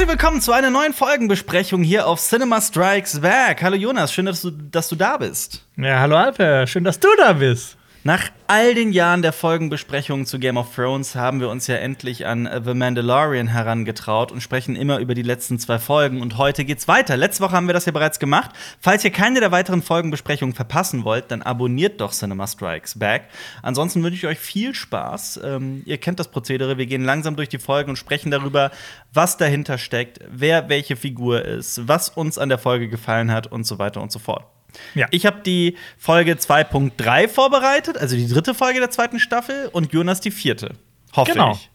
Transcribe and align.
Herzlich 0.00 0.18
willkommen 0.18 0.40
zu 0.40 0.52
einer 0.52 0.70
neuen 0.70 0.94
Folgenbesprechung 0.94 1.82
hier 1.82 2.06
auf 2.06 2.22
Cinema 2.22 2.58
Strikes 2.62 3.20
Back. 3.20 3.62
Hallo 3.62 3.76
Jonas, 3.76 4.10
schön, 4.14 4.24
dass 4.24 4.40
du, 4.40 4.50
dass 4.50 4.88
du 4.88 4.96
da 4.96 5.18
bist. 5.18 5.62
Ja, 5.76 6.00
hallo 6.00 6.16
Alper, 6.16 6.66
schön, 6.66 6.84
dass 6.84 6.98
du 6.98 7.08
da 7.18 7.34
bist. 7.34 7.76
Nach 8.02 8.30
all 8.46 8.74
den 8.74 8.92
Jahren 8.92 9.20
der 9.20 9.34
Folgenbesprechungen 9.34 10.24
zu 10.24 10.38
Game 10.38 10.56
of 10.56 10.74
Thrones 10.74 11.16
haben 11.16 11.38
wir 11.38 11.50
uns 11.50 11.66
ja 11.66 11.74
endlich 11.74 12.24
an 12.24 12.48
The 12.64 12.72
Mandalorian 12.72 13.48
herangetraut 13.48 14.32
und 14.32 14.40
sprechen 14.40 14.74
immer 14.74 15.00
über 15.00 15.14
die 15.14 15.20
letzten 15.20 15.58
zwei 15.58 15.78
Folgen. 15.78 16.22
Und 16.22 16.38
heute 16.38 16.64
geht's 16.64 16.88
weiter. 16.88 17.18
Letzte 17.18 17.44
Woche 17.44 17.52
haben 17.52 17.66
wir 17.66 17.74
das 17.74 17.84
ja 17.84 17.92
bereits 17.92 18.18
gemacht. 18.18 18.52
Falls 18.80 19.04
ihr 19.04 19.10
keine 19.10 19.40
der 19.40 19.52
weiteren 19.52 19.82
Folgenbesprechungen 19.82 20.54
verpassen 20.54 21.04
wollt, 21.04 21.30
dann 21.30 21.42
abonniert 21.42 22.00
doch 22.00 22.12
Cinema 22.12 22.46
Strikes 22.46 22.98
Back. 22.98 23.24
Ansonsten 23.60 24.02
wünsche 24.02 24.16
ich 24.16 24.26
euch 24.26 24.38
viel 24.38 24.74
Spaß. 24.74 25.40
Ähm, 25.44 25.82
ihr 25.84 25.98
kennt 25.98 26.18
das 26.18 26.30
Prozedere. 26.30 26.78
Wir 26.78 26.86
gehen 26.86 27.04
langsam 27.04 27.36
durch 27.36 27.50
die 27.50 27.58
Folgen 27.58 27.90
und 27.90 27.96
sprechen 27.96 28.30
darüber, 28.30 28.70
was 29.12 29.36
dahinter 29.36 29.76
steckt, 29.76 30.20
wer 30.26 30.70
welche 30.70 30.96
Figur 30.96 31.44
ist, 31.44 31.86
was 31.86 32.08
uns 32.08 32.38
an 32.38 32.48
der 32.48 32.58
Folge 32.58 32.88
gefallen 32.88 33.30
hat 33.30 33.46
und 33.46 33.64
so 33.64 33.78
weiter 33.78 34.00
und 34.00 34.10
so 34.10 34.18
fort. 34.18 34.46
Ja. 34.94 35.06
Ich 35.10 35.26
habe 35.26 35.40
die 35.40 35.76
Folge 35.98 36.34
2.3 36.34 37.28
vorbereitet, 37.28 37.98
also 37.98 38.16
die 38.16 38.28
dritte 38.28 38.54
Folge 38.54 38.80
der 38.80 38.90
zweiten 38.90 39.18
Staffel, 39.18 39.68
und 39.72 39.92
Jonas 39.92 40.20
die 40.20 40.30
vierte. 40.30 40.74
Hoffe 41.14 41.32
genau. 41.32 41.52
ich. 41.52 41.70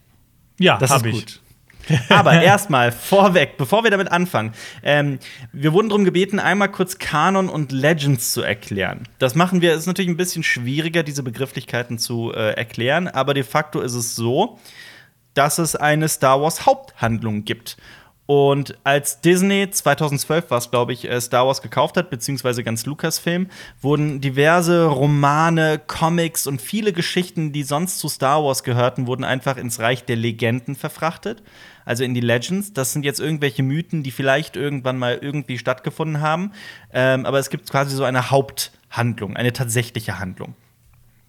Ja, 0.59 0.77
das 0.77 0.91
ist 0.91 1.05
ich. 1.05 1.13
gut. 1.13 1.41
Aber 2.09 2.33
erstmal 2.41 2.91
vorweg, 2.91 3.57
bevor 3.57 3.83
wir 3.83 3.91
damit 3.91 4.11
anfangen, 4.11 4.53
ähm, 4.83 5.19
wir 5.51 5.73
wurden 5.73 5.89
darum 5.89 6.05
gebeten, 6.05 6.39
einmal 6.39 6.71
kurz 6.71 6.97
Kanon 6.97 7.49
und 7.49 7.71
Legends 7.71 8.33
zu 8.33 8.41
erklären. 8.41 9.07
Das 9.19 9.35
machen 9.35 9.61
wir, 9.61 9.73
ist 9.73 9.85
natürlich 9.85 10.09
ein 10.09 10.17
bisschen 10.17 10.43
schwieriger, 10.43 11.03
diese 11.03 11.23
Begrifflichkeiten 11.23 11.99
zu 11.99 12.31
äh, 12.33 12.53
erklären, 12.53 13.07
aber 13.07 13.33
de 13.33 13.43
facto 13.43 13.81
ist 13.81 13.93
es 13.93 14.15
so, 14.15 14.59
dass 15.33 15.57
es 15.57 15.75
eine 15.75 16.07
Star 16.07 16.41
Wars 16.41 16.65
Haupthandlung 16.65 17.43
gibt. 17.45 17.77
Und 18.27 18.75
als 18.83 19.21
Disney 19.21 19.69
2012 19.69 20.49
war 20.49 20.57
es, 20.57 20.71
glaube 20.71 20.93
ich, 20.93 21.07
äh, 21.07 21.21
Star 21.21 21.45
Wars 21.45 21.61
gekauft 21.61 21.95
hat, 21.95 22.09
beziehungsweise 22.09 22.63
ganz 22.63 22.85
Lucasfilm, 22.85 23.49
wurden 23.81 24.19
diverse 24.19 24.87
Romane, 24.87 25.79
Comics 25.85 26.47
und 26.47 26.59
viele 26.59 26.91
Geschichten, 26.91 27.51
die 27.51 27.61
sonst 27.61 27.99
zu 27.99 28.09
Star 28.09 28.43
Wars 28.43 28.63
gehörten, 28.63 29.05
wurden 29.05 29.23
einfach 29.23 29.57
ins 29.57 29.79
Reich 29.79 30.05
der 30.05 30.15
Legenden 30.15 30.75
verfrachtet. 30.75 31.43
Also 31.85 32.03
in 32.03 32.15
die 32.15 32.21
Legends. 32.21 32.73
Das 32.73 32.93
sind 32.93 33.05
jetzt 33.05 33.19
irgendwelche 33.19 33.61
Mythen, 33.61 34.01
die 34.01 34.09
vielleicht 34.09 34.55
irgendwann 34.55 34.97
mal 34.97 35.19
irgendwie 35.21 35.59
stattgefunden 35.59 36.19
haben. 36.19 36.51
Ähm, 36.91 37.27
aber 37.27 37.37
es 37.37 37.51
gibt 37.51 37.69
quasi 37.69 37.95
so 37.95 38.03
eine 38.03 38.31
Haupthandlung, 38.31 39.35
eine 39.35 39.53
tatsächliche 39.53 40.17
Handlung. 40.17 40.55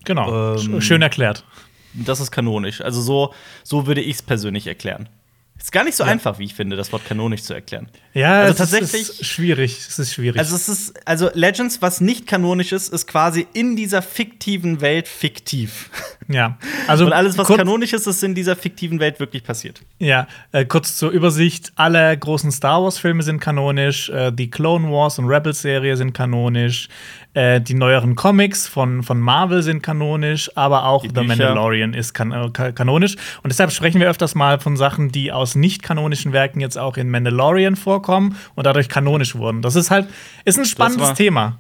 Genau. 0.05 0.57
Ähm, 0.57 0.81
Schön 0.81 1.03
erklärt. 1.03 1.45
Das 1.93 2.21
ist 2.21 2.31
kanonisch. 2.31 2.81
Also 2.81 3.03
so, 3.03 3.35
so 3.65 3.87
würde 3.87 4.01
ich 4.01 4.17
es 4.17 4.23
persönlich 4.23 4.67
erklären. 4.67 5.11
Ist 5.59 5.73
gar 5.73 5.85
nicht 5.85 5.97
so 5.97 6.05
ja. 6.05 6.11
einfach, 6.11 6.39
wie 6.39 6.45
ich 6.45 6.55
finde, 6.55 6.77
das 6.77 6.93
Wort 6.93 7.05
kanonisch 7.05 7.43
zu 7.43 7.55
erklären. 7.55 7.89
Ja, 8.17 8.41
also 8.41 8.55
tatsächlich 8.55 8.95
ist 8.95 9.27
schwierig. 9.27 9.77
Es 9.87 9.99
ist 9.99 10.15
schwierig. 10.15 10.39
Also 10.39 10.57
es 10.57 10.71
ist 10.71 11.07
also 11.07 11.29
Legends, 11.35 11.83
was 11.83 12.01
nicht 12.01 12.27
kanonisch 12.27 12.73
ist, 12.73 12.91
ist 12.91 13.07
quasi 13.07 13.47
in 13.53 13.77
dieser 13.77 14.01
fiktiven 14.01 14.81
Welt 14.81 15.07
fiktiv. 15.07 15.91
Ja, 16.29 16.59
also 16.89 17.07
und 17.07 17.13
alles, 17.13 17.39
was 17.39 17.47
kanonisch 17.47 17.93
ist, 17.93 18.07
ist 18.07 18.25
in 18.25 18.35
dieser 18.35 18.57
fiktiven 18.57 18.99
Welt 18.99 19.21
wirklich 19.21 19.45
passiert. 19.45 19.83
Ja, 19.99 20.27
äh, 20.51 20.65
kurz 20.65 20.97
zur 20.97 21.11
Übersicht: 21.11 21.73
Alle 21.77 22.17
großen 22.17 22.51
Star 22.51 22.83
Wars 22.83 22.99
Filme 22.99 23.23
sind 23.23 23.39
kanonisch, 23.39 24.09
äh, 24.09 24.33
die 24.33 24.51
Clone 24.51 24.91
Wars 24.91 25.21
und 25.21 25.27
Rebels 25.27 25.63
Serie 25.63 25.97
sind 25.97 26.15
kanonisch, 26.15 26.89
äh, 27.35 27.61
die 27.61 27.75
neueren 27.75 28.17
Comics 28.17 28.67
von, 28.67 29.05
von 29.05 29.21
Marvel 29.21 29.63
sind 29.63 29.83
kanonisch, 29.83 30.51
aber 30.57 30.87
auch 30.87 31.05
The 31.05 31.23
Mandalorian 31.23 31.95
ist 31.95 32.13
kan 32.13 32.33
äh, 32.33 32.73
kanonisch. 32.73 33.15
Und 33.45 33.53
deshalb 33.53 33.71
sprechen 33.71 34.01
wir 34.01 34.09
öfters 34.09 34.35
mal 34.35 34.59
von 34.59 34.77
Sachen, 34.77 35.13
die 35.13 35.31
aus 35.31 35.55
nicht 35.55 35.85
kanonischen 35.85 36.33
Werken 36.33 36.59
jetzt 36.59 36.77
auch 36.77 36.97
in 36.97 37.09
Mandalorian 37.09 37.77
vorkommen 37.77 38.06
und 38.09 38.67
dadurch 38.67 38.89
kanonisch 38.89 39.35
wurden. 39.35 39.63
Das 39.63 39.77
ist 39.77 39.91
halt 39.91 40.09
ist 40.45 40.59
ein 40.59 40.65
spannendes 40.65 41.15
Thema. 41.15 41.59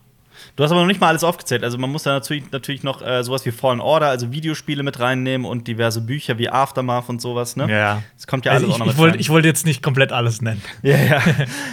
Du 0.55 0.65
hast 0.65 0.71
aber 0.71 0.81
noch 0.81 0.87
nicht 0.87 1.01
mal 1.01 1.09
alles 1.09 1.23
aufgezählt. 1.25 1.65
Also 1.65 1.77
man 1.77 1.91
muss 1.91 2.05
da 2.05 2.13
natürlich, 2.13 2.51
natürlich 2.51 2.83
noch 2.83 3.03
äh, 3.03 3.23
sowas 3.23 3.45
wie 3.45 3.51
Fallen 3.51 3.81
Order, 3.81 4.09
also 4.09 4.33
Videospiele 4.33 4.83
mit 4.83 4.99
reinnehmen 4.99 5.47
und 5.47 5.69
diverse 5.69 6.01
Bücher 6.01 6.39
wie 6.39 6.49
Aftermath 6.49 7.09
und 7.09 7.21
sowas. 7.21 7.57
Ne? 7.57 7.71
Ja. 7.71 8.03
Das 8.15 8.27
kommt 8.27 8.47
ja 8.47 8.53
also 8.53 8.67
alles 8.67 8.77
ich, 8.77 8.83
auch 8.83 8.87
noch 8.87 8.93
ich, 8.93 8.99
wollt, 8.99 9.17
ich 9.17 9.29
wollte 9.29 9.49
jetzt 9.49 9.67
nicht 9.67 9.83
komplett 9.83 10.13
alles 10.13 10.41
nennen. 10.41 10.63
Ja, 10.83 10.97
ja. 10.97 11.23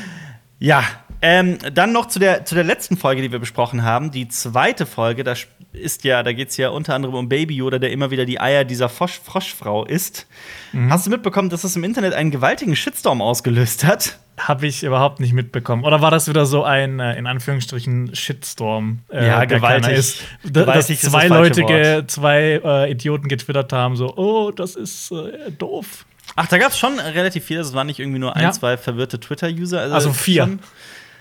ja, 0.59 0.83
ähm, 1.21 1.57
dann 1.73 1.93
noch 1.93 2.07
zu 2.07 2.19
der, 2.19 2.43
zu 2.43 2.53
der 2.53 2.65
letzten 2.65 2.97
Folge, 2.97 3.21
die 3.21 3.31
wir 3.31 3.39
besprochen 3.39 3.83
haben. 3.83 4.11
Die 4.11 4.27
zweite 4.27 4.85
Folge, 4.85 5.23
da 5.23 5.35
ist 5.73 6.03
ja, 6.03 6.23
da 6.23 6.33
geht 6.33 6.49
es 6.49 6.57
ja 6.57 6.69
unter 6.69 6.95
anderem 6.95 7.15
um 7.15 7.29
Baby 7.29 7.55
Yoda, 7.55 7.79
der 7.79 7.91
immer 7.91 8.11
wieder 8.11 8.25
die 8.25 8.39
Eier 8.39 8.63
dieser 8.63 8.89
Frosch 8.89 9.19
Froschfrau 9.19 9.85
isst. 9.85 10.27
Mhm. 10.71 10.91
Hast 10.91 11.05
du 11.05 11.09
mitbekommen, 11.09 11.49
dass 11.49 11.63
das 11.63 11.75
im 11.75 11.83
Internet 11.83 12.13
einen 12.13 12.31
gewaltigen 12.31 12.75
Shitstorm 12.75 13.21
ausgelöst 13.21 13.83
hat? 13.83 14.19
Habe 14.37 14.65
ich 14.65 14.83
überhaupt 14.83 15.19
nicht 15.19 15.33
mitbekommen. 15.33 15.83
Oder 15.83 16.01
war 16.01 16.09
das 16.09 16.27
wieder 16.27 16.45
so 16.45 16.63
ein, 16.63 16.99
äh, 16.99 17.17
in 17.17 17.27
Anführungsstrichen, 17.27 18.15
Shitstorm? 18.15 18.99
Äh, 19.09 19.27
ja, 19.27 19.45
gewaltig. 19.45 19.93
Ist, 19.93 20.23
gewaltig 20.43 21.01
dass 21.01 21.11
zwei 21.11 21.27
Leute, 21.27 22.05
zwei 22.07 22.61
äh, 22.63 22.91
Idioten 22.91 23.27
getwittert 23.27 23.73
haben, 23.73 23.95
so, 23.95 24.15
oh, 24.15 24.51
das 24.51 24.75
ist 24.75 25.11
äh, 25.11 25.51
doof. 25.51 26.05
Ach, 26.35 26.47
da 26.47 26.57
gab 26.57 26.71
es 26.71 26.79
schon 26.79 26.99
relativ 26.99 27.45
viele. 27.45 27.61
Es 27.61 27.73
waren 27.73 27.87
nicht 27.87 27.99
irgendwie 27.99 28.19
nur 28.19 28.35
ein, 28.35 28.43
ja. 28.43 28.51
zwei 28.51 28.77
verwirrte 28.77 29.19
Twitter-User. 29.19 29.81
Also, 29.81 29.93
also 29.93 30.13
vier. 30.13 30.43
Schon, 30.43 30.59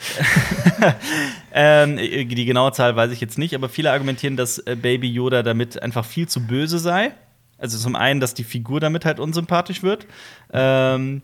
ähm, 1.52 1.96
die 1.96 2.44
genaue 2.44 2.72
Zahl 2.72 2.96
weiß 2.96 3.10
ich 3.12 3.20
jetzt 3.20 3.38
nicht, 3.38 3.54
aber 3.54 3.68
viele 3.68 3.92
argumentieren, 3.92 4.36
dass 4.36 4.58
äh, 4.58 4.76
Baby 4.76 5.10
Yoda 5.10 5.42
damit 5.42 5.82
einfach 5.82 6.04
viel 6.04 6.28
zu 6.28 6.46
böse 6.46 6.78
sei. 6.78 7.12
Also 7.58 7.78
zum 7.78 7.94
einen, 7.94 8.20
dass 8.20 8.34
die 8.34 8.44
Figur 8.44 8.80
damit 8.80 9.04
halt 9.04 9.20
unsympathisch 9.20 9.82
wird. 9.82 10.06
Ähm, 10.52 11.22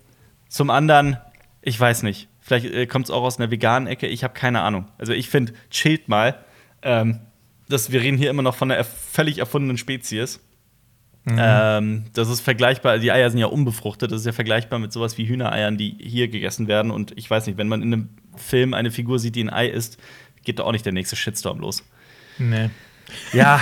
zum 0.49 0.71
anderen, 0.71 1.17
ich 1.63 1.79
weiß 1.79 2.05
nicht. 2.05 2.29
Vielleicht 2.41 2.67
äh, 2.67 2.87
kommt 2.87 3.07
es 3.07 3.11
auch 3.11 3.23
aus 3.23 3.39
einer 3.39 3.51
veganen 3.51 3.89
Ecke. 3.89 4.07
Ich 4.07 4.25
habe 4.25 4.35
keine 4.35 4.63
Ahnung. 4.63 4.87
Also 4.99 5.13
ich 5.13 5.29
finde, 5.29 5.53
chillt 5.71 6.09
mal. 6.09 6.45
Ähm, 6.83 7.21
das, 7.69 7.93
wir 7.93 8.01
reden 8.01 8.17
hier 8.17 8.31
immer 8.31 8.43
noch 8.43 8.55
von 8.55 8.71
einer 8.71 8.85
völlig 8.85 9.39
erfundenen 9.39 9.77
Spezies. 9.77 10.41
Mhm. 11.25 11.39
Ähm, 11.39 12.05
das 12.15 12.29
ist 12.29 12.41
vergleichbar, 12.41 12.99
die 12.99 13.13
Eier 13.13 13.29
sind 13.31 13.41
ja 13.41 13.47
unbefruchtet, 13.47 14.11
das 14.13 14.21
ist 14.21 14.27
ja 14.27 14.33
vergleichbar 14.33 14.79
mit 14.79 14.93
sowas 14.93 15.19
wie 15.19 15.29
Hühnereiern, 15.29 15.77
die 15.77 15.97
hier 16.01 16.29
gegessen 16.29 16.69
werden. 16.69 16.91
Und 16.91 17.13
ich 17.19 17.29
weiß 17.29 17.47
nicht, 17.47 17.59
wenn 17.59 17.69
man 17.69 17.83
in 17.83 17.93
einem 17.93 18.09
Film 18.37 18.75
eine 18.75 18.91
Figur 18.91 19.19
sieht, 19.19 19.37
die 19.37 19.45
ein 19.45 19.51
Ei 19.51 19.69
isst, 19.69 19.99
geht 20.45 20.59
da 20.59 20.65
auch 20.65 20.73
nicht 20.73 20.85
der 20.85 20.93
nächste 20.93 21.17
Shitstorm 21.17 21.59
los. 21.61 21.85
Nee. 22.39 22.71
Ja. 23.33 23.61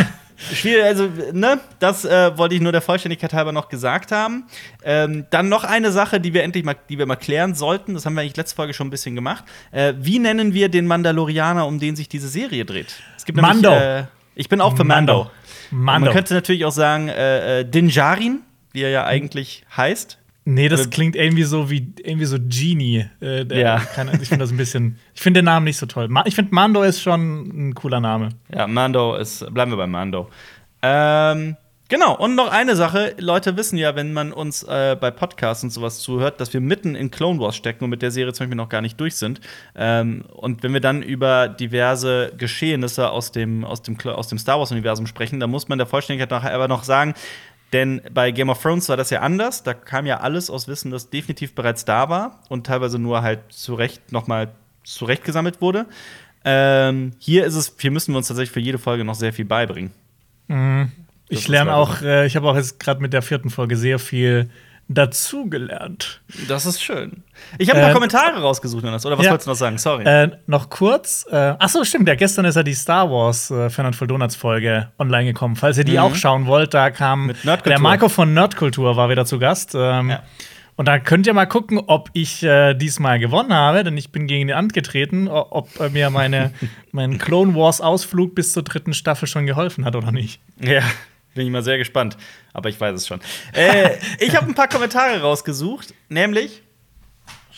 Schwierig, 0.53 0.85
also, 0.85 1.09
ne, 1.33 1.61
das 1.79 2.05
äh, 2.05 2.37
wollte 2.37 2.55
ich 2.55 2.61
nur 2.61 2.71
der 2.71 2.83
Vollständigkeit 2.83 3.33
halber 3.33 3.53
noch 3.53 3.71
gesagt 3.71 4.13
haben. 4.13 4.45
Ähm, 4.85 5.25
dann 5.31 5.49
noch 5.49 5.65
eine 5.65 5.91
Sache, 5.93 6.21
die 6.21 6.35
wir 6.35 6.43
endlich 6.43 6.63
mal, 6.63 6.77
die 6.91 6.99
wir 6.99 7.07
mal 7.07 7.17
klären 7.17 7.55
sollten. 7.55 7.95
Das 7.95 8.05
haben 8.05 8.15
wir 8.15 8.21
eigentlich 8.21 8.37
letzte 8.37 8.55
Folge 8.55 8.75
schon 8.75 8.89
ein 8.89 8.91
bisschen 8.91 9.15
gemacht. 9.15 9.45
Äh, 9.73 9.95
wie 9.99 10.19
nennen 10.19 10.53
wir 10.53 10.69
den 10.69 10.87
Mandalorianer, 10.87 11.67
um 11.67 11.81
den 11.81 11.97
sich 11.97 12.11
diese 12.11 12.29
Serie 12.29 12.67
dreht? 12.67 12.95
Es 13.17 13.25
gibt 13.25 13.41
Mando. 13.41 13.71
Nämlich, 13.71 13.89
äh, 13.89 14.05
ich 14.35 14.51
bin 14.51 14.61
auch 14.61 14.77
für 14.77 14.85
Mando. 14.85 15.15
Mando. 15.15 15.31
Mando. 15.71 16.07
Man 16.07 16.15
könnte 16.15 16.35
natürlich 16.35 16.67
auch 16.67 16.73
sagen, 16.73 17.09
äh, 17.09 17.61
äh, 17.61 17.65
Dinjarin, 17.65 18.41
wie 18.73 18.83
er 18.83 18.91
ja 18.91 19.07
eigentlich 19.07 19.65
heißt. 19.75 20.19
Nee, 20.49 20.69
das 20.69 20.91
klingt 20.91 21.17
irgendwie 21.17 21.43
so 21.43 21.71
wie 21.71 21.93
irgendwie 22.05 22.25
so 22.25 22.37
Genie. 22.39 23.05
Äh, 23.21 23.61
ja. 23.61 23.79
Kann, 23.95 24.09
ich 24.23 24.29
finde 24.29 24.45
das 24.45 24.53
ein 24.53 24.57
bisschen. 24.57 24.97
Ich 25.13 25.21
finde 25.21 25.41
den 25.41 25.47
Namen 25.47 25.65
nicht 25.65 25.77
so 25.77 25.87
toll. 25.87 26.09
Ich 26.25 26.37
finde 26.37 26.55
Mando 26.55 26.85
ist 26.85 27.03
schon 27.03 27.71
ein 27.71 27.75
cooler 27.75 27.99
Name. 27.99 28.29
Ja, 28.55 28.69
Mando 28.69 29.17
ist. 29.17 29.45
Bleiben 29.53 29.73
wir 29.73 29.77
bei 29.77 29.89
Mando. 29.89 30.31
Ähm, 30.83 31.57
genau. 31.89 32.17
Und 32.17 32.37
noch 32.37 32.49
eine 32.49 32.77
Sache: 32.77 33.17
Leute 33.19 33.57
wissen 33.57 33.77
ja, 33.77 33.97
wenn 33.97 34.13
man 34.13 34.33
uns 34.33 34.63
äh, 34.63 34.97
bei 35.01 35.11
Podcasts 35.11 35.65
und 35.65 35.71
sowas 35.71 35.99
zuhört, 35.99 36.41
dass 36.41 36.55
wir 36.55 36.61
mitten 36.61 36.95
in 36.95 37.11
Clone 37.11 37.41
Wars 37.41 37.57
stecken 37.57 37.83
und 37.83 37.91
mit 37.91 38.01
der 38.01 38.13
Serie 38.13 38.33
zum 38.33 38.45
Beispiel 38.45 38.57
noch 38.57 38.69
gar 38.69 38.83
nicht 38.83 39.01
durch 39.01 39.17
sind. 39.17 39.41
Ähm, 39.75 40.27
und 40.33 40.63
wenn 40.63 40.73
wir 40.73 40.81
dann 40.81 41.03
über 41.03 41.49
diverse 41.49 42.33
Geschehnisse 42.39 43.11
aus 43.11 43.33
dem, 43.33 43.65
aus 43.65 43.83
dem, 43.83 43.99
aus 43.99 44.29
dem 44.29 44.39
Star 44.39 44.61
Wars-Universum 44.61 45.09
sprechen, 45.09 45.41
dann 45.41 45.51
muss 45.51 45.67
man 45.67 45.79
der 45.79 45.89
Vollständigkeit 45.89 46.31
nachher 46.31 46.55
aber 46.55 46.69
noch 46.69 46.85
sagen, 46.85 47.15
denn 47.73 48.01
bei 48.13 48.31
Game 48.31 48.49
of 48.49 48.63
Thrones 48.63 48.89
war 48.89 48.97
das 48.97 49.11
ja 49.11 49.21
anders. 49.21 49.63
Da 49.63 49.75
kam 49.75 50.07
ja 50.07 50.21
alles 50.21 50.51
aus 50.51 50.69
Wissen, 50.69 50.91
das 50.91 51.11
definitiv 51.11 51.55
bereits 51.55 51.85
da 51.85 52.09
war 52.09 52.41
und 52.49 52.67
teilweise 52.67 52.99
nur 52.99 53.23
halt 53.23 53.41
zurecht 53.51 54.13
nochmal 54.13 54.53
zurechtgesammelt 54.85 55.61
wurde. 55.61 55.87
Ähm, 56.45 57.13
hier 57.19 57.45
ist 57.45 57.57
es, 57.57 57.75
hier 57.79 57.91
müssen 57.91 58.13
wir 58.13 58.19
uns 58.19 58.29
tatsächlich 58.29 58.53
für 58.53 58.61
jede 58.61 58.79
Folge 58.79 59.05
noch 59.05 59.17
sehr 59.17 59.33
viel 59.33 59.45
beibringen. 59.45 59.91
Mhm. 60.47 60.93
Ich 61.29 61.49
lerne 61.49 61.75
auch, 61.75 62.03
äh, 62.03 62.25
ich 62.27 62.37
habe 62.37 62.49
auch 62.49 62.55
jetzt 62.55 62.79
gerade 62.79 63.03
mit 63.03 63.13
der 63.13 63.23
vierten 63.23 63.51
Folge 63.51 63.77
sehr 63.77 63.99
viel 63.99 64.49
dazugelernt. 64.89 66.21
Das 66.49 66.65
ist 66.65 66.81
schön. 66.81 67.25
Ich 67.59 67.71
habe 67.71 67.81
äh, 67.81 67.87
noch 67.87 67.95
Kommentare 67.95 68.41
rausgesucht, 68.41 68.85
Jonas. 68.85 69.05
Oder 69.05 69.19
was 69.19 69.25
ja, 69.25 69.33
wolltest 69.33 69.47
du 69.47 69.51
noch 69.51 69.57
sagen? 69.57 69.79
Sorry. 69.79 70.05
Äh, 70.05 70.31
noch 70.47 70.71
kurz. 70.71 71.27
Äh, 71.31 71.55
achso, 71.59 71.83
stimmt. 71.85 72.09
Ja, 72.09 72.15
gestern 72.15 72.45
ist 72.45 72.55
ja 72.55 72.63
die 72.63 72.75
Star 72.75 73.11
Wars 73.11 73.51
äh, 73.51 73.69
Fernand 73.69 73.97
Voll 73.97 74.09
Donuts 74.09 74.37
Folge 74.37 74.89
online 74.99 75.25
gekommen. 75.25 75.57
Falls 75.57 75.77
ihr 75.79 75.85
die 75.85 75.93
mhm. 75.93 75.99
auch 75.99 76.15
schauen 76.15 76.47
wollt, 76.47 76.73
da 76.73 76.91
kam 76.91 77.33
der 77.65 77.81
Marco 77.81 78.09
von 78.09 78.33
Nerdkultur 78.33 78.97
war 78.97 79.11
wieder 79.11 79.27
zu 79.27 79.39
Gast. 79.39 79.75
Ähm, 79.75 80.11
ja. 80.11 80.23
Und 80.77 80.87
da 80.87 80.99
könnt 80.99 81.27
ihr 81.27 81.33
mal 81.33 81.47
gucken, 81.47 81.81
ob 81.87 82.11
ich 82.13 82.43
äh, 82.43 82.75
diesmal 82.75 83.19
gewonnen 83.19 83.55
habe, 83.55 83.83
denn 83.83 83.97
ich 83.97 84.13
bin 84.13 84.27
gegen 84.27 84.49
den 84.49 84.57
angetreten, 84.57 85.27
ob 85.27 85.81
äh, 85.81 85.89
mir 85.89 86.11
meine, 86.11 86.53
mein 86.93 87.19
Clone 87.19 87.55
Wars 87.55 87.81
Ausflug 87.81 88.35
bis 88.35 88.53
zur 88.53 88.63
dritten 88.63 88.93
Staffel 88.93 89.27
schon 89.27 89.47
geholfen 89.47 89.87
hat 89.87 89.97
oder 89.97 90.13
nicht. 90.13 90.41
Ja. 90.61 90.83
Bin 91.37 91.47
ich 91.47 91.53
mal 91.53 91.63
sehr 91.63 91.79
gespannt. 91.79 92.17
Aber 92.53 92.69
ich 92.69 92.81
weiß 92.81 92.95
es 92.97 93.07
schon. 93.07 93.21
äh, 93.53 93.91
ich 94.19 94.35
habe 94.35 94.47
ein 94.47 94.55
paar 94.55 94.69
Kommentare 94.69 95.21
rausgesucht, 95.21 95.95
nämlich 96.09 96.63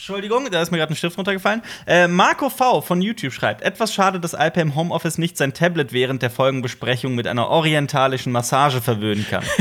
Entschuldigung, 0.08 0.48
da 0.50 0.62
ist 0.62 0.70
mir 0.70 0.78
gerade 0.78 0.94
ein 0.94 0.96
Stift 0.96 1.18
runtergefallen. 1.18 1.60
Äh, 1.86 2.08
Marco 2.08 2.48
V 2.48 2.80
von 2.80 3.02
YouTube 3.02 3.32
schreibt: 3.32 3.62
Etwas 3.62 3.92
schade, 3.92 4.18
dass 4.18 4.34
Alper 4.34 4.62
im 4.62 4.74
Homeoffice 4.74 5.18
nicht 5.18 5.36
sein 5.36 5.52
Tablet 5.52 5.92
während 5.92 6.22
der 6.22 6.30
Folgenbesprechung 6.30 7.14
mit 7.14 7.26
einer 7.26 7.48
orientalischen 7.48 8.32
Massage 8.32 8.80
verwöhnen 8.80 9.26
kann. 9.28 9.44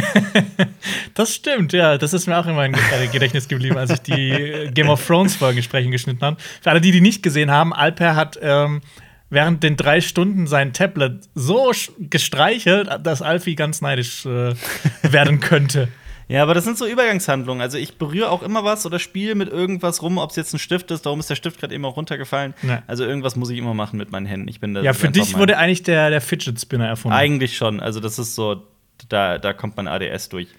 Das 1.13 1.33
stimmt, 1.33 1.73
ja. 1.73 1.97
Das 1.97 2.13
ist 2.13 2.27
mir 2.27 2.37
auch 2.37 2.45
immer 2.45 2.63
im 2.63 2.75
Gedächtnis 3.11 3.47
geblieben, 3.47 3.75
als 3.75 3.89
ich 3.89 3.99
die 4.01 4.29
äh, 4.29 4.71
Game 4.71 4.87
of 4.87 5.05
Thrones 5.05 5.35
Folgengespräche 5.35 5.89
geschnitten 5.89 6.21
habe. 6.21 6.37
Für 6.61 6.69
alle, 6.69 6.79
die 6.79 6.91
die 6.91 7.01
nicht 7.01 7.23
gesehen 7.23 7.49
haben, 7.49 7.73
Alper 7.73 8.15
hat 8.15 8.37
ähm, 8.39 8.81
während 9.29 9.63
den 9.63 9.75
drei 9.77 10.01
Stunden 10.01 10.47
sein 10.47 10.73
Tablet 10.73 11.23
so 11.35 11.71
gestreichelt, 11.99 12.89
dass 13.03 13.21
Alfie 13.21 13.55
ganz 13.55 13.81
neidisch 13.81 14.25
äh, 14.25 14.53
werden 15.03 15.39
könnte. 15.39 15.87
Ja, 16.29 16.43
aber 16.43 16.53
das 16.53 16.65
sind 16.65 16.77
so 16.77 16.85
Übergangshandlungen. 16.85 17.61
Also 17.61 17.77
ich 17.77 17.97
berühre 17.97 18.29
auch 18.31 18.43
immer 18.43 18.65
was 18.65 18.85
oder 18.85 18.99
spiele 18.99 19.33
mit 19.35 19.47
irgendwas 19.47 20.01
rum, 20.01 20.17
ob 20.17 20.31
es 20.31 20.35
jetzt 20.35 20.53
ein 20.53 20.59
Stift 20.59 20.91
ist. 20.91 21.05
Darum 21.05 21.21
ist 21.21 21.29
der 21.29 21.35
Stift 21.35 21.57
gerade 21.59 21.73
eben 21.73 21.85
auch 21.85 21.95
runtergefallen. 21.95 22.53
Ja. 22.63 22.83
Also 22.85 23.05
irgendwas 23.05 23.37
muss 23.37 23.49
ich 23.49 23.57
immer 23.57 23.73
machen 23.73 23.97
mit 23.97 24.11
meinen 24.11 24.25
Händen. 24.25 24.49
Ich 24.49 24.59
bin 24.59 24.73
da 24.73 24.81
Ja, 24.81 24.91
für 24.91 25.07
dich 25.09 25.31
mein- 25.33 25.39
wurde 25.41 25.57
eigentlich 25.57 25.83
der, 25.83 26.09
der 26.09 26.19
Fidget 26.19 26.59
Spinner 26.59 26.87
erfunden. 26.87 27.15
Eigentlich 27.15 27.55
schon. 27.55 27.79
Also 27.79 28.01
das 28.01 28.19
ist 28.19 28.35
so, 28.35 28.61
da, 29.07 29.37
da 29.37 29.53
kommt 29.53 29.77
mein 29.77 29.87
ADS 29.87 30.27
durch. 30.27 30.49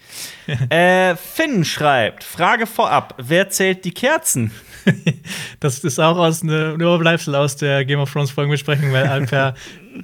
äh, 0.69 1.15
Finn 1.15 1.63
schreibt: 1.63 2.23
Frage 2.23 2.65
vorab: 2.65 3.13
Wer 3.19 3.49
zählt 3.51 3.85
die 3.85 3.91
Kerzen? 3.93 4.49
Das 5.59 5.79
ist 5.79 5.99
auch 5.99 6.17
aus 6.17 6.41
einem 6.41 6.75
Überbleibsel 6.75 7.35
aus 7.35 7.55
der 7.55 7.85
Game 7.85 7.99
of 7.99 8.11
Thrones 8.11 8.31
Folgenbesprechung, 8.31 8.91
weil 8.93 9.07
Alper, 9.07 9.55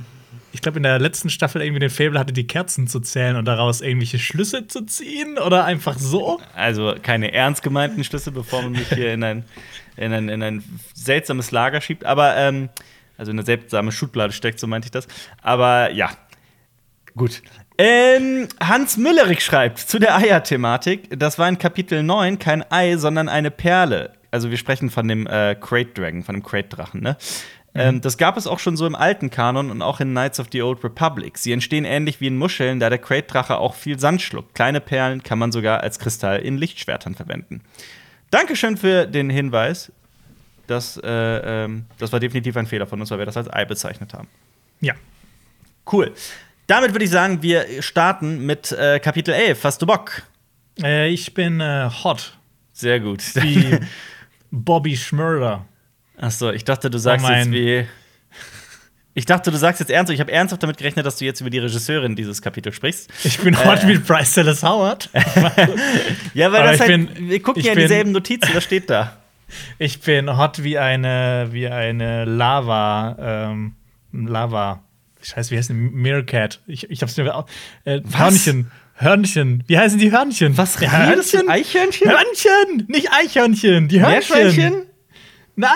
ich 0.51 0.61
glaube, 0.61 0.77
in 0.77 0.83
der 0.83 0.99
letzten 0.99 1.29
Staffel 1.29 1.61
irgendwie 1.61 1.79
den 1.79 1.89
Fable 1.89 2.19
hatte, 2.19 2.33
die 2.33 2.47
Kerzen 2.47 2.87
zu 2.87 2.99
zählen 2.99 3.35
und 3.35 3.45
daraus 3.45 3.81
irgendwelche 3.81 4.19
Schlüsse 4.19 4.67
zu 4.67 4.85
ziehen 4.85 5.37
oder 5.37 5.65
einfach 5.65 5.97
so. 5.97 6.39
Also 6.55 6.95
keine 7.01 7.33
ernst 7.33 7.63
gemeinten 7.63 8.03
Schlüsse, 8.03 8.31
bevor 8.31 8.61
man 8.61 8.73
mich 8.73 8.89
hier 8.89 9.13
in 9.13 9.23
ein, 9.23 9.43
in 9.97 10.13
ein, 10.13 10.29
in 10.29 10.43
ein 10.43 10.63
seltsames 10.93 11.51
Lager 11.51 11.81
schiebt. 11.81 12.05
Aber, 12.05 12.35
ähm, 12.35 12.69
also 13.17 13.31
in 13.31 13.37
eine 13.37 13.45
seltsame 13.45 13.91
Schublade 13.91 14.33
steckt, 14.33 14.59
so 14.59 14.67
meinte 14.67 14.87
ich 14.87 14.91
das. 14.91 15.07
Aber 15.41 15.91
ja, 15.91 16.09
gut. 17.15 17.41
Ähm, 17.77 18.47
Hans 18.61 18.95
Müllerich 18.95 19.43
schreibt 19.43 19.79
zu 19.79 19.99
der 19.99 20.15
Eier-Thematik: 20.15 21.19
Das 21.19 21.37
war 21.37 21.49
in 21.49 21.57
Kapitel 21.57 22.03
9 22.03 22.39
kein 22.39 22.63
Ei, 22.71 22.95
sondern 22.95 23.27
eine 23.27 23.51
Perle. 23.51 24.13
Also, 24.35 24.49
wir 24.49 24.57
sprechen 24.57 24.89
von 24.89 25.07
dem 25.07 25.27
äh, 25.27 25.55
Crate 25.55 25.93
Dragon, 25.93 26.21
von 26.21 26.35
dem 26.35 26.43
Crate 26.43 26.67
Drachen, 26.67 27.01
ne? 27.01 27.15
Ähm, 27.73 28.01
das 28.01 28.17
gab 28.17 28.35
es 28.35 28.47
auch 28.47 28.59
schon 28.59 28.75
so 28.75 28.85
im 28.85 28.93
alten 28.93 29.29
Kanon 29.29 29.71
und 29.71 29.81
auch 29.81 30.01
in 30.01 30.11
Knights 30.11 30.41
of 30.41 30.47
the 30.51 30.61
Old 30.61 30.83
Republic. 30.83 31.37
Sie 31.37 31.53
entstehen 31.53 31.85
ähnlich 31.85 32.19
wie 32.19 32.27
in 32.27 32.35
Muscheln, 32.35 32.81
da 32.81 32.89
der 32.89 32.99
Crate-Drache 32.99 33.57
auch 33.57 33.75
viel 33.75 33.97
Sand 33.97 34.21
schluckt. 34.21 34.53
Kleine 34.53 34.81
Perlen 34.81 35.23
kann 35.23 35.39
man 35.39 35.53
sogar 35.53 35.79
als 35.79 35.99
Kristall 35.99 36.39
in 36.39 36.57
Lichtschwertern 36.57 37.15
verwenden. 37.15 37.61
Dankeschön 38.29 38.75
für 38.75 39.05
den 39.07 39.29
Hinweis. 39.29 39.93
Das, 40.67 40.97
äh, 40.97 41.09
ähm, 41.09 41.85
das 41.97 42.11
war 42.11 42.19
definitiv 42.19 42.57
ein 42.57 42.67
Fehler 42.67 42.87
von 42.87 42.99
uns, 42.99 43.09
weil 43.11 43.19
wir 43.19 43.25
das 43.25 43.37
als 43.37 43.49
Ei 43.51 43.63
bezeichnet 43.63 44.13
haben. 44.13 44.27
Ja. 44.81 44.95
Cool. 45.89 46.13
Damit 46.67 46.91
würde 46.91 47.05
ich 47.05 47.11
sagen, 47.11 47.41
wir 47.41 47.81
starten 47.81 48.45
mit 48.45 48.73
äh, 48.73 48.99
Kapitel 48.99 49.33
11. 49.33 49.63
Hast 49.63 49.81
du 49.81 49.85
Bock? 49.85 50.23
Äh, 50.81 51.07
ich 51.07 51.33
bin 51.33 51.61
äh, 51.61 51.89
hot 52.03 52.37
Sehr 52.73 52.99
gut. 52.99 53.23
wie 53.35 53.79
Bobby 54.63 54.95
Schmörder. 54.97 55.65
Achso, 56.17 56.51
ich 56.51 56.63
dachte, 56.63 56.89
du 56.89 56.97
sagst 56.97 57.25
Oh 57.27 57.31
jetzt 57.31 57.51
wie. 57.51 57.85
Ich 59.17 59.25
dachte, 59.25 59.49
du 59.49 59.57
sagst 59.57 59.79
jetzt 59.79 59.89
ernsthaft. 59.91 60.15
Ich 60.15 60.19
habe 60.19 60.31
ernsthaft 60.31 60.61
damit 60.63 60.77
gerechnet, 60.77 61.05
dass 61.05 61.17
du 61.17 61.25
jetzt 61.25 61.39
über 61.39 61.49
die 61.49 61.59
Regisseurin 61.59 62.15
dieses 62.15 62.41
Kapitel 62.41 62.73
sprichst. 62.73 63.09
Ich 63.23 63.39
bin 63.39 63.57
hot 63.65 63.87
wie 63.87 63.97
Bryce 63.97 64.33
Dallas 64.33 64.61
Howard. 64.63 65.09
Ja, 66.33 66.51
weil 66.51 66.61
Aber 66.61 66.71
das 66.71 66.75
ich 66.75 66.81
halt, 66.81 67.15
bin- 67.15 67.29
wir 67.29 67.41
gucken 67.41 67.63
ja 67.63 67.71
in 67.71 67.75
bin- 67.75 67.83
dieselben 67.87 68.11
Notizen, 68.11 68.49
das 68.53 68.63
steht 68.63 68.89
da. 68.89 69.17
Ich 69.77 70.01
bin 70.01 70.37
hot 70.37 70.63
wie 70.63 70.79
eine, 70.79 71.49
wie 71.51 71.67
eine 71.67 72.25
Lava, 72.25 73.15
ähm, 73.51 73.75
Lava. 74.11 74.81
Scheiße, 75.21 75.51
wie 75.51 75.57
heißt 75.57 75.69
denn 75.69 75.91
Meerkat? 75.93 76.61
Ich, 76.65 76.89
ich 76.89 77.01
hab's 77.03 77.15
mir 77.15 77.33
auch. 77.35 77.45
Äh, 77.83 78.01
Hörnchen. 78.11 78.71
Hörnchen. 78.97 79.63
Wie 79.67 79.77
heißen 79.77 79.99
die 79.99 80.11
Hörnchen? 80.11 80.57
Was? 80.57 80.79
Hörnchen? 80.79 81.49
Eichhörnchen? 81.49 82.09
Hörnchen! 82.09 82.85
Nicht 82.87 83.11
Eichhörnchen, 83.11 83.87
die 83.89 84.01
Hörnchen. 84.01 84.85
Nein, 85.57 85.71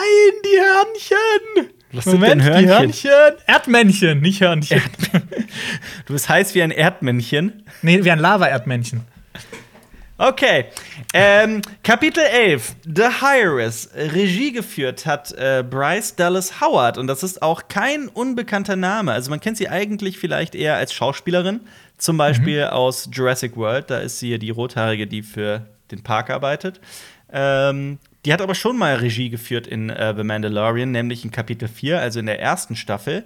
die 0.46 0.60
Hörnchen! 0.60 1.74
Was 1.92 2.06
sind 2.06 2.22
denn 2.22 2.40
die 2.40 2.46
Hörnchen? 2.46 2.70
Hörnchen. 2.70 3.12
Erdmännchen, 3.46 4.22
nicht 4.22 4.42
Hörnchen. 4.42 4.82
Du 6.06 6.14
bist 6.14 6.30
heiß 6.30 6.56
wie 6.56 6.62
ein 6.64 6.72
Erdmännchen. 6.72 7.64
nee, 7.82 8.04
wie 8.04 8.12
ein 8.12 8.20
Lava-Erdmännchen. 8.20 9.02
Okay. 10.18 10.66
Ähm, 11.14 11.62
Kapitel 11.82 12.24
11. 12.24 12.76
The 12.84 13.04
Heiress. 13.22 13.90
Regie 13.96 14.52
geführt 14.52 15.06
hat 15.06 15.32
äh, 15.32 15.64
Bryce 15.68 16.16
Dallas 16.16 16.60
Howard. 16.60 16.98
Und 16.98 17.08
das 17.08 17.24
ist 17.24 17.42
auch 17.42 17.70
kein 17.70 18.10
unbekannter 18.10 18.76
Name. 18.76 19.14
Also, 19.14 19.30
man 19.30 19.40
kennt 19.40 19.58
sie 19.58 19.70
eigentlich 19.70 20.18
vielleicht 20.20 20.56
eher 20.56 20.76
als 20.76 20.94
Schauspielerin. 20.94 21.62
Zum 22.00 22.18
Beispiel 22.18 22.64
aus 22.64 23.10
Jurassic 23.12 23.56
World. 23.56 23.90
Da 23.90 24.00
ist 24.00 24.20
sie 24.20 24.32
ja 24.32 24.38
die 24.38 24.50
Rothaarige, 24.50 25.06
die 25.06 25.22
für 25.22 25.68
den 25.92 26.02
Park 26.02 26.30
arbeitet. 26.30 26.80
Ähm, 27.32 28.00
die 28.26 28.34
hat 28.34 28.42
aber 28.42 28.56
schon 28.56 28.78
mal 28.78 28.96
Regie 28.96 29.30
geführt 29.30 29.68
in 29.68 29.90
äh, 29.90 30.14
The 30.16 30.24
Mandalorian, 30.24 30.92
nämlich 30.92 31.24
in 31.24 31.32
Kapitel 31.32 31.68
4, 31.68 32.00
also 32.00 32.20
in 32.20 32.26
der 32.26 32.40
ersten 32.40 32.76
Staffel. 32.76 33.26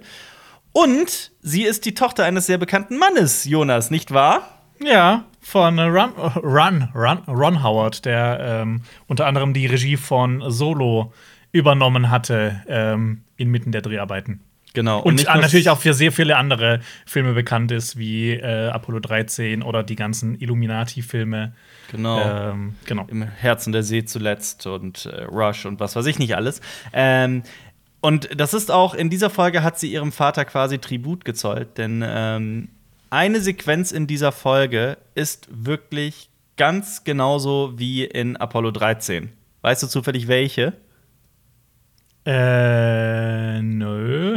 Und 0.72 1.30
sie 1.40 1.62
ist 1.62 1.84
die 1.84 1.94
Tochter 1.94 2.24
eines 2.24 2.46
sehr 2.46 2.58
bekannten 2.58 2.98
Mannes, 2.98 3.44
Jonas, 3.44 3.90
nicht 3.90 4.12
wahr? 4.12 4.60
Ja, 4.80 5.24
von 5.40 5.78
Ron, 5.78 6.10
Ron, 6.42 6.88
Ron, 6.94 7.18
Ron 7.28 7.62
Howard, 7.62 8.04
der 8.04 8.38
ähm, 8.40 8.82
unter 9.06 9.26
anderem 9.26 9.54
die 9.54 9.66
Regie 9.66 9.96
von 9.96 10.42
Solo 10.50 11.12
übernommen 11.52 12.10
hatte 12.10 12.62
ähm, 12.66 13.22
inmitten 13.36 13.70
der 13.70 13.82
Dreharbeiten. 13.82 14.40
Genau. 14.74 15.00
Und, 15.00 15.24
nur- 15.24 15.36
natürlich 15.36 15.70
auch 15.70 15.78
für 15.78 15.94
sehr 15.94 16.12
viele 16.12 16.36
andere 16.36 16.80
Filme 17.06 17.32
bekannt 17.32 17.72
ist, 17.72 17.96
wie 17.96 18.32
äh, 18.32 18.68
Apollo 18.68 19.00
13 19.00 19.62
oder 19.62 19.82
die 19.82 19.96
ganzen 19.96 20.38
Illuminati-Filme. 20.38 21.54
Genau. 21.90 22.20
Ähm, 22.50 22.74
genau. 22.84 23.06
Im 23.08 23.22
Herzen 23.22 23.72
der 23.72 23.82
See 23.82 24.04
zuletzt 24.04 24.66
und 24.66 25.06
äh, 25.06 25.22
Rush 25.24 25.64
und 25.64 25.80
was 25.80 25.96
weiß 25.96 26.06
ich 26.06 26.18
nicht 26.18 26.36
alles. 26.36 26.60
Ähm, 26.92 27.44
und 28.00 28.28
das 28.38 28.52
ist 28.52 28.70
auch, 28.70 28.94
in 28.94 29.08
dieser 29.08 29.30
Folge 29.30 29.62
hat 29.62 29.78
sie 29.78 29.90
ihrem 29.92 30.12
Vater 30.12 30.44
quasi 30.44 30.78
Tribut 30.78 31.24
gezollt, 31.24 31.78
denn 31.78 32.04
ähm, 32.06 32.68
eine 33.10 33.40
Sequenz 33.40 33.92
in 33.92 34.06
dieser 34.06 34.32
Folge 34.32 34.98
ist 35.14 35.48
wirklich 35.50 36.28
ganz 36.56 37.04
genauso 37.04 37.72
wie 37.76 38.04
in 38.04 38.36
Apollo 38.36 38.72
13. 38.72 39.30
Weißt 39.62 39.82
du 39.84 39.86
zufällig 39.86 40.28
welche? 40.28 40.74
Äh, 42.26 43.60
nö. 43.62 44.36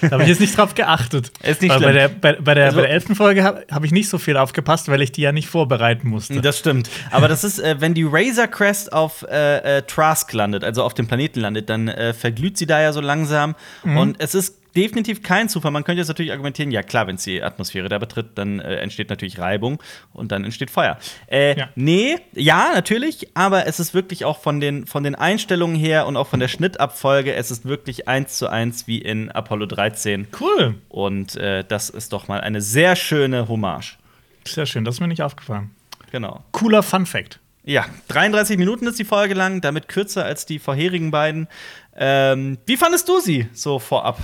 da 0.00 0.10
habe 0.12 0.22
ich 0.22 0.28
jetzt 0.28 0.40
nicht 0.40 0.56
drauf 0.56 0.74
geachtet. 0.74 1.32
Ist 1.42 1.60
nicht 1.62 1.70
Weil 1.70 1.78
bei 1.80 1.84
schlimm. 1.90 1.94
der, 1.94 2.08
bei, 2.08 2.32
bei, 2.40 2.54
der, 2.54 2.64
Also- 2.66 2.76
bei 2.76 2.82
der 2.82 2.90
elften 2.90 3.14
Folge 3.16 3.42
habe 3.42 3.66
hab 3.70 3.84
ich 3.84 3.90
nicht 3.92 4.08
so 4.08 4.18
viel 4.18 4.36
aufgepasst, 4.36 4.88
weil 4.88 5.02
ich 5.02 5.10
die 5.12 5.22
ja 5.22 5.32
nicht 5.32 5.48
vorbereiten 5.48 6.08
musste. 6.08 6.40
Das 6.40 6.58
stimmt. 6.58 6.88
Aber 7.10 7.26
das 7.28 7.42
ist, 7.44 7.58
äh, 7.58 7.76
wenn 7.80 7.94
die 7.94 8.06
Razor 8.08 8.46
Crest 8.46 8.92
auf 8.92 9.22
äh, 9.28 9.78
äh, 9.78 9.82
Trask 9.82 10.32
landet, 10.32 10.62
also 10.64 10.82
auf 10.84 10.94
dem 10.94 11.06
Planeten 11.08 11.40
landet, 11.40 11.68
dann 11.68 11.88
äh, 11.88 12.12
verglüht 12.14 12.56
sie 12.56 12.66
da 12.66 12.80
ja 12.80 12.92
so 12.92 13.00
langsam. 13.00 13.54
Und 13.82 14.16
es 14.20 14.34
ist 14.34 14.54
definitiv 14.78 15.22
kein 15.22 15.48
Zufall. 15.48 15.72
Man 15.72 15.82
könnte 15.82 15.98
jetzt 15.98 16.08
natürlich 16.08 16.30
argumentieren, 16.30 16.70
ja 16.70 16.82
klar, 16.84 17.08
wenn 17.08 17.16
es 17.16 17.24
die 17.24 17.42
Atmosphäre 17.42 17.88
da 17.88 17.98
betritt, 17.98 18.38
dann 18.38 18.60
äh, 18.60 18.76
entsteht 18.76 19.10
natürlich 19.10 19.38
Reibung 19.40 19.82
und 20.12 20.30
dann 20.30 20.44
entsteht 20.44 20.70
Feuer. 20.70 20.98
Äh, 21.26 21.58
Ja. 21.58 21.68
Nee, 21.74 22.18
ja, 22.32 22.70
natürlich, 22.74 23.30
aber 23.34 23.66
es 23.66 23.80
ist 23.80 23.92
wirklich 23.92 24.24
auch 24.24 24.40
von 24.40 24.60
den, 24.60 24.86
von 24.86 25.02
den 25.02 25.16
Einstellungen 25.16 25.76
her 25.76 26.06
und 26.06 26.16
auch 26.16 26.28
von 26.28 26.38
der 26.38 26.46
Schnittabfolge, 26.46 27.34
es 27.34 27.50
ist 27.50 27.64
wirklich 27.64 28.06
eins 28.06 28.38
zu 28.38 28.48
eins 28.48 28.86
wie 28.86 28.98
in 28.98 29.32
Apollo 29.32 29.66
13. 29.66 30.28
Cool. 30.38 30.76
Und 30.88 31.34
äh, 31.36 31.64
das 31.66 31.90
ist 31.90 32.12
doch 32.12 32.28
mal 32.28 32.40
eine 32.40 32.60
sehr 32.60 32.94
schöne 32.94 33.48
Hommage. 33.48 33.98
Sehr 34.46 34.66
schön, 34.66 34.84
das 34.84 34.96
ist 34.96 35.00
mir 35.00 35.08
nicht 35.08 35.22
aufgefallen. 35.22 35.70
Genau. 36.12 36.44
Cooler 36.52 36.84
Fun 36.84 37.04
Fact. 37.06 37.40
Ja, 37.64 37.84
33 38.08 38.56
Minuten 38.56 38.86
ist 38.86 38.98
die 38.98 39.04
Folge 39.04 39.34
lang, 39.34 39.60
damit 39.60 39.88
kürzer 39.88 40.24
als 40.24 40.46
die 40.46 40.58
vorherigen 40.60 41.10
beiden. 41.10 41.48
Ähm, 41.96 42.58
wie 42.64 42.76
fandest 42.76 43.08
du 43.08 43.18
sie 43.20 43.48
so 43.52 43.78
vorab? 43.80 44.18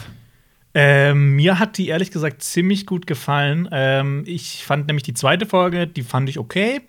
Ähm, 0.74 1.36
mir 1.36 1.58
hat 1.60 1.78
die 1.78 1.88
ehrlich 1.88 2.10
gesagt 2.10 2.42
ziemlich 2.42 2.84
gut 2.86 3.06
gefallen. 3.06 3.68
Ähm, 3.70 4.24
ich 4.26 4.64
fand 4.64 4.88
nämlich 4.88 5.04
die 5.04 5.14
zweite 5.14 5.46
Folge, 5.46 5.86
die 5.86 6.02
fand 6.02 6.28
ich 6.28 6.38
okay. 6.38 6.80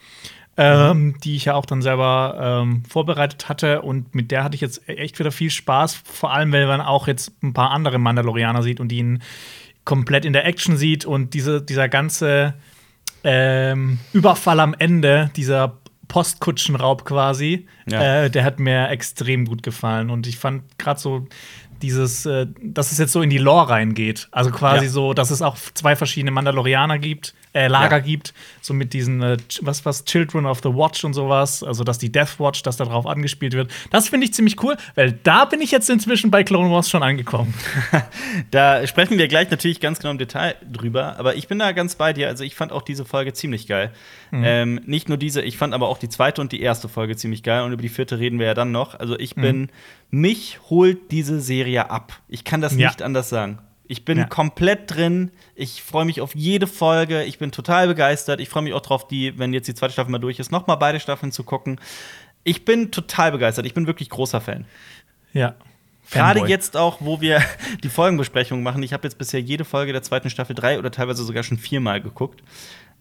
Ähm, 0.58 1.16
die 1.22 1.36
ich 1.36 1.46
ja 1.46 1.54
auch 1.56 1.66
dann 1.66 1.82
selber 1.82 2.62
ähm, 2.64 2.84
vorbereitet 2.88 3.50
hatte 3.50 3.82
und 3.82 4.16
mit 4.16 4.32
der 4.32 4.46
hatte 4.46 4.56
ich 4.56 4.62
jetzt 4.62 4.88
echt 4.88 5.20
wieder 5.20 5.34
viel 5.34 5.50
Spaß, 5.50 5.96
vor 6.06 6.32
allem 6.32 6.54
weil 6.54 6.66
man 6.66 6.80
auch 6.80 7.08
jetzt 7.08 7.34
ein 7.44 7.52
paar 7.52 7.72
andere 7.72 8.00
Mandalorianer 8.00 8.64
sieht 8.64 8.80
und 8.80 8.90
ihn 8.94 9.22
komplett 9.84 10.24
in 10.24 10.32
der 10.32 10.46
Action 10.46 10.78
sieht 10.78 11.04
und 11.04 11.34
diese, 11.34 11.62
dieser 11.62 11.90
ganze 11.90 12.54
ähm, 13.26 14.00
Überfall 14.14 14.62
am 14.62 14.74
Ende, 14.80 15.30
dieser 15.36 15.78
Postkutschenraub 16.08 17.04
quasi, 17.04 17.68
Ja. 17.88 18.24
äh, 18.24 18.30
der 18.30 18.46
hat 18.46 18.60
mir 18.60 18.90
extrem 18.90 19.46
gut 19.46 19.62
gefallen. 19.62 20.10
Und 20.10 20.26
ich 20.28 20.38
fand 20.38 20.64
gerade 20.78 21.00
so 21.00 21.28
dieses, 21.82 22.26
äh, 22.26 22.48
dass 22.62 22.92
es 22.92 22.98
jetzt 22.98 23.12
so 23.12 23.22
in 23.22 23.30
die 23.30 23.38
Lore 23.38 23.70
reingeht. 23.70 24.28
Also 24.32 24.52
quasi 24.52 24.86
Ja. 24.86 24.92
so, 24.92 25.14
dass 25.14 25.32
es 25.32 25.42
auch 25.42 25.58
zwei 25.74 25.96
verschiedene 25.96 26.32
Mandalorianer 26.32 27.00
gibt, 27.00 27.34
äh, 27.56 27.68
Lager 27.68 27.98
Ja. 27.98 28.04
gibt, 28.04 28.34
so 28.62 28.74
mit 28.74 28.94
diesen, 28.94 29.24
äh, 29.24 29.38
was, 29.62 29.86
was, 29.86 30.06
Children 30.06 30.46
of 30.46 30.60
the 30.62 30.70
Watch 30.70 31.04
und 31.04 31.14
sowas, 31.14 31.64
also 31.64 31.84
dass 31.84 31.98
die 31.98 32.12
Death 32.12 32.40
Watch, 32.40 32.62
dass 32.64 32.78
da 32.78 32.86
drauf 32.86 33.08
angespielt 33.08 33.54
wird. 33.54 33.72
Das 33.92 34.10
finde 34.10 34.26
ich 34.26 34.34
ziemlich 34.34 34.62
cool, 34.62 34.76
weil 34.96 35.14
da 35.24 35.46
bin 35.46 35.62
ich 35.62 35.72
jetzt 35.72 35.90
inzwischen 35.90 36.30
bei 36.30 36.44
Clone 36.44 36.70
Wars 36.70 36.90
schon 36.90 37.02
angekommen. 37.02 37.54
Da 38.52 38.86
sprechen 38.86 39.18
wir 39.18 39.28
gleich 39.28 39.50
natürlich 39.50 39.80
ganz 39.80 40.00
genau 40.00 40.12
im 40.12 40.18
Detail 40.18 40.56
drüber, 40.72 41.18
aber 41.18 41.36
ich 41.36 41.48
bin 41.48 41.60
da 41.60 41.72
ganz 41.72 41.96
bei 41.96 42.14
dir. 42.14 42.28
Also 42.28 42.44
ich 42.44 42.56
fand 42.56 42.72
auch 42.72 42.82
diese 42.82 43.06
Folge 43.06 43.34
ziemlich 43.34 43.68
geil. 43.68 43.92
Ähm, 44.34 44.82
nicht 44.86 45.08
nur 45.08 45.18
diese, 45.18 45.42
ich 45.42 45.58
fand 45.58 45.74
aber 45.74 45.88
auch 45.88 45.98
die 45.98 46.10
zweite 46.10 46.42
und 46.42 46.52
die 46.52 46.62
erste 46.62 46.90
Folge 46.90 47.16
ziemlich 47.16 47.42
geil 47.44 47.64
und 47.64 47.72
über 47.72 47.82
die 47.82 47.90
vierte 47.90 48.20
reden 48.20 48.38
wir 48.40 48.48
ja 48.48 48.54
dann 48.54 48.72
noch. 48.72 49.00
Also 49.00 49.18
ich 49.18 49.36
bin, 49.36 49.70
mich 50.12 50.60
holt 50.70 51.12
diese 51.12 51.40
Serie 51.40 51.90
ab. 51.90 52.14
Ich 52.28 52.44
kann 52.44 52.60
das 52.60 52.76
Ja. 52.76 52.88
nicht 52.90 53.02
anders 53.02 53.30
sagen. 53.30 53.60
Ich 53.88 54.06
bin 54.06 54.18
Ja. 54.18 54.26
komplett 54.26 54.96
drin. 54.96 55.32
Ich 55.56 55.82
freue 55.84 56.06
mich 56.06 56.22
auf 56.22 56.36
jede 56.36 56.68
Folge. 56.68 57.24
Ich 57.24 57.38
bin 57.38 57.52
total 57.52 57.88
begeistert. 57.88 58.40
Ich 58.40 58.50
freue 58.50 58.64
mich 58.64 58.74
auch 58.74 58.82
drauf, 58.82 59.08
die, 59.08 59.38
wenn 59.38 59.54
jetzt 59.54 59.68
die 59.68 59.74
zweite 59.76 59.94
Staffel 59.94 60.12
mal 60.12 60.20
durch 60.20 60.40
ist, 60.40 60.52
noch 60.52 60.68
mal 60.68 60.76
beide 60.76 61.00
Staffeln 61.00 61.32
zu 61.32 61.44
gucken. 61.44 61.80
Ich 62.44 62.66
bin 62.66 62.92
total 62.92 63.32
begeistert. 63.32 63.66
Ich 63.66 63.74
bin 63.74 63.88
wirklich 63.88 64.10
großer 64.10 64.42
Fan. 64.42 64.66
Ja. 65.34 65.56
Gerade 66.12 66.42
jetzt 66.48 66.78
auch, 66.78 66.98
wo 67.00 67.20
wir 67.22 67.42
die 67.84 67.90
Folgenbesprechung 67.90 68.62
machen. 68.62 68.84
Ich 68.84 68.94
habe 68.94 69.08
jetzt 69.08 69.18
bisher 69.18 69.42
jede 69.42 69.66
Folge 69.66 69.92
der 69.92 70.04
zweiten 70.04 70.30
Staffel 70.30 70.56
drei 70.56 70.78
oder 70.78 70.92
teilweise 70.92 71.24
sogar 71.24 71.42
schon 71.44 71.58
viermal 71.58 72.02
geguckt. 72.02 72.44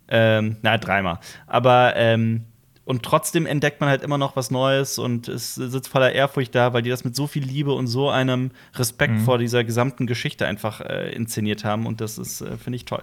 Ähm, 0.08 0.56
na, 0.62 0.78
dreimal. 0.78 1.18
Aber 1.46 1.94
ähm, 1.96 2.44
und 2.84 3.02
trotzdem 3.02 3.46
entdeckt 3.46 3.80
man 3.80 3.88
halt 3.88 4.02
immer 4.02 4.18
noch 4.18 4.36
was 4.36 4.50
Neues 4.50 4.98
und 4.98 5.28
es 5.28 5.54
sitzt 5.54 5.88
voller 5.88 6.12
Ehrfurcht 6.12 6.54
da, 6.54 6.72
weil 6.72 6.82
die 6.82 6.90
das 6.90 7.04
mit 7.04 7.16
so 7.16 7.26
viel 7.26 7.42
Liebe 7.42 7.72
und 7.72 7.86
so 7.86 8.10
einem 8.10 8.50
Respekt 8.74 9.20
vor 9.22 9.38
dieser 9.38 9.64
gesamten 9.64 10.06
Geschichte 10.06 10.46
einfach 10.46 10.80
äh, 10.80 11.12
inszeniert 11.12 11.64
haben. 11.64 11.86
Und 11.86 12.00
das 12.00 12.18
ist, 12.18 12.42
äh, 12.42 12.58
finde 12.58 12.76
ich, 12.76 12.84
toll. 12.84 13.02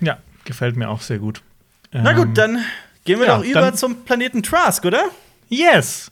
Ja, 0.00 0.18
gefällt 0.44 0.76
mir 0.76 0.88
auch 0.88 1.02
sehr 1.02 1.18
gut. 1.18 1.42
Na 1.92 2.10
Ähm, 2.12 2.16
gut, 2.16 2.38
dann 2.38 2.58
gehen 3.04 3.20
wir 3.20 3.26
ja, 3.26 3.36
doch 3.36 3.44
über 3.44 3.74
zum 3.74 4.04
Planeten 4.04 4.42
Trask, 4.42 4.84
oder? 4.84 5.04
Yes! 5.48 6.10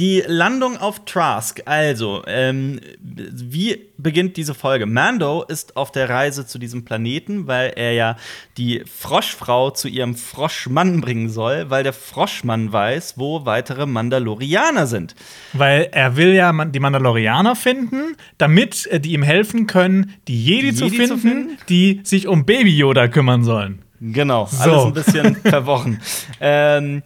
Die 0.00 0.24
Landung 0.26 0.78
auf 0.78 1.04
Trask. 1.04 1.60
Also, 1.66 2.22
ähm, 2.26 2.80
wie 3.02 3.86
beginnt 3.98 4.38
diese 4.38 4.54
Folge? 4.54 4.86
Mando 4.86 5.44
ist 5.46 5.76
auf 5.76 5.92
der 5.92 6.08
Reise 6.08 6.46
zu 6.46 6.58
diesem 6.58 6.86
Planeten, 6.86 7.46
weil 7.46 7.74
er 7.76 7.92
ja 7.92 8.16
die 8.56 8.82
Froschfrau 8.86 9.70
zu 9.72 9.88
ihrem 9.88 10.14
Froschmann 10.14 11.02
bringen 11.02 11.28
soll, 11.28 11.68
weil 11.68 11.82
der 11.84 11.92
Froschmann 11.92 12.72
weiß, 12.72 13.18
wo 13.18 13.44
weitere 13.44 13.84
Mandalorianer 13.84 14.86
sind. 14.86 15.14
Weil 15.52 15.90
er 15.92 16.16
will 16.16 16.32
ja 16.32 16.50
die 16.64 16.80
Mandalorianer 16.80 17.54
finden, 17.54 18.16
damit 18.38 18.86
äh, 18.86 19.00
die 19.00 19.12
ihm 19.12 19.22
helfen 19.22 19.66
können, 19.66 20.14
die 20.28 20.42
Jedi, 20.42 20.70
Die 20.70 20.74
zu, 20.76 20.84
Jedi 20.86 20.96
finden, 20.96 21.12
zu 21.12 21.18
finden? 21.18 21.58
die 21.68 22.00
sich 22.04 22.26
um 22.26 22.46
Baby 22.46 22.74
Yoda 22.74 23.06
kümmern 23.08 23.44
sollen. 23.44 23.82
Genau, 24.00 24.46
So. 24.46 24.62
alles 24.62 24.84
ein 24.86 24.92
bisschen 24.94 25.36
verworren. 25.44 26.00
ähm, 26.40 27.02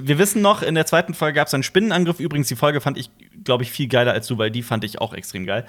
wir 0.00 0.18
wissen 0.18 0.42
noch, 0.42 0.62
in 0.62 0.74
der 0.74 0.86
zweiten 0.86 1.14
Folge 1.14 1.36
gab 1.36 1.48
es 1.48 1.54
einen 1.54 1.62
Spinnenangriff. 1.62 2.20
Übrigens, 2.20 2.48
die 2.48 2.56
Folge 2.56 2.80
fand 2.80 2.98
ich, 2.98 3.10
glaube 3.44 3.62
ich, 3.62 3.70
viel 3.70 3.88
geiler 3.88 4.12
als 4.12 4.26
du, 4.26 4.38
weil 4.38 4.50
die 4.50 4.62
fand 4.62 4.84
ich 4.84 5.00
auch 5.00 5.14
extrem 5.14 5.46
geil. 5.46 5.64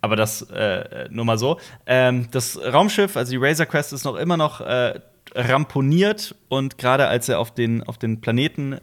Aber 0.00 0.16
das 0.16 0.42
äh, 0.42 1.08
nur 1.10 1.24
mal 1.24 1.38
so. 1.38 1.58
Ähm, 1.86 2.28
das 2.30 2.58
Raumschiff, 2.58 3.16
also 3.16 3.30
die 3.30 3.38
Razor 3.38 3.66
Crest, 3.66 3.92
ist 3.92 4.04
noch 4.04 4.16
immer 4.16 4.36
noch 4.36 4.60
äh, 4.60 5.00
ramponiert 5.34 6.34
und 6.48 6.78
gerade 6.78 7.08
als 7.08 7.28
er 7.28 7.40
auf 7.40 7.52
den, 7.52 7.82
auf 7.82 7.98
den 7.98 8.20
Planeten 8.20 8.78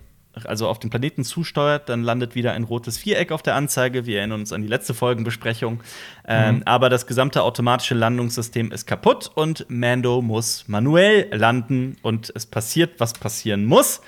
also 0.45 0.67
auf 0.67 0.79
den 0.79 0.89
Planeten 0.89 1.23
zusteuert, 1.23 1.89
dann 1.89 2.01
landet 2.01 2.35
wieder 2.35 2.53
ein 2.53 2.63
rotes 2.63 2.97
Viereck 2.97 3.31
auf 3.31 3.43
der 3.43 3.55
Anzeige. 3.55 4.05
Wir 4.05 4.19
erinnern 4.19 4.39
uns 4.39 4.51
an 4.51 4.61
die 4.61 4.67
letzte 4.67 4.93
Folgenbesprechung. 4.93 5.81
Ähm, 6.27 6.63
aber 6.65 6.89
das 6.89 7.05
gesamte 7.05 7.43
automatische 7.43 7.93
Landungssystem 7.93 8.71
ist 8.71 8.87
kaputt 8.87 9.29
und 9.33 9.65
Mando 9.69 10.21
muss 10.21 10.67
manuell 10.67 11.29
landen 11.31 11.97
und 12.01 12.31
es 12.35 12.45
passiert, 12.45 12.99
was 12.99 13.13
passieren 13.13 13.65
muss. 13.65 14.01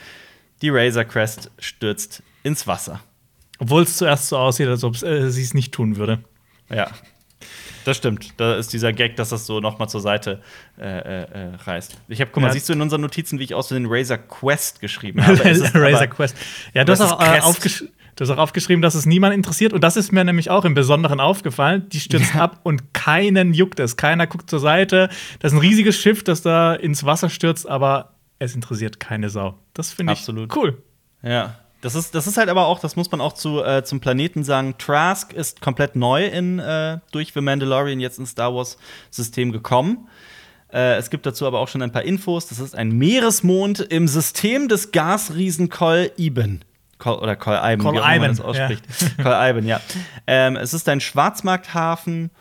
Die 0.66 0.72
Razor 0.72 1.04
Crest 1.04 1.52
stürzt 1.60 2.24
ins 2.42 2.66
Wasser. 2.66 3.00
Obwohl 3.60 3.84
es 3.84 3.98
zuerst 3.98 4.30
so 4.30 4.38
aussieht, 4.40 4.68
als 4.68 4.84
ob 4.84 5.00
äh, 5.04 5.30
sie 5.30 5.44
es 5.44 5.54
nicht 5.54 5.72
tun 5.72 5.96
würde. 5.96 6.24
Ja. 6.74 6.88
Das 7.84 7.98
stimmt. 7.98 8.34
Da 8.38 8.56
ist 8.56 8.74
dieser 8.74 8.92
Gag, 8.94 9.16
dass 9.16 9.30
das 9.30 9.46
so 9.46 9.60
noch 9.60 9.78
mal 9.78 9.88
zur 9.88 10.02
Seite 10.02 10.42
äh, 10.80 10.86
äh, 10.86 11.22
äh, 11.52 11.56
reißt. 11.66 11.98
Ich 12.08 12.20
habe, 12.20 12.32
guck 12.34 12.42
mal, 12.42 12.48
Ja. 12.48 12.54
siehst 12.54 12.68
du 12.68 12.74
in 12.74 12.82
unseren 12.82 13.02
Notizen, 13.02 13.38
wie 13.38 13.44
ich 13.44 13.54
aus 13.54 13.68
den 13.68 13.86
Razor 13.88 14.18
Quest 14.18 14.82
geschrieben 14.82 15.24
habe? 15.24 15.38
Ist 15.50 15.76
Razor 15.76 16.08
Quest. 16.08 16.36
Ja, 16.74 16.84
du 16.84 16.94
hast, 16.94 17.02
auch, 17.02 17.22
äh, 17.22 17.42
aufgesch 17.42 17.84
du 18.16 18.24
hast 18.24 18.32
auch 18.32 18.40
aufgeschrieben, 18.40 18.82
dass 18.82 18.96
es 18.96 19.06
niemand 19.06 19.36
interessiert. 19.36 19.72
Und 19.72 19.82
das 19.84 19.98
ist 19.98 20.12
mir 20.12 20.24
nämlich 20.24 20.50
auch 20.50 20.66
im 20.66 20.74
Besonderen 20.74 21.20
aufgefallen. 21.20 21.88
Die 21.90 22.00
stürzt 22.00 22.36
ab 22.36 22.60
und 22.64 22.96
keinen 22.96 23.54
juckt 23.54 23.80
es. 23.80 23.98
Keiner 23.98 24.26
guckt 24.26 24.50
zur 24.50 24.60
Seite. 24.60 25.10
Das 25.38 25.52
ist 25.52 25.58
ein 25.58 25.62
riesiges 25.62 25.96
Schiff, 25.96 26.24
das 26.24 26.42
da 26.42 26.74
ins 26.74 27.04
Wasser 27.06 27.30
stürzt, 27.30 27.70
aber 27.70 28.15
es 28.40 28.56
interessiert 28.56 29.00
keine 29.00 29.30
Sau. 29.30 29.58
Das 29.74 29.92
finde 29.92 30.14
ich 30.14 30.20
Absolut. 30.20 30.56
cool. 30.56 30.82
Ja. 31.22 31.56
Das 31.82 31.94
ist, 31.94 32.16
das 32.16 32.26
ist 32.26 32.38
halt 32.38 32.50
aber 32.50 32.66
auch, 32.66 32.80
das 32.80 32.96
muss 32.96 33.12
man 33.12 33.22
auch 33.22 33.34
zu, 33.34 33.64
äh, 33.64 33.84
zum 33.84 34.00
Planeten 34.00 34.44
sagen. 34.44 34.76
Trask 34.78 35.34
ist 35.34 35.62
komplett 35.62 35.96
neu 35.96 36.26
in, 36.26 36.58
äh, 36.60 36.98
durch 37.12 37.32
The 37.34 37.42
Mandalorian 37.42 38.00
jetzt 38.00 38.18
ins 38.18 38.32
Star 38.32 38.56
Wars-System 38.56 39.52
gekommen. 39.52 40.08
Äh, 40.74 40.96
es 40.96 41.10
gibt 41.10 41.26
dazu 41.26 41.46
aber 41.46 41.60
auch 41.60 41.68
schon 41.68 41.82
ein 41.82 41.92
paar 41.92 42.02
Infos. 42.02 42.48
Das 42.48 42.60
ist 42.60 42.76
ein 42.76 42.90
Meeresmond 42.98 43.82
im 43.82 44.08
System 44.08 44.68
des 44.68 44.92
Gasriesen 44.92 45.70
Kol 45.70 46.12
Iben. 46.18 46.66
Kol, 46.98 47.16
oder 47.16 47.36
Kol 47.36 47.60
Iben, 47.62 47.84
Kol 47.84 47.94
wie 47.94 48.00
auch 48.00 48.08
man 48.08 48.30
das 48.30 48.42
ausspricht. 48.42 48.84
Kol 49.22 49.34
Iben, 49.34 49.68
ja. 49.68 49.80
Ähm, 50.26 50.56
es 50.56 50.74
ist 50.74 50.90
ein 50.90 51.02
Schwarzmarkthafen 51.02 52.32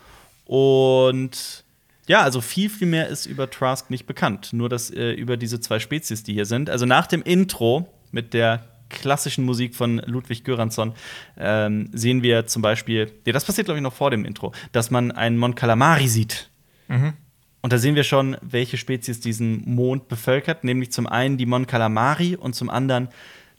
und 0.45 1.64
ja, 2.07 2.21
also 2.21 2.41
viel, 2.41 2.69
viel 2.69 2.87
mehr 2.87 3.07
ist 3.07 3.25
über 3.25 3.49
Trask 3.49 3.89
nicht 3.89 4.05
bekannt. 4.05 4.53
Nur 4.53 4.69
das 4.69 4.91
äh, 4.91 5.11
über 5.11 5.37
diese 5.37 5.59
zwei 5.59 5.79
Spezies, 5.79 6.23
die 6.23 6.33
hier 6.33 6.45
sind. 6.45 6.69
Also 6.69 6.85
nach 6.85 7.07
dem 7.07 7.23
Intro 7.23 7.89
mit 8.11 8.33
der 8.33 8.65
klassischen 8.89 9.43
Musik 9.43 9.75
von 9.75 9.97
Ludwig 10.05 10.43
Göransson 10.43 10.93
ähm, 11.37 11.89
sehen 11.91 12.21
wir 12.21 12.45
zum 12.45 12.61
Beispiel, 12.61 13.11
ja, 13.25 13.33
das 13.33 13.45
passiert 13.45 13.65
glaube 13.65 13.79
ich 13.79 13.83
noch 13.83 13.93
vor 13.93 14.11
dem 14.11 14.25
Intro, 14.25 14.53
dass 14.71 14.91
man 14.91 15.11
einen 15.11 15.37
Mon 15.37 15.55
Calamari 15.55 16.07
sieht. 16.07 16.49
Und 17.61 17.73
da 17.73 17.79
sehen 17.79 17.95
wir 17.95 18.03
schon, 18.03 18.37
welche 18.41 18.77
Spezies 18.77 19.19
diesen 19.19 19.67
Mond 19.67 20.07
bevölkert, 20.07 20.63
nämlich 20.63 20.91
zum 20.91 21.07
einen 21.07 21.37
die 21.37 21.47
Mon 21.47 21.65
Calamari 21.65 22.35
und 22.35 22.53
zum 22.53 22.69
anderen 22.69 23.09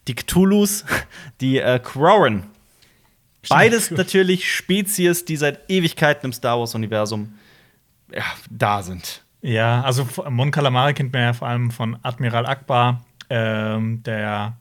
die 0.07 0.15
Cthulhus, 0.15 0.85
die 1.41 1.59
äh, 1.59 1.81
Quarren. 1.81 2.45
Beides 3.49 3.91
natürlich 3.91 4.53
Spezies, 4.53 5.25
die 5.25 5.37
seit 5.37 5.69
Ewigkeiten 5.71 6.27
im 6.27 6.33
Star 6.33 6.59
Wars-Universum 6.59 7.35
ja, 8.13 8.25
da 8.51 8.83
sind. 8.83 9.23
Ja, 9.43 9.83
also 9.83 10.09
Mon 10.29 10.51
Calamari 10.51 10.95
kennt 10.95 11.13
man 11.13 11.23
ja 11.23 11.33
vor 11.33 11.49
allem 11.49 11.71
von 11.71 11.97
Admiral 12.03 12.47
Akbar, 12.47 13.05
ähm, 13.31 14.03
der 14.03 14.57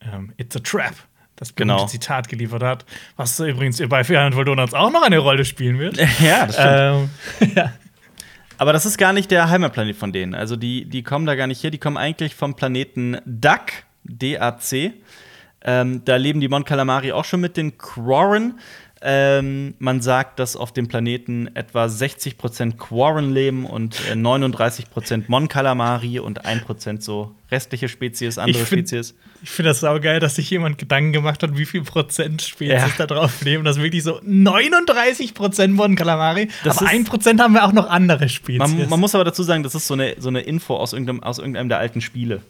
ähm, 0.00 0.32
It's 0.36 0.54
a 0.56 0.60
Trap, 0.60 0.94
das 1.36 1.54
Genau. 1.54 1.86
Zitat 1.86 2.28
geliefert 2.28 2.62
hat, 2.62 2.84
was 3.16 3.38
übrigens 3.40 3.82
bei 3.88 4.04
400 4.04 4.36
Volt 4.36 4.48
Donuts 4.48 4.74
auch 4.74 4.92
noch 4.92 5.02
eine 5.02 5.18
Rolle 5.18 5.44
spielen 5.44 5.78
wird. 5.78 5.96
Ja, 6.20 6.46
das 6.46 6.56
ähm, 6.58 7.10
ja. 7.56 7.72
Aber 8.56 8.72
das 8.72 8.86
ist 8.86 8.98
gar 8.98 9.12
nicht 9.12 9.30
der 9.32 9.50
Heimatplanet 9.50 9.96
von 9.96 10.12
denen. 10.12 10.34
Also 10.34 10.54
die, 10.54 10.84
die 10.84 11.02
kommen 11.02 11.26
da 11.26 11.34
gar 11.34 11.48
nicht 11.48 11.62
her. 11.64 11.72
Die 11.72 11.78
kommen 11.78 11.96
eigentlich 11.96 12.36
vom 12.36 12.54
Planeten 12.54 13.18
Dak, 13.24 13.84
D-A-C. 14.04 14.92
Ähm, 15.66 16.04
da 16.04 16.16
leben 16.16 16.40
die 16.40 16.48
Mon 16.48 16.64
Calamari 16.64 17.10
auch 17.10 17.24
schon 17.24 17.40
mit 17.40 17.56
den 17.56 17.78
Quarren. 17.78 18.60
Ähm, 19.06 19.74
man 19.80 20.00
sagt, 20.00 20.38
dass 20.38 20.56
auf 20.56 20.72
dem 20.72 20.88
Planeten 20.88 21.54
etwa 21.54 21.84
60% 21.84 22.78
Quarren 22.78 23.34
leben 23.34 23.66
und 23.66 24.00
äh, 24.10 24.14
39% 24.14 25.24
Mon 25.28 25.46
Calamari 25.48 26.18
und 26.20 26.46
1% 26.46 27.02
so 27.02 27.34
restliche 27.50 27.88
Spezies, 27.90 28.38
andere 28.38 28.62
Ich 28.62 28.66
find- 28.68 28.88
Spezies. 28.88 29.14
Ich 29.42 29.50
finde 29.50 29.68
das 29.70 29.80
saugeil, 29.80 30.20
dass 30.20 30.36
sich 30.36 30.48
jemand 30.48 30.78
Gedanken 30.78 31.12
gemacht 31.12 31.42
hat, 31.42 31.58
wie 31.58 31.66
viel 31.66 31.82
Prozent 31.82 32.40
Spezies 32.40 32.72
Ja. 32.80 32.88
da 32.96 33.06
drauf 33.06 33.42
leben. 33.42 33.62
Das 33.62 33.76
ist 33.76 33.82
wirklich 33.82 34.02
so 34.02 34.18
39 34.22 35.34
Prozent 35.34 35.74
Mon 35.74 35.96
Calamari, 35.96 36.48
Das 36.64 36.78
aber 36.78 36.86
ist- 36.86 36.92
1 36.92 37.08
Prozent 37.10 37.42
haben 37.42 37.52
wir 37.52 37.64
auch 37.64 37.72
noch 37.72 37.90
andere 37.90 38.30
Spezies. 38.30 38.58
Man, 38.58 38.88
man 38.88 39.00
muss 39.00 39.14
aber 39.14 39.24
dazu 39.24 39.42
sagen, 39.42 39.62
das 39.62 39.74
ist 39.74 39.86
so 39.86 39.92
eine, 39.94 40.14
so 40.18 40.30
eine 40.30 40.40
Info 40.40 40.76
aus 40.76 40.94
irgendeinem, 40.94 41.22
aus 41.22 41.38
irgendeinem 41.38 41.68
der 41.68 41.78
alten 41.78 42.00
Spiele. 42.00 42.40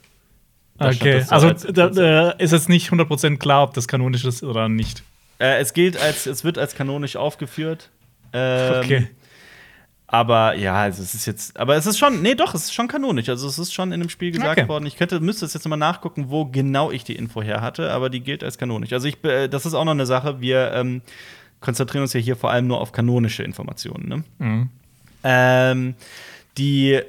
Da 0.79 0.89
okay, 0.89 1.23
so 1.23 1.35
also 1.35 1.49
als- 1.49 1.67
da, 1.73 1.89
da 1.89 2.31
ist 2.31 2.53
jetzt 2.53 2.69
nicht 2.69 2.91
100% 2.93 3.39
klar, 3.39 3.65
ob 3.65 3.75
das 3.75 3.89
kanonisch 3.89 4.25
ist 4.25 4.45
oder 4.45 4.69
nicht. 4.69 5.03
Äh, 5.39 5.61
es 5.61 5.73
gilt 5.73 5.97
als, 5.97 6.27
es 6.27 6.45
wird 6.45 6.59
als 6.59 6.75
kanonisch 6.75 7.17
aufgeführt. 7.17 7.91
Ähm, 8.33 8.81
Okay. 8.85 9.09
Aber 10.07 10.55
ja, 10.55 10.75
also 10.77 11.03
es 11.03 11.15
ist 11.15 11.27
jetzt, 11.27 11.59
aber 11.59 11.75
es 11.77 11.87
ist 11.87 11.99
schon, 11.99 12.23
nee, 12.23 12.35
doch, 12.37 12.55
es 12.55 12.65
ist 12.65 12.75
schon 12.75 12.87
kanonisch. 12.87 13.29
Also 13.31 13.49
es 13.49 13.59
ist 13.59 13.73
schon 13.75 13.91
in 13.91 13.99
dem 14.01 14.09
Spiel 14.11 14.31
gesagt 14.31 14.59
Okay. 14.61 14.69
worden. 14.69 14.87
Ich 14.87 14.97
könnte, 14.97 15.19
müsste 15.19 15.45
es 15.45 15.55
jetzt 15.55 15.67
mal 15.67 15.77
nachgucken, 15.77 16.27
wo 16.29 16.45
genau 16.45 16.91
ich 16.93 17.03
die 17.05 17.17
Info 17.17 17.43
her 17.43 17.63
hatte, 17.63 17.91
aber 17.91 18.11
die 18.11 18.21
gilt 18.21 18.45
als 18.45 18.57
kanonisch. 18.59 18.93
Also 18.93 19.09
ich, 19.09 19.25
äh, 19.25 19.49
das 19.49 19.67
ist 19.67 19.75
auch 19.75 19.85
noch 19.85 19.93
eine 19.93 20.07
Sache. 20.07 20.41
Wir 20.41 20.73
ähm, 20.73 21.03
konzentrieren 21.61 22.03
uns 22.03 22.13
ja 22.13 22.21
hier 22.21 22.37
vor 22.37 22.51
allem 22.51 22.67
nur 22.69 22.81
auf 22.81 22.93
kanonische 22.93 23.43
Informationen. 23.43 24.09
Ne? 24.09 24.25
Mhm. 24.39 24.71
Ähm, 25.25 25.95
die, 26.59 27.01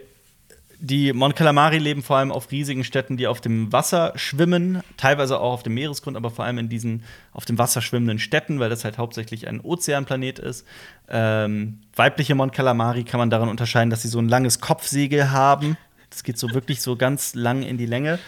die 0.79 1.13
Mon 1.13 1.33
Calamari 1.33 1.77
leben 1.77 2.03
vor 2.03 2.17
allem 2.17 2.31
auf 2.31 2.51
riesigen 2.51 2.83
Städten, 2.83 3.17
die 3.17 3.27
auf 3.27 3.41
dem 3.41 3.71
Wasser 3.71 4.13
schwimmen, 4.15 4.81
teilweise 4.97 5.39
auch 5.39 5.53
auf 5.53 5.63
dem 5.63 5.73
Meeresgrund, 5.73 6.17
aber 6.17 6.29
vor 6.29 6.45
allem 6.45 6.57
in 6.57 6.69
diesen 6.69 7.03
auf 7.33 7.45
dem 7.45 7.57
Wasser 7.57 7.81
schwimmenden 7.81 8.19
Städten, 8.19 8.59
weil 8.59 8.69
das 8.69 8.83
halt 8.83 8.97
hauptsächlich 8.97 9.47
ein 9.47 9.61
Ozeanplanet 9.61 10.39
ist. 10.39 10.65
Ähm, 11.07 11.79
weibliche 11.95 12.35
Mon 12.35 12.51
Calamari 12.51 13.03
kann 13.03 13.19
man 13.19 13.29
daran 13.29 13.49
unterscheiden, 13.49 13.89
dass 13.89 14.01
sie 14.01 14.07
so 14.07 14.19
ein 14.19 14.29
langes 14.29 14.59
Kopfsegel 14.59 15.31
haben. 15.31 15.77
Das 16.09 16.23
geht 16.23 16.37
so 16.37 16.53
wirklich 16.53 16.81
so 16.81 16.95
ganz 16.95 17.35
lang 17.35 17.63
in 17.63 17.77
die 17.77 17.85
Länge. 17.85 18.19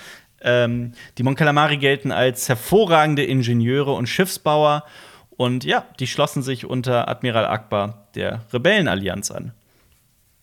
Ähm, 0.42 0.94
die 1.18 1.24
Mon 1.24 1.36
Calamari 1.36 1.78
gelten 1.78 2.12
als 2.12 2.48
hervorragende 2.48 3.24
Ingenieure 3.24 3.94
und 3.94 4.08
Schiffsbauer. 4.08 4.84
Und 5.38 5.64
ja, 5.64 5.86
die 6.00 6.08
schlossen 6.08 6.42
sich 6.42 6.66
unter 6.66 7.08
Admiral 7.08 7.46
Akbar 7.46 8.08
der 8.16 8.42
Rebellenallianz 8.52 9.32
an. 9.32 9.54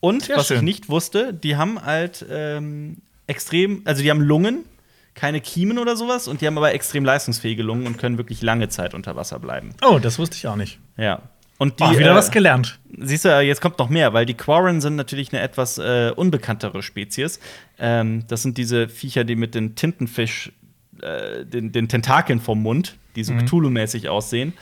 Und 0.05 0.25
Sehr 0.25 0.37
was 0.37 0.51
ich 0.51 0.59
schön. 0.59 0.67
nicht 0.67 0.91
wusste, 0.91 1.33
die 1.33 1.57
haben 1.57 1.83
halt 1.83 2.27
ähm, 2.31 2.99
extrem, 3.27 3.81
also 3.87 4.03
die 4.03 4.11
haben 4.11 4.21
Lungen, 4.21 4.67
keine 5.15 5.41
Kiemen 5.41 5.79
oder 5.79 5.97
sowas, 5.97 6.29
und 6.29 6.43
die 6.43 6.47
haben 6.47 6.59
aber 6.59 6.75
extrem 6.75 7.07
leistungsfähige 7.07 7.63
Lungen 7.63 7.87
und 7.87 7.97
können 7.97 8.19
wirklich 8.19 8.43
lange 8.43 8.69
Zeit 8.69 8.93
unter 8.93 9.17
Wasser 9.17 9.39
bleiben. 9.39 9.71
Oh, 9.81 9.99
das 9.99 10.19
wusste 10.19 10.37
ich 10.37 10.47
auch 10.47 10.57
nicht. 10.57 10.79
Ja. 10.99 11.23
Und 11.57 11.81
die, 11.81 11.85
oh, 11.85 11.93
wieder 11.93 12.13
äh, 12.13 12.15
was 12.15 12.31
gelernt. 12.31 12.81
Siehst 12.99 13.25
du, 13.25 13.41
jetzt 13.41 13.63
kommt 13.63 13.79
noch 13.79 13.89
mehr, 13.89 14.13
weil 14.13 14.27
die 14.27 14.35
Quarren 14.35 14.83
sind 14.83 14.97
natürlich 14.97 15.33
eine 15.33 15.41
etwas 15.41 15.79
äh, 15.79 16.13
unbekanntere 16.15 16.83
Spezies. 16.83 17.41
Ähm, 17.79 18.25
das 18.29 18.43
sind 18.43 18.59
diese 18.59 18.91
Viecher, 18.91 19.25
die 19.25 19.37
mit 19.37 19.55
den 19.55 19.75
Tintenfisch, 19.75 20.53
äh, 21.01 21.47
den, 21.47 21.73
den 21.73 21.89
Tentakeln 21.89 22.41
vom 22.41 22.63
Mund, 22.63 22.99
die 23.17 23.25
so 23.25 23.33
Cthulhu-mäßig 23.33 24.11
aussehen. 24.11 24.53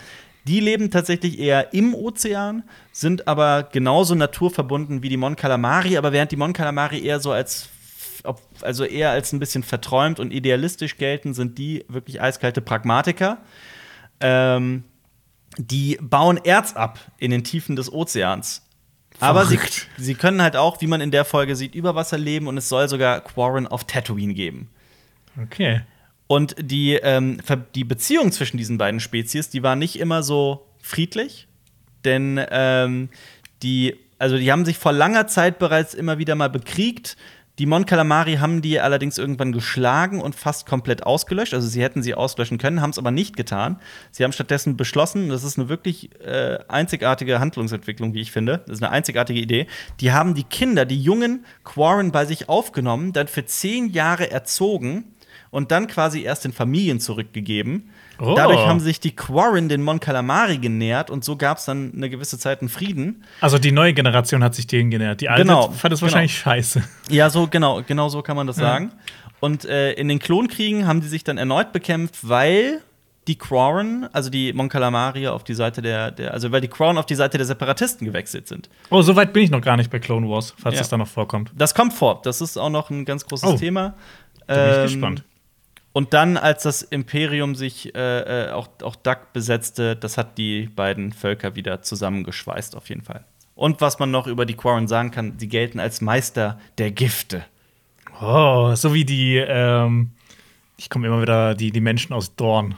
Die 0.45 0.59
leben 0.59 0.91
tatsächlich 0.91 1.39
eher 1.39 1.73
im 1.73 1.95
Ozean, 1.95 2.63
sind 2.91 3.27
aber 3.27 3.63
genauso 3.63 4.13
naturverbunden 4.13 5.01
wie 5.01 5.09
die 5.09 5.17
Mon 5.17 5.35
Calamari, 5.35 5.97
aber 5.97 6.11
während 6.11 6.31
die 6.31 6.35
Mon 6.35 6.53
Calamari 6.53 7.01
eher 7.03 7.19
so 7.19 7.31
als 7.31 7.69
also 8.61 8.85
eher 8.85 9.11
als 9.11 9.33
ein 9.33 9.39
bisschen 9.39 9.63
verträumt 9.63 10.19
und 10.19 10.31
idealistisch 10.31 10.97
gelten, 10.97 11.33
sind 11.33 11.57
die 11.57 11.85
wirklich 11.89 12.21
eiskalte 12.21 12.61
Pragmatiker. 12.61 13.39
Ähm, 14.21 14.85
die 15.57 15.97
bauen 16.01 16.39
Erz 16.43 16.73
ab 16.73 16.99
in 17.17 17.31
den 17.31 17.43
Tiefen 17.43 17.75
des 17.75 17.91
Ozeans. 17.91 18.61
Aber 19.19 19.45
sie, 19.45 19.59
sie 19.97 20.15
können 20.15 20.41
halt 20.41 20.55
auch, 20.55 20.81
wie 20.81 20.87
man 20.87 21.01
in 21.01 21.11
der 21.11 21.25
Folge 21.25 21.55
sieht, 21.55 21.75
über 21.75 21.95
Wasser 21.95 22.17
leben 22.17 22.47
und 22.47 22.57
es 22.57 22.69
soll 22.69 22.89
sogar 22.89 23.21
Quarren 23.21 23.67
auf 23.67 23.83
Tatooine 23.83 24.33
geben. 24.33 24.69
Okay. 25.41 25.81
Und 26.33 26.55
die, 26.59 26.95
ähm, 26.95 27.37
die 27.75 27.83
Beziehung 27.83 28.31
zwischen 28.31 28.57
diesen 28.57 28.79
beiden 28.79 28.99
Spezies, 28.99 29.51
die 29.51 29.61
war 29.61 29.75
nicht 29.75 29.99
immer 29.99 30.23
so 30.23 30.65
friedlich, 30.81 31.47
denn 32.05 32.43
ähm, 32.49 33.09
die, 33.61 33.97
also 34.17 34.37
die 34.37 34.51
haben 34.51 34.65
sich 34.65 34.79
vor 34.79 34.93
langer 34.93 35.27
Zeit 35.27 35.59
bereits 35.59 35.93
immer 35.93 36.17
wieder 36.17 36.33
mal 36.33 36.49
bekriegt. 36.49 37.17
Die 37.59 37.67
Mon 37.67 37.85
Calamari 37.85 38.37
haben 38.37 38.63
die 38.63 38.79
allerdings 38.79 39.19
irgendwann 39.19 39.51
geschlagen 39.51 40.21
und 40.21 40.33
fast 40.33 40.65
komplett 40.65 41.03
ausgelöscht. 41.03 41.53
Also 41.53 41.67
sie 41.67 41.83
hätten 41.83 42.01
sie 42.01 42.15
auslöschen 42.15 42.57
können, 42.57 42.81
haben 42.81 42.89
es 42.89 42.97
aber 42.97 43.11
nicht 43.11 43.37
getan. 43.37 43.79
Sie 44.09 44.23
haben 44.23 44.31
stattdessen 44.31 44.75
beschlossen, 44.75 45.29
das 45.29 45.43
ist 45.43 45.59
eine 45.59 45.69
wirklich 45.69 46.19
äh, 46.19 46.57
einzigartige 46.67 47.39
Handlungsentwicklung, 47.39 48.15
wie 48.15 48.21
ich 48.21 48.31
finde. 48.31 48.63
Das 48.65 48.77
ist 48.77 48.83
eine 48.83 48.91
einzigartige 48.91 49.39
Idee. 49.39 49.67
Die 49.99 50.11
haben 50.11 50.33
die 50.33 50.45
Kinder, 50.45 50.85
die 50.85 50.99
jungen 50.99 51.45
Quarren 51.63 52.11
bei 52.11 52.25
sich 52.25 52.49
aufgenommen, 52.49 53.13
dann 53.13 53.27
für 53.27 53.45
zehn 53.45 53.91
Jahre 53.91 54.31
erzogen 54.31 55.13
und 55.53 55.71
dann 55.71 55.85
quasi 55.87 56.23
erst 56.23 56.43
den 56.45 56.51
Familien 56.51 56.99
zurückgegeben. 56.99 57.89
Oh. 58.19 58.33
Dadurch 58.35 58.59
haben 58.65 58.79
sich 58.79 58.99
die 58.99 59.15
Quarren 59.15 59.69
den 59.69 59.83
Mon 59.83 59.99
Calamari 59.99 60.57
genährt 60.57 61.09
und 61.09 61.23
so 61.23 61.35
gab 61.35 61.59
es 61.59 61.65
dann 61.65 61.93
eine 61.95 62.09
gewisse 62.09 62.37
Zeit 62.39 62.61
einen 62.61 62.69
Frieden. 62.69 63.23
Also 63.39 63.59
die 63.59 63.71
neue 63.71 63.93
Generation 63.93 64.43
hat 64.43 64.55
sich 64.55 64.65
denen 64.67 64.89
genährt. 64.91 65.21
Die 65.21 65.29
alte 65.29 65.43
Genau, 65.43 65.69
fand 65.71 65.93
es 65.93 65.99
genau. 65.99 66.11
wahrscheinlich 66.11 66.37
scheiße. 66.37 66.83
Ja, 67.09 67.29
so 67.29 67.47
genau, 67.47 67.81
genau 67.85 68.09
so 68.09 68.21
kann 68.23 68.35
man 68.35 68.47
das 68.47 68.55
sagen. 68.57 68.91
Und 69.39 69.65
äh, 69.65 69.93
in 69.93 70.07
den 70.07 70.19
Klonkriegen 70.19 70.87
haben 70.87 71.01
die 71.01 71.07
sich 71.07 71.23
dann 71.23 71.37
erneut 71.37 71.71
bekämpft, 71.71 72.27
weil 72.27 72.81
die 73.27 73.37
Quarren, 73.37 74.07
also 74.11 74.29
die 74.29 74.53
Mon 74.53 74.69
Calamari 74.69 75.27
auf 75.27 75.43
die 75.43 75.53
Seite 75.53 75.81
der, 75.81 76.11
der 76.11 76.33
also 76.33 76.51
weil 76.51 76.61
die 76.61 76.67
Quarren 76.67 76.97
auf 76.97 77.05
die 77.05 77.15
Seite 77.15 77.37
der 77.37 77.45
Separatisten 77.47 78.05
gewechselt 78.05 78.47
sind. 78.47 78.69
Oh, 78.89 79.01
so 79.01 79.15
weit 79.15 79.33
bin 79.33 79.43
ich 79.43 79.49
noch 79.51 79.61
gar 79.61 79.77
nicht 79.77 79.89
bei 79.91 79.99
Clone 79.99 80.27
Wars, 80.29 80.53
falls 80.57 80.75
Ja. 80.75 80.81
das 80.81 80.89
da 80.89 80.97
noch 80.97 81.07
vorkommt. 81.07 81.51
Das 81.55 81.73
kommt 81.75 81.93
vor. 81.93 82.21
Das 82.23 82.41
ist 82.41 82.57
auch 82.57 82.69
noch 82.69 82.89
ein 82.89 83.05
ganz 83.05 83.25
großes 83.25 83.49
Oh. 83.49 83.55
Thema. 83.57 83.93
Da 84.47 84.55
bin 84.55 84.63
ich 84.71 84.77
Ähm, 84.77 84.83
gespannt. 84.83 85.23
Und 85.93 86.13
dann, 86.13 86.37
als 86.37 86.63
das 86.63 86.81
Imperium 86.81 87.55
sich 87.55 87.93
äh, 87.95 88.47
äh, 88.47 88.51
auch, 88.51 88.67
auch 88.81 88.95
Duck 88.95 89.31
besetzte, 89.31 89.95
das 89.95 90.17
hat 90.17 90.37
die 90.39 90.67
beiden 90.67 91.13
Völker 91.13 91.55
wieder 91.55 91.83
zusammengeschweißt, 91.83 92.75
auf 92.75 92.89
jeden 92.89 93.03
Fall. 93.03 93.23
Und 93.55 93.79
was 93.79 93.99
man 93.99 94.09
noch 94.09 94.25
über 94.25 94.47
die 94.47 94.55
Quarren 94.55 94.87
sagen 94.87 95.11
kann, 95.11 95.35
sie 95.37 95.47
gelten 95.47 95.79
als 95.79 96.01
Meister 96.01 96.59
der 96.79 96.91
Gifte. 96.91 97.45
Oh, 98.19 98.73
so 98.73 98.93
wie 98.95 99.05
die, 99.05 99.37
ähm, 99.37 100.11
ich 100.77 100.89
komme 100.89 101.07
immer 101.07 101.21
wieder, 101.21 101.53
die, 101.53 101.71
die 101.71 101.81
Menschen 101.81 102.13
aus 102.13 102.35
Dorn. 102.35 102.75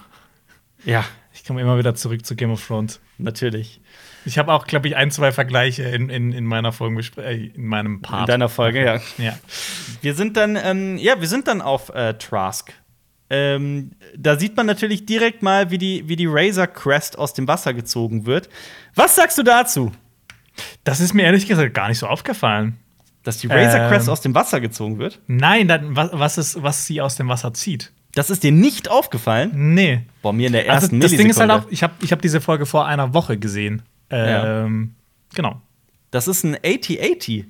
Ja, 0.84 1.06
Ich 1.34 1.44
komme 1.46 1.62
immer 1.62 1.78
wieder 1.78 1.96
zurück 1.96 2.26
zu 2.26 2.36
Game 2.36 2.52
of 2.52 2.66
Thrones. 2.66 3.00
natürlich. 3.18 3.82
Ich 4.26 4.38
habe 4.38 4.52
auch, 4.52 4.66
glaube 4.66 4.88
ich, 4.88 4.96
ein, 4.96 5.12
zwei 5.12 5.32
Vergleiche 5.32 5.84
in, 5.84 6.10
in, 6.10 6.32
in 6.32 6.46
meiner 6.46 6.72
Folge, 6.72 7.02
äh, 7.18 7.48
in 7.48 7.68
meinem 7.68 8.02
Part. 8.02 8.22
In 8.22 8.26
deiner 8.26 8.50
Folge, 8.50 8.84
ja. 8.84 9.00
ja. 9.18 9.38
Wir 10.02 10.16
sind 10.16 10.36
dann, 10.36 10.56
ähm, 10.56 10.98
ja, 10.98 11.22
wir 11.22 11.28
sind 11.28 11.48
dann 11.48 11.62
auf 11.62 11.90
äh, 11.90 12.16
Trask. 12.16 12.74
Ähm, 13.30 13.92
da 14.16 14.38
sieht 14.38 14.56
man 14.56 14.66
natürlich 14.68 15.06
direkt 15.06 15.42
mal, 15.42 15.72
wie 15.72 15.78
die, 15.78 16.08
wie 16.08 16.16
die 16.16 16.28
Razor 16.28 16.68
Crest 16.68 17.18
aus 17.18 17.34
dem 17.34 17.48
Wasser 17.48 17.74
gezogen 17.74 18.26
wird. 18.26 18.50
Was 18.94 19.16
sagst 19.16 19.38
du 19.38 19.44
dazu? 19.44 19.92
Das 20.84 21.00
ist 21.00 21.14
mir 21.14 21.24
ehrlich 21.24 21.48
gesagt 21.48 21.74
gar 21.74 21.88
nicht 21.88 21.98
so 22.00 22.08
aufgefallen. 22.08 22.78
Dass 23.24 23.40
die 23.40 23.48
Razor 23.48 23.82
Ähm. 23.82 23.90
Crest 23.90 24.10
aus 24.10 24.22
dem 24.22 24.36
Wasser 24.36 24.62
gezogen 24.62 25.00
wird? 25.00 25.20
Nein, 25.28 25.68
dann, 25.68 25.96
was, 25.96 26.10
was, 26.14 26.38
ist, 26.38 26.62
was 26.64 26.86
sie 26.86 27.02
aus 27.02 27.16
dem 27.16 27.28
Wasser 27.28 27.54
zieht. 27.54 27.92
Das 28.14 28.30
ist 28.30 28.44
dir 28.44 28.52
nicht 28.52 28.90
aufgefallen? 28.90 29.52
Nee. 29.74 30.04
Boah, 30.22 30.32
mir 30.32 30.48
in 30.48 30.54
der 30.54 30.62
Also, 30.72 30.86
ersten 30.86 31.00
das 31.02 31.12
Ding 31.12 31.30
ist 31.30 31.40
halt 31.40 31.52
auch, 31.52 31.66
ich 31.70 31.84
habe 31.84 31.94
ich 32.02 32.12
hab 32.12 32.22
diese 32.22 32.40
Folge 32.40 32.66
vor 32.66 32.86
einer 32.86 33.14
Woche 33.14 33.38
gesehen. 33.38 33.82
Ähm, 34.10 34.94
Genau. 35.34 35.62
Das 36.12 36.28
ist 36.30 36.44
ein 36.46 36.56
AT-AT. 36.56 37.46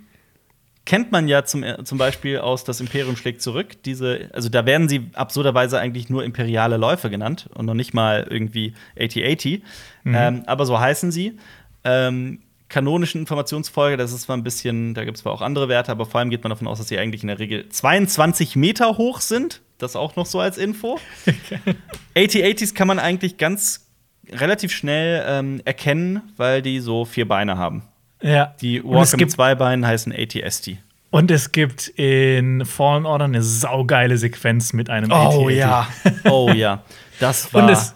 Kennt 0.85 1.11
man 1.11 1.27
ja 1.27 1.43
zum, 1.43 1.65
zum 1.83 1.97
Beispiel 1.97 2.37
aus 2.37 2.63
Das 2.63 2.79
Imperium 2.79 3.15
schlägt 3.15 3.41
zurück. 3.41 3.83
Diese, 3.83 4.29
also 4.33 4.49
da 4.49 4.65
werden 4.65 4.87
sie 4.87 5.09
absurderweise 5.13 5.79
eigentlich 5.79 6.09
nur 6.09 6.23
imperiale 6.23 6.77
Läufe 6.77 7.09
genannt 7.09 7.49
und 7.55 7.65
noch 7.65 7.73
nicht 7.73 7.93
mal 7.93 8.27
irgendwie 8.29 8.73
AT-AT. 8.99 9.45
Ähm, 10.05 10.43
aber 10.45 10.65
so 10.65 10.79
heißen 10.79 11.11
sie. 11.11 11.37
Ähm, 11.83 12.39
kanonischen 12.69 13.21
Informationsfolge, 13.21 13.97
das 13.97 14.11
ist 14.11 14.23
zwar 14.23 14.37
ein 14.37 14.43
bisschen, 14.43 14.93
da 14.93 15.05
gibt 15.05 15.17
es 15.17 15.23
zwar 15.23 15.33
auch 15.33 15.41
andere 15.41 15.69
Werte, 15.69 15.91
aber 15.91 16.05
vor 16.05 16.19
allem 16.19 16.29
geht 16.29 16.43
man 16.43 16.49
davon 16.49 16.67
aus, 16.67 16.79
dass 16.79 16.87
sie 16.87 16.97
eigentlich 16.97 17.21
in 17.21 17.27
der 17.27 17.39
Regel 17.39 17.69
22 17.69 18.55
Meter 18.55 18.97
hoch 18.97 19.21
sind. 19.21 19.61
Das 19.77 19.95
auch 19.95 20.15
noch 20.15 20.25
so 20.25 20.39
als 20.39 20.57
Info. 20.57 20.99
AT-ATs 22.15 22.73
kann 22.73 22.87
man 22.87 22.99
eigentlich 22.99 23.37
ganz 23.37 23.87
relativ 24.31 24.71
schnell 24.71 25.23
ähm, 25.27 25.61
erkennen, 25.65 26.21
weil 26.37 26.61
die 26.61 26.79
so 26.79 27.05
vier 27.05 27.27
Beine 27.27 27.57
haben. 27.57 27.83
Ja. 28.25 28.55
Die 28.59 28.81
es 28.83 29.15
gibt, 29.15 29.31
zwei 29.31 29.53
Beinen 29.55 29.85
heißen 29.85 30.11
ATST. 30.11 30.71
und 31.11 31.29
es 31.29 31.51
gibt 31.51 31.87
in 31.89 32.65
Fallen 32.65 33.05
Order 33.05 33.25
eine 33.25 33.43
saugeile 33.43 34.17
Sequenz 34.17 34.73
mit 34.73 34.89
einem 34.89 35.11
AT-AT. 35.11 35.33
oh 36.31 36.49
ja. 36.49 36.81
Das 37.19 37.53
war. 37.53 37.63
Und 37.63 37.69
es, 37.69 37.93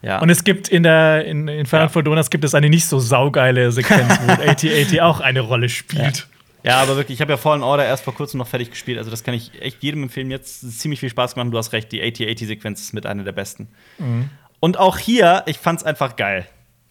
ja. 0.00 0.20
und 0.20 0.30
es 0.30 0.42
gibt 0.42 0.68
in 0.68 0.82
der 0.82 1.24
in, 1.26 1.48
in 1.48 1.66
Final 1.66 1.88
Ja. 1.88 1.88
Fantasy 1.90 2.30
gibt 2.30 2.44
es 2.44 2.54
eine 2.54 2.70
nicht 2.70 2.86
so 2.86 2.98
saugeile 2.98 3.70
Sequenz, 3.72 4.18
wo 4.26 4.32
AT-AT 4.50 5.00
auch 5.00 5.20
eine 5.20 5.40
Rolle 5.40 5.68
spielt. 5.68 6.26
ja, 6.64 6.78
aber 6.78 6.96
wirklich, 6.96 7.16
ich 7.16 7.20
habe 7.20 7.32
ja 7.32 7.36
Fallen 7.36 7.62
Order 7.62 7.84
erst 7.84 8.04
vor 8.04 8.14
kurzem 8.14 8.38
noch 8.38 8.48
fertig 8.48 8.70
gespielt. 8.70 8.98
Also, 8.98 9.10
das 9.10 9.22
kann 9.22 9.34
ich 9.34 9.60
echt 9.60 9.82
jedem 9.82 10.04
empfehlen. 10.04 10.30
Jetzt 10.30 10.62
ist 10.62 10.80
ziemlich 10.80 10.98
viel 11.00 11.10
Spaß 11.10 11.34
gemacht. 11.34 11.52
Du 11.52 11.58
hast 11.58 11.72
recht, 11.72 11.92
die 11.92 12.02
AT-AT-Sequenz 12.02 12.80
ist 12.80 12.94
mit 12.94 13.04
einer 13.04 13.22
der 13.22 13.32
besten. 13.32 13.68
Mhm. 13.98 14.30
Und 14.60 14.78
auch 14.78 14.96
hier, 14.98 15.42
ich 15.46 15.58
fand's 15.58 15.84
einfach 15.84 16.16
geil. 16.16 16.46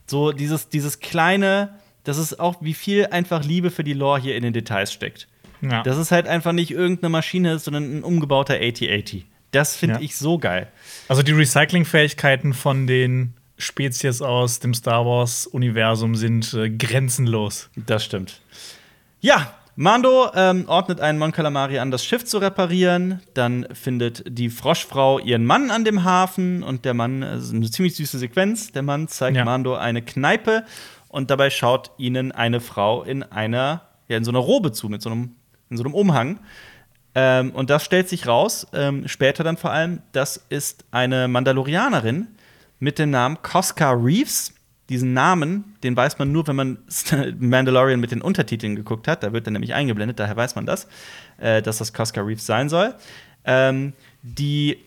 So 0.05 0.31
dieses, 0.31 0.69
dieses 0.69 0.99
kleine, 0.99 1.69
das 2.03 2.17
ist 2.17 2.39
auch, 2.39 2.55
wie 2.61 2.73
viel 2.73 3.07
einfach 3.07 3.43
Liebe 3.43 3.71
für 3.71 3.83
die 3.83 3.93
Lore 3.93 4.19
hier 4.21 4.35
in 4.35 4.43
den 4.43 4.53
Details 4.53 4.91
steckt. 4.91 5.27
Ja. 5.61 5.83
Das 5.83 5.97
ist 5.97 6.11
halt 6.11 6.27
einfach 6.27 6.53
nicht 6.53 6.71
irgendeine 6.71 7.09
Maschine, 7.09 7.59
sondern 7.59 7.97
ein 7.99 8.03
umgebauter 8.03 8.55
AT-AT. 8.55 9.23
Das 9.51 9.75
finde 9.75 9.95
Ja. 9.95 10.01
ich 10.01 10.15
so 10.17 10.37
geil. 10.39 10.67
Also 11.07 11.21
die 11.23 11.33
Recyclingfähigkeiten 11.33 12.53
von 12.53 12.87
den 12.87 13.33
Spezies 13.57 14.21
aus 14.21 14.59
dem 14.59 14.73
Star 14.73 15.05
Wars-Universum 15.05 16.15
sind 16.15 16.53
äh, 16.53 16.69
grenzenlos. 16.69 17.69
Das 17.75 18.03
stimmt. 18.03 18.41
Ja, 19.19 19.53
Mando 19.75 20.29
ähm, 20.35 20.65
ordnet 20.67 20.99
einen 20.99 21.19
Mon 21.19 21.31
Calamari 21.31 21.79
an, 21.79 21.91
das 21.91 22.03
Schiff 22.03 22.25
zu 22.25 22.39
reparieren. 22.39 23.21
Dann 23.33 23.67
findet 23.73 24.23
die 24.27 24.49
Froschfrau 24.49 25.19
ihren 25.19 25.45
Mann 25.45 25.69
an 25.71 25.85
dem 25.85 26.03
Hafen 26.03 26.63
und 26.63 26.85
der 26.85 26.93
Mann, 26.93 27.21
das 27.21 27.43
ist 27.45 27.53
eine 27.53 27.69
ziemlich 27.69 27.95
süße 27.95 28.17
Sequenz. 28.19 28.71
Der 28.71 28.81
Mann 28.81 29.07
zeigt 29.07 29.37
Ja. 29.37 29.45
Mando 29.45 29.75
eine 29.75 30.01
Kneipe 30.01 30.65
und 31.11 31.29
dabei 31.29 31.49
schaut 31.49 31.91
ihnen 31.97 32.31
eine 32.31 32.61
Frau 32.61 33.03
in 33.03 33.21
einer, 33.23 33.81
ja, 34.07 34.15
in 34.15 34.23
so 34.23 34.31
einer 34.31 34.39
Robe 34.39 34.71
zu, 34.71 34.87
mit 34.87 35.01
so 35.01 35.09
einem, 35.09 35.35
in 35.69 35.75
so 35.75 35.83
einem 35.83 35.93
Umhang. 35.93 36.39
Ähm, 37.13 37.51
und 37.51 37.69
das 37.69 37.83
stellt 37.83 38.07
sich 38.07 38.27
raus, 38.27 38.65
ähm, 38.71 39.07
später 39.09 39.43
dann 39.43 39.57
vor 39.57 39.71
allem, 39.71 40.01
das 40.13 40.37
ist 40.47 40.85
eine 40.91 41.27
Mandalorianerin 41.27 42.27
mit 42.79 42.97
dem 42.97 43.09
Namen 43.09 43.41
Cosca 43.41 43.91
Reeves. 43.91 44.53
Diesen 44.87 45.13
Namen, 45.13 45.75
den 45.83 45.95
weiß 45.95 46.17
man 46.17 46.31
nur, 46.31 46.47
wenn 46.47 46.55
man 46.55 46.77
Mandalorian 47.39 47.99
mit 47.99 48.11
den 48.11 48.21
Untertiteln 48.21 48.77
geguckt 48.77 49.09
hat. 49.09 49.23
Da 49.23 49.33
wird 49.33 49.45
er 49.47 49.51
nämlich 49.51 49.73
eingeblendet, 49.73 50.17
daher 50.17 50.37
weiß 50.37 50.55
man 50.55 50.65
das, 50.65 50.87
äh, 51.37 51.61
dass 51.61 51.77
das 51.77 51.91
Cosca 51.91 52.21
Reeves 52.21 52.45
sein 52.45 52.69
soll. 52.69 52.95
Ähm, 53.43 53.91
die 54.21 54.77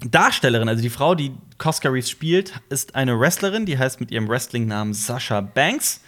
Darstellerin, 0.00 0.70
also 0.70 0.80
die 0.80 0.90
Frau, 0.90 1.14
die 1.14 1.32
Cosca 1.60 1.88
Reeves 1.90 2.10
spielt, 2.10 2.54
ist 2.70 2.94
eine 2.96 3.20
Wrestlerin, 3.20 3.66
die 3.66 3.78
heißt 3.78 4.00
mit 4.00 4.10
ihrem 4.10 4.28
Wrestling-Namen 4.28 4.94
Sasha 4.94 5.40
Banks. 5.42 6.00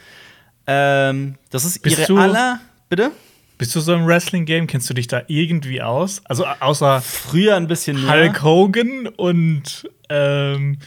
Ähm, 0.67 1.37
das 1.51 1.65
ist 1.65 1.81
Bist 1.83 1.99
ihre 1.99 2.07
du- 2.09 2.19
aller. 2.19 2.61
Bitte? 2.89 3.13
Bist 3.59 3.75
du 3.77 3.81
so 3.81 3.95
im 3.95 4.07
Wrestling-Game? 4.07 4.67
Kennst 4.67 4.91
du 4.91 4.95
dich 4.95 5.07
da 5.07 5.23
irgendwie 5.29 5.83
aus? 5.83 6.21
Also 6.25 6.47
außer 6.47 7.01
Früher 7.01 7.55
ein 7.57 7.69
bisschen 7.69 8.03
mehr. 8.03 8.13
Hulk 8.13 8.43
Hogan 8.43 9.07
und 9.09 9.89
ähm, 10.09 10.79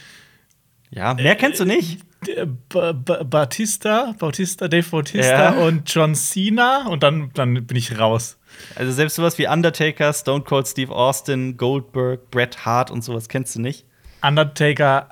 Ja, 0.89 1.13
mehr 1.13 1.36
kennst 1.36 1.60
du 1.62 1.65
nicht. 1.65 2.01
D- 2.28 2.45
Ba- 2.69 2.91
Ba- 2.93 3.23
Batista, 3.23 4.13
Bautista, 4.17 4.67
Dave 4.67 4.89
Bautista 4.89 5.54
Ja. 5.56 5.65
und 5.65 5.93
John 5.93 6.15
Cena 6.15 6.88
und 6.88 7.04
dann, 7.04 7.30
dann 7.34 7.65
bin 7.65 7.78
ich 7.78 7.97
raus. 7.99 8.38
Also 8.75 8.91
selbst 8.91 9.15
sowas 9.15 9.38
wie 9.38 9.47
Undertaker, 9.47 10.12
Stone 10.12 10.43
Cold 10.43 10.67
Steve 10.67 10.91
Austin, 10.93 11.56
Goldberg, 11.56 12.32
Bret 12.32 12.65
Hart 12.65 12.89
und 12.91 13.04
sowas 13.04 13.30
kennst 13.30 13.56
du 13.56 13.62
nicht. 13.62 13.86
Undertaker 14.21 15.10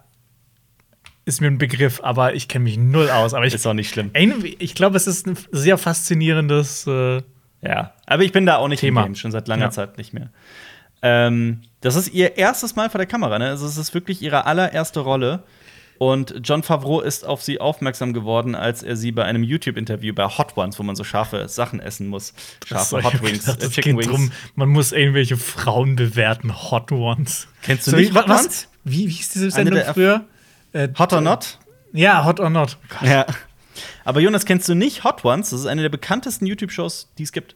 ist 1.25 1.39
mir 1.41 1.47
ein 1.47 1.57
Begriff, 1.57 2.01
aber 2.03 2.33
ich 2.33 2.47
kenne 2.47 2.63
mich 2.63 2.77
null 2.77 3.09
aus. 3.09 3.33
Aber 3.33 3.45
ich, 3.45 3.53
Ist 3.53 3.65
auch 3.65 3.73
nicht 3.73 3.89
schlimm. 3.89 4.11
Ich 4.59 4.75
glaube, 4.75 4.97
es 4.97 5.07
ist 5.07 5.25
ein 5.27 5.37
sehr 5.51 5.77
faszinierendes. 5.77 6.85
Äh, 6.87 7.21
Ja, 7.61 7.93
aber 8.05 8.23
ich 8.23 8.31
bin 8.33 8.45
da 8.45 8.57
auch 8.57 8.67
nicht 8.67 8.81
Thema. 8.81 9.01
im 9.01 9.07
Game, 9.07 9.15
schon 9.15 9.31
seit 9.31 9.47
langer 9.47 9.65
Ja. 9.65 9.71
Zeit 9.71 9.97
nicht 9.97 10.13
mehr. 10.13 10.29
Ähm, 11.01 11.61
das 11.81 11.95
ist 11.95 12.13
ihr 12.13 12.37
erstes 12.37 12.75
Mal 12.75 12.89
vor 12.89 12.97
der 12.97 13.07
Kamera, 13.07 13.39
ne? 13.39 13.49
Also 13.49 13.65
es 13.65 13.77
ist 13.77 13.93
wirklich 13.93 14.21
ihre 14.21 14.45
allererste 14.45 14.99
Rolle. 15.01 15.43
Und 15.99 16.35
John 16.43 16.63
Favreau 16.63 16.99
ist 17.01 17.25
auf 17.25 17.41
sie 17.43 17.61
aufmerksam 17.61 18.11
geworden, 18.13 18.55
als 18.55 18.83
er 18.83 18.95
sie 18.97 19.11
bei 19.13 19.23
einem 19.23 19.43
YouTube-Interview 19.43 20.13
bei 20.13 20.25
Hot 20.25 20.57
Ones, 20.57 20.77
wo 20.79 20.83
man 20.83 20.95
so 20.97 21.03
scharfe 21.05 21.47
Sachen 21.47 21.79
essen 21.79 22.07
muss. 22.07 22.33
Scharfe 22.67 23.01
Hot 23.03 23.21
Wings, 23.21 23.45
gedacht, 23.45 23.63
äh, 23.63 23.69
Chicken 23.69 23.97
Wings. 23.97 24.07
drum, 24.07 24.31
man 24.55 24.69
muss 24.69 24.91
irgendwelche 24.91 25.37
Frauen 25.37 25.95
bewerten, 25.95 26.53
Hot 26.71 26.91
Ones. 26.91 27.47
Kennst 27.61 27.87
du 27.87 27.91
So, 27.91 27.97
nicht 27.97 28.13
Hot 28.15 28.27
was? 28.27 28.41
Ones? 28.43 28.67
Wie, 28.83 29.07
wie 29.07 29.11
hieß 29.11 29.29
diese 29.29 29.51
Sendung 29.51 29.79
früher? 29.93 30.25
Äh, 30.73 30.89
Hot 30.97 31.13
or 31.13 31.21
Not? 31.21 31.59
Ja, 31.93 32.25
Hot 32.25 32.39
or 32.39 32.49
Not. 32.49 32.77
Ja. 33.01 33.25
Aber 34.05 34.19
Jonas, 34.19 34.45
kennst 34.45 34.67
du 34.69 34.75
nicht 34.75 35.03
Hot 35.03 35.23
Ones? 35.25 35.49
Das 35.51 35.59
ist 35.61 35.65
eine 35.65 35.81
der 35.81 35.89
bekanntesten 35.89 36.45
YouTube-Shows, 36.45 37.09
die 37.17 37.23
es 37.23 37.31
gibt. 37.31 37.55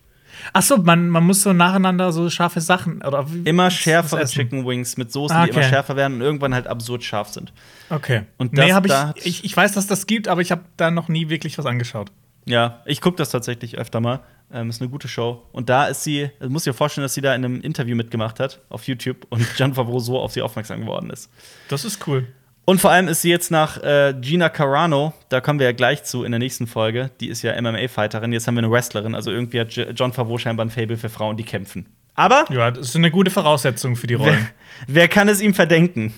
Achso, 0.53 0.77
man, 0.77 1.09
man 1.09 1.23
muss 1.23 1.41
so 1.41 1.51
nacheinander 1.51 2.11
so 2.11 2.29
scharfe 2.29 2.61
Sachen 2.61 3.01
oder 3.01 3.31
wie- 3.33 3.41
Immer 3.49 3.71
schärfere. 3.71 4.23
Chicken 4.25 4.65
Wings 4.67 4.95
mit 4.97 5.11
Soßen, 5.11 5.35
Ah, 5.35 5.43
die 5.45 5.49
immer 5.49 5.59
okay. 5.59 5.69
schärfer 5.69 5.95
werden 5.95 6.15
und 6.17 6.21
irgendwann 6.21 6.53
halt 6.53 6.67
absurd 6.67 7.03
scharf 7.03 7.29
sind. 7.29 7.51
Okay. 7.89 8.23
Und 8.37 8.53
nee, 8.53 8.67
das- 8.67 8.73
hab 8.73 8.85
ich, 8.85 8.91
da 8.91 9.13
ich. 9.23 9.43
Ich 9.43 9.57
weiß, 9.57 9.71
dass 9.73 9.87
das 9.87 10.05
gibt, 10.05 10.27
aber 10.27 10.41
ich 10.41 10.51
habe 10.51 10.61
da 10.77 10.91
noch 10.91 11.07
nie 11.07 11.29
wirklich 11.29 11.57
was 11.57 11.65
angeschaut. 11.65 12.11
Ja, 12.47 12.81
ich 12.85 13.01
gucke 13.01 13.17
das 13.17 13.29
tatsächlich 13.29 13.77
öfter 13.77 13.99
mal. 13.99 14.21
Ähm, 14.51 14.69
ist 14.69 14.81
eine 14.81 14.89
gute 14.89 15.07
Show. 15.09 15.43
Und 15.51 15.69
da 15.69 15.87
ist 15.87 16.03
sie, 16.03 16.29
du 16.39 16.49
musst 16.49 16.65
dir 16.65 16.73
vorstellen, 16.73 17.03
dass 17.03 17.13
sie 17.13 17.21
da 17.21 17.35
in 17.35 17.43
einem 17.43 17.59
Interview 17.61 17.95
mitgemacht 17.95 18.39
hat 18.39 18.61
auf 18.69 18.87
YouTube 18.87 19.27
und 19.29 19.45
John 19.57 19.73
Favreau 19.73 19.99
so 19.99 20.19
auf 20.19 20.31
sie 20.31 20.41
aufmerksam 20.41 20.79
geworden 20.81 21.09
ist. 21.09 21.29
Das 21.67 21.83
ist 21.83 22.07
cool. 22.07 22.27
Und 22.63 22.81
vor 22.81 22.91
allem 22.91 23.07
ist 23.07 23.21
sie 23.21 23.29
jetzt 23.29 23.49
nach 23.51 23.81
äh, 23.81 24.13
Gina 24.19 24.49
Carano, 24.49 25.13
da 25.29 25.39
kommen 25.41 25.59
wir 25.59 25.67
ja 25.67 25.71
gleich 25.73 26.03
zu 26.03 26.23
in 26.23 26.31
der 26.31 26.39
nächsten 26.39 26.67
Folge. 26.67 27.11
Die 27.21 27.27
ist 27.29 27.41
ja 27.41 27.59
MMA-Fighterin, 27.61 28.33
jetzt 28.33 28.47
haben 28.47 28.55
wir 28.55 28.59
eine 28.63 28.71
Wrestlerin. 28.71 29.15
Also 29.15 29.31
irgendwie 29.31 29.59
hat 29.59 29.73
John 29.95 30.11
Favreau 30.13 30.37
scheinbar 30.37 30.65
ein 30.65 30.69
Fable 30.69 30.97
für 30.97 31.09
Frauen, 31.09 31.37
die 31.37 31.43
kämpfen. 31.43 31.85
Aber 32.15 32.45
Ja, 32.49 32.71
das 32.71 32.89
ist 32.89 32.95
eine 32.95 33.11
gute 33.11 33.31
Voraussetzung 33.31 33.95
für 33.95 34.07
die 34.07 34.19
wer, 34.19 34.25
Rollen. 34.25 34.49
wer 34.87 35.07
kann 35.07 35.29
es 35.29 35.39
ihm 35.41 35.53
verdenken? 35.53 36.13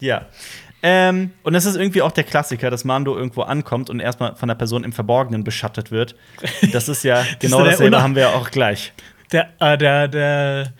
Ja. 0.00 0.26
Ähm, 0.88 1.32
und 1.42 1.52
das 1.52 1.64
ist 1.66 1.74
irgendwie 1.74 2.00
auch 2.00 2.12
der 2.12 2.22
Klassiker, 2.22 2.70
dass 2.70 2.84
Mando 2.84 3.16
irgendwo 3.16 3.42
ankommt 3.42 3.90
und 3.90 3.98
erstmal 3.98 4.36
von 4.36 4.46
der 4.46 4.54
Person 4.54 4.84
im 4.84 4.92
Verborgenen 4.92 5.42
beschattet 5.42 5.90
wird. 5.90 6.14
Das 6.72 6.88
ist 6.88 7.02
ja 7.02 7.24
genau 7.40 7.62
der 7.62 7.72
dasselbe 7.72 8.00
haben 8.00 8.14
wir 8.14 8.22
ja 8.22 8.34
auch 8.34 8.52
gleich. 8.52 8.92
Der, 9.32 9.48
äh, 9.58 9.76
der, 9.76 10.06
der, 10.06 10.72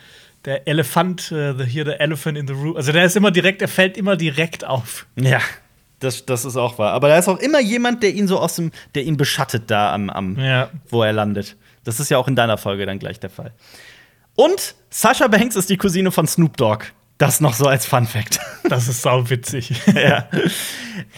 der 0.45 0.69
Elefant, 0.69 1.33
äh, 1.33 1.55
the, 1.59 1.65
hier 1.65 1.85
der 1.85 2.01
Elephant 2.01 2.39
in 2.39 2.47
the 2.47 2.53
Room. 2.53 2.77
Also 2.77 2.93
der 2.93 3.05
ist 3.05 3.17
immer 3.17 3.33
direkt, 3.33 3.63
er 3.63 3.69
fällt 3.69 3.97
immer 3.97 4.15
direkt 4.15 4.65
auf. 4.65 5.07
Ja, 5.17 5.41
das, 5.99 6.25
das 6.25 6.45
ist 6.45 6.57
auch 6.57 6.79
wahr. 6.79 6.93
Aber 6.93 7.09
da 7.09 7.19
ist 7.19 7.27
auch 7.27 7.41
immer 7.41 7.59
jemand, 7.59 8.05
der 8.05 8.15
ihn 8.15 8.29
so 8.29 8.39
aus 8.39 8.55
dem, 8.55 8.71
der 8.95 9.03
ihn 9.03 9.17
beschattet 9.17 9.65
da 9.73 9.93
am, 9.93 10.09
am 10.09 10.39
Ja. 10.39 10.71
wo 10.89 11.03
er 11.03 11.13
landet. 11.15 11.57
Das 11.83 11.99
ist 11.99 12.11
ja 12.13 12.19
auch 12.19 12.29
in 12.29 12.37
deiner 12.37 12.59
Folge 12.59 12.87
dann 12.87 13.01
gleich 13.01 13.19
der 13.19 13.31
Fall. 13.31 13.53
Und 14.37 14.77
Sasha 14.89 15.27
Banks 15.27 15.57
ist 15.57 15.69
die 15.69 15.77
Cousine 15.77 16.13
von 16.13 16.29
Snoop 16.29 16.57
Dogg. 16.57 16.85
Das 17.19 17.41
noch 17.41 17.55
so 17.55 17.67
als 17.67 17.87
Fun 17.87 18.07
Fact. 18.07 18.41
Das 18.69 18.89
ist 18.89 19.03
sau 19.03 19.31
witzig. 19.31 19.73
ja. 19.95 20.29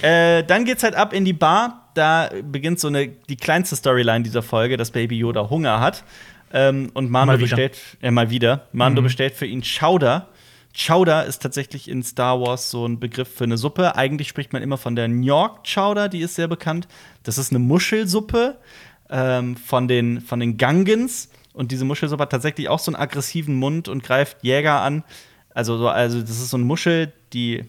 äh, 0.02 0.44
dann 0.44 0.66
geht's 0.66 0.82
halt 0.82 0.94
ab 0.94 1.14
in 1.14 1.24
die 1.24 1.32
Bar. 1.32 1.88
Da 1.94 2.28
beginnt 2.42 2.78
so 2.78 2.88
eine 2.88 3.08
die 3.08 3.36
kleinste 3.36 3.74
Storyline 3.74 4.22
dieser 4.22 4.42
Folge, 4.42 4.76
dass 4.76 4.90
Baby 4.90 5.16
Yoda 5.16 5.48
Hunger 5.48 5.80
hat. 5.80 6.04
Ähm, 6.52 6.90
und 6.92 7.10
Mando 7.10 7.32
Mal 7.32 7.38
bestellt, 7.38 7.78
äh, 8.02 8.10
mal 8.10 8.28
wieder. 8.28 8.66
Mando 8.72 9.00
Mhm. 9.00 9.04
bestellt 9.04 9.34
für 9.34 9.46
ihn 9.46 9.62
Chowder. 9.62 10.28
Chowder 10.76 11.24
ist 11.24 11.40
tatsächlich 11.40 11.88
in 11.88 12.02
Star 12.02 12.38
Wars 12.38 12.70
so 12.70 12.86
ein 12.86 13.00
Begriff 13.00 13.34
für 13.34 13.44
eine 13.44 13.56
Suppe. 13.56 13.96
Eigentlich 13.96 14.28
spricht 14.28 14.52
man 14.52 14.62
immer 14.62 14.76
von 14.76 14.94
der 14.94 15.08
New 15.08 15.24
York 15.24 15.66
Chowder, 15.66 16.10
die 16.10 16.20
ist 16.20 16.34
sehr 16.34 16.48
bekannt. 16.48 16.86
Das 17.22 17.38
ist 17.38 17.50
eine 17.50 17.58
Muschelsuppe 17.60 18.58
ähm, 19.08 19.56
von, 19.56 19.88
den, 19.88 20.20
von 20.20 20.38
den 20.38 20.58
Gangans. 20.58 21.30
Und 21.54 21.72
diese 21.72 21.86
Muschelsuppe 21.86 22.22
hat 22.24 22.30
tatsächlich 22.30 22.68
auch 22.68 22.78
so 22.78 22.92
einen 22.92 23.00
aggressiven 23.00 23.54
Mund 23.54 23.88
und 23.88 24.02
greift 24.04 24.36
Jäger 24.42 24.82
an. 24.82 25.02
Also, 25.58 25.76
so, 25.76 25.88
also 25.88 26.20
das 26.20 26.30
ist 26.30 26.50
so 26.50 26.56
eine 26.56 26.64
Muschel, 26.64 27.12
die 27.32 27.64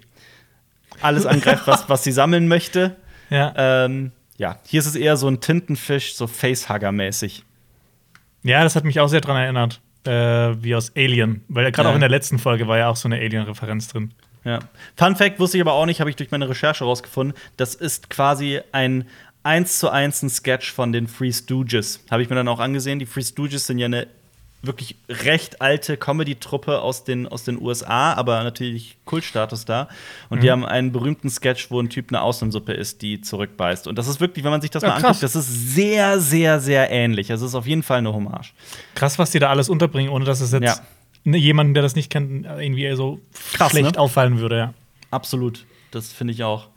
alles 1.02 1.26
angreift, 1.26 1.64
was, 1.66 1.90
was 1.90 2.04
sie 2.04 2.12
sammeln 2.12 2.48
möchte. 2.48 2.96
ja. 3.32 3.52
Ähm, 3.58 4.12
ja, 4.38 4.60
hier 4.66 4.80
ist 4.80 4.86
es 4.86 4.96
eher 4.96 5.18
so 5.18 5.28
ein 5.28 5.42
Tintenfisch, 5.42 6.14
so 6.14 6.26
Facehugger-mäßig. 6.28 7.44
ja, 8.44 8.64
das 8.64 8.76
hat 8.76 8.84
mich 8.84 9.00
auch 9.00 9.08
sehr 9.08 9.22
dran 9.22 9.38
erinnert. 9.38 9.82
Äh, 10.06 10.64
wie 10.64 10.76
aus 10.76 10.92
Alien. 10.96 11.44
Weil 11.50 11.72
gerade 11.72 11.88
Ja. 11.88 11.92
auch 11.92 11.96
in 11.96 12.02
der 12.02 12.10
letzten 12.10 12.38
Folge 12.40 12.68
war 12.68 12.78
ja 12.78 12.90
auch 12.90 12.96
so 12.96 13.08
eine 13.08 13.18
Alien-Referenz 13.18 13.88
drin. 13.90 14.14
Ja. 14.46 14.60
Fun 14.96 15.16
Fact 15.16 15.40
wusste 15.40 15.58
ich 15.58 15.62
aber 15.62 15.74
auch 15.74 15.86
nicht, 15.88 16.00
habe 16.00 16.10
ich 16.12 16.16
durch 16.16 16.32
meine 16.32 16.48
Recherche 16.48 16.84
rausgefunden. 16.86 17.36
Das 17.58 17.74
ist 17.76 18.10
quasi 18.12 18.62
ein 18.72 19.06
eins 19.44 19.80
zu 19.80 19.90
eins 19.90 20.22
ein 20.22 20.30
Sketch 20.30 20.72
von 20.72 20.94
den 20.94 21.08
Free 21.08 21.32
Stooges. 21.34 22.02
Habe 22.12 22.22
ich 22.22 22.30
mir 22.30 22.36
dann 22.36 22.48
auch 22.48 22.60
angesehen. 22.60 23.00
Die 23.00 23.06
Free 23.08 23.24
Stooges 23.24 23.66
sind 23.68 23.80
ja 23.80 23.86
eine 23.88 24.08
wirklich 24.62 24.96
recht 25.08 25.62
alte 25.62 25.96
Comedy-Truppe 25.96 26.82
aus 26.82 27.04
den, 27.06 27.28
aus 27.28 27.44
den 27.46 27.62
USA, 27.62 28.14
aber 28.14 28.44
natürlich 28.44 28.98
Kultstatus 29.06 29.64
da. 29.66 29.88
Und 30.30 30.44
die 30.44 30.52
haben 30.52 30.66
einen 30.66 30.92
berühmten 30.92 31.30
Sketch, 31.30 31.72
wo 31.72 31.80
ein 31.82 31.90
Typ 31.90 32.10
eine 32.10 32.22
Auslandsuppe 32.22 32.74
isst, 32.74 33.02
die 33.02 33.22
zurückbeißt. 33.22 33.88
Und 33.88 33.98
das 33.98 34.08
ist 34.08 34.20
wirklich, 34.20 34.44
wenn 34.44 34.52
man 34.52 34.62
sich 34.62 34.70
das 34.72 34.84
Ja, 34.84 34.90
mal 34.90 34.96
krass. 34.96 35.06
anguckt, 35.06 35.24
das 35.24 35.36
ist 35.36 35.74
sehr, 35.76 36.20
sehr, 36.20 36.60
sehr 36.60 36.92
ähnlich. 36.92 37.32
Also 37.32 37.46
es 37.46 37.52
ist 37.52 37.56
auf 37.56 37.68
jeden 37.68 37.84
Fall 37.84 38.00
eine 38.00 38.14
Hommage. 38.14 38.54
Krass, 38.96 39.18
was 39.18 39.32
die 39.32 39.40
da 39.40 39.50
alles 39.50 39.70
unterbringen, 39.70 40.10
ohne 40.12 40.26
dass 40.26 40.42
es 40.42 40.52
jetzt 40.52 40.64
Ja. 40.64 40.76
ne, 41.24 41.38
jemanden, 41.38 41.74
der 41.74 41.84
das 41.84 41.96
nicht 41.96 42.10
kennt, 42.12 42.46
irgendwie 42.46 42.94
so 42.96 43.22
Krass, 43.54 43.72
schlecht 43.72 43.94
ne? 43.96 44.00
auffallen 44.00 44.40
würde. 44.40 44.58
Ja. 44.58 44.74
Absolut. 45.12 45.66
Das 45.92 46.12
finde 46.12 46.34
ich 46.34 46.44
auch. 46.44 46.68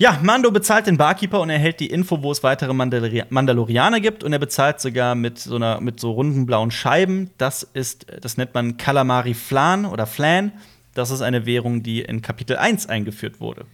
Ja, 0.00 0.18
Mando 0.22 0.50
bezahlt 0.50 0.86
den 0.86 0.96
Barkeeper 0.96 1.42
und 1.42 1.50
erhält 1.50 1.78
die 1.78 1.88
Info, 1.88 2.22
wo 2.22 2.32
es 2.32 2.42
weitere 2.42 2.72
Mandalori 2.72 3.22
Mandalorianer 3.28 4.00
gibt. 4.00 4.24
Und 4.24 4.32
er 4.32 4.38
bezahlt 4.38 4.80
sogar 4.80 5.14
mit 5.14 5.38
so, 5.38 5.56
einer, 5.56 5.82
mit 5.82 6.00
so 6.00 6.12
runden 6.12 6.46
blauen 6.46 6.70
Scheiben. 6.70 7.30
Das 7.36 7.62
ist, 7.62 8.06
das 8.22 8.38
nennt 8.38 8.54
man 8.54 8.78
Calamari 8.78 9.34
Flan 9.34 9.84
oder 9.84 10.06
Flan. 10.06 10.52
Das 10.94 11.10
ist 11.10 11.20
eine 11.20 11.44
Währung, 11.44 11.82
die 11.82 12.00
in 12.00 12.22
Kapitel 12.22 12.56
1 12.56 12.88
eingeführt 12.88 13.40
wurde. 13.40 13.66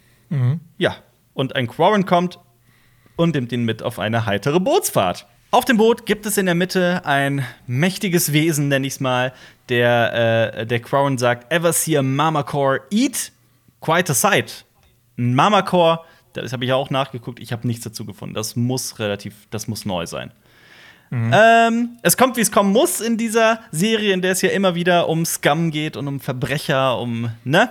Ja, 0.78 0.96
und 1.32 1.54
ein 1.54 1.68
Quarren 1.68 2.06
kommt 2.06 2.40
und 3.14 3.36
nimmt 3.36 3.52
ihn 3.52 3.64
mit 3.64 3.84
auf 3.84 4.00
eine 4.00 4.26
heitere 4.26 4.58
Bootsfahrt. 4.58 5.28
Auf 5.52 5.64
dem 5.64 5.76
Boot 5.76 6.06
gibt 6.06 6.26
es 6.26 6.36
in 6.38 6.46
der 6.46 6.56
Mitte 6.56 7.02
ein 7.04 7.46
mächtiges 7.68 8.32
Wesen, 8.32 8.66
nenn 8.66 8.82
ich's 8.82 8.98
mal, 8.98 9.32
der, 9.68 10.56
äh, 10.58 10.66
der 10.66 10.80
Quarren 10.80 11.18
sagt: 11.18 11.52
Ever 11.52 11.72
see 11.72 11.96
a 11.96 12.02
Mamacore 12.02 12.80
eat? 12.90 13.30
Quite 13.80 14.10
a 14.10 14.14
sight. 14.14 14.64
Ein 15.16 15.36
Mamacore, 15.36 16.00
das 16.42 16.52
habe 16.52 16.64
ich 16.64 16.70
ja 16.70 16.76
auch 16.76 16.90
nachgeguckt, 16.90 17.40
ich 17.40 17.52
habe 17.52 17.66
nichts 17.66 17.84
dazu 17.84 18.04
gefunden. 18.04 18.34
Das 18.34 18.56
muss 18.56 18.98
relativ, 18.98 19.34
das 19.50 19.68
muss 19.68 19.84
neu 19.84 20.06
sein. 20.06 20.32
Ähm, 21.10 21.98
es 22.02 22.16
kommt, 22.16 22.36
wie 22.36 22.40
es 22.40 22.50
kommen 22.50 22.72
muss 22.72 23.00
in 23.00 23.16
dieser 23.16 23.60
Serie, 23.70 24.12
in 24.12 24.22
der 24.22 24.32
es 24.32 24.42
ja 24.42 24.50
immer 24.50 24.74
wieder 24.74 25.08
um 25.08 25.24
Scum 25.24 25.70
geht 25.70 25.96
und 25.96 26.08
um 26.08 26.20
Verbrecher, 26.20 26.98
um, 26.98 27.30
ne? 27.44 27.70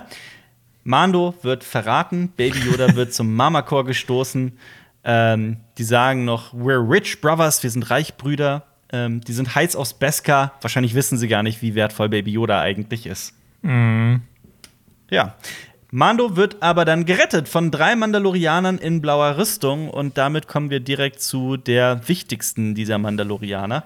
Mando 0.84 1.34
wird 1.42 1.64
verraten, 1.64 2.32
Baby 2.36 2.60
Yoda 2.60 2.94
wird 2.94 3.12
zum 3.12 3.34
Mamacore 3.34 3.84
gestoßen. 3.84 4.56
Ähm, 5.04 5.58
die 5.78 5.84
sagen 5.84 6.24
noch, 6.24 6.54
we're 6.54 6.90
rich 6.90 7.20
brothers, 7.20 7.62
wir 7.62 7.70
sind 7.70 7.90
Reichbrüder. 7.90 8.64
Ähm, 8.92 9.20
die 9.20 9.32
sind 9.32 9.54
heiß 9.54 9.76
aufs 9.76 9.94
Beskar. 9.94 10.52
Wahrscheinlich 10.60 10.94
wissen 10.94 11.18
sie 11.18 11.28
gar 11.28 11.42
nicht, 11.42 11.60
wie 11.60 11.74
wertvoll 11.74 12.08
Baby 12.08 12.32
Yoda 12.32 12.60
eigentlich 12.60 13.06
ist. 13.06 13.34
Ja. 15.10 15.34
Mando 15.90 16.36
wird 16.36 16.62
aber 16.62 16.84
dann 16.84 17.04
gerettet 17.04 17.48
von 17.48 17.70
drei 17.70 17.94
Mandalorianern 17.96 18.78
in 18.78 19.00
blauer 19.00 19.38
Rüstung 19.38 19.88
und 19.88 20.18
damit 20.18 20.48
kommen 20.48 20.70
wir 20.70 20.80
direkt 20.80 21.20
zu 21.20 21.56
der 21.56 22.08
wichtigsten 22.08 22.74
dieser 22.74 22.98
Mandalorianer, 22.98 23.84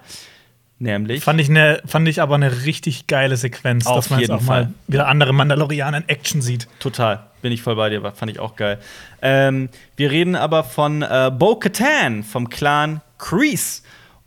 nämlich 0.79 1.23
Fand 1.23 1.39
ich, 1.39 1.49
ne, 1.49 1.81
fand 1.85 2.07
ich 2.07 2.21
aber 2.21 2.35
eine 2.35 2.65
richtig 2.65 3.07
geile 3.07 3.37
Sequenz, 3.37 3.85
Auf 3.85 3.95
dass 3.95 4.09
man 4.09 4.19
jetzt 4.19 4.31
auch 4.31 4.41
mal 4.41 4.63
Fall. 4.63 4.73
wieder 4.87 5.07
andere 5.07 5.33
Mandalorianer 5.33 5.97
in 5.97 6.09
Action 6.09 6.41
sieht. 6.41 6.67
total 6.79 7.27
bin 7.41 7.51
ich 7.51 7.61
voll 7.61 7.75
bei 7.75 7.89
dir, 7.89 8.11
fand 8.13 8.31
ich 8.31 8.39
auch 8.39 8.55
geil. 8.55 8.79
Ähm, 9.21 9.69
wir 9.95 10.11
reden 10.11 10.35
aber 10.35 10.63
von 10.63 11.01
äh, 11.01 11.31
Bo-Katan 11.33 12.23
vom 12.23 12.49
Clan 12.49 13.01
Kreese. 13.17 13.81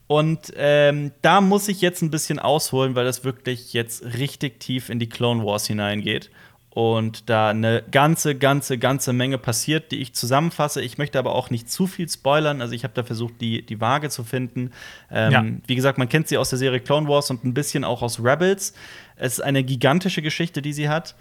Und 0.07 0.53
ähm, 0.57 1.13
da 1.23 1.41
muss 1.41 1.69
ich 1.69 1.81
jetzt 1.81 2.03
ein 2.03 2.11
bisschen 2.11 2.39
ausholen, 2.39 2.95
weil 2.95 3.05
das 3.05 3.25
wirklich 3.25 3.73
jetzt 3.73 4.05
richtig 4.19 4.61
tief 4.61 4.91
in 4.91 4.99
die 4.99 5.09
Clone 5.09 5.45
Wars 5.45 5.67
hineingeht. 5.67 6.31
Und 6.75 7.31
da 7.31 7.51
eine 7.51 7.85
ganze, 7.91 8.35
ganze, 8.35 8.79
ganze 8.79 9.13
Menge 9.13 9.39
passiert, 9.39 9.93
die 9.93 10.01
ich 10.01 10.13
zusammenfasse. 10.13 10.83
Ich 10.83 10.99
möchte 10.99 11.21
aber 11.21 11.33
auch 11.33 11.49
nicht 11.49 11.71
zu 11.71 11.87
viel 11.87 12.09
spoilern. 12.09 12.61
Also 12.61 12.75
ich 12.75 12.83
habe 12.83 12.93
da 12.95 13.05
versucht, 13.05 13.41
die, 13.41 13.65
die 13.65 13.81
Waage 13.81 14.11
zu 14.11 14.25
finden. 14.25 14.73
Ähm, 15.11 15.33
Ja. 15.33 15.45
Wie 15.69 15.77
gesagt, 15.77 15.99
man 15.99 16.09
kennt 16.09 16.27
sie 16.27 16.37
aus 16.37 16.51
der 16.51 16.59
Serie 16.59 16.81
Clone 16.81 17.09
Wars 17.09 17.31
und 17.31 17.45
ein 17.45 17.55
bisschen 17.55 17.85
auch 17.85 18.03
aus 18.03 18.19
Rebels. 18.19 18.75
Es 19.15 19.35
ist 19.35 19.41
eine 19.41 19.63
gigantische 19.63 20.21
Geschichte, 20.21 20.63
die 20.63 20.73
sie 20.73 20.89
hat. 20.89 21.15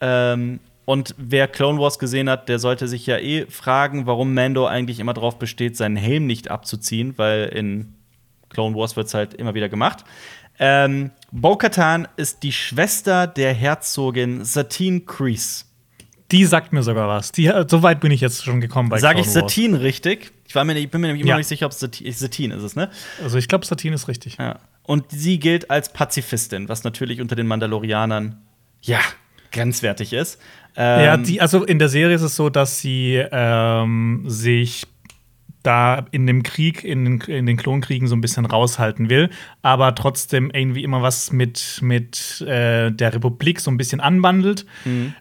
Ähm, 0.00 0.60
und 0.84 1.16
wer 1.18 1.48
Clone 1.48 1.80
Wars 1.80 1.98
gesehen 1.98 2.30
hat, 2.30 2.48
der 2.48 2.60
sollte 2.60 2.86
sich 2.86 3.04
ja 3.06 3.18
eh 3.18 3.46
fragen, 3.46 4.06
warum 4.06 4.32
Mando 4.32 4.66
eigentlich 4.66 5.00
immer 5.00 5.12
darauf 5.14 5.40
besteht, 5.40 5.76
seinen 5.76 5.96
Helm 5.96 6.26
nicht 6.26 6.52
abzuziehen, 6.52 7.14
weil 7.16 7.46
in 7.46 7.94
Clone 8.48 8.76
Wars 8.76 8.96
wird 8.96 9.08
es 9.08 9.14
halt 9.14 9.34
immer 9.34 9.54
wieder 9.54 9.68
gemacht. 9.68 10.04
Ähm, 10.62 11.10
Bo-Katan 11.32 12.06
ist 12.16 12.42
die 12.42 12.52
Schwester 12.52 13.26
der 13.26 13.54
Herzogin 13.54 14.44
Satine 14.44 15.00
Kreese. 15.00 15.64
Die 16.30 16.44
sagt 16.44 16.72
mir 16.72 16.82
sogar 16.82 17.08
was. 17.08 17.32
Die, 17.32 17.46
äh, 17.46 17.64
so 17.68 17.82
weit 17.82 18.00
bin 18.00 18.12
ich 18.12 18.20
jetzt 18.20 18.44
schon 18.44 18.60
gekommen 18.60 18.88
bei 18.88 18.98
Sage 18.98 19.20
ich. 19.20 19.28
Satine 19.30 19.80
richtig? 19.80 20.30
Ich, 20.46 20.54
war 20.54 20.64
mir, 20.64 20.76
ich 20.78 20.90
bin 20.90 21.00
mir 21.00 21.08
nämlich 21.08 21.22
immer 21.22 21.30
Ja. 21.30 21.34
noch 21.36 21.38
nicht 21.40 21.48
sicher, 21.48 21.66
ob 21.66 21.72
es 21.72 21.80
Satine, 21.80 22.12
Satine 22.12 22.54
ist, 22.56 22.62
es, 22.62 22.76
ne? 22.76 22.90
Also 23.22 23.38
ich 23.38 23.48
glaube, 23.48 23.64
Satine 23.64 23.94
ist 23.94 24.06
richtig. 24.06 24.36
Ja. 24.38 24.58
Und 24.82 25.06
sie 25.10 25.38
gilt 25.38 25.70
als 25.70 25.92
Pazifistin, 25.92 26.68
was 26.68 26.84
natürlich 26.84 27.20
unter 27.20 27.34
den 27.36 27.46
Mandalorianern, 27.46 28.36
ja, 28.82 28.98
grenzwertig 29.52 30.12
ist. 30.12 30.40
Ähm, 30.76 31.04
Ja, 31.04 31.16
die, 31.16 31.40
also 31.40 31.64
in 31.64 31.78
der 31.78 31.88
Serie 31.88 32.14
ist 32.14 32.22
es 32.22 32.36
so, 32.36 32.50
dass 32.50 32.80
sie 32.80 33.24
ähm, 33.32 34.24
sich 34.26 34.86
da 35.62 36.06
in 36.10 36.26
dem 36.26 36.42
Krieg, 36.42 36.84
in 36.84 37.04
den, 37.04 37.20
in 37.20 37.46
den 37.46 37.56
Klonkriegen 37.56 38.08
so 38.08 38.14
ein 38.14 38.20
bisschen 38.20 38.46
raushalten 38.46 39.10
will, 39.10 39.30
aber 39.62 39.94
trotzdem 39.94 40.50
irgendwie 40.50 40.84
immer 40.84 41.02
was 41.02 41.32
mit, 41.32 41.80
mit 41.82 42.40
äh, 42.42 42.90
der 42.90 43.14
Republik 43.14 43.60
so 43.60 43.70
ein 43.70 43.76
bisschen 43.76 44.00
anbandelt. 44.00 44.66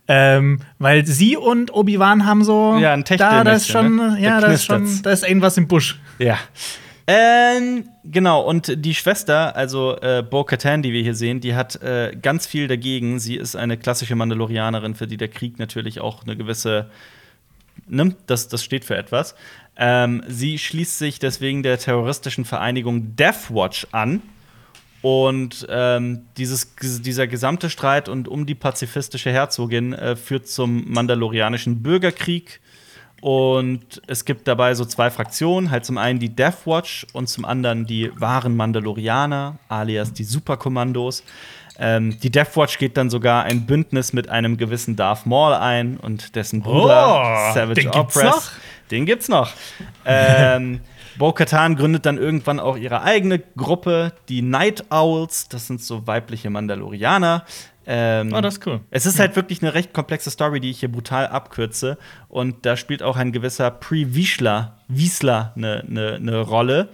Ähm, 0.07 0.59
weil 0.77 1.05
sie 1.05 1.37
und 1.37 1.73
Obi-Wan 1.73 2.25
haben 2.25 2.43
so. 2.43 2.73
Mhm. 2.73 2.79
Ja, 2.79 2.93
ein 2.93 3.03
da, 3.03 3.43
da 3.43 3.51
ist 3.53 3.67
schon, 3.67 3.95
ne? 3.95 4.17
ja, 4.19 4.39
Da 4.39 4.47
da 4.47 4.53
ist 4.53 4.65
schon, 4.65 5.01
da 5.03 5.11
ist 5.11 5.27
irgendwas 5.27 5.57
im 5.57 5.67
Busch. 5.67 5.99
Ja. 6.17 6.37
Ähm, 7.11 7.89
genau, 8.03 8.41
und 8.41 8.85
die 8.85 8.93
Schwester, 8.93 9.55
also 9.55 9.97
äh, 9.99 10.21
Bo-Katan, 10.21 10.83
die 10.83 10.93
wir 10.93 11.01
hier 11.01 11.15
sehen, 11.15 11.39
die 11.39 11.55
hat 11.55 11.81
äh, 11.81 12.15
ganz 12.21 12.45
viel 12.45 12.67
dagegen. 12.67 13.19
Sie 13.19 13.35
ist 13.35 13.55
eine 13.55 13.77
klassische 13.77 14.15
Mandalorianerin, 14.15 14.93
für 14.93 15.07
die 15.07 15.17
der 15.17 15.29
Krieg 15.29 15.57
natürlich 15.57 16.01
auch 16.01 16.21
eine 16.21 16.37
gewisse, 16.37 16.91
ne, 17.87 18.15
das, 18.27 18.47
das 18.47 18.63
steht 18.63 18.85
für 18.85 18.95
etwas. 18.95 19.33
Ähm, 19.81 20.21
sie 20.27 20.59
schließt 20.59 20.97
sich 20.97 21.19
deswegen 21.19 21.63
der 21.63 21.79
terroristischen 21.79 22.43
Vereinigung 22.43 23.15
Deathwatch 23.15 23.87
an. 23.93 24.21
Und 25.01 25.65
ähm, 25.69 26.25
dieses, 26.35 26.75
dieser 26.75 27.25
gesamte 27.27 27.69
Streit 27.69 28.09
und 28.09 28.27
um 28.27 28.45
die 28.45 28.55
pazifistische 28.55 29.31
Herzogin 29.31 29.93
äh, 29.93 30.17
führt 30.17 30.49
zum 30.49 30.91
mandalorianischen 30.91 31.81
Bürgerkrieg. 31.81 32.59
Und 33.21 34.01
es 34.07 34.25
gibt 34.25 34.47
dabei 34.47 34.75
so 34.75 34.83
zwei 34.83 35.09
Fraktionen, 35.09 35.71
halt 35.71 35.85
zum 35.85 35.97
einen 35.97 36.19
die 36.19 36.35
Death 36.35 36.65
Watch 36.65 37.07
und 37.13 37.27
zum 37.27 37.45
anderen 37.45 37.85
die 37.85 38.11
wahren 38.17 38.57
Mandalorianer, 38.57 39.57
alias 39.69 40.11
die 40.11 40.23
Superkommandos. 40.25 41.23
Ähm, 41.77 42.19
die 42.19 42.29
Death 42.29 42.57
Watch 42.57 42.77
geht 42.77 42.97
dann 42.97 43.09
sogar 43.09 43.43
ein 43.43 43.65
Bündnis 43.65 44.11
mit 44.11 44.27
einem 44.27 44.57
gewissen 44.57 44.97
Darth 44.97 45.25
Maul 45.25 45.53
ein 45.53 45.95
und 45.97 46.35
dessen 46.35 46.61
Bruder 46.61 47.21
Oh, 47.23 47.53
Savage 47.53 47.89
Opress. 47.93 48.51
Den 48.91 49.05
gibt's 49.05 49.29
noch. 49.29 49.51
ähm, 50.05 50.81
Bo-Katan 51.17 51.75
gründet 51.75 52.05
dann 52.05 52.17
irgendwann 52.17 52.59
auch 52.59 52.77
ihre 52.77 53.01
eigene 53.01 53.39
Gruppe, 53.39 54.13
die 54.29 54.41
Night 54.41 54.85
Owls. 54.89 55.49
Das 55.49 55.67
sind 55.67 55.81
so 55.81 56.07
weibliche 56.07 56.49
Mandalorianer. 56.49 57.45
Ähm, 57.85 58.33
Oh, 58.33 58.41
das 58.41 58.57
ist 58.57 58.67
cool. 58.67 58.81
es 58.91 59.05
ist 59.05 59.19
halt 59.19 59.35
wirklich 59.35 59.61
eine 59.63 59.73
recht 59.73 59.93
komplexe 59.93 60.29
Story, 60.29 60.59
die 60.59 60.69
ich 60.69 60.79
hier 60.81 60.91
brutal 60.91 61.27
abkürze. 61.27 61.97
Und 62.27 62.65
da 62.65 62.77
spielt 62.77 63.01
auch 63.01 63.17
ein 63.17 63.31
gewisser 63.31 63.71
Pre-Wiesler 63.71 64.75
Wiesler 64.91 65.53
eine 65.55 65.83
ne, 65.87 66.19
ne 66.19 66.39
Rolle. 66.39 66.89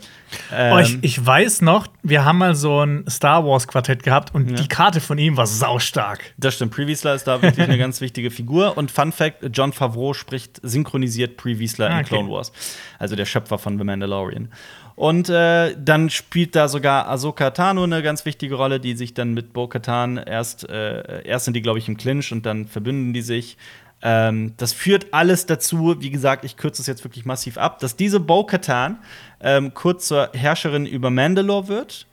Ähm, 0.54 0.74
Oh, 0.76 0.80
ich, 0.80 0.98
ich 1.02 1.26
weiß 1.26 1.62
noch, 1.62 1.88
wir 2.04 2.26
haben 2.26 2.40
mal 2.40 2.54
so 2.56 2.82
ein 2.86 3.06
Star 3.10 3.46
Wars 3.46 3.68
Quartett 3.70 4.04
gehabt 4.04 4.36
und 4.36 4.60
die 4.60 4.68
Karte 4.68 5.00
von 5.00 5.18
ihm 5.18 5.38
war 5.38 5.48
saustark. 5.48 6.20
das 6.38 6.56
stimmt, 6.56 6.74
Pre-Wiesler 6.74 7.16
ist 7.16 7.26
da 7.26 7.42
wirklich 7.42 7.66
eine 7.68 7.78
ganz 7.78 8.02
wichtige 8.02 8.32
Figur. 8.32 8.78
Und 8.78 8.92
Fun 8.92 9.12
Fact: 9.14 9.46
John 9.54 9.72
Favreau 9.72 10.14
spricht 10.14 10.60
synchronisiert 10.62 11.38
Pre-Wiesler 11.38 11.88
Ah, 11.88 11.94
in 11.94 12.00
okay. 12.00 12.08
Clone 12.16 12.30
Wars. 12.30 12.52
Also 13.00 13.16
der 13.16 13.26
Schöpfer 13.26 13.58
von 13.58 13.78
The 13.78 13.84
Mandalorian. 13.86 14.50
Und 14.96 15.30
äh, 15.30 15.76
dann 15.78 16.10
spielt 16.10 16.56
da 16.56 16.70
sogar 16.70 17.10
Ahsoka 17.10 17.52
Tano 17.52 17.84
eine 17.84 18.02
ganz 18.02 18.26
wichtige 18.26 18.56
Rolle, 18.56 18.80
die 18.80 18.96
sich 18.96 19.14
dann 19.14 19.34
mit 19.34 19.52
Bo-Katan 19.52 20.18
erst, 20.18 20.70
äh, 20.70 21.24
erst 21.24 21.46
sind 21.46 21.54
die, 21.54 21.62
glaube 21.62 21.80
ich, 21.80 21.90
im 21.90 21.98
Clinch 21.98 22.32
und 22.32 22.46
dann 22.46 22.66
verbünden 22.66 23.12
die 23.12 23.22
sich. 23.22 23.58
Ähm, 24.02 24.54
das 24.58 24.72
führt 24.72 25.14
alles 25.14 25.46
dazu, 25.48 25.98
wie 26.00 26.12
gesagt, 26.12 26.46
ich 26.46 26.56
kürze 26.56 26.82
es 26.82 26.88
jetzt 26.88 27.04
wirklich 27.04 27.26
massiv 27.26 27.58
ab, 27.58 27.80
dass 27.80 27.98
diese 27.98 28.22
Bo-Katan 28.22 29.00
ähm, 29.42 29.74
kurz 29.74 30.08
zur 30.08 30.30
Herrscherin 30.34 30.86
über 30.86 31.10
Mandalore 31.10 31.68
wird. 31.68 32.08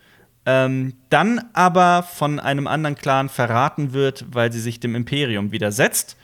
Ähm, 0.44 0.94
dann 1.08 1.40
aber 1.52 2.02
von 2.02 2.40
einem 2.40 2.66
anderen 2.66 2.96
Clan 2.96 3.28
verraten 3.28 3.92
wird, 3.92 4.24
weil 4.32 4.50
sie 4.50 4.60
sich 4.60 4.80
dem 4.80 4.96
Imperium 4.96 5.52
widersetzt. 5.52 6.16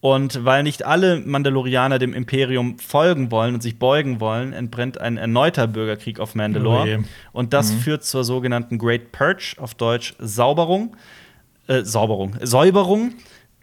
Und 0.00 0.44
weil 0.44 0.62
nicht 0.62 0.84
alle 0.86 1.18
Mandalorianer 1.18 1.98
dem 1.98 2.14
Imperium 2.14 2.78
folgen 2.78 3.32
wollen 3.32 3.54
und 3.54 3.62
sich 3.62 3.80
beugen 3.80 4.20
wollen, 4.20 4.52
entbrennt 4.52 5.00
ein 5.00 5.16
erneuter 5.16 5.66
Bürgerkrieg 5.66 6.20
auf 6.20 6.30
Oh 6.34 6.38
Mandalore. 6.38 6.86
je. 6.86 6.98
und 7.32 7.52
das 7.52 7.72
führt 7.72 8.04
zur 8.04 8.22
sogenannten 8.22 8.78
Great 8.78 9.10
Purge, 9.10 9.56
auf 9.58 9.74
Deutsch 9.74 10.14
Sauberung. 10.20 10.96
Äh, 11.66 11.82
Sauberung, 11.84 12.36
Säuberung. 12.40 13.14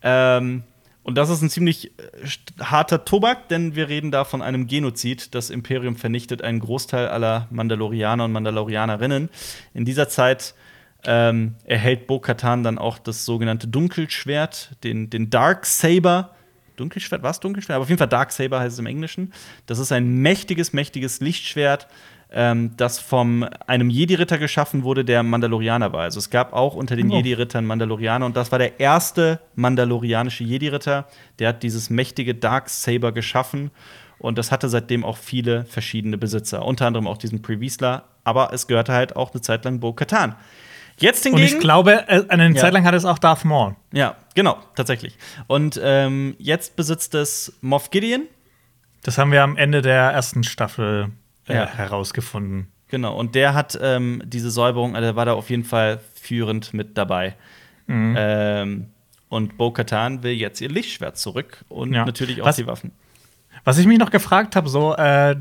Ähm, 0.01 0.63
und 1.03 1.15
das 1.17 1.29
ist 1.29 1.41
ein 1.41 1.49
ziemlich 1.49 1.91
äh, 1.99 2.61
harter 2.61 3.05
Tobak, 3.05 3.47
denn 3.47 3.75
wir 3.75 3.87
reden 3.87 4.11
da 4.11 4.25
von 4.25 4.41
einem 4.41 4.67
Genozid. 4.67 5.33
Das 5.35 5.49
Imperium 5.49 5.95
vernichtet 5.95 6.41
einen 6.41 6.59
Großteil 6.59 7.07
aller 7.07 7.47
Mandalorianer 7.49 8.25
und 8.25 8.31
Mandalorianerinnen. 8.33 9.29
In 9.73 9.85
dieser 9.85 10.09
Zeit 10.09 10.53
ähm, 11.05 11.55
erhält 11.65 12.07
Bo-Katan 12.07 12.63
dann 12.63 12.77
auch 12.77 12.97
das 12.99 13.25
sogenannte 13.25 13.67
Dunkelschwert, 13.67 14.71
den, 14.83 15.09
den 15.09 15.29
Dark 15.29 15.65
Saber. 15.65 16.31
Dunkelschwert, 16.75 17.23
was 17.23 17.39
Dunkelschwert? 17.39 17.75
Aber 17.75 17.83
auf 17.83 17.89
jeden 17.89 17.99
Fall 17.99 18.07
Dark 18.07 18.31
Saber 18.31 18.59
heißt 18.59 18.73
es 18.73 18.79
im 18.79 18.85
Englischen. 18.85 19.33
Das 19.65 19.79
ist 19.79 19.91
ein 19.91 20.17
mächtiges, 20.17 20.73
mächtiges 20.73 21.21
Lichtschwert, 21.21 21.87
ähm, 22.31 22.71
das 22.75 22.99
von 22.99 23.43
einem 23.67 23.89
Jedi-Ritter 23.89 24.37
geschaffen 24.37 24.83
wurde, 24.83 25.05
der 25.05 25.23
Mandalorianer 25.23 25.93
war. 25.93 26.01
Also 26.01 26.19
es 26.19 26.29
gab 26.29 26.53
auch 26.53 26.75
unter 26.75 26.95
den 26.95 27.09
Oh. 27.11 27.15
Jedi-Rittern 27.15 27.65
Mandalorianer 27.65 28.25
und 28.25 28.35
das 28.35 28.51
war 28.51 28.59
der 28.59 28.79
erste 28.79 29.39
mandalorianische 29.55 30.43
Jedi-Ritter. 30.43 31.07
Der 31.39 31.49
hat 31.49 31.63
dieses 31.63 31.89
mächtige 31.89 32.35
Dark 32.35 32.69
Saber 32.69 33.11
geschaffen 33.11 33.71
und 34.17 34.37
das 34.37 34.51
hatte 34.51 34.69
seitdem 34.69 35.05
auch 35.05 35.17
viele 35.17 35.65
verschiedene 35.65 36.17
Besitzer, 36.17 36.65
unter 36.65 36.87
anderem 36.87 37.07
auch 37.07 37.17
diesen 37.17 37.41
Pre-Wiesler, 37.41 38.03
aber 38.23 38.51
es 38.53 38.67
gehörte 38.67 38.91
halt 38.93 39.15
auch 39.15 39.31
eine 39.31 39.41
Zeit 39.41 39.63
lang 39.65 39.79
Bo-Katan. 39.79 40.35
Jetzt 40.97 41.25
Und 41.25 41.33
hingegen 41.33 41.55
ich 41.57 41.59
glaube, 41.61 42.07
äh, 42.07 42.23
eine 42.29 42.47
Ja. 42.49 42.55
Zeit 42.55 42.73
lang 42.73 42.85
hat 42.85 42.93
es 42.93 43.05
auch 43.05 43.19
Darth 43.19 43.43
Maul. 43.45 43.75
ja, 43.91 44.15
genau, 44.33 44.57
tatsächlich. 44.75 45.17
Und 45.47 45.79
ähm, 45.83 46.35
jetzt 46.39 46.75
besitzt 46.75 47.13
es 47.15 47.53
Moff 47.61 47.91
Gideon. 47.91 48.23
Das 49.03 49.17
haben 49.17 49.31
wir 49.31 49.43
am 49.43 49.57
Ende 49.57 49.81
der 49.81 50.11
ersten 50.11 50.43
Staffel 50.43 51.09
äh, 51.47 51.55
Ja. 51.55 51.65
herausgefunden. 51.67 52.71
Genau, 52.87 53.15
und 53.17 53.35
der 53.35 53.53
hat 53.53 53.77
ähm, 53.81 54.21
diese 54.25 54.49
Säuberung, 54.51 54.95
also 54.95 55.07
der 55.07 55.15
war 55.15 55.25
da 55.25 55.33
auf 55.33 55.49
jeden 55.49 55.63
Fall 55.63 55.99
führend 56.13 56.73
mit 56.73 56.97
dabei. 56.97 57.35
Mhm. 57.87 58.15
Ähm, 58.17 58.87
und 59.27 59.57
Bo-Katan 59.57 60.23
will 60.23 60.31
jetzt 60.33 60.61
ihr 60.61 60.69
Lichtschwert 60.69 61.17
zurück 61.17 61.65
und 61.67 61.93
Ja. 61.93 62.05
natürlich 62.05 62.41
auch 62.41 62.45
Was- 62.45 62.55
die 62.55 62.67
Waffen. 62.67 62.91
Was 63.63 63.79
ich 63.79 63.87
mich 63.87 63.97
noch 63.97 64.11
gefragt 64.11 64.55
habe, 64.55 64.69
so 64.69 64.95
äh, 64.95 65.35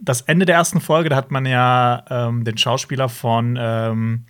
das 0.00 0.20
Ende 0.22 0.46
der 0.46 0.54
ersten 0.54 0.80
Folge, 0.80 1.08
da 1.08 1.16
hat 1.16 1.30
man 1.32 1.44
ja 1.46 2.04
ähm, 2.08 2.44
den 2.44 2.56
Schauspieler 2.56 3.08
von 3.08 3.58
ähm, 3.60 4.24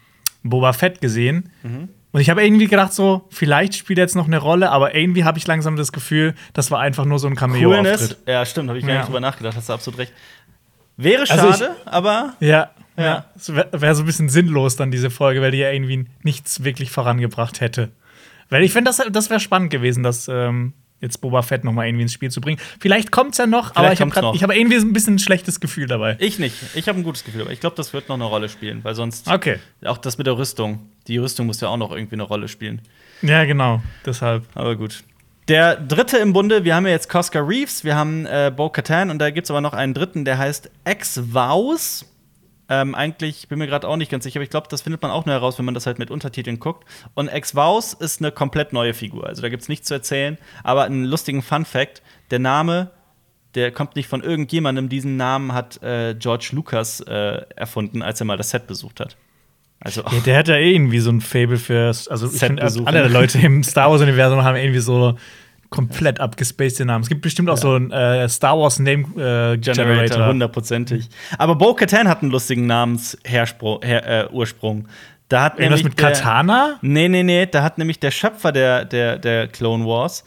Boba 0.45 0.73
Fett 0.73 1.01
gesehen. 1.01 1.51
Mhm. 1.65 1.89
Und 2.13 2.21
ich 2.21 2.31
habe 2.31 2.45
irgendwie 2.45 2.69
gedacht, 2.69 2.93
so, 2.93 3.27
vielleicht 3.31 3.75
spielt 3.75 3.99
er 3.99 4.03
jetzt 4.05 4.15
noch 4.15 4.27
eine 4.29 4.39
Rolle, 4.39 4.71
aber 4.71 4.95
irgendwie 4.95 5.25
habe 5.25 5.37
ich 5.39 5.47
langsam 5.49 5.75
das 5.75 5.91
Gefühl, 5.91 6.35
das 6.53 6.71
war 6.71 6.79
einfach 6.79 7.05
nur 7.05 7.19
so 7.19 7.27
ein 7.27 7.35
Coolness. 7.35 7.59
Cameo-Auftritt. 7.61 8.19
Ja, 8.29 8.47
stimmt, 8.47 8.69
habe 8.69 8.79
ich 8.79 8.85
gar 8.87 8.93
Ja. 8.95 8.99
nicht 9.01 9.09
drüber 9.09 9.19
nachgedacht, 9.21 9.57
hast 9.57 9.69
du 9.69 9.73
absolut 9.73 9.99
recht. 9.99 10.13
Wäre 10.97 11.23
Also 11.29 11.49
ich- 11.49 11.57
schade, 11.57 11.75
aber 11.87 12.35
Ja, 12.39 12.71
Ja. 12.97 13.05
ja. 13.05 13.25
Es 13.35 13.53
wäre 13.53 13.69
wär 13.73 13.95
so 13.97 14.05
ein 14.05 14.07
bisschen 14.07 14.29
sinnlos 14.29 14.77
dann 14.77 14.93
diese 14.93 15.11
Folge, 15.11 15.43
weil 15.43 15.51
die 15.51 15.59
ja 15.59 15.73
irgendwie 15.73 16.07
nichts 16.23 16.63
wirklich 16.63 16.93
vorangebracht 16.93 17.61
hätte. 17.61 17.91
Weil 18.49 18.63
ich 18.63 18.73
finde, 18.73 18.91
das, 18.91 19.03
das 19.11 19.31
wäre 19.31 19.41
spannend 19.41 19.71
gewesen, 19.71 20.05
dass 20.05 20.29
ähm, 20.29 20.75
jetzt 21.01 21.21
Boba 21.21 21.43
Fett 21.43 21.65
noch 21.65 21.73
mal 21.73 21.87
irgendwie 21.87 22.03
ins 22.03 22.13
Spiel 22.13 22.31
zu 22.31 22.41
bringen. 22.41 22.59
Vielleicht 22.81 23.11
kommt's 23.11 23.39
ja 23.39 23.47
noch, 23.47 23.75
aber 23.77 23.93
ich 23.93 24.01
habe 24.01 24.11
ich 24.35 24.43
hab 24.43 24.55
irgendwie 24.55 24.79
so 24.79 24.87
ein 24.87 24.93
bisschen 24.93 25.17
ein 25.17 25.19
schlechtes 25.19 25.61
Gefühl 25.61 25.87
dabei. 25.87 26.17
ich 26.19 26.39
nicht. 26.39 26.57
Ich 26.75 26.89
habe 26.89 26.99
ein 26.99 27.05
gutes 27.05 27.25
Gefühl, 27.25 27.43
aber 27.43 27.51
ich 27.53 27.61
glaube, 27.61 27.77
das 27.77 27.93
wird 27.93 28.09
noch 28.09 28.17
eine 28.17 28.25
Rolle 28.25 28.49
spielen, 28.49 28.83
weil 28.83 28.95
sonst 28.95 29.29
Okay. 29.29 29.59
auch 29.85 29.99
das 29.99 30.17
mit 30.19 30.27
der 30.27 30.39
Rüstung. 30.39 30.89
Die 31.07 31.19
Rüstung 31.19 31.47
muss 31.47 31.61
ja 31.61 31.69
auch 31.69 31.77
noch 31.77 31.93
irgendwie 31.93 32.15
eine 32.17 32.23
Rolle 32.23 32.49
spielen. 32.49 32.81
Ja, 33.23 33.45
genau. 33.45 33.83
Deshalb. 34.07 34.45
Aber 34.55 34.77
gut. 34.77 35.03
Der 35.49 35.77
dritte 35.77 36.17
im 36.17 36.33
Bunde, 36.33 36.65
wir 36.65 36.75
haben 36.75 36.87
ja 36.87 36.93
jetzt 36.93 37.11
Cosca 37.11 37.39
Reeves, 37.41 37.85
wir 37.85 37.97
haben 37.97 38.25
äh, 38.25 38.51
Bo 38.55 38.71
Katan 38.71 39.11
und 39.11 39.19
da 39.19 39.29
gibt 39.29 39.45
es 39.45 39.51
aber 39.51 39.61
noch 39.61 39.75
einen 39.75 39.93
dritten, 39.93 40.25
der 40.25 40.39
heißt 40.39 40.71
Ex-Vows. 40.85 42.07
Ähm, 42.69 42.95
eigentlich 42.95 43.49
bin 43.49 43.59
mir 43.59 43.67
gerade 43.67 43.87
auch 43.87 43.97
nicht 43.97 44.11
ganz 44.11 44.25
sicher, 44.25 44.39
aber 44.39 44.45
ich 44.45 44.51
glaube, 44.51 44.69
das 44.71 44.83
findet 44.83 45.03
man 45.03 45.11
auch 45.11 45.27
nur 45.27 45.35
heraus, 45.35 45.59
wenn 45.59 45.65
man 45.67 45.75
das 45.75 45.87
halt 45.87 45.99
mit 45.99 46.11
Untertiteln 46.11 46.59
guckt. 46.59 46.85
Und 47.15 47.29
Ex-Vows 47.29 47.93
ist 47.95 48.21
eine 48.21 48.33
komplett 48.33 48.73
neue 48.73 48.95
Figur. 48.95 49.27
Also 49.27 49.43
da 49.43 49.49
gibt 49.49 49.63
es 49.63 49.69
nichts 49.69 49.89
zu 49.89 49.95
erzählen. 49.95 50.39
Aber 50.63 50.85
einen 50.85 51.05
lustigen 51.05 51.43
Fun-Fact: 51.43 52.03
Der 52.31 52.39
Name, 52.39 52.91
der 53.55 53.71
kommt 53.71 53.97
nicht 53.97 54.09
von 54.09 54.23
irgendjemandem. 54.23 54.89
Diesen 54.89 55.17
Namen 55.17 55.53
hat 55.53 55.83
äh, 55.83 56.15
George 56.19 56.51
Lucas 56.53 57.01
äh, 57.01 57.43
erfunden, 57.55 58.03
als 58.03 58.21
er 58.21 58.27
mal 58.27 58.37
das 58.39 58.51
Set 58.51 58.67
besucht 58.67 59.01
hat. 59.01 59.17
Also, 59.81 60.03
ja, 60.03 60.21
der 60.25 60.39
hat 60.39 60.49
ja 60.49 60.57
eh 60.57 60.75
irgendwie 60.75 61.01
so 61.01 61.11
ein 61.11 61.21
Fable 61.21 61.59
für. 61.59 61.89
Also, 62.09 62.27
ich 62.27 62.39
finde, 62.39 62.63
alle 62.63 63.09
Leute 63.09 63.39
im 63.39 63.63
Star 63.65 63.91
Wars-Universum 63.91 64.43
haben 64.43 64.57
irgendwie 64.57 64.81
so 64.81 65.19
komplett 65.75 66.21
abgespacede 66.21 66.85
Namen. 66.85 67.03
Es 67.03 67.09
gibt 67.09 67.23
bestimmt 67.23 67.51
auch 67.51 67.57
ja. 67.57 67.63
so 67.63 67.75
einen 67.75 67.91
äh, 67.91 68.29
Star 68.29 68.57
Wars 68.57 68.79
Name 68.79 69.03
äh, 69.17 69.59
Generator. 69.59 70.29
Hundertprozentig. 70.29 71.09
Aber 71.37 71.57
Bo 71.57 71.75
Katan 71.75 72.07
hat 72.07 72.23
einen 72.23 72.31
lustigen 72.31 72.67
Namensursprung. 72.67 73.83
Her, 73.83 74.31
äh, 74.31 74.83
Da 75.29 75.43
hat 75.43 75.59
Irgendwas 75.59 75.83
mit 75.83 75.99
der, 75.99 76.13
Katana? 76.13 76.79
Nee, 76.81 77.09
nee, 77.09 77.25
nee. 77.25 77.47
Da 77.47 77.65
hat 77.65 77.79
nämlich 77.79 77.99
der 77.99 78.13
Schöpfer 78.13 78.53
der, 78.53 78.85
der, 78.85 79.19
der 79.19 79.49
Clone 79.49 79.85
Wars. 79.85 80.25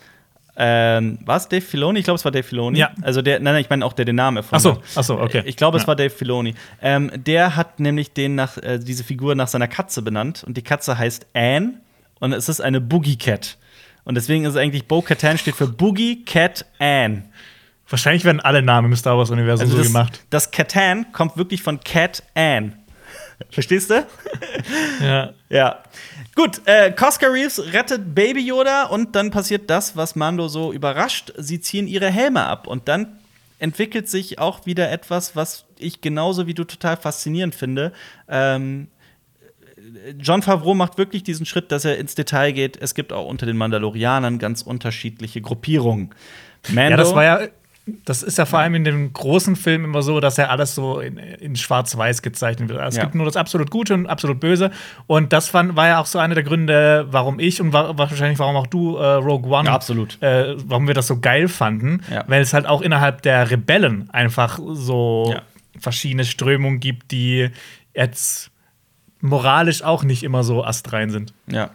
Ähm, 0.58 1.20
war 1.24 1.38
es 1.38 1.48
Dave 1.48 1.62
Filoni? 1.62 2.00
Ich 2.00 2.06
glaube, 2.06 2.18
es 2.18 2.26
war 2.26 2.32
Dave 2.32 2.44
Filoni. 2.44 2.80
Ja. 2.80 2.92
Also 3.02 3.22
der, 3.22 3.40
nein, 3.40 3.54
nein, 3.54 3.62
ich 3.62 3.70
meine 3.70 3.86
auch 3.86 3.94
der 3.94 4.04
den 4.04 4.18
Namen 4.18 4.38
erfunden. 4.38 4.68
Ach 4.68 4.84
so, 4.96 5.00
ach 5.00 5.04
so, 5.04 5.20
okay. 5.22 5.44
Ich 5.46 5.56
glaube, 5.56 5.78
es 5.78 5.84
ja. 5.84 5.88
war 5.88 5.96
Dave 5.96 6.10
Filoni. 6.10 6.56
Ähm, 6.82 7.10
der 7.16 7.56
hat 7.56 7.80
nämlich 7.80 8.12
den 8.12 8.36
nach, 8.36 8.58
äh, 8.58 8.80
diese 8.80 9.06
Figur 9.06 9.34
nach 9.36 9.48
seiner 9.48 9.70
Katze 9.70 10.02
benannt 10.02 10.44
und 10.46 10.58
die 10.58 10.64
Katze 10.64 10.98
heißt 10.98 11.28
Anne 11.34 11.76
und 12.20 12.34
es 12.34 12.50
ist 12.50 12.60
eine 12.60 12.82
Boogie 12.82 13.18
Cat. 13.18 13.58
Und 14.08 14.16
deswegen 14.16 14.46
ist 14.46 14.52
es 14.52 14.56
eigentlich 14.56 14.88
Bo 14.88 15.02
Katan 15.02 15.38
steht 15.38 15.58
für 15.58 15.68
Boogie 15.68 16.24
Cat 16.24 16.66
Ann. 16.80 17.26
Wahrscheinlich 17.90 18.24
werden 18.24 18.40
alle 18.40 18.62
Namen 18.62 18.90
im 18.90 18.96
Star 18.96 19.18
Wars 19.18 19.32
Universum 19.32 19.66
also 19.66 19.76
das, 19.76 19.88
so 19.88 19.92
gemacht. 19.92 20.22
Das 20.30 20.52
Katan 20.52 21.12
kommt 21.12 21.36
wirklich 21.36 21.62
von 21.62 21.82
Cat 21.82 22.24
Ann. 22.34 22.74
Verstehst 23.50 23.90
du? 23.90 24.08
ja. 25.02 25.34
Ja. 25.50 25.84
Gut, 26.36 26.62
äh, 26.64 26.94
Cosca 26.94 27.28
Reeves 27.28 27.74
rettet 27.74 28.16
Baby 28.16 28.48
Yoda 28.48 28.84
und 28.84 29.14
dann 29.18 29.30
passiert 29.30 29.70
das, 29.70 29.98
was 29.98 30.16
Mando 30.16 30.48
so 30.48 30.72
überrascht. 30.72 31.34
Sie 31.36 31.60
ziehen 31.60 31.86
ihre 31.86 32.10
Helme 32.10 32.46
ab 32.46 32.66
und 32.66 32.88
dann 32.88 33.20
entwickelt 33.60 34.08
sich 34.08 34.40
auch 34.40 34.66
wieder 34.66 34.90
etwas, 34.90 35.36
was 35.36 35.66
ich 35.78 36.00
genauso 36.00 36.48
wie 36.48 36.54
du 36.54 36.64
total 36.64 36.96
faszinierend 36.96 37.56
finde. 37.56 37.92
Ähm, 38.30 38.88
John 40.20 40.42
Favreau 40.42 40.74
macht 40.74 40.98
wirklich 40.98 41.24
diesen 41.24 41.46
Schritt, 41.46 41.72
dass 41.72 41.86
er 41.86 41.98
ins 41.98 42.16
Detail 42.16 42.52
geht. 42.52 42.78
Es 42.82 42.94
gibt 42.94 43.14
auch 43.14 43.26
unter 43.28 43.46
den 43.46 43.58
Mandalorianern 43.58 44.40
ganz 44.40 44.62
unterschiedliche 44.62 45.42
Gruppierungen. 45.42 46.10
Mando, 46.70 46.92
ja, 46.92 46.98
das 46.98 47.16
war 47.16 47.24
ja 47.24 47.40
das 48.04 48.22
ist 48.22 48.38
ja 48.38 48.46
vor 48.46 48.60
allem 48.60 48.76
in 48.76 48.84
den 48.84 49.14
großen 49.14 49.56
Filmen 49.56 49.86
immer 49.86 50.02
so, 50.02 50.20
dass 50.20 50.38
ja 50.38 50.48
alles 50.48 50.76
so 50.76 51.00
in, 51.00 51.18
in 51.18 51.56
Schwarz-Weiß 51.56 52.22
gezeichnet 52.22 52.70
wird. 52.70 52.80
Also 52.80 52.90
es 52.90 52.98
ja. 52.98 53.04
gibt 53.04 53.16
nur 53.16 53.26
das 53.26 53.38
absolut 53.38 53.72
Gute 53.72 53.94
und 53.94 54.08
absolut 54.08 54.40
Böse. 54.40 54.72
Und 55.08 55.32
das 55.32 55.48
fand, 55.48 55.76
war 55.76 55.88
ja 55.88 56.00
auch 56.00 56.06
so 56.06 56.20
einer 56.20 56.36
der 56.36 56.44
Gründe, 56.44 57.08
warum 57.10 57.40
ich 57.40 57.62
und 57.62 57.72
war, 57.72 57.98
wahrscheinlich 57.98 58.40
warum 58.40 58.58
auch 58.58 58.68
du 58.68 58.98
äh, 58.98 59.14
Rogue 59.14 59.50
One, 59.50 59.68
ja, 59.68 59.74
absolut. 59.74 60.22
Äh, 60.22 60.56
warum 60.66 60.88
wir 60.88 60.96
das 60.96 61.08
so 61.08 61.20
geil 61.20 61.48
fanden, 61.48 62.02
ja. 62.12 62.26
weil 62.28 62.42
es 62.42 62.54
halt 62.54 62.66
auch 62.66 62.82
innerhalb 62.82 63.22
der 63.22 63.50
Rebellen 63.50 64.10
einfach 64.12 64.60
so 64.74 65.34
verschiedene 65.80 66.26
Strömungen 66.26 66.80
gibt, 66.82 67.12
die 67.12 67.50
jetzt 67.96 68.52
moralisch 69.22 69.84
auch 69.84 70.04
nicht 70.04 70.24
immer 70.24 70.44
so 70.44 70.64
astrein 70.64 71.10
sind. 71.10 71.34
Ja. 71.48 71.72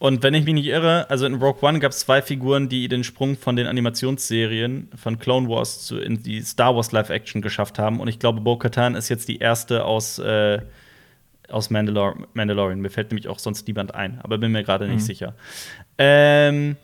Und 0.00 0.22
wenn 0.22 0.32
ich 0.32 0.46
mich 0.46 0.54
nicht 0.54 0.66
irre, 0.66 1.10
also 1.10 1.26
in 1.26 1.34
Rogue 1.34 1.60
One 1.60 1.78
gab 1.78 1.92
es 1.92 2.00
zwei 2.00 2.22
Figuren, 2.22 2.70
die 2.70 2.88
den 2.88 3.04
Sprung 3.04 3.36
von 3.36 3.54
den 3.54 3.66
Animationsserien 3.66 4.88
von 4.96 5.18
Clone 5.18 5.46
Wars 5.46 5.84
zu 5.84 5.98
in 5.98 6.22
die 6.22 6.40
Star 6.40 6.74
Wars 6.74 6.90
Live 6.90 7.10
Action 7.10 7.42
geschafft 7.42 7.78
haben. 7.78 8.00
Und 8.00 8.08
ich 8.08 8.18
glaube, 8.18 8.40
Bo-Katan 8.40 8.94
ist 8.94 9.10
jetzt 9.10 9.28
die 9.28 9.40
erste 9.40 9.84
aus, 9.84 10.18
äh, 10.18 10.62
aus 11.50 11.68
Mandalor 11.68 12.16
Mandalorian. 12.32 12.80
Mir 12.80 12.88
fällt 12.88 13.10
nämlich 13.10 13.28
auch 13.28 13.38
sonst 13.38 13.68
niemand 13.68 13.94
ein, 13.94 14.18
aber 14.22 14.38
bin 14.38 14.52
mir 14.52 14.64
gerade 14.64 14.86
nicht 14.86 15.02
mhm. 15.02 15.06
sicher. 15.06 15.34
Ähm, 15.98 16.76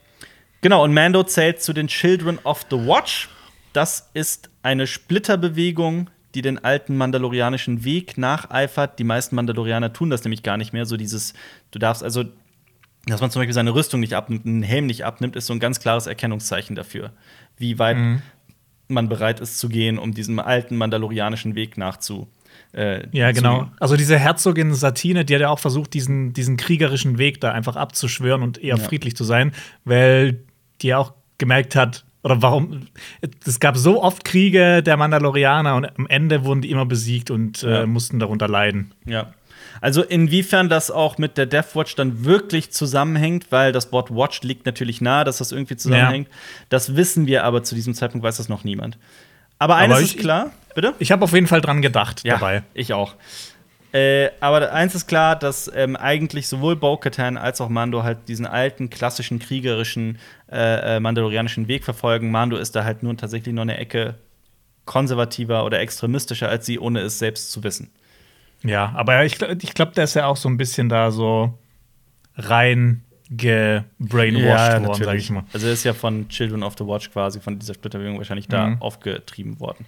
genau, 0.61 0.85
und 0.85 0.93
Mando 0.93 1.23
zählt 1.23 1.63
zu 1.63 1.73
den 1.73 1.87
Children 1.87 2.39
of 2.45 2.67
the 2.71 2.77
Watch. 2.77 3.31
Das 3.73 4.11
ist 4.13 4.51
eine 4.63 4.87
Splitterbewegung, 4.87 6.11
die 6.37 6.43
den 6.43 6.63
alten 6.63 6.97
mandalorianischen 6.97 7.83
Weg 7.83 8.19
nacheifert. 8.19 8.99
Die 8.99 9.05
meisten 9.05 9.35
Mandalorianer 9.37 9.93
tun 9.93 10.11
das 10.11 10.23
nämlich 10.23 10.43
gar 10.43 10.59
nicht 10.59 10.73
mehr. 10.75 10.85
So 10.85 10.99
dieses, 10.99 11.33
du 11.71 11.79
darfst 11.79 12.05
also, 12.05 12.25
dass 13.07 13.23
man 13.23 13.31
zum 13.31 13.41
Beispiel 13.41 13.55
seine 13.55 13.75
Rüstung 13.75 14.01
nicht 14.01 14.13
abnimmt, 14.13 14.45
einen 14.45 14.63
Helm 14.63 14.87
nicht 14.87 15.05
abnimmt, 15.05 15.35
ist 15.35 15.47
so 15.47 15.55
ein 15.55 15.61
ganz 15.61 15.81
klares 15.81 16.07
Erkennungszeichen 16.07 16.77
dafür, 16.77 17.11
wie 17.57 17.79
weit 17.79 17.97
mhm. 17.97 18.23
man 18.89 19.09
bereit 19.09 19.41
ist 19.41 19.59
zu 19.59 19.71
gehen, 19.71 19.99
um 19.99 20.13
diesem 20.13 20.39
alten 20.39 20.77
mandalorianischen 20.77 21.55
Weg 21.55 21.79
nachzu. 21.79 22.29
Äh, 22.73 23.09
ja, 23.17 23.33
genau. 23.33 23.71
Also 23.81 23.97
diese 23.97 24.19
Herzogin 24.19 24.75
Satine, 24.75 25.25
die 25.25 25.35
hat 25.35 25.41
ja 25.41 25.49
auch 25.49 25.59
versucht, 25.59 25.95
diesen, 25.95 26.35
diesen 26.35 26.59
kriegerischen 26.59 27.17
Weg 27.17 27.41
da 27.41 27.53
einfach 27.53 27.77
abzuschwören 27.77 28.43
und 28.43 28.59
eher 28.59 28.77
ja. 28.77 28.85
friedlich 28.85 29.17
zu 29.17 29.25
sein, 29.25 29.53
weil 29.85 30.41
die 30.83 30.95
auch 30.95 31.15
gemerkt 31.39 31.75
hat, 31.75 32.05
oder 32.27 32.43
warum? 32.43 32.89
Es 33.47 33.61
gab 33.61 33.77
so 33.77 34.03
oft 34.03 34.25
Kriege 34.25 34.83
der 34.83 34.97
Mandalorianer 34.97 35.77
und 35.77 35.97
am 35.97 36.09
Ende 36.09 36.45
wurden 36.45 36.61
die 36.61 36.73
immer 36.73 36.85
besiegt 36.85 37.31
und 37.31 37.63
äh, 37.63 37.71
ja. 37.71 37.87
mussten 37.87 38.19
darunter 38.19 38.49
leiden. 38.49 38.91
Ja. 39.05 39.33
Also 39.81 40.03
inwiefern 40.03 40.69
das 40.69 40.91
auch 40.91 41.19
mit 41.19 41.39
der 41.39 41.47
Death 41.47 41.77
Watch 41.77 41.95
dann 41.95 42.25
wirklich 42.25 42.73
zusammenhängt, 42.73 43.53
weil 43.53 43.71
das 43.71 43.93
Wort 43.93 44.11
Watch 44.11 44.43
liegt 44.43 44.67
natürlich 44.67 45.01
nahe, 45.01 45.23
dass 45.23 45.39
das 45.39 45.53
irgendwie 45.53 45.77
zusammenhängt. 45.77 46.27
Ja. 46.27 46.35
Das 46.69 46.97
wissen 46.97 47.29
wir 47.29 47.45
aber 47.45 47.63
zu 47.63 47.77
diesem 47.77 47.95
Zeitpunkt 47.95 48.25
weiß 48.25 48.39
das 48.39 48.49
noch 48.49 48.65
niemand. 48.65 48.99
Aber 49.61 49.77
eines 49.77 49.97
aber 49.97 50.05
ich, 50.05 50.17
ist 50.17 50.21
klar, 50.21 50.51
bitte? 50.75 50.95
Ich 50.99 51.13
habe 51.13 51.23
auf 51.23 51.33
jeden 51.33 51.47
Fall 51.47 51.61
dran 51.61 51.81
gedacht 51.81 52.25
ja, 52.25 52.35
dabei. 52.35 52.65
Ich 52.75 52.93
auch. 52.93 53.15
Äh, 53.93 54.31
aber 54.41 54.73
eins 54.73 54.95
ist 54.95 55.07
klar, 55.07 55.37
dass 55.37 55.71
ähm, 55.75 55.97
eigentlich 55.97 56.49
sowohl 56.49 56.77
Bo-Katan 56.77 57.37
als 57.37 57.61
auch 57.61 57.69
Mando 57.69 58.03
halt 58.03 58.29
diesen 58.29 58.47
alten, 58.47 58.91
klassischen, 58.91 59.39
kriegerischen, 59.39 60.19
äh, 60.51 60.97
äh, 60.97 61.01
mandalorianischen 61.01 61.69
Weg 61.69 61.85
verfolgen. 61.85 62.31
Mando 62.31 62.57
ist 62.57 62.77
da 62.77 62.85
halt 62.85 63.03
nur 63.03 63.17
tatsächlich 63.17 63.55
noch 63.55 63.63
eine 63.63 63.79
Ecke 63.79 64.17
konservativer 64.85 65.65
oder 65.65 65.81
extremistischer 65.81 66.49
als 66.49 66.67
sie, 66.67 66.79
ohne 66.79 67.01
es 67.01 67.19
selbst 67.19 67.53
zu 67.53 67.63
wissen. 67.65 67.91
Ja, 68.63 68.93
aber 68.95 69.25
ich, 69.25 69.41
ich 69.41 69.75
glaube, 69.75 69.93
der 69.93 70.05
ist 70.05 70.15
ja 70.15 70.27
auch 70.27 70.37
so 70.37 70.49
ein 70.49 70.57
bisschen 70.57 70.89
da 70.89 71.11
so 71.11 71.59
rein 72.37 73.03
gebrainwashed 73.31 74.73
ja, 74.73 74.85
worden, 74.85 75.05
sag 75.05 75.17
ich 75.17 75.31
mal. 75.31 75.45
Also 75.53 75.67
er 75.67 75.73
ist 75.73 75.85
ja 75.85 75.95
von 75.95 76.29
Children 76.29 76.63
of 76.63 76.75
the 76.79 76.87
Watch 76.87 77.11
quasi, 77.11 77.41
von 77.41 77.59
dieser 77.59 77.75
Splitterbewegung 77.75 78.19
wahrscheinlich 78.19 78.49
da 78.49 78.69
mhm. 78.69 78.83
aufgetrieben 78.83 79.59
worden. 79.59 79.85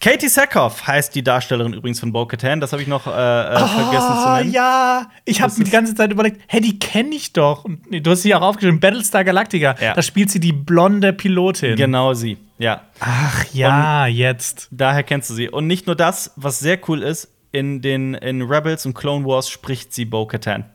Katie 0.00 0.28
Sackhoff 0.28 0.86
heißt 0.86 1.14
die 1.14 1.24
Darstellerin 1.24 1.72
übrigens 1.72 2.00
von 2.00 2.12
Bo-Katan. 2.12 2.60
Das 2.60 2.72
habe 2.72 2.82
ich 2.82 2.88
noch 2.88 3.06
äh, 3.06 3.10
oh, 3.10 3.66
vergessen 3.66 4.22
zu 4.22 4.34
nennen. 4.34 4.52
Ja, 4.52 5.10
ich 5.24 5.40
habe 5.40 5.52
mir 5.56 5.64
die 5.64 5.70
ganze 5.70 5.94
Zeit 5.94 6.12
überlegt, 6.12 6.40
hey, 6.46 6.60
die 6.60 6.78
kenne 6.78 7.14
ich 7.14 7.32
doch. 7.32 7.64
Und 7.64 7.80
du 7.90 8.10
hast 8.10 8.22
sie 8.22 8.34
auch 8.34 8.42
aufgeschrieben, 8.42 8.78
Battlestar 8.78 9.24
Galactica. 9.24 9.74
Ja. 9.80 9.94
Da 9.94 10.02
spielt 10.02 10.30
sie 10.30 10.38
die 10.38 10.52
blonde 10.52 11.12
Pilotin. 11.12 11.76
Genau 11.76 12.14
sie, 12.14 12.36
ja. 12.58 12.82
Ach 13.00 13.44
ja, 13.52 14.04
Und 14.04 14.12
jetzt. 14.12 14.68
Daher 14.70 15.02
kennst 15.02 15.30
du 15.30 15.34
sie. 15.34 15.48
Und 15.48 15.66
nicht 15.66 15.86
nur 15.86 15.96
das, 15.96 16.32
was 16.36 16.60
sehr 16.60 16.78
cool 16.88 17.02
ist, 17.02 17.28
in 17.52 17.80
den 17.80 18.14
in 18.14 18.42
Rebels 18.42 18.84
und 18.84 18.94
Clone 18.94 19.24
Wars 19.24 19.48
spricht 19.48 19.94
sie 19.94 20.04
Bo-Katan. 20.04 20.66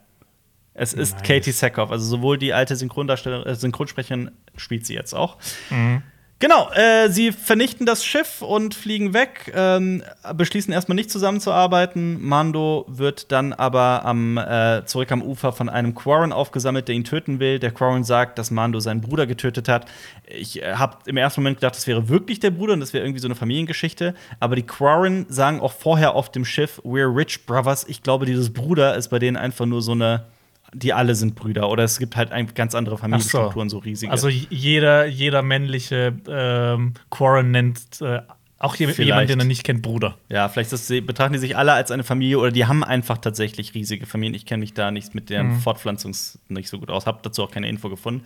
Es 0.74 0.94
ist 0.94 1.18
nice. 1.18 1.28
Katie 1.28 1.52
Sackhoff, 1.52 1.92
also 1.92 2.06
sowohl 2.06 2.38
die 2.38 2.54
alte 2.54 2.76
Synchrondarstellerin, 2.76 3.46
äh, 3.46 3.56
Synchronsprecherin 3.56 4.32
spielt 4.56 4.86
sie 4.86 4.94
jetzt 4.94 5.14
auch. 5.14 5.38
Mhm. 5.70 6.02
Genau, 6.42 6.72
äh, 6.72 7.08
sie 7.10 7.32
vernichten 7.32 7.86
das 7.86 8.04
Schiff 8.04 8.42
und 8.42 8.74
fliegen 8.74 9.14
weg, 9.14 9.54
ähm, 9.56 10.02
beschließen 10.34 10.74
erstmal 10.74 10.96
nicht 10.96 11.12
zusammenzuarbeiten. 11.12 12.20
Mando 12.20 12.84
wird 12.88 13.32
dann 13.32 13.54
aber 13.54 14.04
am, 14.06 14.40
äh, 14.40 14.82
zurück 14.86 15.12
am 15.12 15.22
Ufer 15.22 15.54
von 15.54 15.70
einem 15.70 15.94
Quarren 15.94 16.34
aufgesammelt, 16.34 16.88
der 16.88 16.96
ihn 16.96 17.04
töten 17.04 17.40
will. 17.40 17.60
Der 17.60 17.70
Quarren 17.70 18.04
sagt, 18.04 18.40
dass 18.40 18.50
Mando 18.50 18.80
seinen 18.80 19.02
Bruder 19.02 19.28
getötet 19.28 19.70
hat. 19.70 19.86
Ich 20.26 20.64
äh, 20.64 20.74
habe 20.74 20.98
im 21.06 21.16
ersten 21.16 21.42
Moment 21.42 21.58
gedacht, 21.58 21.76
das 21.76 21.86
wäre 21.86 22.10
wirklich 22.10 22.40
der 22.40 22.50
Bruder 22.50 22.74
und 22.74 22.80
das 22.80 22.92
wäre 22.92 23.06
irgendwie 23.06 23.22
so 23.22 23.28
eine 23.28 23.36
Familiengeschichte. 23.36 24.16
Aber 24.40 24.56
die 24.56 24.66
Quarren 24.66 25.28
sagen 25.30 25.62
auch 25.62 25.74
vorher 25.74 26.16
auf 26.16 26.32
dem 26.32 26.44
Schiff, 26.44 26.82
We're 26.84 27.16
Rich 27.16 27.46
Brothers. 27.46 27.86
Ich 27.88 28.02
glaube, 28.02 28.26
dieses 28.26 28.52
Bruder 28.52 28.96
ist 28.96 29.10
bei 29.10 29.20
denen 29.20 29.38
einfach 29.38 29.68
nur 29.68 29.84
so 29.84 29.92
eine 29.92 30.26
die 30.74 30.94
alle 30.94 31.16
sind 31.16 31.36
Brüder 31.36 31.70
oder 31.70 31.84
es 31.84 32.00
gibt 32.00 32.16
halt 32.16 32.32
ganz 32.56 32.76
andere 32.76 32.98
Familienstrukturen, 32.98 33.70
so. 33.70 33.78
so 33.78 33.84
riesige. 33.84 34.12
Also 34.12 34.30
jeder, 34.30 35.06
jeder 35.06 35.42
männliche 35.42 36.14
ähm, 36.28 36.94
Quarren 37.10 37.52
nennt 37.52 38.02
äh, 38.02 38.22
auch 38.62 38.76
jemand, 38.76 39.00
den 39.00 39.40
er 39.40 39.46
nicht 39.46 39.64
kennt, 39.64 39.82
Bruder. 39.82 40.18
Ja, 40.30 40.48
vielleicht 40.48 40.72
das, 40.72 40.88
betrachten 40.88 41.34
die 41.34 41.40
sich 41.40 41.58
alle 41.58 41.74
als 41.74 41.90
eine 41.90 42.04
Familie 42.04 42.38
oder 42.38 42.52
die 42.52 42.68
haben 42.68 42.84
einfach 42.84 43.18
tatsächlich 43.18 43.74
riesige 43.74 44.06
Familien. 44.06 44.36
Ich 44.36 44.46
kenne 44.46 44.62
mich 44.62 44.76
da 44.76 44.92
nicht 44.92 45.16
mit 45.16 45.32
deren 45.32 45.54
mhm. 45.54 45.60
Fortpflanzung 45.60 46.16
nicht 46.48 46.70
so 46.70 46.78
gut 46.78 46.92
aus, 46.92 47.08
habe 47.08 47.20
dazu 47.24 47.44
auch 47.44 47.50
keine 47.50 47.68
Info 47.68 47.90
gefunden. 47.90 48.24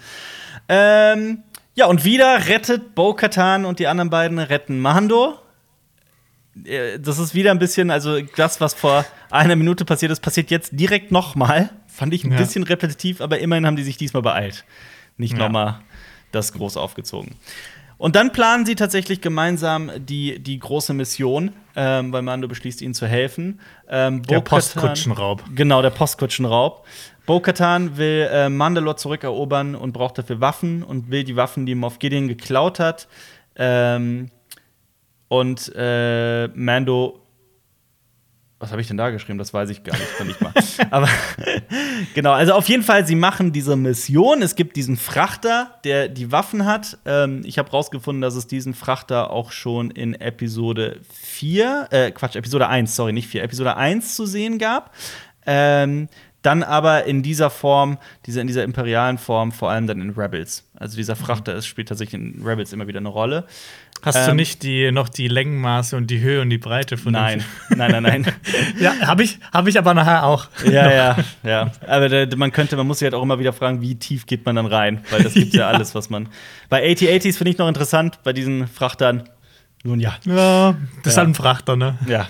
Ähm, 0.67 1.43
ja, 1.73 1.85
und 1.85 2.03
wieder 2.03 2.47
rettet 2.47 2.95
Bo-Katan 2.95 3.63
und 3.63 3.79
die 3.79 3.87
anderen 3.87 4.09
beiden 4.09 4.39
retten 4.39 4.81
Mando. 4.81 5.39
Äh, 6.65 6.99
das 6.99 7.17
ist 7.17 7.33
wieder 7.33 7.51
ein 7.51 7.59
bisschen, 7.59 7.89
also 7.89 8.19
das, 8.35 8.59
was 8.59 8.73
vor 8.73 9.05
einer 9.31 9.55
Minute 9.55 9.85
passiert 9.85 10.11
ist, 10.11 10.21
passiert 10.21 10.51
jetzt 10.51 10.71
direkt 10.73 11.11
nochmal. 11.11 11.69
Fand 11.95 12.13
ich 12.13 12.23
ein 12.25 12.31
ja. 12.31 12.37
bisschen 12.37 12.63
repetitiv, 12.63 13.21
aber 13.21 13.39
immerhin 13.39 13.65
haben 13.65 13.77
die 13.77 13.83
sich 13.83 13.97
diesmal 13.97 14.21
beeilt. 14.21 14.65
Nicht 15.17 15.33
ja. 15.33 15.39
nochmal 15.39 15.79
das 16.31 16.51
groß 16.51 16.75
aufgezogen. 16.77 17.35
Und 17.97 18.17
dann 18.17 18.33
planen 18.33 18.65
sie 18.65 18.75
tatsächlich 18.75 19.21
gemeinsam 19.21 19.89
die, 19.97 20.39
die 20.39 20.59
große 20.59 20.93
Mission, 20.93 21.53
ähm, 21.77 22.11
weil 22.11 22.21
Mando 22.21 22.47
beschließt, 22.49 22.81
ihnen 22.81 22.93
zu 22.93 23.07
helfen. 23.07 23.61
Ähm, 23.87 24.21
Der 24.23 24.41
Postkutschenraub. 24.41 25.43
Genau, 25.55 25.81
der 25.81 25.91
Postkutschenraub. 25.91 26.85
Bo-Katan 27.25 27.95
will 27.97 28.29
äh, 28.29 28.49
Mandalore 28.49 28.97
zurückerobern 28.97 29.75
und 29.75 29.93
braucht 29.93 30.17
dafür 30.17 30.41
Waffen 30.41 30.83
und 30.83 31.09
will 31.09 31.23
die 31.23 31.37
Waffen, 31.37 31.65
die 31.65 31.75
Moff 31.75 31.99
Gideon 31.99 32.27
geklaut 32.27 32.79
hat. 32.79 33.07
Ähm, 33.55 34.29
und 35.29 35.71
äh, 35.75 36.49
Mando. 36.49 37.21
Was 38.65 38.71
habe 38.71 38.81
ich 38.81 38.87
denn 38.87 38.97
da 38.97 39.11
geschrieben? 39.11 39.37
Das 39.37 39.53
weiß 39.53 39.69
ich 39.69 39.83
gar 39.83 39.93
nicht, 39.95 40.07
ich 40.27 40.41
mal. 40.41 40.51
Aber 40.89 41.07
genau, 42.15 42.31
also 42.31 42.53
auf 42.53 42.67
jeden 42.67 42.81
Fall, 42.81 43.05
sie 43.05 43.13
machen 43.13 43.51
diese 43.51 43.75
Mission. 43.75 44.41
Es 44.41 44.55
gibt 44.55 44.75
diesen 44.75 44.97
Frachter, 44.97 45.75
der 45.83 46.07
die 46.07 46.31
Waffen 46.31 46.65
hat. 46.65 46.97
Ähm, 47.05 47.43
ich 47.45 47.59
habe 47.59 47.69
rausgefunden, 47.69 48.23
dass 48.23 48.33
es 48.33 48.47
diesen 48.47 48.73
Frachter 48.73 49.29
auch 49.29 49.51
schon 49.51 49.91
in 49.91 50.15
Episode 50.15 50.99
4, 51.13 51.89
äh, 51.91 52.09
Quatsch, 52.09 52.35
Episode 52.35 52.67
1, 52.67 52.95
sorry, 52.95 53.13
nicht 53.13 53.27
4, 53.27 53.43
Episode 53.43 53.77
1 53.77 54.15
zu 54.15 54.25
sehen 54.25 54.57
gab. 54.57 54.95
Ähm, 55.45 56.09
dann 56.41 56.63
aber 56.63 57.05
in 57.05 57.21
dieser 57.21 57.51
Form, 57.51 57.99
diese, 58.25 58.41
in 58.41 58.47
dieser 58.47 58.63
imperialen 58.63 59.19
Form, 59.19 59.51
vor 59.51 59.69
allem 59.69 59.85
dann 59.85 60.01
in 60.01 60.11
Rebels. 60.11 60.63
Also 60.75 60.97
dieser 60.97 61.15
Frachter 61.15 61.53
ist, 61.53 61.67
spielt 61.67 61.89
tatsächlich 61.89 62.19
in 62.19 62.41
Rebels 62.43 62.73
immer 62.73 62.87
wieder 62.87 62.99
eine 62.99 63.09
Rolle. 63.09 63.45
Hast 64.05 64.27
du 64.27 64.31
Ähm, 64.31 64.37
nicht 64.37 64.61
die, 64.63 64.91
noch 64.91 65.09
die 65.09 65.27
Längenmaße 65.27 65.97
und 65.97 66.07
die 66.11 66.19
Höhe 66.21 66.39
und 66.41 66.49
die 66.51 66.57
Breite 66.59 66.95
von 66.95 67.11
Nein, 67.13 67.43
nein, 67.69 67.91
nein, 67.91 68.03
nein. 68.03 68.25
Ja, 68.79 68.93
habe 69.07 69.23
ich, 69.23 69.39
hab 69.51 69.67
ich 69.67 69.77
aber 69.79 69.93
nachher 69.95 70.23
auch. 70.25 70.47
Ja, 70.63 70.91
ja, 70.91 71.17
ja. 71.43 71.71
Aber 71.87 72.07
da, 72.07 72.35
man 72.35 72.51
könnte, 72.51 72.77
man 72.77 72.85
muss 72.85 72.99
sich 72.99 73.05
halt 73.07 73.15
auch 73.15 73.23
immer 73.23 73.39
wieder 73.39 73.51
fragen, 73.51 73.81
wie 73.81 73.95
tief 73.95 74.25
geht 74.27 74.45
man 74.45 74.55
dann 74.57 74.67
rein? 74.67 75.03
Weil 75.09 75.23
das 75.23 75.33
gibt 75.33 75.53
ja. 75.53 75.61
Ja. 75.65 75.67
alles, 75.75 75.95
was 75.95 76.09
man. 76.11 76.29
Bei 76.69 76.83
AT-ATs 76.91 77.37
finde 77.37 77.49
ich 77.51 77.57
noch 77.57 77.67
interessant, 77.67 78.19
bei 78.23 78.31
diesen 78.31 78.67
Frachtern. 78.67 79.27
Nun 79.83 79.99
ja. 79.99 80.15
Ja, 80.25 80.75
das 81.03 81.11
ist 81.11 81.15
Ja. 81.15 81.21
halt 81.21 81.29
ein 81.29 81.35
Frachter, 81.35 81.75
ne? 81.75 81.97
Ja. 82.07 82.27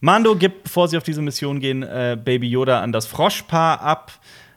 Mando 0.00 0.34
gibt, 0.36 0.64
bevor 0.64 0.88
sie 0.88 0.96
auf 0.96 1.02
diese 1.04 1.22
Mission 1.22 1.60
gehen, 1.60 1.82
äh, 1.82 2.18
Baby 2.22 2.48
Yoda 2.48 2.80
an 2.82 2.90
das 2.92 3.06
Froschpaar 3.06 3.80
ab. 3.80 4.12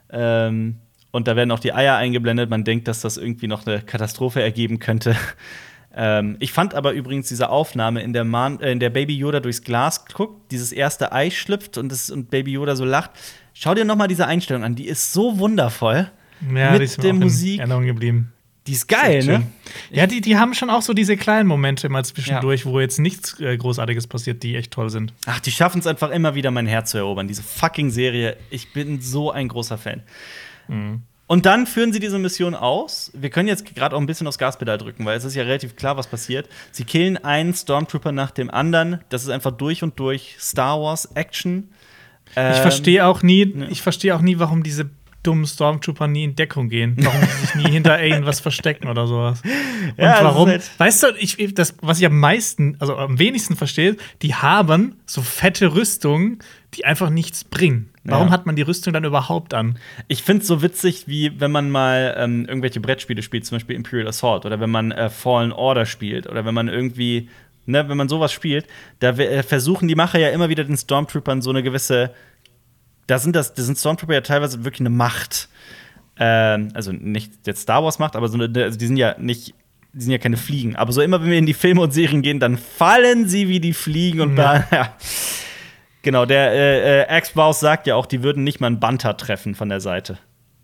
Ähm, 0.10 0.78
und 1.12 1.28
da 1.28 1.36
werden 1.36 1.51
auch 1.51 1.60
die 1.60 1.74
Eier 1.74 1.95
eingeblendet. 1.95 2.49
Man 2.49 2.64
denkt, 2.64 2.88
dass 2.88 3.01
das 3.01 3.18
irgendwie 3.18 3.47
noch 3.47 3.66
eine 3.66 3.82
Katastrophe 3.82 4.41
ergeben 4.41 4.80
könnte. 4.80 5.16
Ähm, 5.99 6.35
ich 6.39 6.53
fand 6.53 6.75
aber 6.75 6.91
übrigens 6.91 7.27
diese 7.27 7.49
Aufnahme, 7.49 8.03
in 8.03 8.13
der, 8.13 8.23
Man 8.23 8.59
äh, 8.59 8.71
in 8.71 8.79
der 8.79 8.91
Baby 8.91 9.17
Yoda 9.17 9.39
durchs 9.39 9.63
Glas 9.63 10.05
guckt, 10.05 10.51
dieses 10.51 10.71
erste 10.71 11.11
Ei 11.11 11.31
schlüpft 11.31 11.79
und, 11.79 11.91
das, 11.91 12.11
und 12.11 12.29
Baby 12.29 12.51
Yoda 12.51 12.75
so 12.75 12.85
lacht. 12.85 13.09
Schau 13.53 13.73
dir 13.73 13.83
noch 13.83 13.95
mal 13.95 14.07
diese 14.07 14.27
Einstellung 14.27 14.63
an. 14.63 14.75
Die 14.75 14.87
ist 14.87 15.11
so 15.11 15.39
wundervoll. 15.39 16.11
Ja, 16.53 16.71
Mit 16.71 16.81
die 16.81 16.85
ist 16.85 16.97
mir 16.99 17.03
der 17.05 17.13
Musik. 17.15 17.59
Erinnerung 17.59 17.87
geblieben. 17.87 18.31
Die 18.67 18.73
ist 18.73 18.87
geil, 18.87 19.19
Echt 19.19 19.27
ne? 19.27 19.43
Ja, 19.89 20.05
die, 20.05 20.21
die 20.21 20.37
haben 20.37 20.53
schon 20.53 20.69
auch 20.69 20.81
so 20.83 20.93
diese 20.93 21.17
kleinen 21.17 21.47
Momente 21.47 21.89
mal 21.89 22.05
zwischendurch, 22.05 22.65
wo 22.65 22.79
jetzt 22.79 22.99
nichts 22.99 23.39
äh, 23.39 23.57
Großartiges 23.57 24.05
passiert, 24.05 24.43
die 24.43 24.55
echt 24.55 24.71
toll 24.71 24.91
sind. 24.91 25.13
Ach, 25.25 25.39
die 25.39 25.51
schaffen 25.51 25.79
es 25.79 25.87
einfach 25.87 26.11
immer 26.11 26.35
wieder, 26.35 26.51
mein 26.51 26.67
Herz 26.67 26.91
zu 26.91 26.97
erobern. 26.97 27.27
Diese 27.27 27.41
fucking 27.41 27.89
Serie. 27.89 28.37
Ich 28.51 28.73
bin 28.73 29.01
so 29.01 29.31
ein 29.31 29.47
großer 29.47 29.77
Fan. 29.77 30.03
Und 31.28 31.45
dann 31.45 31.67
führen 31.67 31.91
sie 31.91 31.99
diese 31.99 32.17
Mission 32.19 32.55
aus. 32.55 33.11
Wir 33.13 33.30
können 33.30 33.49
jetzt 33.49 33.75
gerade 33.75 33.95
auch 33.95 33.99
ein 33.99 34.05
bisschen 34.05 34.28
aufs 34.28 34.38
Gaspedal 34.38 34.78
drücken, 34.78 35.05
weil 35.05 35.17
es 35.17 35.25
ist 35.25 35.36
ja 35.36 35.43
relativ 35.43 35.75
klar, 35.75 35.97
was 35.97 36.07
passiert. 36.07 36.47
Sie 36.71 36.86
killen 36.86 37.17
einen 37.17 37.53
Stormtrooper 37.53 38.13
nach 38.13 38.32
dem 38.32 38.49
anderen. 38.49 39.01
Das 39.09 39.23
ist 39.23 39.30
einfach 39.30 39.51
durch 39.51 39.84
und 39.84 39.99
durch 39.99 40.38
Star 40.39 40.82
Wars 40.82 41.05
Action. 41.15 41.69
Ich 42.32 42.38
Ähm, 42.38 42.53
verstehe 42.55 43.05
auch 43.05 43.23
nie, 43.23 43.43
ich 43.69 43.82
verstehe 43.82 44.15
auch 44.15 44.21
nie, 44.21 44.39
warum 44.39 44.63
diese 44.63 44.89
dummen 45.28 45.45
Stormtrooper 45.45 46.07
nie 46.07 46.23
in 46.23 46.36
Deckung 46.36 46.69
gehen. 46.69 46.95
Warum 46.99 47.19
sie 47.21 47.45
sich 47.45 47.55
nie 47.55 47.69
hinter 47.71 48.01
irgendwas 48.01 48.39
verstecken 48.47 48.88
oder 48.88 49.05
sowas. 49.07 49.41
Und 49.43 49.97
Ja, 50.03 50.19
warum? 50.23 50.47
halt- 50.49 50.69
weißt 50.80 51.03
du, 51.03 51.07
ich, 51.19 51.53
das, 51.53 51.75
was 51.82 51.99
ich 51.99 52.05
am 52.05 52.17
meisten, 52.19 52.78
also 52.80 52.95
am 52.95 53.19
wenigsten 53.19 53.55
verstehe, 53.57 53.97
die 54.21 54.34
haben 54.36 54.95
so 55.05 55.21
fette 55.21 55.75
Rüstungen, 55.75 56.39
die 56.73 56.86
einfach 56.86 57.09
nichts 57.09 57.43
bringen. 57.43 57.89
Warum 58.03 58.28
Ja. 58.28 58.34
hat 58.34 58.45
man 58.45 58.55
die 58.55 58.61
Rüstung 58.61 58.93
dann 58.93 59.03
überhaupt 59.03 59.53
an? 59.53 59.78
Ich 60.07 60.23
finde 60.23 60.41
es 60.41 60.47
so 60.47 60.61
witzig, 60.61 61.03
wie 61.07 61.39
wenn 61.41 61.51
man 61.51 61.69
mal 61.69 62.15
ähm, 62.17 62.45
irgendwelche 62.45 62.80
Brettspiele 62.80 63.21
spielt, 63.21 63.45
zum 63.45 63.57
Beispiel 63.57 63.75
Imperial 63.75 64.07
Assault 64.07 64.45
oder 64.45 64.59
wenn 64.61 64.69
man 64.69 64.91
äh, 64.91 65.09
Fallen 65.09 65.51
Order 65.51 65.86
spielt 65.86 66.25
oder 66.28 66.45
wenn 66.45 66.53
man 66.53 66.69
irgendwie, 66.69 67.30
ne, 67.65 67.89
wenn 67.89 67.97
man 67.97 68.07
sowas 68.07 68.32
spielt, 68.32 68.65
da 68.99 69.09
äh, 69.09 69.43
versuchen 69.43 69.89
die 69.89 69.95
Macher 69.95 70.19
ja 70.19 70.30
immer 70.30 70.47
wieder 70.47 70.63
den 70.63 70.78
Stormtroopern 70.78 71.41
so 71.41 71.49
eine 71.49 71.63
gewisse, 71.63 72.13
da 73.08 73.20
sind 73.20 73.36
das, 73.36 73.53
das 73.53 73.66
sind 73.66 73.78
Stormtrooper 73.78 74.14
ja 74.14 74.22
teilweise 74.22 74.64
wirklich 74.64 74.82
eine 74.82 74.89
Macht. 74.89 75.49
Ähm, 76.20 76.70
also 76.74 76.91
nicht 76.91 77.32
jetzt 77.45 77.62
Star 77.62 77.84
Wars 77.84 77.99
Macht, 77.99 78.16
aber 78.16 78.28
so 78.28 78.38
eine, 78.41 78.64
also 78.64 78.78
die 78.78 78.88
sind 78.88 78.97
ja 78.97 79.16
nicht 79.20 79.53
die 79.93 80.01
sind 80.03 80.12
ja 80.12 80.18
keine 80.20 80.38
Fliegen. 80.38 80.76
Aber 80.76 80.91
so 80.91 81.01
immer, 81.01 81.22
wenn 81.22 81.30
wir 81.32 81.38
in 81.39 81.45
die 81.47 81.53
Filme 81.55 81.82
und 81.82 81.91
Serien 81.91 82.22
gehen, 82.22 82.39
dann 82.39 82.58
fallen 82.58 83.28
sie 83.28 83.47
wie 83.47 83.60
die 83.60 83.74
Fliegen 83.74 84.22
und 84.22 84.38
Ja. 84.38 84.68
ja. 84.72 84.93
Genau, 86.03 86.26
der 86.26 86.51
äh, 86.51 87.01
äh, 87.03 87.18
X-Bows 87.18 87.60
sagt 87.60 87.88
ja 87.88 87.95
auch, 87.95 88.05
die 88.05 88.22
würden 88.24 88.43
nicht 88.43 88.60
mal 88.62 88.68
einen 88.68 88.80
Banter 88.80 89.18
treffen 89.18 89.55
von 89.55 89.70
der 89.70 89.80
Seite. 89.82 90.18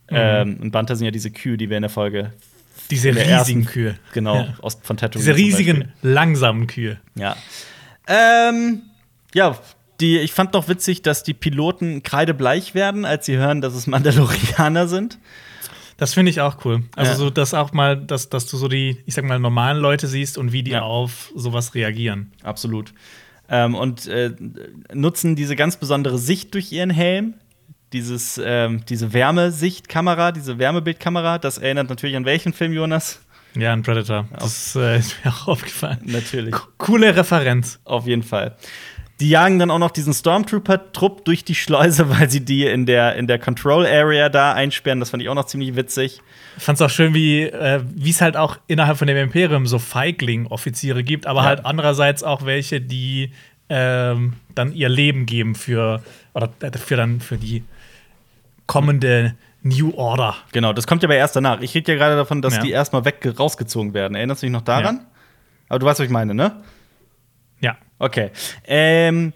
Ähm, 0.09 0.57
und 0.61 0.71
Banter 0.71 0.95
sind 0.95 1.05
ja 1.05 1.11
diese 1.11 1.31
Kühe, 1.31 1.57
die 1.57 1.69
wir 1.69 1.77
in 1.77 1.81
der 1.83 1.89
Folge 1.89 2.31
Diese 2.91 3.11
der 3.11 3.23
riesigen 3.23 3.61
ersten- 3.61 3.65
Kühe. 3.65 3.95
genau 4.13 4.35
Ja. 4.35 4.53
aus, 4.61 4.77
von 4.83 4.97
Tatooine 4.97 5.25
Diese 5.25 5.35
riesigen, 5.35 5.91
langsamen 6.03 6.67
Kühe. 6.67 6.99
Ja. 7.15 7.35
Ähm, 8.07 8.83
ja, 9.33 9.57
die, 10.03 10.19
ich 10.19 10.33
fand 10.33 10.53
noch 10.53 10.67
witzig, 10.67 11.01
dass 11.01 11.23
die 11.23 11.33
Piloten 11.33 12.03
kreidebleich 12.03 12.75
werden, 12.75 13.05
als 13.05 13.25
sie 13.25 13.37
hören, 13.37 13.61
dass 13.61 13.73
es 13.73 13.87
Mandalorianer 13.87 14.87
sind. 14.87 15.17
Das 15.97 16.13
finde 16.13 16.29
ich 16.31 16.41
auch 16.41 16.65
cool. 16.65 16.83
Also 16.95 17.11
Ja. 17.11 17.17
so, 17.17 17.29
dass 17.29 17.53
auch 17.53 17.71
mal, 17.71 17.95
dass, 17.97 18.27
dass 18.29 18.45
du 18.47 18.57
so 18.57 18.67
die, 18.67 18.97
ich 19.05 19.13
sag 19.13 19.23
mal, 19.25 19.39
normalen 19.39 19.77
Leute 19.77 20.07
siehst 20.07 20.37
und 20.37 20.51
wie 20.51 20.61
die 20.63 20.71
Ja. 20.71 20.81
auf 20.81 21.31
sowas 21.35 21.73
reagieren. 21.75 22.31
Absolut. 22.43 22.93
Ähm, 23.49 23.75
und 23.75 24.07
äh, 24.07 24.31
nutzen 24.93 25.35
diese 25.35 25.55
ganz 25.55 25.77
besondere 25.77 26.17
Sicht 26.17 26.53
durch 26.53 26.71
ihren 26.71 26.89
Helm. 26.89 27.35
Dieses, 27.93 28.41
ähm, 28.43 28.81
diese 28.89 29.13
Wärmesichtkamera, 29.13 30.31
diese 30.31 30.57
Wärmebildkamera, 30.57 31.37
das 31.37 31.59
erinnert 31.59 31.89
natürlich 31.89 32.15
an 32.15 32.25
welchen 32.25 32.51
Film, 32.53 32.73
Jonas? 32.73 33.19
Ja, 33.55 33.71
ein 33.71 33.83
Predator. 33.83 34.27
Das 34.39 34.75
äh, 34.75 34.97
ist 34.97 35.23
mir 35.23 35.31
auch 35.31 35.47
aufgefallen. 35.47 35.99
Natürlich. 36.05 36.53
Co- 36.53 36.67
Coole 36.79 37.15
Referenz. 37.15 37.79
Auf 37.83 38.07
jeden 38.07 38.23
Fall. 38.23 38.57
Die 39.19 39.29
jagen 39.29 39.59
dann 39.59 39.69
auch 39.71 39.79
noch 39.79 39.91
diesen 39.91 40.13
Stormtrooper-Trupp 40.13 41.23
durch 41.25 41.45
die 41.45 41.55
Schleuse, 41.55 42.09
weil 42.19 42.29
sie 42.29 42.43
die 42.43 42.65
in 42.65 42.85
der, 42.85 43.15
in 43.15 43.27
der 43.27 43.39
Control 43.39 43.85
Area 43.85 44.29
da 44.29 44.53
einsperren. 44.53 44.99
Das 44.99 45.11
fand 45.11 45.21
ich 45.23 45.29
auch 45.29 45.35
noch 45.35 45.45
ziemlich 45.45 45.75
witzig. 45.75 46.21
Ich 46.57 46.63
fand's 46.63 46.81
auch 46.81 46.89
schön, 46.89 47.13
wie 47.13 47.43
äh, 47.43 47.81
es 48.03 48.21
halt 48.21 48.35
auch 48.37 48.57
innerhalb 48.67 48.97
von 48.97 49.07
dem 49.07 49.17
Imperium 49.17 49.65
so 49.67 49.79
Feigling-Offiziere 49.79 51.03
gibt, 51.03 51.25
aber 51.27 51.41
Ja. 51.41 51.45
halt 51.47 51.65
andererseits 51.65 52.23
auch 52.23 52.45
welche, 52.45 52.81
die 52.81 53.31
ähm, 53.69 54.33
dann 54.55 54.73
ihr 54.73 54.89
Leben 54.89 55.25
geben 55.25 55.55
für 55.55 56.03
oder 56.33 56.49
äh, 56.61 56.77
für 56.77 56.95
dann 56.97 57.21
für 57.21 57.37
die 57.37 57.63
kommende 58.67 59.35
New 59.61 59.93
Order. 59.95 60.35
Genau, 60.51 60.73
das 60.73 60.87
kommt 60.87 61.03
ja 61.03 61.07
aber 61.07 61.15
erst 61.15 61.35
danach. 61.35 61.61
Ich 61.61 61.73
rede 61.75 61.93
ja 61.93 61.97
gerade 61.97 62.15
davon, 62.15 62.41
dass 62.41 62.55
Ja. 62.57 62.61
die 62.61 62.71
erstmal 62.71 63.05
weg 63.05 63.25
rausgezogen 63.39 63.93
werden. 63.93 64.15
Erinnerst 64.15 64.41
du 64.43 64.47
dich 64.47 64.51
noch 64.53 64.61
daran? 64.61 65.05
Aber 65.69 65.79
du 65.79 65.85
weißt, 65.85 65.99
was 65.99 66.05
ich 66.05 66.11
meine, 66.11 66.33
ne? 66.33 66.51
Okay. 67.99 68.31
Ähm, 68.65 69.33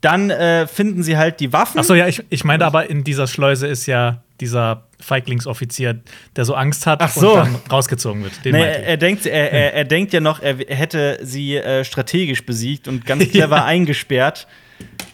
dann 0.00 0.30
äh, 0.30 0.66
finden 0.66 1.02
sie 1.02 1.16
halt 1.16 1.38
die 1.40 1.52
Waffen. 1.52 1.78
Achso, 1.78 1.94
ja, 1.94 2.08
ich, 2.08 2.22
ich 2.28 2.44
meinte 2.44 2.66
aber, 2.66 2.90
in 2.90 3.04
dieser 3.04 3.26
Schleuse 3.28 3.68
ist 3.68 3.86
ja 3.86 4.22
dieser 4.40 4.88
Feiglingsoffizier, 4.98 6.00
der 6.34 6.44
so 6.44 6.54
Angst 6.54 6.86
hat 6.86 7.08
so. 7.12 7.30
und 7.30 7.36
dann 7.36 7.56
rausgezogen 7.70 8.24
wird. 8.24 8.32
Nee, 8.44 8.50
er, 8.50 8.84
er, 8.84 8.96
denkt, 8.96 9.26
er, 9.26 9.52
er, 9.52 9.74
er 9.74 9.84
denkt 9.84 10.12
ja 10.12 10.18
noch, 10.20 10.40
er 10.40 10.56
hätte 10.56 11.20
sie 11.22 11.56
äh, 11.56 11.84
strategisch 11.84 12.44
besiegt 12.44 12.88
und 12.88 13.06
ganz 13.06 13.24
clever 13.30 13.58
Ja. 13.58 13.64
eingesperrt. 13.64 14.48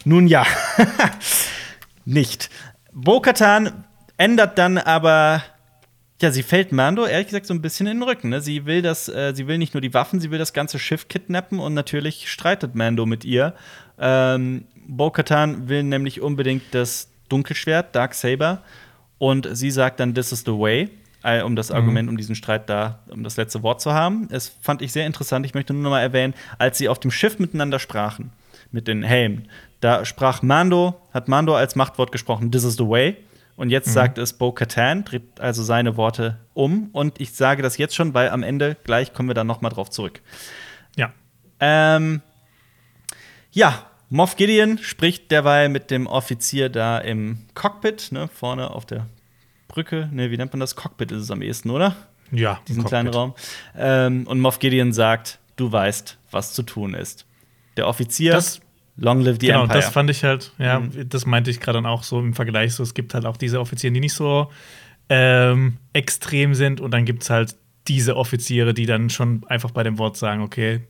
Nun 0.05 0.27
ja. 0.27 0.45
Nicht. 2.05 2.49
Bo-Katan 2.91 3.85
ändert 4.17 4.57
dann 4.57 4.79
aber. 4.79 5.43
Ja, 6.21 6.31
sie 6.31 6.43
fällt 6.43 6.73
Mando 6.73 7.05
ehrlich 7.05 7.27
gesagt 7.27 7.45
so 7.45 7.53
ein 7.53 7.61
bisschen 7.61 7.87
in 7.87 7.99
den 7.99 8.03
Rücken. 8.03 8.29
Ne? 8.29 8.41
Sie 8.41 8.65
will 8.65 8.81
das, 8.81 9.07
äh, 9.07 9.33
sie 9.33 9.47
will 9.47 9.57
nicht 9.57 9.73
nur 9.73 9.79
die 9.79 9.93
Waffen, 9.93 10.19
sie 10.19 10.31
will 10.31 10.39
das 10.39 10.51
ganze 10.51 10.77
Schiff 10.77 11.07
kidnappen 11.07 11.59
und 11.59 11.73
natürlich 11.73 12.29
streitet 12.29 12.75
Mando 12.75 13.05
mit 13.05 13.23
ihr. 13.23 13.53
Ähm, 13.97 14.65
Bo-Katan 14.85 15.69
will 15.69 15.83
nämlich 15.83 16.19
unbedingt 16.19 16.63
das 16.71 17.09
Dunkelschwert, 17.29 17.95
Dark 17.95 18.15
Saber, 18.15 18.63
und 19.17 19.47
sie 19.51 19.71
sagt 19.71 19.99
dann, 19.99 20.13
this 20.13 20.31
is 20.31 20.41
the 20.41 20.51
way, 20.51 20.89
äh, 21.23 21.41
um 21.41 21.55
das 21.55 21.71
Argument, 21.71 22.09
um 22.09 22.17
diesen 22.17 22.35
Streit 22.35 22.69
da, 22.69 22.99
um 23.09 23.23
das 23.23 23.37
letzte 23.37 23.63
Wort 23.63 23.81
zu 23.81 23.93
haben. 23.93 24.27
Es 24.31 24.49
fand 24.61 24.81
ich 24.81 24.91
sehr 24.91 25.05
interessant. 25.05 25.45
Ich 25.45 25.53
möchte 25.53 25.73
nur 25.73 25.83
noch 25.83 25.89
mal 25.91 26.01
erwähnen, 26.01 26.33
als 26.57 26.77
sie 26.77 26.89
auf 26.89 26.99
dem 26.99 27.11
Schiff 27.11 27.39
miteinander 27.39 27.79
sprachen, 27.79 28.31
mit 28.71 28.87
den 28.87 29.03
Helmen, 29.03 29.47
da 29.79 30.03
sprach 30.05 30.41
Mando, 30.41 30.99
hat 31.13 31.27
Mando 31.27 31.55
als 31.55 31.75
Machtwort 31.75 32.11
gesprochen, 32.11 32.51
this 32.51 32.63
is 32.63 32.75
the 32.75 32.87
way. 32.87 33.15
Und 33.59 33.71
jetzt 33.71 33.91
sagt 33.91 34.17
es 34.17 34.31
Bo-Katan, 34.31 35.03
dreht 35.03 35.41
also 35.41 35.63
seine 35.63 35.97
Worte 35.97 36.37
um. 36.53 36.87
Und 36.93 37.19
ich 37.19 37.33
sage 37.33 37.61
das 37.61 37.77
jetzt 37.77 37.93
schon, 37.93 38.13
weil 38.13 38.29
am 38.29 38.41
Ende 38.41 38.77
gleich 38.85 39.13
kommen 39.13 39.27
wir 39.27 39.33
dann 39.33 39.47
noch 39.47 39.59
mal 39.59 39.67
drauf 39.67 39.89
zurück. 39.89 40.21
ja. 40.95 41.11
Ähm, 41.59 42.21
ja, 43.51 43.85
Moff 44.07 44.37
Gideon 44.37 44.77
spricht 44.77 45.29
derweil 45.29 45.67
mit 45.67 45.91
dem 45.91 46.07
Offizier 46.07 46.69
da 46.69 46.99
im 46.99 47.39
Cockpit, 47.53 48.13
ne, 48.13 48.29
vorne 48.29 48.71
auf 48.71 48.85
der 48.85 49.07
Brücke. 49.67 50.07
Ne, 50.13 50.31
wie 50.31 50.37
nennt 50.37 50.53
man 50.53 50.61
das? 50.61 50.77
Cockpit 50.77 51.11
ist 51.11 51.23
es 51.23 51.31
am 51.31 51.41
ehesten, 51.41 51.69
oder? 51.69 51.97
Ja, 52.31 52.61
diesen 52.65 52.85
kleinen 52.85 53.09
Raum. 53.09 53.33
Ähm, 53.75 54.25
und 54.25 54.39
Moff 54.39 54.59
Gideon 54.59 54.93
sagt, 54.93 55.39
du 55.57 55.69
weißt, 55.69 56.17
was 56.31 56.53
zu 56.53 56.63
tun 56.63 56.93
ist. 56.93 57.25
Der 57.75 57.87
Offizier, 57.87 58.31
das, 58.31 58.61
Long 58.99 59.21
live 59.21 59.37
the 59.39 59.47
genau, 59.47 59.63
Empire. 59.63 59.79
das 59.79 59.89
fand 59.89 60.09
ich 60.09 60.23
halt, 60.23 60.51
ja, 60.57 60.79
mhm. 60.79 61.07
das 61.07 61.25
meinte 61.25 61.49
ich 61.49 61.59
gerade 61.59 61.77
dann 61.77 61.85
auch 61.85 62.03
so 62.03 62.19
im 62.19 62.33
Vergleich. 62.33 62.73
So, 62.73 62.83
es 62.83 62.93
gibt 62.93 63.13
halt 63.13 63.25
auch 63.25 63.37
diese 63.37 63.59
Offiziere, 63.59 63.93
die 63.93 64.01
nicht 64.01 64.13
so 64.13 64.51
ähm, 65.07 65.77
extrem 65.93 66.53
sind. 66.53 66.81
Und 66.81 66.91
dann 66.91 67.05
gibt 67.05 67.23
es 67.23 67.29
halt 67.29 67.55
diese 67.87 68.15
Offiziere, 68.15 68.73
die 68.73 68.85
dann 68.85 69.09
schon 69.09 69.43
einfach 69.47 69.71
bei 69.71 69.83
dem 69.83 69.97
Wort 69.97 70.17
sagen, 70.17 70.41
okay, 70.41 70.81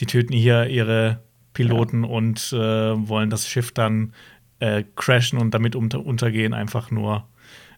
die 0.00 0.06
töten 0.06 0.32
hier 0.32 0.66
ihre 0.66 1.20
Piloten 1.52 2.04
ja. 2.04 2.10
und 2.10 2.52
äh, 2.52 3.08
wollen 3.08 3.28
das 3.28 3.48
Schiff 3.48 3.72
dann 3.72 4.14
äh, 4.60 4.84
crashen 4.96 5.38
und 5.38 5.52
damit 5.52 5.76
unter 5.76 6.04
untergehen, 6.04 6.54
einfach 6.54 6.90
nur, 6.90 7.28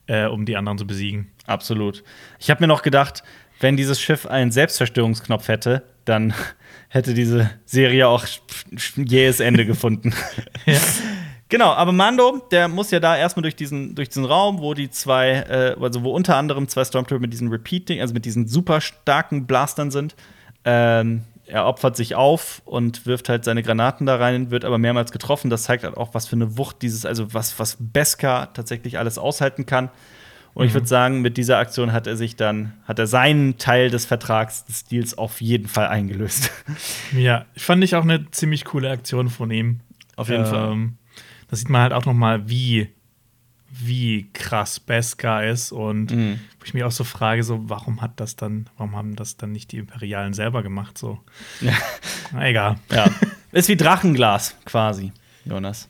äh, 0.06 0.26
um 0.26 0.44
die 0.44 0.56
anderen 0.56 0.78
zu 0.78 0.86
besiegen. 0.86 1.32
Absolut. 1.46 2.04
Ich 2.38 2.50
habe 2.50 2.62
mir 2.62 2.68
noch 2.68 2.82
gedacht, 2.82 3.24
wenn 3.64 3.78
dieses 3.78 3.98
Schiff 3.98 4.26
einen 4.26 4.52
Selbstzerstörungsknopf 4.52 5.48
hätte, 5.48 5.82
dann 6.04 6.34
hätte 6.90 7.14
diese 7.14 7.50
Serie 7.64 8.06
auch 8.06 8.26
jähes 8.94 9.40
Ende 9.40 9.64
gefunden. 9.64 10.12
ja. 10.66 10.78
Genau, 11.48 11.72
aber 11.72 11.92
Mando, 11.92 12.42
der 12.50 12.68
muss 12.68 12.90
ja 12.90 13.00
da 13.00 13.16
erstmal 13.16 13.42
durch 13.42 13.56
diesen, 13.56 13.94
durch 13.94 14.10
diesen 14.10 14.26
Raum, 14.26 14.60
wo 14.60 14.74
die 14.74 14.90
zwei, 14.90 15.30
äh, 15.30 15.76
also 15.80 16.02
wo 16.02 16.10
unter 16.10 16.36
anderem 16.36 16.68
zwei 16.68 16.84
Stormtrooper 16.84 17.20
mit 17.20 17.32
diesen 17.32 17.48
Repeating, 17.48 18.02
also 18.02 18.12
mit 18.12 18.26
diesen 18.26 18.46
super 18.48 18.82
starken 18.82 19.46
Blastern 19.46 19.90
sind. 19.90 20.14
Ähm, 20.66 21.22
er 21.46 21.66
opfert 21.66 21.96
sich 21.96 22.16
auf 22.16 22.60
und 22.66 23.06
wirft 23.06 23.30
halt 23.30 23.44
seine 23.44 23.62
Granaten 23.62 24.06
da 24.06 24.16
rein, 24.16 24.50
wird 24.50 24.66
aber 24.66 24.76
mehrmals 24.76 25.10
getroffen. 25.10 25.48
Das 25.48 25.62
zeigt 25.62 25.84
halt 25.84 25.96
auch, 25.96 26.12
was 26.12 26.26
für 26.26 26.36
eine 26.36 26.58
Wucht 26.58 26.82
dieses, 26.82 27.06
also 27.06 27.32
was, 27.32 27.58
was 27.58 27.78
Beskar 27.80 28.52
tatsächlich 28.52 28.98
alles 28.98 29.16
aushalten 29.16 29.64
kann. 29.64 29.90
Und 30.54 30.62
mhm. 30.62 30.68
ich 30.68 30.74
würde 30.74 30.86
sagen, 30.86 31.20
mit 31.20 31.36
dieser 31.36 31.58
Aktion 31.58 31.92
hat 31.92 32.06
er 32.06 32.16
sich 32.16 32.36
dann, 32.36 32.72
hat 32.86 32.98
er 32.98 33.06
seinen 33.06 33.58
Teil 33.58 33.90
des 33.90 34.06
Vertrags 34.06 34.64
des 34.64 34.84
Deals 34.84 35.18
auf 35.18 35.40
jeden 35.40 35.68
Fall 35.68 35.88
eingelöst. 35.88 36.50
Ja, 37.16 37.44
fand 37.56 37.84
ich 37.84 37.94
auch 37.94 38.02
eine 38.02 38.30
ziemlich 38.30 38.64
coole 38.64 38.90
Aktion 38.90 39.28
von 39.28 39.50
ihm. 39.50 39.80
Auf 40.16 40.28
jeden 40.28 40.44
ähm, 40.44 40.50
Fall. 40.50 40.88
Da 41.48 41.56
sieht 41.56 41.68
man 41.68 41.82
halt 41.82 41.92
auch 41.92 42.06
noch 42.06 42.14
mal, 42.14 42.48
wie 42.48 42.88
wie 43.80 44.30
krass 44.32 44.78
Beskar 44.78 45.44
ist 45.44 45.72
und 45.72 46.12
mhm. 46.12 46.38
wo 46.58 46.64
ich 46.64 46.74
mich 46.74 46.84
auch 46.84 46.92
so 46.92 47.04
frage, 47.04 47.42
so 47.42 47.68
warum 47.68 48.00
hat 48.00 48.20
das 48.20 48.36
dann, 48.36 48.68
warum 48.76 48.94
haben 48.94 49.16
das 49.16 49.36
dann 49.36 49.52
nicht 49.52 49.72
die 49.72 49.78
Imperialen 49.78 50.32
selber 50.32 50.62
gemacht 50.62 50.96
so? 50.96 51.20
Ja. 51.60 51.72
Na, 52.32 52.46
egal. 52.46 52.76
Ja. 52.90 53.06
Ist 53.52 53.68
wie 53.68 53.76
Drachenglas 53.76 54.56
quasi, 54.64 55.12
Jonas. 55.44 55.88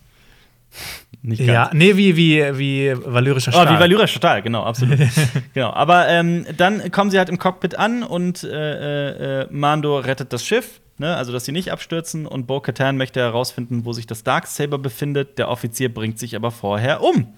Ja, 1.22 1.70
nee, 1.72 1.96
wie, 1.96 2.16
wie, 2.16 2.58
wie 2.58 2.94
valyrischer 2.94 3.52
Stahl. 3.52 3.66
Oh, 3.66 3.70
wie 3.70 3.80
valyrischer 3.80 4.18
Stahl, 4.18 4.42
genau, 4.42 4.62
absolut. 4.64 4.98
genau. 5.54 5.72
Aber 5.72 6.08
ähm, 6.08 6.44
dann 6.56 6.90
kommen 6.90 7.10
sie 7.10 7.16
halt 7.18 7.30
im 7.30 7.38
Cockpit 7.38 7.78
an 7.78 8.02
und 8.02 8.44
äh, 8.44 9.42
äh, 9.42 9.46
Mando 9.50 9.98
rettet 9.98 10.32
das 10.32 10.44
Schiff. 10.44 10.80
Ne, 10.96 11.16
also, 11.16 11.32
dass 11.32 11.44
sie 11.44 11.50
nicht 11.50 11.72
abstürzen 11.72 12.24
und 12.24 12.46
Bo 12.46 12.60
Katan 12.60 12.96
möchte 12.96 13.18
herausfinden, 13.18 13.84
wo 13.84 13.92
sich 13.92 14.06
das 14.06 14.22
Darksaber 14.22 14.78
befindet. 14.78 15.38
Der 15.38 15.48
Offizier 15.48 15.92
bringt 15.92 16.20
sich 16.20 16.36
aber 16.36 16.52
vorher 16.52 17.02
um 17.02 17.34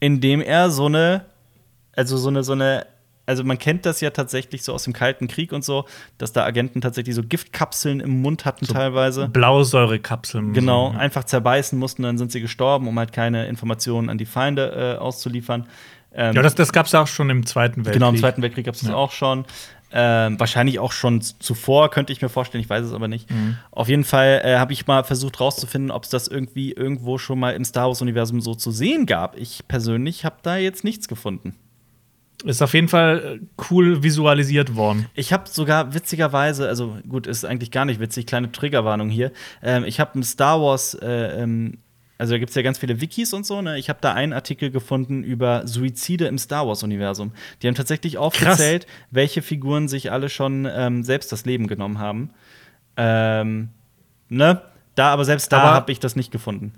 indem 0.00 0.40
er 0.40 0.70
so 0.70 0.86
eine, 0.86 1.24
also 1.94 2.16
so 2.16 2.28
eine, 2.28 2.42
so 2.44 2.52
eine, 2.52 2.86
also 3.28 3.44
man 3.44 3.58
kennt 3.58 3.84
das 3.84 4.00
ja 4.00 4.10
tatsächlich 4.10 4.62
so 4.62 4.72
aus 4.72 4.84
dem 4.84 4.94
Kalten 4.94 5.28
Krieg 5.28 5.52
und 5.52 5.62
so, 5.62 5.84
dass 6.16 6.32
da 6.32 6.44
Agenten 6.44 6.80
tatsächlich 6.80 7.14
so 7.14 7.22
Giftkapseln 7.22 8.00
im 8.00 8.22
Mund 8.22 8.46
hatten 8.46 8.64
so 8.64 8.72
teilweise. 8.72 9.28
Blausäurekapseln. 9.28 10.54
Genau, 10.54 10.92
ja. 10.92 10.98
einfach 10.98 11.24
zerbeißen 11.24 11.78
mussten, 11.78 12.02
dann 12.04 12.16
sind 12.16 12.32
sie 12.32 12.40
gestorben, 12.40 12.88
um 12.88 12.98
halt 12.98 13.12
keine 13.12 13.46
Informationen 13.46 14.08
an 14.08 14.16
die 14.16 14.24
Feinde 14.24 14.96
äh, 14.96 14.98
auszuliefern. 14.98 15.66
Ähm, 16.14 16.34
ja, 16.34 16.42
das, 16.42 16.54
das 16.54 16.72
gab 16.72 16.86
es 16.86 16.94
auch 16.94 17.06
schon 17.06 17.28
im 17.28 17.44
Zweiten 17.44 17.84
Weltkrieg. 17.84 17.94
Genau, 17.94 18.08
im 18.08 18.16
Zweiten 18.16 18.40
Weltkrieg 18.40 18.64
gab 18.64 18.74
es 18.74 18.80
das 18.80 18.90
ja. 18.90 18.96
auch 18.96 19.12
schon. 19.12 19.44
Ähm, 19.90 20.40
wahrscheinlich 20.40 20.78
auch 20.78 20.92
schon 20.92 21.20
zuvor, 21.20 21.90
könnte 21.90 22.12
ich 22.12 22.22
mir 22.22 22.28
vorstellen, 22.28 22.62
ich 22.62 22.68
weiß 22.68 22.84
es 22.84 22.92
aber 22.92 23.08
nicht. 23.08 23.30
Mhm. 23.30 23.56
Auf 23.70 23.88
jeden 23.88 24.04
Fall 24.04 24.40
äh, 24.42 24.56
habe 24.56 24.72
ich 24.72 24.86
mal 24.86 25.04
versucht 25.04 25.40
rauszufinden, 25.40 25.90
ob 25.90 26.04
es 26.04 26.10
das 26.10 26.28
irgendwie 26.28 26.72
irgendwo 26.72 27.18
schon 27.18 27.38
mal 27.38 27.50
im 27.50 27.64
Star 27.64 27.88
Wars-Universum 27.88 28.40
so 28.40 28.54
zu 28.54 28.70
sehen 28.70 29.04
gab. 29.04 29.36
Ich 29.38 29.68
persönlich 29.68 30.24
habe 30.24 30.36
da 30.42 30.56
jetzt 30.56 30.82
nichts 30.82 31.08
gefunden. 31.08 31.54
Ist 32.44 32.62
auf 32.62 32.72
jeden 32.72 32.88
Fall 32.88 33.40
äh, 33.40 33.46
cool 33.70 34.02
visualisiert 34.02 34.76
worden. 34.76 35.06
Ich 35.14 35.32
habe 35.32 35.48
sogar 35.48 35.94
witzigerweise, 35.94 36.68
also 36.68 36.96
gut, 37.08 37.26
ist 37.26 37.44
eigentlich 37.44 37.72
gar 37.72 37.84
nicht 37.84 37.98
witzig, 37.98 38.26
kleine 38.26 38.52
Triggerwarnung 38.52 39.08
hier. 39.08 39.32
Ähm, 39.62 39.84
ich 39.84 39.98
habe 39.98 40.18
ein 40.18 40.22
Star 40.22 40.60
Wars 40.60 40.94
äh, 40.94 41.42
ähm, 41.42 41.78
also 42.18 42.34
da 42.34 42.38
gibt 42.38 42.50
es 42.50 42.56
ja 42.56 42.62
ganz 42.62 42.78
viele 42.78 43.00
Wikis 43.00 43.32
und 43.32 43.46
so, 43.46 43.62
ne? 43.62 43.78
Ich 43.78 43.88
habe 43.88 44.00
da 44.02 44.12
einen 44.12 44.32
Artikel 44.32 44.72
gefunden 44.72 45.22
über 45.22 45.66
Suizide 45.66 46.26
im 46.26 46.36
Star 46.36 46.66
Wars-Universum. 46.66 47.32
Die 47.62 47.68
haben 47.68 47.76
tatsächlich 47.76 48.18
aufgezählt, 48.18 48.86
Krass. 48.86 48.96
welche 49.12 49.40
Figuren 49.40 49.86
sich 49.86 50.10
alle 50.10 50.28
schon 50.28 50.68
ähm, 50.70 51.04
selbst 51.04 51.30
das 51.30 51.44
Leben 51.44 51.68
genommen 51.68 52.00
haben. 52.00 52.30
Ähm, 52.96 53.68
ne? 54.28 54.62
Da, 54.96 55.12
aber 55.12 55.24
selbst 55.24 55.52
da 55.52 55.62
habe 55.62 55.92
ich 55.92 56.00
das 56.00 56.16
nicht 56.16 56.32
gefunden. 56.32 56.72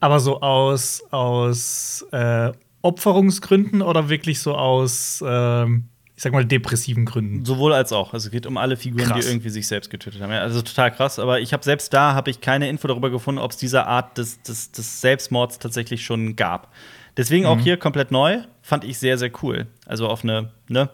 Aber 0.00 0.20
so 0.20 0.40
aus, 0.40 1.04
aus 1.10 2.06
äh, 2.12 2.52
Opferungsgründen 2.82 3.82
oder 3.82 4.08
wirklich 4.08 4.40
so 4.40 4.54
aus 4.54 5.22
ähm 5.26 5.88
ich 6.18 6.24
sag 6.24 6.32
mal, 6.32 6.44
depressiven 6.44 7.04
Gründen. 7.04 7.44
Sowohl 7.44 7.72
als 7.72 7.92
auch. 7.92 8.12
Also 8.12 8.26
es 8.26 8.32
geht 8.32 8.44
um 8.44 8.56
alle 8.56 8.76
Figuren, 8.76 9.06
krass. 9.06 9.24
die 9.24 9.30
irgendwie 9.30 9.50
sich 9.50 9.68
selbst 9.68 9.88
getötet 9.88 10.20
haben. 10.20 10.32
Ja, 10.32 10.40
also 10.40 10.62
total 10.62 10.90
krass. 10.90 11.20
Aber 11.20 11.38
ich 11.38 11.52
habe 11.52 11.62
selbst 11.62 11.94
da 11.94 12.12
habe 12.12 12.28
ich 12.28 12.40
keine 12.40 12.68
Info 12.68 12.88
darüber 12.88 13.08
gefunden, 13.08 13.40
ob 13.40 13.52
es 13.52 13.56
diese 13.56 13.86
Art 13.86 14.18
des, 14.18 14.42
des, 14.42 14.72
des, 14.72 15.00
Selbstmords 15.00 15.60
tatsächlich 15.60 16.04
schon 16.04 16.34
gab. 16.34 16.72
Deswegen 17.16 17.44
mhm. 17.44 17.50
auch 17.50 17.60
hier 17.60 17.76
komplett 17.76 18.10
neu. 18.10 18.38
Fand 18.62 18.82
ich 18.82 18.98
sehr, 18.98 19.16
sehr 19.16 19.30
cool. 19.44 19.68
Also 19.86 20.08
auf 20.08 20.24
eine, 20.24 20.50
ne? 20.66 20.90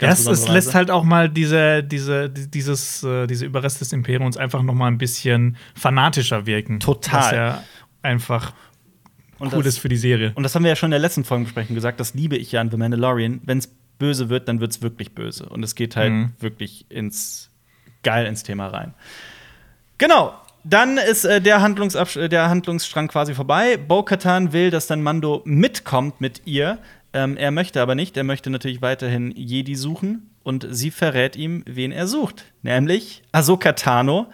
Ja, 0.00 0.08
es, 0.08 0.26
es 0.26 0.48
lässt 0.48 0.74
halt 0.74 0.90
auch 0.90 1.04
mal 1.04 1.28
diese, 1.28 1.84
diese, 1.84 2.30
dieses, 2.30 3.02
äh, 3.02 3.26
diese 3.26 3.44
Überreste 3.44 3.80
des 3.80 3.92
Imperiums 3.92 4.38
einfach 4.38 4.62
noch 4.62 4.72
mal 4.72 4.86
ein 4.86 4.96
bisschen 4.96 5.58
fanatischer 5.74 6.46
wirken. 6.46 6.80
Total. 6.80 7.20
Was 7.20 7.32
ja 7.32 7.64
einfach 8.00 8.54
und 9.46 9.54
cool 9.54 9.62
das, 9.62 9.74
ist 9.74 9.80
für 9.80 9.88
die 9.88 9.96
Serie. 9.96 10.32
Und 10.34 10.42
das 10.42 10.54
haben 10.54 10.62
wir 10.62 10.70
ja 10.70 10.76
schon 10.76 10.88
in 10.88 10.92
der 10.92 11.00
letzten 11.00 11.24
Folgenbesprechung 11.24 11.74
gesagt, 11.74 12.00
das 12.00 12.14
liebe 12.14 12.36
ich 12.36 12.52
ja 12.52 12.60
an 12.60 12.70
The 12.70 12.76
Mandalorian. 12.76 13.40
Wenn 13.44 13.58
es 13.58 13.68
böse 13.98 14.28
wird, 14.28 14.48
dann 14.48 14.60
wird 14.60 14.72
es 14.72 14.82
wirklich 14.82 15.14
böse. 15.14 15.48
Und 15.48 15.62
es 15.62 15.74
geht 15.74 15.96
halt 15.96 16.12
mhm. 16.12 16.32
wirklich 16.40 16.86
ins 16.90 17.50
geil 18.02 18.26
ins 18.26 18.42
Thema 18.42 18.68
rein. 18.68 18.94
Genau. 19.98 20.34
Dann 20.64 20.96
ist 20.96 21.24
äh, 21.24 21.40
der, 21.40 21.56
äh, 21.56 22.28
der 22.28 22.48
Handlungsstrang 22.48 23.08
quasi 23.08 23.34
vorbei. 23.34 23.76
Bo-Katan 23.76 24.52
will, 24.52 24.70
dass 24.70 24.86
dann 24.86 25.02
Mando 25.02 25.42
mitkommt 25.44 26.20
mit 26.20 26.42
ihr. 26.46 26.78
Ähm, 27.12 27.36
er 27.36 27.50
möchte 27.50 27.82
aber 27.82 27.94
nicht. 27.94 28.16
Er 28.16 28.24
möchte 28.24 28.50
natürlich 28.50 28.80
weiterhin 28.80 29.30
Jedi 29.36 29.74
suchen. 29.74 30.30
Und 30.42 30.66
sie 30.70 30.90
verrät 30.90 31.36
ihm, 31.36 31.64
wen 31.66 31.92
er 31.92 32.06
sucht. 32.06 32.44
Nämlich 32.62 33.22
Ahsoka 33.32 33.72
Tano, 33.72 34.26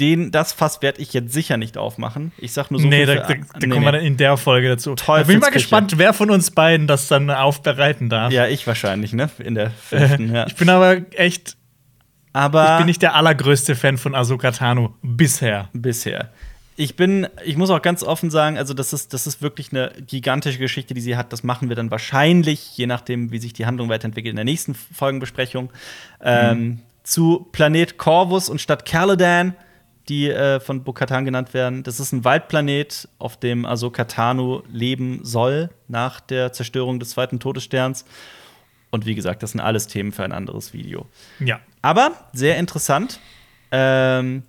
den, 0.00 0.30
das 0.30 0.52
Fass 0.52 0.80
werde 0.82 1.00
ich 1.00 1.12
jetzt 1.12 1.32
sicher 1.32 1.56
nicht 1.56 1.76
aufmachen. 1.76 2.32
Ich 2.38 2.52
sag 2.52 2.70
nur 2.70 2.80
so 2.80 2.86
Nee, 2.86 3.04
da, 3.04 3.16
da, 3.16 3.22
da 3.22 3.34
nee, 3.34 3.68
kommen 3.68 3.84
wir 3.84 3.92
nee. 3.92 4.06
in 4.06 4.16
der 4.16 4.36
Folge 4.36 4.68
dazu. 4.68 4.94
Toll. 4.94 5.24
Bin 5.24 5.40
mal 5.40 5.50
gespannt, 5.50 5.98
wer 5.98 6.12
von 6.12 6.30
uns 6.30 6.50
beiden 6.50 6.86
das 6.86 7.08
dann 7.08 7.30
aufbereiten 7.30 8.08
darf. 8.08 8.32
Ja, 8.32 8.46
ich 8.46 8.66
wahrscheinlich, 8.66 9.12
ne? 9.12 9.30
In 9.38 9.54
der 9.54 9.70
fünften, 9.70 10.34
ja. 10.34 10.46
Ich 10.46 10.54
bin 10.56 10.68
aber 10.68 10.98
echt. 11.12 11.56
Aber 12.32 12.72
ich 12.72 12.78
bin 12.78 12.86
nicht 12.86 13.02
der 13.02 13.14
allergrößte 13.14 13.74
Fan 13.74 13.98
von 13.98 14.14
Ahsoka 14.14 14.52
Tano 14.52 14.94
bisher. 15.02 15.68
Bisher. 15.72 16.30
Ich 16.76 16.94
bin, 16.94 17.26
ich 17.44 17.56
muss 17.56 17.70
auch 17.70 17.82
ganz 17.82 18.04
offen 18.04 18.30
sagen, 18.30 18.56
also 18.56 18.72
das 18.72 18.92
ist, 18.92 19.12
das 19.12 19.26
ist 19.26 19.42
wirklich 19.42 19.72
eine 19.72 19.90
gigantische 20.06 20.58
Geschichte, 20.58 20.94
die 20.94 21.00
sie 21.00 21.16
hat. 21.16 21.32
Das 21.32 21.42
machen 21.42 21.68
wir 21.68 21.74
dann 21.74 21.90
wahrscheinlich, 21.90 22.76
je 22.76 22.86
nachdem, 22.86 23.32
wie 23.32 23.40
sich 23.40 23.52
die 23.52 23.66
Handlung 23.66 23.88
weiterentwickelt, 23.88 24.30
in 24.30 24.36
der 24.36 24.44
nächsten 24.44 24.76
Folgenbesprechung. 24.76 25.64
Mhm. 25.64 26.24
Ähm, 26.24 26.78
zu 27.02 27.48
Planet 27.50 27.98
Corvus 27.98 28.48
und 28.48 28.60
Stadt 28.60 28.84
Caladan 28.84 29.54
die 30.08 30.30
äh, 30.30 30.60
von 30.60 30.84
Bokatan 30.84 31.24
genannt 31.24 31.54
werden. 31.54 31.82
Das 31.82 32.00
ist 32.00 32.12
ein 32.12 32.24
Waldplanet, 32.24 33.08
auf 33.18 33.36
dem 33.36 33.66
Ahsoka 33.66 34.04
Tano 34.04 34.62
leben 34.72 35.20
soll 35.22 35.70
nach 35.86 36.20
der 36.20 36.52
Zerstörung 36.52 36.98
des 36.98 37.10
zweiten 37.10 37.40
Todessterns. 37.40 38.04
Und 38.90 39.04
wie 39.04 39.14
gesagt, 39.14 39.42
das 39.42 39.52
sind 39.52 39.60
alles 39.60 39.86
Themen 39.86 40.12
für 40.12 40.24
ein 40.24 40.32
anderes 40.32 40.72
Video. 40.72 41.06
Ja. 41.40 41.60
Aber 41.82 42.12
sehr 42.32 42.56
interessant. 42.56 43.20
Ähm, 43.70 44.44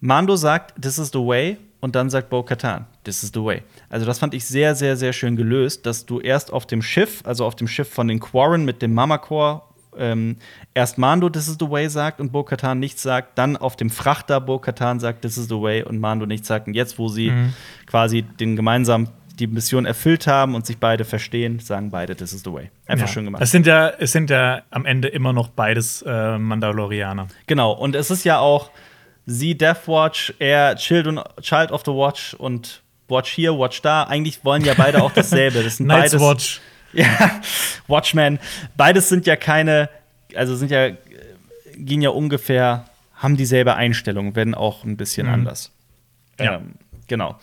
Mando 0.00 0.36
sagt, 0.36 0.80
this 0.80 0.98
is 0.98 1.10
the 1.12 1.18
way. 1.18 1.56
Und 1.80 1.94
dann 1.94 2.10
sagt 2.10 2.28
Bo 2.28 2.42
Katan, 2.42 2.86
this 3.04 3.22
is 3.22 3.30
the 3.32 3.42
way. 3.42 3.62
Also, 3.88 4.04
das 4.04 4.18
fand 4.18 4.34
ich 4.34 4.44
sehr, 4.44 4.74
sehr, 4.74 4.96
sehr 4.96 5.14
schön 5.14 5.36
gelöst, 5.36 5.86
dass 5.86 6.04
du 6.04 6.20
erst 6.20 6.52
auf 6.52 6.66
dem 6.66 6.82
Schiff, 6.82 7.22
also 7.24 7.46
auf 7.46 7.56
dem 7.56 7.68
Schiff 7.68 7.88
von 7.88 8.06
den 8.06 8.20
Quarren 8.20 8.66
mit 8.66 8.82
dem 8.82 8.92
Mama 8.92 9.16
Core 9.16 9.62
ähm, 9.96 10.36
erst 10.74 10.98
Mando 10.98 11.28
This 11.28 11.48
is 11.48 11.56
the 11.58 11.68
way 11.70 11.88
sagt 11.88 12.20
und 12.20 12.32
Bo-Katan 12.32 12.78
nichts 12.78 13.02
sagt, 13.02 13.38
dann 13.38 13.56
auf 13.56 13.76
dem 13.76 13.90
Frachter 13.90 14.40
Bo-Katan 14.40 15.00
sagt 15.00 15.22
This 15.22 15.36
is 15.36 15.48
the 15.48 15.60
way 15.60 15.82
und 15.82 15.98
Mando 15.98 16.26
nichts 16.26 16.48
sagt. 16.48 16.66
Und 16.66 16.74
jetzt, 16.74 16.98
wo 16.98 17.08
sie 17.08 17.30
mhm. 17.30 17.54
quasi 17.86 18.22
den 18.22 18.56
gemeinsam 18.56 19.08
die 19.38 19.46
Mission 19.46 19.86
erfüllt 19.86 20.26
haben 20.26 20.54
und 20.54 20.66
sich 20.66 20.78
beide 20.78 21.04
verstehen, 21.04 21.58
sagen 21.60 21.90
beide 21.90 22.14
This 22.14 22.32
is 22.32 22.42
the 22.44 22.52
way. 22.52 22.70
Einfach 22.86 23.06
ja. 23.06 23.12
schön 23.12 23.24
gemacht. 23.24 23.42
Es 23.42 23.50
sind 23.50 23.66
ja, 23.66 23.88
es 23.88 24.12
sind 24.12 24.30
ja 24.30 24.62
am 24.70 24.84
Ende 24.84 25.08
immer 25.08 25.32
noch 25.32 25.48
beides 25.48 26.02
äh, 26.02 26.38
Mandalorianer. 26.38 27.28
Genau, 27.46 27.72
und 27.72 27.96
es 27.96 28.10
ist 28.10 28.24
ja 28.24 28.38
auch 28.38 28.70
sie 29.26 29.56
Deathwatch, 29.56 30.34
er 30.38 30.76
Child, 30.76 31.20
Child 31.40 31.72
of 31.72 31.82
the 31.84 31.92
Watch 31.92 32.34
und 32.34 32.82
Watch 33.08 33.32
hier, 33.32 33.58
Watch 33.58 33.82
da. 33.82 34.04
Eigentlich 34.04 34.44
wollen 34.44 34.64
ja 34.64 34.74
beide 34.76 35.02
auch 35.02 35.12
dasselbe. 35.12 35.62
Das 35.62 35.78
sind 35.78 35.86
Night's 35.86 36.12
beides, 36.12 36.26
Watch. 36.26 36.60
Ja, 36.92 37.40
Watchmen. 37.86 38.38
Beides 38.76 39.08
sind 39.08 39.26
ja 39.26 39.36
keine, 39.36 39.88
also 40.34 40.56
sind 40.56 40.70
ja, 40.70 40.90
gehen 41.76 42.02
ja 42.02 42.10
ungefähr, 42.10 42.86
haben 43.14 43.36
dieselbe 43.36 43.74
Einstellung, 43.74 44.34
wenn 44.34 44.54
auch 44.54 44.84
ein 44.84 44.96
bisschen 44.96 45.26
Mhm. 45.26 45.34
anders. 45.34 45.72
Ja. 46.38 46.56
Ähm, 46.56 46.74
genau. 47.06 47.38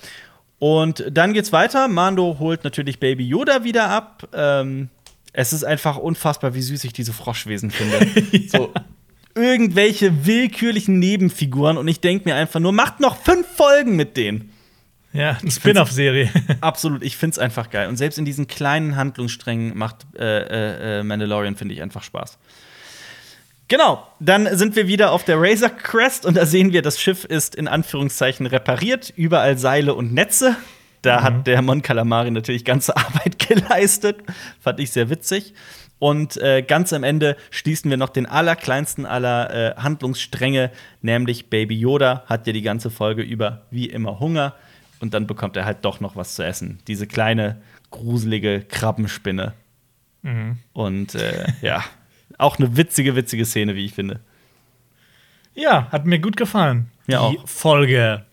Und 0.59 1.05
dann 1.11 1.33
geht's 1.33 1.53
weiter. 1.53 1.87
Mando 1.87 2.37
holt 2.39 2.63
natürlich 2.63 2.99
Baby 2.99 3.27
Yoda 3.27 3.63
wieder 3.63 3.89
ab. 3.89 4.27
Ähm, 4.33 4.89
es 5.33 5.53
ist 5.53 5.63
einfach 5.63 5.97
unfassbar, 5.97 6.55
wie 6.55 6.61
süß 6.61 6.83
ich 6.83 6.93
diese 6.93 7.13
Froschwesen 7.13 7.69
finde. 7.71 8.07
So 8.49 8.73
irgendwelche 9.35 10.25
willkürlichen 10.25 10.97
Nebenfiguren 10.97 11.77
und 11.77 11.87
ich 11.87 11.99
denke 12.01 12.27
mir 12.27 12.33
einfach 12.35 12.59
nur, 12.59 12.71
macht 12.71 12.99
noch 12.99 13.17
fünf 13.21 13.45
Folgen 13.47 13.95
mit 13.95 14.17
denen. 14.17 14.51
Ja, 15.17 15.37
eine 15.41 15.49
Spin-off-Serie. 15.49 16.29
Absolut, 16.61 17.01
ich 17.01 17.17
find's 17.17 17.39
einfach 17.39 17.71
geil. 17.71 17.87
Und 17.87 17.97
selbst 17.97 18.19
in 18.19 18.25
diesen 18.25 18.45
kleinen 18.45 18.95
Handlungssträngen 18.95 19.75
macht 19.75 20.05
äh, 20.15 20.23
äh, 20.23 20.99
äh, 20.99 21.03
Mandalorian, 21.03 21.55
finde 21.55 21.73
ich, 21.73 21.81
einfach 21.81 22.03
Spaß. 22.03 22.37
Genau, 23.67 24.05
dann 24.19 24.55
sind 24.55 24.75
wir 24.75 24.87
wieder 24.87 25.11
auf 25.11 25.23
der 25.23 25.41
Razor 25.41 25.69
Crest 25.69 26.25
und 26.25 26.37
da 26.37 26.45
sehen 26.45 26.71
wir, 26.71 26.83
das 26.83 27.01
Schiff 27.01 27.25
ist 27.25 27.55
in 27.55 27.67
Anführungszeichen 27.67 28.45
repariert, 28.45 29.11
überall 29.15 29.57
Seile 29.57 29.95
und 29.95 30.13
Netze. 30.13 30.55
Da 31.01 31.23
hat 31.23 31.47
der 31.47 31.61
Mon 31.63 31.81
Calamari 31.81 32.29
natürlich 32.29 32.63
ganze 32.63 32.95
Arbeit 32.97 33.39
geleistet. 33.39 34.17
Fand 34.61 34.79
ich 34.79 34.91
sehr 34.91 35.09
witzig. 35.09 35.55
Und 35.99 36.37
äh, 36.37 36.61
ganz 36.61 36.93
am 36.93 37.03
Ende 37.03 37.37
schließen 37.49 37.89
wir 37.89 37.97
noch 37.97 38.09
den 38.09 38.27
allerkleinsten 38.27 39.07
aller 39.07 39.77
äh, 39.77 39.81
Handlungsstränge, 39.81 40.69
nämlich 41.01 41.49
Baby 41.49 41.75
Yoda 41.75 42.23
hat 42.27 42.45
ja 42.45 42.53
die 42.53 42.61
ganze 42.61 42.91
Folge 42.91 43.23
über 43.23 43.63
wie 43.71 43.87
immer 43.87 44.19
Hunger 44.19 44.53
und 44.99 45.13
dann 45.13 45.27
bekommt 45.27 45.57
er 45.57 45.65
halt 45.65 45.85
doch 45.85 45.99
noch 45.99 46.15
was 46.15 46.35
zu 46.35 46.43
essen. 46.43 46.79
Diese 46.87 47.07
kleine, 47.07 47.61
gruselige 47.91 48.61
Krabbenspinne. 48.61 49.53
Und 50.73 51.15
äh, 51.15 51.45
ja, 51.61 51.83
auch 52.37 52.57
eine 52.59 52.75
witzige, 52.75 53.15
witzige 53.15 53.45
Szene, 53.45 53.75
wie 53.75 53.85
ich 53.85 53.93
finde. 53.93 54.19
Ja, 55.53 55.87
hat 55.91 56.05
mir 56.05 56.19
gut 56.19 56.37
gefallen. 56.37 56.91
Mir 57.07 57.29
die 57.31 57.39
auch. 57.39 57.47
Folge. 57.47 58.25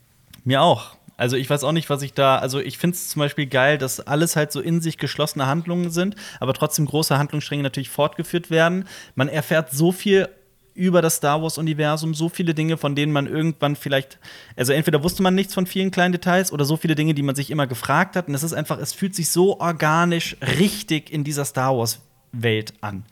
Mir 0.45 0.63
auch. 0.63 0.97
Also 1.17 1.37
ich 1.37 1.49
weiß 1.49 1.63
auch 1.63 1.73
nicht, 1.73 1.89
was 1.91 2.03
ich 2.03 2.13
da. 2.13 2.39
Also 2.39 2.59
ich 2.59 2.79
finde 2.79 2.97
es 2.97 3.09
zum 3.09 3.21
Beispiel 3.21 3.47
geil, 3.47 3.79
dass 3.79 4.01
alles 4.01 4.35
halt 4.35 4.51
so 4.51 4.61
in 4.61 4.81
sich 4.81 4.99
geschlossene 4.99 5.47
Handlungen 5.47 5.91
sind, 5.91 6.17
aber 6.41 6.53
trotzdem 6.53 6.87
große 6.87 7.17
Handlungsstränge 7.17 7.63
natürlich 7.63 7.91
fortgeführt 7.91 8.51
werden. 8.51 8.87
Man 9.15 9.29
erfährt 9.29 9.71
so 9.71 9.93
viel 9.93 10.29
über 10.75 11.03
das 11.03 11.17
Star 11.17 11.41
Wars-Universum, 11.41 12.15
so 12.15 12.29
viele 12.29 12.53
Dinge, 12.53 12.77
von 12.77 12.97
denen 12.97 13.13
man 13.13 13.27
irgendwann 13.27 13.77
vielleicht, 13.77 14.19
also 14.57 14.73
entweder 14.73 15.03
wusste 15.03 15.23
man 15.23 15.35
nichts 15.35 15.55
von 15.55 15.67
vielen 15.67 15.91
kleinen 15.91 16.13
Details 16.13 16.53
oder 16.53 16.65
so 16.65 16.77
viele 16.77 16.97
Dinge, 16.97 17.15
die 17.15 17.23
man 17.23 17.37
sich 17.37 17.51
immer 17.51 17.67
gefragt 17.67 18.17
hat. 18.17 18.29
Und 18.29 18.35
es 18.35 18.43
ist 18.43 18.53
einfach, 18.53 18.79
es 18.79 18.93
fühlt 18.93 19.15
sich 19.15 19.31
so 19.31 19.61
organisch 19.61 20.37
richtig 20.59 21.13
in 21.13 21.23
dieser 21.23 21.45
Star 21.45 21.77
Wars-Welt 21.77 22.75
an. 22.81 23.05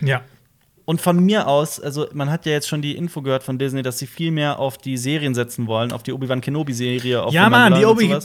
Ja. 0.00 0.22
Und 0.84 1.00
von 1.00 1.20
mir 1.20 1.46
aus, 1.46 1.80
also 1.80 2.08
man 2.12 2.30
hat 2.30 2.46
ja 2.46 2.52
jetzt 2.52 2.68
schon 2.68 2.82
die 2.82 2.96
Info 2.96 3.22
gehört 3.22 3.42
von 3.42 3.58
Disney, 3.58 3.82
dass 3.82 3.98
sie 3.98 4.06
viel 4.06 4.30
mehr 4.30 4.58
auf 4.58 4.78
die 4.78 4.96
Serien 4.96 5.34
setzen 5.34 5.66
wollen, 5.66 5.92
auf 5.92 6.02
die 6.02 6.12
Obi-Wan 6.12 6.40
Kenobi-Serie. 6.40 7.22
auf 7.22 7.32
Ja, 7.32 7.48
Mann, 7.48 7.74
die 7.74 7.84
Obi-. 7.84 8.16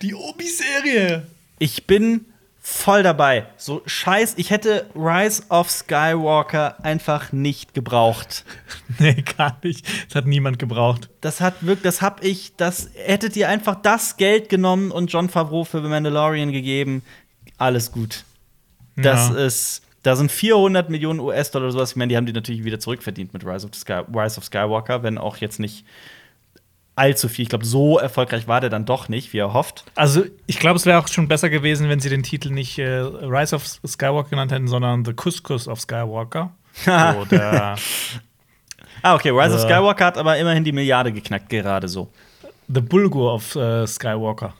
Die 0.00 0.14
Obi-Serie. 0.14 1.26
Ich 1.58 1.86
bin 1.86 2.26
voll 2.64 3.02
dabei. 3.02 3.46
So 3.56 3.82
scheiß, 3.86 4.34
ich 4.36 4.50
hätte 4.50 4.86
Rise 4.94 5.42
of 5.48 5.68
Skywalker 5.68 6.82
einfach 6.84 7.32
nicht 7.32 7.74
gebraucht. 7.74 8.44
Nee, 8.98 9.22
gar 9.36 9.58
nicht. 9.62 9.86
Das 10.08 10.16
hat 10.16 10.26
niemand 10.26 10.58
gebraucht. 10.58 11.08
Das 11.22 11.40
hat 11.40 11.54
wirklich, 11.64 11.82
das 11.82 12.02
hab 12.02 12.22
ich, 12.22 12.54
das 12.56 12.90
hättet 12.94 13.36
ihr 13.36 13.48
einfach 13.48 13.74
das 13.76 14.18
Geld 14.18 14.48
genommen 14.50 14.90
und 14.90 15.10
John 15.10 15.30
Favreau 15.30 15.64
für 15.64 15.82
The 15.82 15.88
Mandalorian 15.88 16.52
gegeben. 16.52 17.02
Alles 17.56 17.90
gut. 17.90 18.24
Das 18.96 19.30
Ja. 19.30 19.36
ist, 19.46 19.80
da 20.02 20.14
sind 20.14 20.30
400 20.30 20.90
Millionen 20.90 21.20
US-Dollar 21.20 21.64
oder 21.66 21.72
sowas. 21.72 21.92
Ich 21.92 21.96
meine, 21.96 22.10
die 22.10 22.16
haben 22.18 22.26
die 22.26 22.32
natürlich 22.34 22.64
wieder 22.64 22.78
zurückverdient 22.80 23.32
mit 23.32 23.46
Rise 23.46 23.66
of, 23.66 23.74
Sky, 23.74 24.02
Rise 24.14 24.36
of 24.38 24.44
Skywalker, 24.44 25.02
wenn 25.02 25.16
auch 25.16 25.38
jetzt 25.38 25.58
nicht 25.58 25.86
allzu 26.94 27.28
viel. 27.28 27.44
Ich 27.44 27.48
glaube, 27.48 27.64
so 27.64 27.98
erfolgreich 27.98 28.48
war 28.48 28.60
der 28.60 28.70
dann 28.70 28.84
doch 28.84 29.08
nicht, 29.08 29.32
wie 29.32 29.38
er 29.38 29.52
hofft. 29.52 29.84
Also, 29.94 30.24
ich 30.46 30.58
glaube, 30.58 30.76
es 30.76 30.86
wäre 30.86 30.98
auch 30.98 31.08
schon 31.08 31.28
besser 31.28 31.50
gewesen, 31.50 31.88
wenn 31.88 32.00
sie 32.00 32.10
den 32.10 32.22
Titel 32.22 32.50
nicht 32.50 32.78
äh, 32.78 32.98
Rise 32.98 33.56
of 33.56 33.64
Skywalker 33.86 34.30
genannt 34.30 34.52
hätten, 34.52 34.68
sondern 34.68 35.04
The 35.04 35.14
Couscous 35.14 35.68
of 35.68 35.80
Skywalker. 35.80 36.52
Oder 36.86 37.76
Ah, 39.02 39.14
okay, 39.16 39.30
Rise 39.30 39.56
of. 39.56 39.60
Skywalker 39.62 40.04
hat 40.04 40.18
aber 40.18 40.38
immerhin 40.38 40.64
die 40.64 40.72
Milliarde 40.72 41.12
geknackt, 41.12 41.48
gerade 41.48 41.88
so. 41.88 42.10
The 42.68 42.80
Bulgur 42.80 43.34
of 43.34 43.56
äh, 43.56 43.86
Skywalker. 43.86 44.54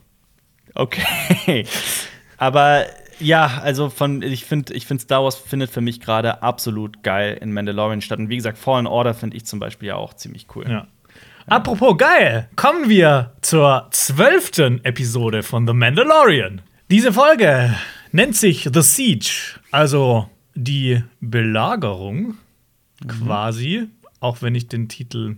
Okay. 0.75 1.65
Aber 2.39 2.87
ja, 3.21 3.61
also 3.63 3.89
von 3.89 4.21
ich 4.23 4.45
finde, 4.45 4.75
ich 4.75 4.87
finde 4.87 5.03
Star 5.03 5.23
Wars 5.23 5.37
findet 5.37 5.71
für 5.71 5.81
mich 5.81 6.01
gerade 6.01 6.43
absolut 6.43 7.03
geil 7.03 7.39
in 7.41 7.53
Mandalorian 7.53 8.01
statt. 8.01 8.19
Und 8.19 8.29
wie 8.29 8.37
gesagt, 8.37 8.59
Fallen 8.59 8.87
Order 8.87 9.15
finde 9.15 9.37
ich 9.37 9.47
zum 9.47 9.61
Beispiel 9.61 9.89
ja 9.89 9.97
auch 9.97 10.15
ziemlich 10.15 10.47
cool. 10.57 10.69
Ja. 10.69 10.89
Apropos 11.47 11.97
geil, 11.99 12.49
kommen 12.57 12.89
wir 12.89 13.33
zur 13.43 13.89
zwölften 13.91 14.85
Episode 14.85 15.43
von 15.43 15.67
The 15.67 15.73
Mandalorian. 15.73 16.63
Diese 16.91 17.13
Folge 17.13 17.75
nennt 18.13 18.37
sich 18.37 18.69
The 18.73 18.83
Siege, 18.83 19.59
also 19.71 20.29
die 20.55 21.03
Belagerung 21.21 22.37
quasi, 23.09 23.89
auch 24.21 24.43
wenn 24.43 24.55
ich 24.55 24.69
den 24.69 24.89
Titel 24.89 25.37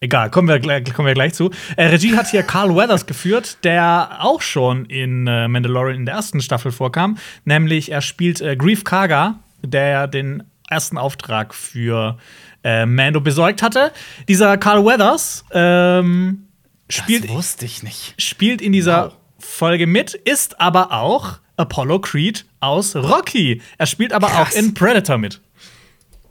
Egal, 0.00 0.30
kommen 0.30 0.48
wir, 0.48 0.58
gleich- 0.58 0.92
kommen 0.94 1.06
wir 1.06 1.14
gleich 1.14 1.32
zu. 1.32 1.52
Äh, 1.76 1.84
Regie 1.86 2.16
hat 2.16 2.26
hier 2.28 2.42
Carl 2.42 2.74
Weathers 2.74 3.06
geführt, 3.06 3.58
der 3.62 4.16
auch 4.18 4.40
schon 4.42 4.84
in 4.86 5.28
äh, 5.28 5.46
Mandalorian 5.46 5.94
in 6.00 6.06
der 6.06 6.16
ersten 6.16 6.40
Staffel 6.40 6.72
vorkam. 6.72 7.18
Nämlich 7.44 7.92
er 7.92 8.00
spielt 8.00 8.40
äh, 8.40 8.56
Grief 8.56 8.82
Karga, 8.82 9.38
der 9.62 10.08
den 10.08 10.42
ersten 10.68 10.98
Auftrag 10.98 11.54
für 11.54 12.18
äh, 12.64 12.86
Mando 12.86 13.20
besorgt 13.20 13.62
hatte. 13.62 13.92
Dieser 14.28 14.56
Carl 14.58 14.84
Weathers 14.84 15.44
ähm, 15.52 16.46
spielt, 16.88 17.24
das 17.24 17.30
wusste 17.30 17.64
ich 17.66 17.82
nicht. 17.82 18.14
spielt 18.18 18.60
in 18.62 18.72
dieser 18.72 19.06
Wow. 19.06 19.12
Folge 19.38 19.86
mit, 19.86 20.14
ist 20.14 20.60
aber 20.60 20.92
auch 20.92 21.38
Apollo 21.56 22.00
Creed 22.00 22.44
aus 22.60 22.94
Rocky. 22.96 23.60
Er 23.78 23.86
spielt 23.86 24.12
aber 24.12 24.28
Krass. 24.28 24.52
auch 24.54 24.58
in 24.58 24.72
Predator 24.74 25.18
mit. 25.18 25.40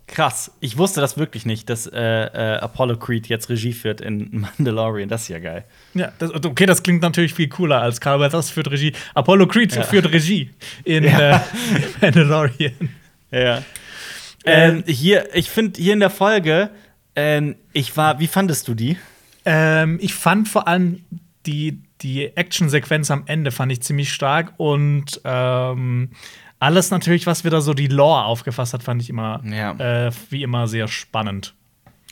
Krass. 0.08 0.52
Ich 0.60 0.78
wusste 0.78 1.00
das 1.00 1.18
wirklich 1.18 1.46
nicht, 1.46 1.70
dass 1.70 1.88
äh, 1.88 1.98
äh, 2.02 2.58
Apollo 2.58 2.98
Creed 2.98 3.28
jetzt 3.28 3.50
Regie 3.50 3.72
führt 3.72 4.02
in 4.02 4.42
Mandalorian. 4.58 5.08
Das 5.08 5.22
ist 5.24 5.28
ja 5.30 5.40
geil. 5.40 5.64
Ja, 5.94 6.12
das, 6.20 6.34
okay, 6.34 6.66
das 6.66 6.84
klingt 6.84 7.02
natürlich 7.02 7.34
viel 7.34 7.48
cooler 7.48 7.82
als 7.82 8.02
Carl 8.02 8.20
Weathers 8.20 8.50
führt 8.50 8.70
Regie. 8.72 8.92
Apollo 9.14 9.48
Creed 9.48 9.74
Ja. 9.74 9.84
führt 9.84 10.12
Regie 10.12 10.50
in 10.84 11.06
Ja. 11.06 11.38
äh, 11.38 11.40
Mandalorian. 12.02 12.74
Ja. 13.32 13.62
Ähm, 14.46 14.84
hier, 14.88 15.34
ich 15.36 15.50
finde 15.50 15.80
hier 15.82 15.94
in 15.94 16.00
der 16.00 16.10
Folge, 16.10 16.70
ähm, 17.16 17.56
ich 17.74 17.96
war, 17.98 18.20
wie 18.20 18.28
fandest 18.28 18.68
du 18.68 18.74
die? 18.74 18.98
Ähm, 19.46 20.00
ich 20.02 20.14
fand 20.14 20.48
vor 20.48 20.68
allem 20.68 21.04
die, 21.46 21.82
die 22.02 22.36
Actionsequenz 22.36 23.12
am 23.12 23.24
Ende 23.28 23.52
fand 23.52 23.72
ich 23.72 23.82
ziemlich 23.82 24.12
stark 24.14 24.54
und 24.58 25.20
ähm, 25.24 26.12
alles 26.60 26.92
natürlich, 26.92 27.26
was 27.26 27.44
wieder 27.44 27.62
so 27.62 27.74
die 27.74 27.88
Lore 27.88 28.26
aufgefasst 28.26 28.74
hat, 28.74 28.84
fand 28.84 29.02
ich 29.02 29.10
immer 29.10 29.42
Ja. 29.44 29.72
äh, 30.08 30.12
wie 30.30 30.44
immer 30.44 30.68
sehr 30.68 30.88
spannend. 30.88 31.56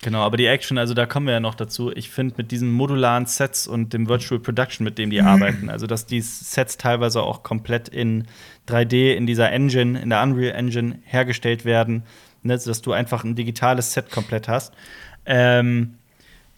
Genau, 0.02 0.22
aber 0.22 0.38
die 0.38 0.46
Action, 0.46 0.78
also 0.78 0.94
da 0.94 1.06
kommen 1.06 1.26
wir 1.26 1.34
ja 1.34 1.40
noch 1.42 1.56
dazu. 1.56 1.92
Ich 1.94 2.10
finde 2.10 2.36
mit 2.38 2.52
diesen 2.52 2.72
modularen 2.72 3.26
Sets 3.26 3.68
und 3.68 3.92
dem 3.94 4.08
Virtual 4.08 4.40
Production, 4.40 4.86
mit 4.86 4.98
dem 4.98 5.10
die 5.10 5.22
arbeiten, 5.22 5.70
also 5.70 5.88
dass 5.88 6.06
die 6.06 6.22
Sets 6.22 6.78
teilweise 6.78 7.22
auch 7.22 7.44
komplett 7.44 7.90
in 7.90 8.26
3D 8.70 9.14
in 9.14 9.26
dieser 9.28 9.52
Engine, 9.52 10.00
in 10.00 10.10
der 10.10 10.24
Unreal 10.24 10.56
Engine 10.56 11.00
hergestellt 11.04 11.66
werden, 11.66 12.04
ne, 12.44 12.58
dass 12.58 12.82
du 12.82 12.94
einfach 12.94 13.26
ein 13.26 13.36
digitales 13.36 13.92
Set 13.94 14.10
komplett 14.10 14.48
hast. 14.48 14.74
Ähm, 15.26 15.96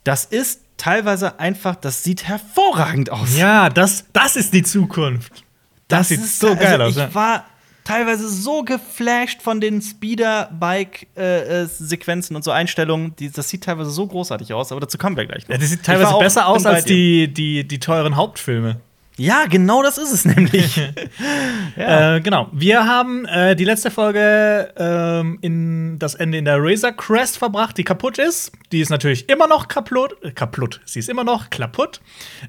das 0.03 0.25
ist 0.25 0.61
teilweise 0.77 1.39
einfach, 1.39 1.75
das 1.75 2.03
sieht 2.03 2.27
hervorragend 2.27 3.11
aus. 3.11 3.37
Ja, 3.37 3.69
das, 3.69 4.05
das 4.13 4.35
ist 4.35 4.53
die 4.53 4.63
Zukunft. 4.63 5.43
Das, 5.87 6.09
sieht 6.09 6.19
ist- 6.19 6.39
so 6.39 6.55
geil 6.55 6.79
also 6.79 6.83
aus. 6.83 6.91
Ich 6.91 6.97
ja. 6.97 7.15
war 7.15 7.45
teilweise 7.91 8.29
so 8.29 8.63
geflasht 8.63 9.41
von 9.41 9.59
den 9.59 9.81
Speeder-Bike-Sequenzen 9.81 12.35
und 12.35 12.43
so 12.43 12.51
Einstellungen. 12.51 13.15
Die, 13.17 13.31
das 13.31 13.49
sieht 13.49 13.63
teilweise 13.63 13.89
so 13.91 14.05
großartig 14.07 14.53
aus, 14.53 14.71
aber 14.71 14.81
dazu 14.81 14.97
kommen 14.97 15.17
wir 15.17 15.25
gleich 15.25 15.47
noch. 15.47 15.55
Ja, 15.55 15.57
das 15.57 15.69
sieht 15.69 15.83
teilweise 15.83 16.17
besser 16.17 16.47
aus 16.47 16.65
als 16.65 16.85
die, 16.85 17.33
die, 17.33 17.67
die 17.67 17.79
teuren 17.79 18.15
Hauptfilme. 18.15 18.79
Ja, 19.21 19.45
genau 19.47 19.83
das 19.83 19.97
ist 19.97 20.11
es 20.11 20.25
nämlich. 20.25 20.77
ja. 21.77 22.15
Äh, 22.15 22.21
genau. 22.21 22.49
Wir 22.51 22.85
haben 22.85 23.25
äh, 23.25 23.55
die 23.55 23.65
letzte 23.65 23.91
Folge 23.91 24.73
ähm, 24.77 25.37
in 25.41 25.99
das 25.99 26.15
Ende 26.15 26.37
in 26.37 26.45
der 26.45 26.57
Razor 26.59 26.91
Crest 26.91 27.37
verbracht, 27.37 27.77
die 27.77 27.83
kaputt 27.83 28.17
ist. 28.17 28.51
Die 28.71 28.79
ist 28.79 28.89
natürlich 28.89 29.29
immer 29.29 29.47
noch 29.47 29.67
kaputt. 29.67 30.15
Äh, 30.23 30.31
kaputt. 30.31 30.81
Sie 30.85 30.99
ist 30.99 31.09
immer 31.09 31.23
noch 31.23 31.49
kaputt. 31.49 32.01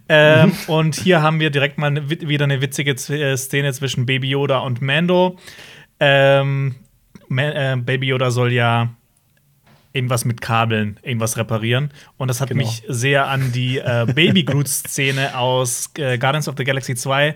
Ähm, 0.09 0.43
Mhm. 0.43 0.53
Und 0.67 0.95
hier 0.95 1.23
haben 1.23 1.41
wir 1.41 1.51
direkt 1.51 1.79
mal 1.79 2.09
wieder 2.09 2.45
eine 2.45 2.61
witzige 2.63 2.93
äh, 2.93 3.37
Szene 3.37 3.73
zwischen 3.73 4.07
Baby 4.07 4.31
Yoda 4.31 4.59
und 4.59 4.81
Mando. 4.81 5.39
Ähm, 6.01 6.75
Ma 7.29 7.43
äh, 7.43 7.77
Baby 7.77 8.09
Yoda 8.09 8.31
soll 8.31 8.53
ja 8.53 8.95
irgendwas 9.93 10.25
mit 10.25 10.41
Kabeln, 10.41 10.99
irgendwas 11.03 11.37
reparieren. 11.37 11.91
Und 12.17 12.29
das 12.29 12.41
hat 12.41 12.49
Genau. 12.49 12.63
mich 12.65 12.83
sehr 12.89 13.29
an 13.29 13.53
die 13.53 13.79
äh, 13.79 14.07
Baby 14.15 14.45
Groot-Szene 14.45 15.37
aus 15.39 15.91
äh, 15.99 16.19
Guardians 16.19 16.49
of 16.49 16.55
the 16.57 16.65
Galaxy 16.65 16.95
2 16.95 17.29
äh, 17.29 17.35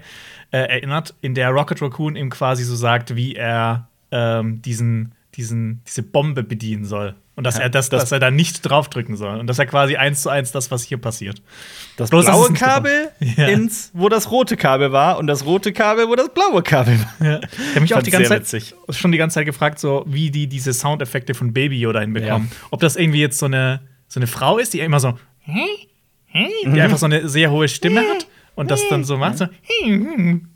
erinnert, 0.51 1.15
in 1.21 1.35
der 1.35 1.51
Rocket 1.51 1.81
Raccoon 1.83 2.17
ihm 2.17 2.31
quasi 2.31 2.65
so 2.65 2.75
sagt, 2.77 3.15
wie 3.17 3.35
er 3.35 3.89
ähm, 4.11 4.63
diesen, 4.63 5.13
diesen, 5.35 5.83
diese 5.87 6.03
Bombe 6.03 6.43
bedienen 6.43 6.85
soll. 6.85 7.15
Und 7.37 7.45
dass 7.45 7.57
Ja, 7.59 7.65
er 7.65 7.69
das, 7.71 7.91
das- 7.91 8.01
dass 8.05 8.13
er 8.13 8.19
da 8.19 8.31
nicht 8.31 8.63
draufdrücken 8.63 9.15
soll. 9.17 9.39
Und 9.39 9.47
das 9.47 9.55
ist 9.57 9.59
ja 9.59 9.67
quasi 9.67 9.97
eins 9.97 10.23
zu 10.23 10.31
eins 10.31 10.53
das, 10.53 10.71
was 10.71 10.83
hier 10.83 10.97
passiert. 10.97 11.43
Das 11.99 12.09
Bloß, 12.11 12.25
dass 12.25 12.35
blaue 12.35 12.53
Kabel 12.55 13.11
Ja. 13.21 13.47
ins, 13.49 13.91
wo 13.93 14.09
das 14.09 14.31
rote 14.31 14.57
Kabel 14.57 14.91
war, 14.91 15.19
und 15.19 15.27
das 15.27 15.45
rote 15.45 15.73
Kabel, 15.75 16.09
wo 16.09 16.15
das 16.15 16.31
blaue 16.31 16.63
Kabel 16.63 16.99
war. 16.99 17.27
Ja. 17.27 17.41
Ich 17.43 17.69
habe 17.71 17.81
mich 17.81 17.95
auch 17.95 18.03
die 18.03 18.11
ganze 18.11 18.29
Zeit, 18.31 18.41
witzig. 18.41 18.75
schon 18.91 19.13
die 19.13 19.19
ganze 19.19 19.35
Zeit 19.35 19.45
gefragt, 19.47 19.79
so 19.79 20.03
wie 20.09 20.31
die 20.31 20.47
diese 20.47 20.73
Soundeffekte 20.73 21.35
von 21.35 21.53
Baby 21.53 21.79
Yoda 21.79 22.01
hinbekommen. 22.01 22.51
Ob 22.71 22.81
das 22.81 22.97
irgendwie 22.97 23.21
jetzt 23.21 23.39
so 23.39 23.45
eine, 23.47 23.81
so 24.09 24.19
eine 24.19 24.27
Frau 24.27 24.57
ist, 24.57 24.73
die 24.73 24.81
immer 24.81 24.99
so, 25.01 25.19
hey, 25.41 25.89
Mhm. 26.33 26.73
die 26.75 26.81
einfach 26.81 26.99
so 26.99 27.05
eine 27.07 27.29
sehr 27.29 27.51
hohe 27.51 27.69
Stimme 27.69 28.01
hat 28.01 28.27
und 28.55 28.71
das 28.71 28.81
dann 28.89 29.05
so 29.05 29.17
macht. 29.19 29.37
So, 29.39 29.47
ähm, 29.83 30.49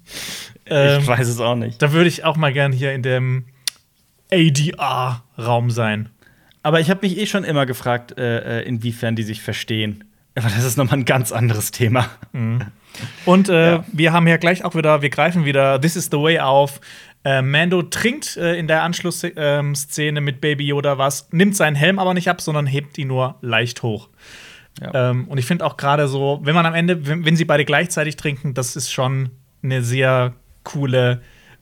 Ich 0.67 1.07
weiß 1.07 1.29
es 1.29 1.41
auch 1.41 1.57
nicht. 1.57 1.81
da 1.83 1.93
würde 1.93 2.09
ich 2.09 2.25
auch 2.25 2.37
mal 2.39 2.53
gern 2.55 2.73
hier 2.73 2.93
in 2.95 3.03
dem 3.03 3.45
ADR-Raum 4.33 5.71
sein. 5.71 6.09
Aber 6.63 6.81
ich 6.81 6.91
habe 6.91 7.07
mich 7.07 7.17
eh 7.19 7.27
schon 7.27 7.45
immer 7.45 7.67
gefragt, 7.67 8.19
äh, 8.19 8.61
äh, 8.61 8.69
inwiefern 8.69 9.17
die 9.17 9.23
sich 9.23 9.41
verstehen. 9.43 10.05
Aber 10.37 10.49
das 10.49 10.65
ist 10.65 10.77
nochmal 10.77 10.99
ein 11.01 11.05
ganz 11.05 11.33
anderes 11.33 11.71
Thema. 11.71 12.07
Und 13.25 13.49
äh, 13.49 13.73
Ja. 13.73 13.85
wir 13.93 14.13
haben 14.13 14.27
ja 14.29 14.37
gleich 14.37 14.65
auch 14.65 14.75
wieder, 14.75 15.03
wir 15.03 15.11
greifen 15.11 15.45
wieder 15.45 15.81
This 15.81 15.97
is 15.97 16.07
the 16.07 16.19
Way 16.19 16.41
auf. 16.41 16.81
Äh, 17.25 17.43
Mando 17.43 17.83
trinkt 17.83 18.37
äh, 18.37 18.55
in 18.57 18.67
der 18.67 18.83
Anschlussszene 18.83 20.21
mit 20.21 20.41
Baby 20.41 20.67
Yoda 20.67 20.99
was, 20.99 21.29
nimmt 21.33 21.57
seinen 21.57 21.77
Helm 21.77 21.99
aber 21.99 22.15
nicht 22.15 22.29
ab, 22.31 22.41
sondern 22.41 22.67
hebt 22.67 22.97
ihn 22.99 23.09
nur 23.09 23.37
leicht 23.43 23.83
hoch. 23.83 24.09
Ja. 24.81 25.11
Ähm, 25.11 25.27
und 25.29 25.37
ich 25.39 25.45
finde 25.47 25.67
auch 25.67 25.77
gerade 25.77 26.09
so, 26.09 26.41
wenn 26.45 26.55
man 26.55 26.65
am 26.65 26.75
Ende, 26.75 27.07
wenn, 27.07 27.25
wenn 27.27 27.37
sie 27.37 27.45
beide 27.45 27.65
gleichzeitig 27.65 28.17
trinken, 28.17 28.55
das 28.55 28.77
ist 28.77 28.91
schon 28.93 29.31
eine 29.63 29.83
sehr 29.83 30.33
coole 30.65 31.21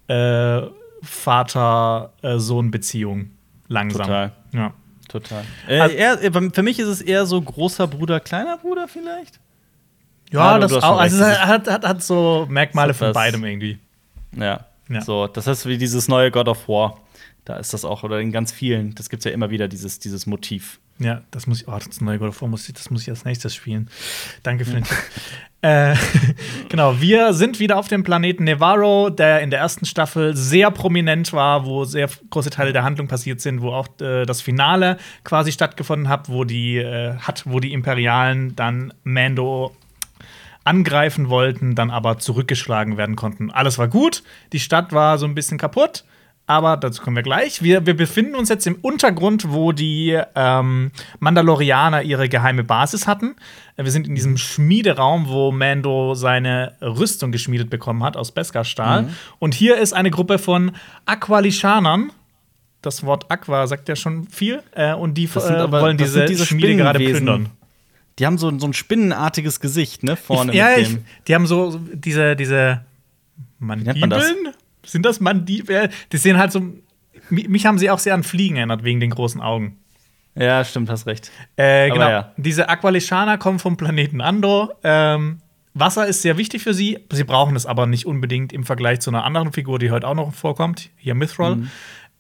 äh, 0.09 0.61
Vater-Sohn-Beziehung. 1.03 3.31
Langsam. 3.69 4.03
Total. 4.07 4.33
Ja. 4.53 4.73
Total. 5.09 5.43
Äh, 5.67 5.81
Also- 5.81 5.95
eher, 5.97 6.19
für 6.53 6.63
mich 6.63 6.79
ist 6.79 6.89
es 6.89 7.01
eher 7.01 7.27
so 7.27 7.41
großer 7.41 7.87
Bruder, 7.87 8.21
kleiner 8.21 8.59
Bruder 8.59 8.87
vielleicht. 8.89 9.41
Ja, 10.31 10.53
Ja, 10.53 10.59
das 10.59 10.73
auch. 10.75 10.99
Also 10.99 11.25
es 11.25 11.39
hat, 11.41 11.67
hat, 11.69 11.87
hat 11.87 12.03
so 12.03 12.47
Merkmale 12.51 12.93
So 12.93 13.07
von 13.07 13.13
beidem 13.15 13.45
irgendwie. 13.45 13.79
Ja. 14.37 14.67
Ja. 14.91 15.01
So, 15.03 15.27
das 15.27 15.47
ist 15.47 15.67
wie 15.67 15.79
dieses 15.79 16.09
neue 16.09 16.31
God 16.31 16.49
of 16.49 16.69
War. 16.69 17.01
Da 17.49 17.57
ist 17.57 17.73
das 17.73 17.87
auch, 17.87 18.03
oder 18.03 18.21
in 18.21 18.31
ganz 18.31 18.53
vielen, 18.53 18.95
das 18.95 19.09
gibt 19.09 19.23
es 19.23 19.25
ja 19.25 19.31
immer 19.31 19.49
wieder, 19.49 19.69
dieses, 19.69 19.99
dieses 19.99 20.27
Motiv. 20.27 20.81
Ja, 20.99 21.23
das 21.31 21.47
muss 21.47 21.63
ich, 21.63 21.69
oh, 21.69 21.79
das 21.83 22.03
neue 22.03 22.19
God 22.19 22.29
of 22.29 22.43
War 22.43 22.49
muss 22.51 22.69
ich, 22.69 22.75
das 22.75 22.91
muss 22.91 23.01
ich 23.01 23.09
als 23.09 23.25
nächstes 23.25 23.55
spielen. 23.55 23.89
Danke 24.43 24.67
für 24.67 24.73
den 24.73 24.85
Tipp. 24.85 24.99
Äh, 25.63 25.97
genau, 26.69 27.01
wir 27.01 27.33
sind 27.33 27.59
wieder 27.59 27.79
auf 27.79 27.89
dem 27.89 28.05
Planeten 28.05 28.45
Nevarro, 28.45 29.09
der 29.09 29.41
in 29.41 29.49
der 29.49 29.61
ersten 29.61 29.87
Staffel 29.87 30.37
sehr 30.37 30.71
prominent 30.71 31.33
war, 31.33 31.65
wo 31.65 31.85
sehr 31.85 32.11
große 32.29 32.51
Teile 32.51 32.75
der 32.75 32.85
Handlung 32.85 33.09
passiert 33.09 33.41
sind, 33.41 33.63
wo 33.63 33.71
auch 33.71 33.89
äh, 34.03 34.27
das 34.27 34.43
Finale 34.43 34.99
quasi 35.25 35.51
stattgefunden 35.51 36.11
hat, 36.11 36.29
wo 36.29 36.45
die 36.45 36.77
äh, 36.77 37.17
hat, 37.17 37.45
wo 37.47 37.61
die 37.61 37.73
Imperialen 37.73 38.55
dann 38.57 38.93
Mando 39.05 39.75
angreifen 40.65 41.31
wollten, 41.31 41.75
dann 41.75 41.91
aber 41.91 42.19
zurückgeschlagen 42.19 42.99
werden 42.99 43.17
konnten. 43.17 43.51
Alles 43.51 43.79
war 43.79 43.89
gut, 43.89 44.23
die 44.53 44.61
Stadt 44.61 44.93
war 44.93 45.17
so 45.17 45.25
ein 45.25 45.35
bisschen 45.35 45.57
kaputt, 45.57 46.05
aber 46.49 46.79
dazu 46.79 47.03
kommen 47.03 47.15
wir 47.15 47.23
gleich. 47.23 47.63
Wir, 47.63 47.85
wir 47.87 47.95
befinden 47.95 48.35
uns 48.35 48.49
jetzt 48.49 48.67
im 48.67 48.77
Untergrund, 48.77 49.53
wo 49.53 49.73
die 49.73 50.19
ähm, 50.35 50.91
Mandalorianer 51.21 52.03
ihre 52.03 52.29
geheime 52.31 52.65
Basis 52.65 53.07
hatten. 53.07 53.37
Äh, 53.77 53.85
Wir 53.85 53.91
sind 53.93 54.09
in 54.09 54.15
diesem 54.15 54.39
Schmiederaum, 54.39 55.29
wo 55.29 55.53
Mando 55.53 56.15
seine 56.15 56.73
Rüstung 56.81 57.33
geschmiedet 57.33 57.69
bekommen 57.69 58.03
hat 58.03 58.17
aus 58.17 58.33
Beskar-Stahl. 58.33 59.11
Und 59.39 59.55
hier 59.55 59.77
ist 59.77 59.93
eine 59.93 60.11
Gruppe 60.11 60.39
von 60.39 60.73
Aqualishanern. 61.05 62.13
Das 62.81 63.05
Wort 63.05 63.31
Aqua 63.31 63.67
sagt 63.67 63.89
ja 63.91 63.95
schon 63.97 64.27
viel. 64.29 64.63
Äh, 64.73 64.95
und 64.95 65.15
die 65.15 65.27
äh, 65.27 65.39
aber- 65.39 65.83
wollen 65.83 65.99
diese, 65.99 66.25
diese 66.25 66.47
Schmiede 66.47 66.77
gerade 66.77 66.99
plündern. 66.99 67.51
Die 68.19 68.27
haben 68.27 68.39
so, 68.39 68.59
so 68.59 68.67
ein 68.67 68.73
spinnenartiges 68.73 69.61
Gesicht, 69.61 70.03
ne? 70.03 70.17
Vorne 70.17 70.51
Ich, 70.53 70.59
ja, 70.59 70.71
mit 70.77 70.89
ich, 70.89 70.99
die 71.29 71.35
haben 71.35 71.47
so 71.47 71.79
diese, 71.93 72.35
diese 72.35 72.81
nennt 73.61 74.01
man 74.01 74.11
das? 74.11 74.25
Mandibeln? 74.25 74.55
Sind 74.89 75.05
das 75.05 75.21
Mandibeln? 75.21 75.91
Die 76.13 76.17
sehen 76.17 76.39
halt 76.39 76.53
so. 76.53 76.61
mi- 77.31 77.49
Mich 77.49 77.67
haben 77.67 77.79
sie 77.79 77.91
auch 77.91 77.99
sehr 77.99 78.15
an 78.15 78.23
Fliegen 78.23 78.57
erinnert, 78.57 78.85
wegen 78.85 79.01
den 79.01 79.11
großen 79.11 79.41
Augen. 79.41 79.79
Ja, 80.35 80.65
stimmt, 80.65 80.89
hast 80.89 81.07
recht. 81.07 81.31
Äh, 81.57 81.91
genau. 81.91 82.09
ja. 82.09 82.33
Diese 82.37 82.69
Aqualishaner 82.69 83.39
kommen 83.39 83.59
vom 83.59 83.77
Planeten 83.77 84.21
Andor. 84.21 84.77
Ähm, 84.85 85.39
Wasser 85.75 86.07
ist 86.07 86.23
sehr 86.23 86.39
wichtig 86.39 86.63
für 86.63 86.75
sie. 86.75 86.99
Sie 87.13 87.25
brauchen 87.25 87.55
es 87.57 87.67
aber 87.67 87.87
nicht 87.87 88.07
unbedingt 88.07 88.53
im 88.53 88.65
Vergleich 88.65 89.01
zu 89.01 89.11
einer 89.11 89.25
anderen 89.25 89.53
Figur, 89.53 89.79
die 89.79 89.91
heute 89.91 90.07
auch 90.07 90.15
noch 90.15 90.33
vorkommt. 90.33 90.91
Hier 90.97 91.15
Mithril. 91.15 91.57
Mhm. 91.57 91.71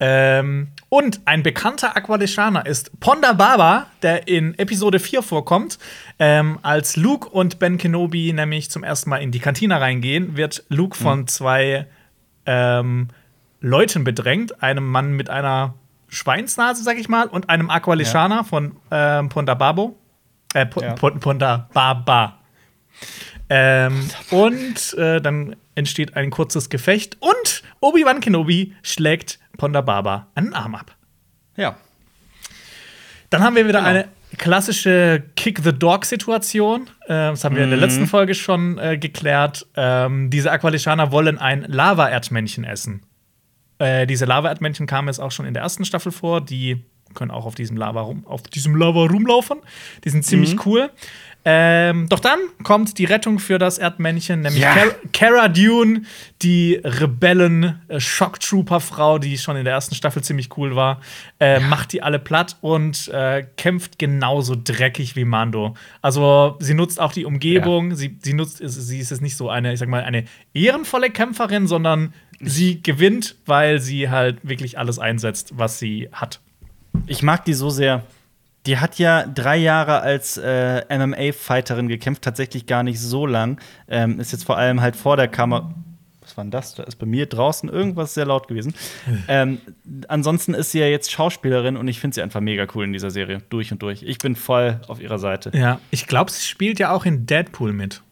Ähm, 0.01 0.69
und 0.89 1.21
ein 1.25 1.43
bekannter 1.43 1.97
Aqualishaner 1.97 2.65
ist 2.67 3.01
Ponda 3.01 3.33
Baba, 3.33 3.87
der 4.03 4.29
in 4.29 4.57
Episode 4.57 5.01
4 5.01 5.23
vorkommt. 5.23 5.79
Ähm, 6.21 6.59
als 6.63 6.97
Luke 6.97 7.29
und 7.29 7.59
Ben 7.59 7.79
Kenobi 7.79 8.33
nämlich 8.33 8.71
zum 8.71 8.85
ersten 8.85 9.11
Mal 9.11 9.19
in 9.19 9.33
die 9.33 9.41
Kantine 9.41 9.81
reingehen, 9.81 10.37
wird 10.37 10.65
Luke 10.69 10.97
von 10.97 11.27
zwei 11.27 11.87
ähm, 12.49 13.09
Leuten 13.61 14.03
bedrängt. 14.05 14.63
Einem 14.63 14.89
Mann 14.89 15.13
mit 15.13 15.29
einer 15.31 15.75
Schweinsnase, 16.09 16.83
sag 16.83 16.97
ich 16.99 17.09
mal, 17.09 17.29
und 17.29 17.51
einem 17.51 17.69
Aqualishaner 17.71 18.43
von 18.45 18.77
ähm, 18.91 19.29
Ponda 19.29 19.55
Babo. 19.55 19.97
Äh, 20.55 20.65
P 20.67 20.81
Ja. 20.81 20.95
Pon- 20.95 21.21
Ponda 21.21 21.69
Baba. 21.75 22.39
Ähm, 23.51 24.09
und 24.31 24.95
äh, 24.95 25.21
dann 25.21 25.57
entsteht 25.75 26.17
ein 26.17 26.31
kurzes 26.31 26.69
Gefecht 26.71 27.17
und 27.21 27.63
Obi-Wan 27.81 28.21
Kenobi 28.21 28.75
schlägt 28.83 29.39
Ponda 29.59 29.81
Baba 29.83 30.27
einen 30.35 30.55
Arm 30.55 30.75
ab. 30.75 30.97
Ja. 31.57 31.77
Dann 33.31 33.43
haben 33.43 33.57
wir 33.57 33.67
wieder 33.69 33.81
Genau. 33.81 33.91
eine 33.91 34.09
klassische 34.39 35.23
Kick-the-Dog-Situation. 35.37 36.89
Äh, 37.05 37.09
das 37.09 37.45
haben 37.45 37.57
wir 37.57 37.65
in 37.65 37.71
der 37.71 37.79
letzten 37.79 38.07
Folge 38.07 38.35
schon 38.35 38.79
äh, 38.79 38.97
geklärt. 38.97 39.67
Ähm, 39.77 40.31
diese 40.31 40.51
Aqualishaner 40.51 41.13
wollen 41.13 41.39
ein 41.39 41.63
Lava-Erdmännchen 41.63 42.65
essen. 42.65 43.03
Äh, 43.79 44.07
diese 44.07 44.25
Lava-Erdmännchen 44.25 44.87
kamen 44.87 45.09
jetzt 45.09 45.21
auch 45.21 45.31
schon 45.31 45.47
in 45.47 45.55
der 45.55 45.63
ersten 45.63 45.85
Staffel 45.85 46.13
vor. 46.13 46.41
Die 46.41 46.85
können 47.15 47.31
auch 47.31 47.47
auf 47.47 47.55
diesem 47.55 47.77
Lava, 47.77 48.03
rum, 48.03 48.27
auf 48.27 48.43
diesem 48.43 48.77
Lava 48.77 49.07
rumlaufen. 49.07 49.59
Die 50.05 50.11
sind 50.11 50.25
ziemlich 50.25 50.65
cool. 50.67 50.91
Ähm, 51.51 52.11
doch 52.11 52.21
dann 52.21 52.39
kommt 52.63 52.99
die 52.99 53.07
Rettung 53.07 53.39
für 53.39 53.59
das 53.59 53.79
Erdmännchen, 53.79 54.43
nämlich 54.43 54.61
Ja. 54.61 54.75
Cara, 54.75 54.91
Cara 55.15 55.49
Dune, 55.49 56.03
die 56.43 56.79
Rebellen-Shocktrooper-Frau, 56.85 59.19
die 59.19 59.39
schon 59.39 59.57
in 59.57 59.65
der 59.65 59.73
ersten 59.73 59.95
Staffel 59.95 60.23
ziemlich 60.23 60.55
cool 60.59 60.77
war, 60.77 61.01
äh, 61.41 61.59
macht 61.61 61.95
die 61.95 62.03
alle 62.03 62.19
platt 62.19 62.59
und 62.61 63.09
äh, 63.09 63.47
kämpft 63.57 63.99
genauso 63.99 64.57
dreckig 64.63 65.17
wie 65.17 65.25
Mando. 65.25 65.75
Also 66.03 66.59
sie 66.61 66.75
nutzt 66.75 67.01
auch 67.01 67.15
die 67.15 67.25
Umgebung, 67.25 67.95
sie, 67.95 68.19
sie 68.21 68.35
nutzt, 68.35 68.59
sie 68.63 68.99
ist 68.99 69.11
jetzt 69.11 69.23
nicht 69.23 69.39
so 69.39 69.49
eine, 69.49 69.73
ich 69.73 69.79
sag 69.79 69.89
mal, 69.89 70.05
eine 70.05 70.25
ehrenvolle 70.53 71.09
Kämpferin, 71.09 71.67
sondern 71.67 72.13
sie 72.41 72.83
gewinnt, 72.83 73.37
weil 73.47 73.81
sie 73.81 74.11
halt 74.11 74.47
wirklich 74.47 74.79
alles 74.79 74.99
einsetzt, 74.99 75.53
was 75.57 75.79
sie 75.79 76.11
hat. 76.13 76.41
Ich 77.07 77.23
mag 77.23 77.47
die 77.47 77.55
so 77.55 77.71
sehr. 77.71 78.03
Die 78.69 78.77
hat 78.77 78.99
ja 78.99 79.27
drei 79.27 79.57
Jahre 79.57 80.03
als 80.03 80.37
äh, 80.37 80.83
MMA-Fighterin 80.95 81.89
gekämpft, 81.89 82.21
tatsächlich 82.21 82.67
gar 82.67 82.83
nicht 82.83 83.01
so 83.01 83.25
lang. 83.25 83.59
Ähm, 83.89 84.21
ist 84.21 84.31
jetzt 84.33 84.45
vor 84.45 84.59
allem 84.59 84.83
halt 84.83 84.95
vor 84.95 85.17
der 85.17 85.27
Kamera. 85.27 85.75
Was 86.21 86.37
war 86.37 86.45
denn 86.45 86.51
das? 86.51 86.75
Da 86.75 86.83
ist 86.83 86.97
bei 86.97 87.07
mir 87.07 87.25
draußen 87.25 87.71
irgendwas 87.71 88.13
sehr 88.13 88.27
laut 88.27 88.47
gewesen. 88.47 88.75
ähm, 89.29 89.63
ansonsten 90.09 90.53
ist 90.53 90.73
sie 90.73 90.81
ja 90.81 90.87
jetzt 90.87 91.11
Schauspielerin 91.11 91.79
und 91.79 91.89
ich 91.89 91.99
finde 91.99 92.17
sie 92.17 92.21
einfach 92.21 92.43
mega 92.43 92.67
cool 92.75 92.85
in 92.85 92.93
dieser 92.93 93.11
Serie. 93.11 93.41
Durch 93.49 93.73
und 93.73 93.81
durch. 93.81 94.03
Ich 94.03 94.19
bin 94.19 94.37
voll 94.37 94.83
auf 94.87 95.01
ihrer 95.01 95.19
Seite. 95.19 95.51
Ja, 95.55 95.81
ich 95.91 96.07
glaube, 96.07 96.31
sie 96.31 96.45
spielt 96.45 96.79
ja 96.79 96.91
auch 96.91 97.07
in 97.07 97.25
Deadpool 97.25 97.73
mit. 97.73 98.03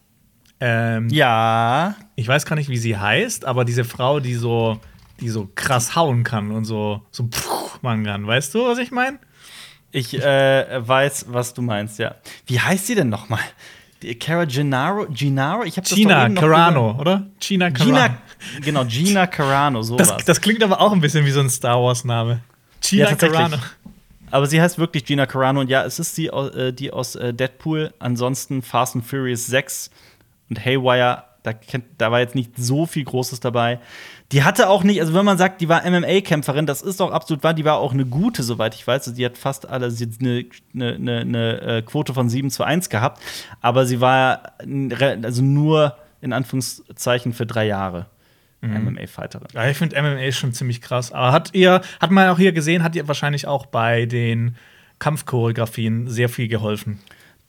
Ähm, 0.59 1.09
Ja. 1.09 1.95
Ich 2.15 2.27
weiß 2.27 2.47
gar 2.47 2.55
nicht, 2.55 2.69
wie 2.69 2.77
sie 2.77 2.97
heißt, 2.97 3.45
aber 3.45 3.63
diese 3.63 3.83
Frau, 3.83 4.19
die 4.19 4.33
so, 4.33 4.79
die 5.19 5.29
so 5.29 5.47
krass 5.53 5.95
hauen 5.95 6.23
kann 6.23 6.49
und 6.49 6.65
so, 6.65 7.03
so 7.11 7.27
pfuh 7.27 7.77
machen 7.83 8.05
kann. 8.05 8.25
Weißt 8.25 8.55
du, 8.55 8.65
was 8.65 8.79
ich 8.79 8.89
meine? 8.89 9.19
Ich 9.91 10.13
äh, 10.13 10.87
weiß, 10.87 11.25
was 11.29 11.53
du 11.53 11.61
meinst, 11.61 11.99
ja. 11.99 12.15
Wie 12.45 12.59
heißt 12.59 12.87
sie 12.87 12.95
denn 12.95 13.09
noch 13.09 13.29
mal? 13.29 13.39
Die 14.01 14.13
Cara 14.15 14.45
Gennaro? 14.45 15.07
Gennaro? 15.09 15.63
Ich 15.63 15.77
habe 15.77 15.87
Gina 15.87 16.29
Carano, 16.29 16.93
gesagt. 16.93 17.01
oder? 17.01 17.27
Gina 17.39 17.71
Carano. 17.71 17.93
Gina, 17.93 18.17
genau, 18.61 18.85
Gina 18.85 19.27
Carano, 19.27 19.81
sowas. 19.81 20.07
das, 20.09 20.25
das 20.25 20.41
klingt 20.41 20.61
aber 20.61 20.79
auch 20.81 20.91
ein 20.91 21.01
bisschen 21.01 21.25
wie 21.25 21.31
so 21.31 21.39
ein 21.39 21.49
Star 21.49 21.81
Wars-Name. 21.81 22.41
Gina 22.81 23.09
Ja. 23.09 23.15
Carano. 23.15 23.57
Aber 24.29 24.45
sie 24.45 24.61
heißt 24.61 24.77
wirklich 24.77 25.05
Gina 25.05 25.25
Carano 25.25 25.61
und 25.61 25.69
ja, 25.69 25.83
es 25.85 25.99
ist 25.99 26.17
die, 26.17 26.27
äh, 26.27 26.73
die 26.73 26.91
aus 26.91 27.15
äh, 27.15 27.33
Deadpool. 27.33 27.93
Ansonsten 27.97 28.61
Fast 28.61 28.95
and 28.95 29.05
Furious 29.05 29.47
6 29.47 29.89
und 30.49 30.63
Haywire 30.63 31.23
Da, 31.43 31.53
kennt, 31.53 31.85
da 31.97 32.11
war 32.11 32.19
jetzt 32.19 32.35
nicht 32.35 32.51
so 32.57 32.85
viel 32.85 33.05
Großes 33.05 33.39
dabei. 33.39 33.79
Die 34.33 34.43
hatte 34.43 34.69
auch 34.69 34.83
nicht, 34.83 34.99
also 34.99 35.13
wenn 35.13 35.23
man 35.23 35.37
sagt, 35.37 35.61
die 35.61 35.69
war 35.69 35.89
MMA-Kämpferin, 35.89 36.65
das 36.65 36.81
ist 36.81 36.99
doch 36.99 37.11
absolut 37.11 37.43
wahr, 37.43 37.53
die 37.53 37.63
war 37.63 37.77
auch 37.77 37.93
eine 37.93 38.05
gute, 38.05 38.43
soweit 38.43 38.75
ich 38.75 38.85
weiß. 38.85 39.07
Also 39.07 39.15
die 39.15 39.25
hat 39.25 39.37
fast 39.37 39.69
alle 39.69 39.87
eine, 39.87 40.45
eine, 40.73 41.19
eine, 41.21 41.61
äh, 41.61 41.81
Quote 41.81 42.13
von 42.13 42.29
7 42.29 42.49
zu 42.49 42.63
1 42.63 42.89
gehabt, 42.89 43.21
aber 43.61 43.85
sie 43.85 44.01
war 44.01 44.53
also 45.23 45.41
nur 45.41 45.95
in 46.19 46.33
Anführungszeichen 46.33 47.31
für 47.31 47.45
drei 47.45 47.67
Jahre. 47.67 48.07
Mhm. 48.61 48.95
MMA-Fighterin. 48.95 49.47
Ja, 49.53 49.69
ich 49.69 49.77
finde 49.77 50.01
MMA 50.01 50.31
schon 50.31 50.51
ziemlich 50.51 50.81
krass. 50.81 51.11
Aber 51.11 51.31
hat 51.31 51.53
ihr, 51.53 51.81
hat 52.01 52.11
man 52.11 52.29
auch 52.29 52.39
hier 52.39 52.51
gesehen, 52.51 52.83
hat 52.83 52.95
ihr 52.95 53.07
wahrscheinlich 53.07 53.47
auch 53.47 53.67
bei 53.67 54.07
den 54.07 54.55
Kampfchoreografien 54.99 56.09
sehr 56.09 56.27
viel 56.27 56.47
geholfen. 56.47 56.99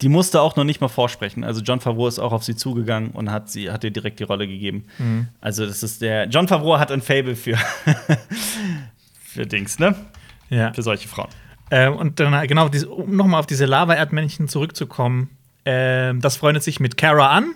Die 0.01 0.09
musste 0.09 0.41
auch 0.41 0.55
noch 0.55 0.65
nicht 0.65 0.81
mal 0.81 0.89
vorsprechen. 0.89 1.43
Also 1.43 1.61
John 1.61 1.81
Favreau 1.81 2.07
ist 2.07 2.19
auch 2.19 2.33
auf 2.33 2.45
sie 2.45 2.55
zugegangen 2.55 3.11
und 3.11 3.33
hat 3.33 3.51
sie 3.51 3.71
hat 3.71 3.83
ihr 3.83 3.91
direkt 3.91 4.21
die 4.21 4.25
Rolle 4.25 4.47
gegeben. 4.47 4.85
Mhm. 4.99 5.29
Also 5.41 5.67
das 5.67 5.83
ist 5.83 6.03
der 6.03 6.29
John 6.29 6.47
Favreau 6.47 6.79
hat 6.79 6.93
ein 6.93 7.03
Fable 7.03 7.35
für 7.35 7.57
für 9.21 9.47
Dings, 9.47 9.79
ne? 9.79 9.95
Ja. 10.51 10.73
Für 10.73 10.83
solche 10.83 11.09
Frauen. 11.09 11.29
Ähm, 11.71 11.97
und 11.97 12.21
dann 12.21 12.47
genau, 12.47 12.69
diese, 12.69 12.89
um 12.89 13.15
nochmal 13.17 13.41
auf 13.41 13.47
diese 13.47 13.67
Lava-Erdmännchen 13.67 14.49
zurückzukommen, 14.49 15.31
äh, 15.65 16.15
das 16.15 16.37
freundet 16.37 16.63
sich 16.63 16.81
mit 16.81 16.97
Kara 16.97 17.29
an. 17.31 17.55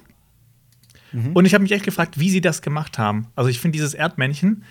Mhm. 1.12 1.32
Und 1.32 1.44
ich 1.44 1.54
habe 1.54 1.62
mich 1.62 1.72
echt 1.72 1.84
gefragt, 1.84 2.18
wie 2.18 2.30
sie 2.30 2.40
das 2.40 2.62
gemacht 2.62 2.98
haben. 2.98 3.28
Also 3.36 3.48
ich 3.50 3.60
finde 3.60 3.76
dieses 3.76 3.94
Erdmännchen, 3.94 4.64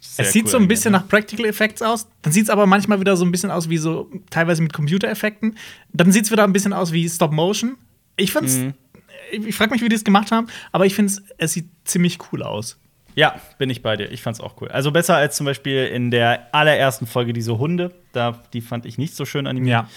sehr 0.00 0.26
es 0.26 0.32
sieht 0.32 0.44
cool 0.44 0.50
so 0.50 0.56
ein 0.58 0.68
bisschen 0.68 0.92
nach 0.92 1.06
Practical 1.08 1.46
Effects 1.46 1.82
aus. 1.82 2.08
Dann 2.22 2.32
sieht 2.32 2.44
es 2.44 2.50
aber 2.50 2.66
manchmal 2.66 3.00
wieder 3.00 3.16
so 3.16 3.24
ein 3.24 3.32
bisschen 3.32 3.50
aus 3.50 3.68
wie 3.68 3.78
so, 3.78 4.10
teilweise 4.30 4.62
mit 4.62 4.72
Computereffekten. 4.72 5.56
Dann 5.92 6.12
sieht 6.12 6.24
es 6.24 6.30
wieder 6.30 6.44
ein 6.44 6.52
bisschen 6.52 6.72
aus 6.72 6.92
wie 6.92 7.08
Stop 7.08 7.32
Motion. 7.32 7.76
Ich 8.16 8.32
find's, 8.32 8.56
mhm. 8.56 8.74
ich 9.30 9.54
frage 9.54 9.72
mich, 9.72 9.82
wie 9.82 9.88
die 9.88 9.96
es 9.96 10.04
gemacht 10.04 10.32
haben, 10.32 10.48
aber 10.72 10.86
ich 10.86 10.94
finde 10.94 11.12
es 11.38 11.52
sieht 11.52 11.68
ziemlich 11.84 12.18
cool 12.32 12.42
aus. 12.42 12.78
Ja, 13.14 13.40
bin 13.58 13.68
ich 13.68 13.82
bei 13.82 13.96
dir. 13.96 14.12
Ich 14.12 14.22
fand's 14.22 14.40
auch 14.40 14.60
cool. 14.60 14.68
Also 14.68 14.92
besser 14.92 15.16
als 15.16 15.36
zum 15.36 15.44
Beispiel 15.44 15.86
in 15.86 16.12
der 16.12 16.54
allerersten 16.54 17.06
Folge 17.06 17.32
diese 17.32 17.58
Hunde. 17.58 17.92
Da, 18.12 18.40
die 18.52 18.60
fand 18.60 18.86
ich 18.86 18.96
nicht 18.96 19.16
so 19.16 19.24
schön 19.24 19.48
animiert. 19.48 19.82
Ja. 19.82 19.88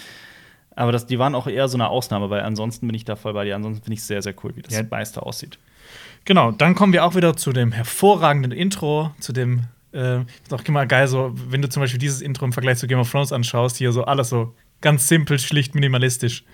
Aber 0.74 0.90
das, 0.90 1.06
die 1.06 1.20
waren 1.20 1.36
auch 1.36 1.46
eher 1.46 1.68
so 1.68 1.76
eine 1.76 1.88
Ausnahme, 1.88 2.30
weil 2.30 2.40
ansonsten 2.40 2.86
bin 2.88 2.94
ich 2.94 3.04
da 3.04 3.14
voll 3.14 3.32
bei 3.34 3.44
dir. 3.44 3.54
Ansonsten 3.54 3.84
finde 3.84 3.94
ich 3.94 4.02
sehr, 4.02 4.22
sehr 4.22 4.34
cool, 4.42 4.56
wie 4.56 4.62
das 4.62 4.74
ja. 4.74 4.82
meiste 4.90 5.22
aussieht. 5.22 5.58
Genau, 6.24 6.50
dann 6.50 6.74
kommen 6.74 6.92
wir 6.92 7.04
auch 7.04 7.14
wieder 7.14 7.36
zu 7.36 7.52
dem 7.52 7.70
hervorragenden 7.70 8.50
Intro, 8.50 9.12
zu 9.20 9.32
dem 9.32 9.64
äh, 9.92 10.20
ist 10.20 10.52
auch 10.52 10.64
immer 10.64 10.86
geil, 10.86 11.08
so, 11.08 11.32
wenn 11.48 11.62
du 11.62 11.68
zum 11.68 11.82
Beispiel 11.82 11.98
dieses 11.98 12.20
Intro 12.20 12.44
im 12.44 12.52
Vergleich 12.52 12.78
zu 12.78 12.86
Game 12.86 12.98
of 12.98 13.10
Thrones 13.10 13.32
anschaust, 13.32 13.76
hier 13.76 13.92
so 13.92 14.04
alles 14.04 14.28
so 14.28 14.54
ganz 14.80 15.08
simpel, 15.08 15.38
schlicht, 15.38 15.74
minimalistisch. 15.74 16.44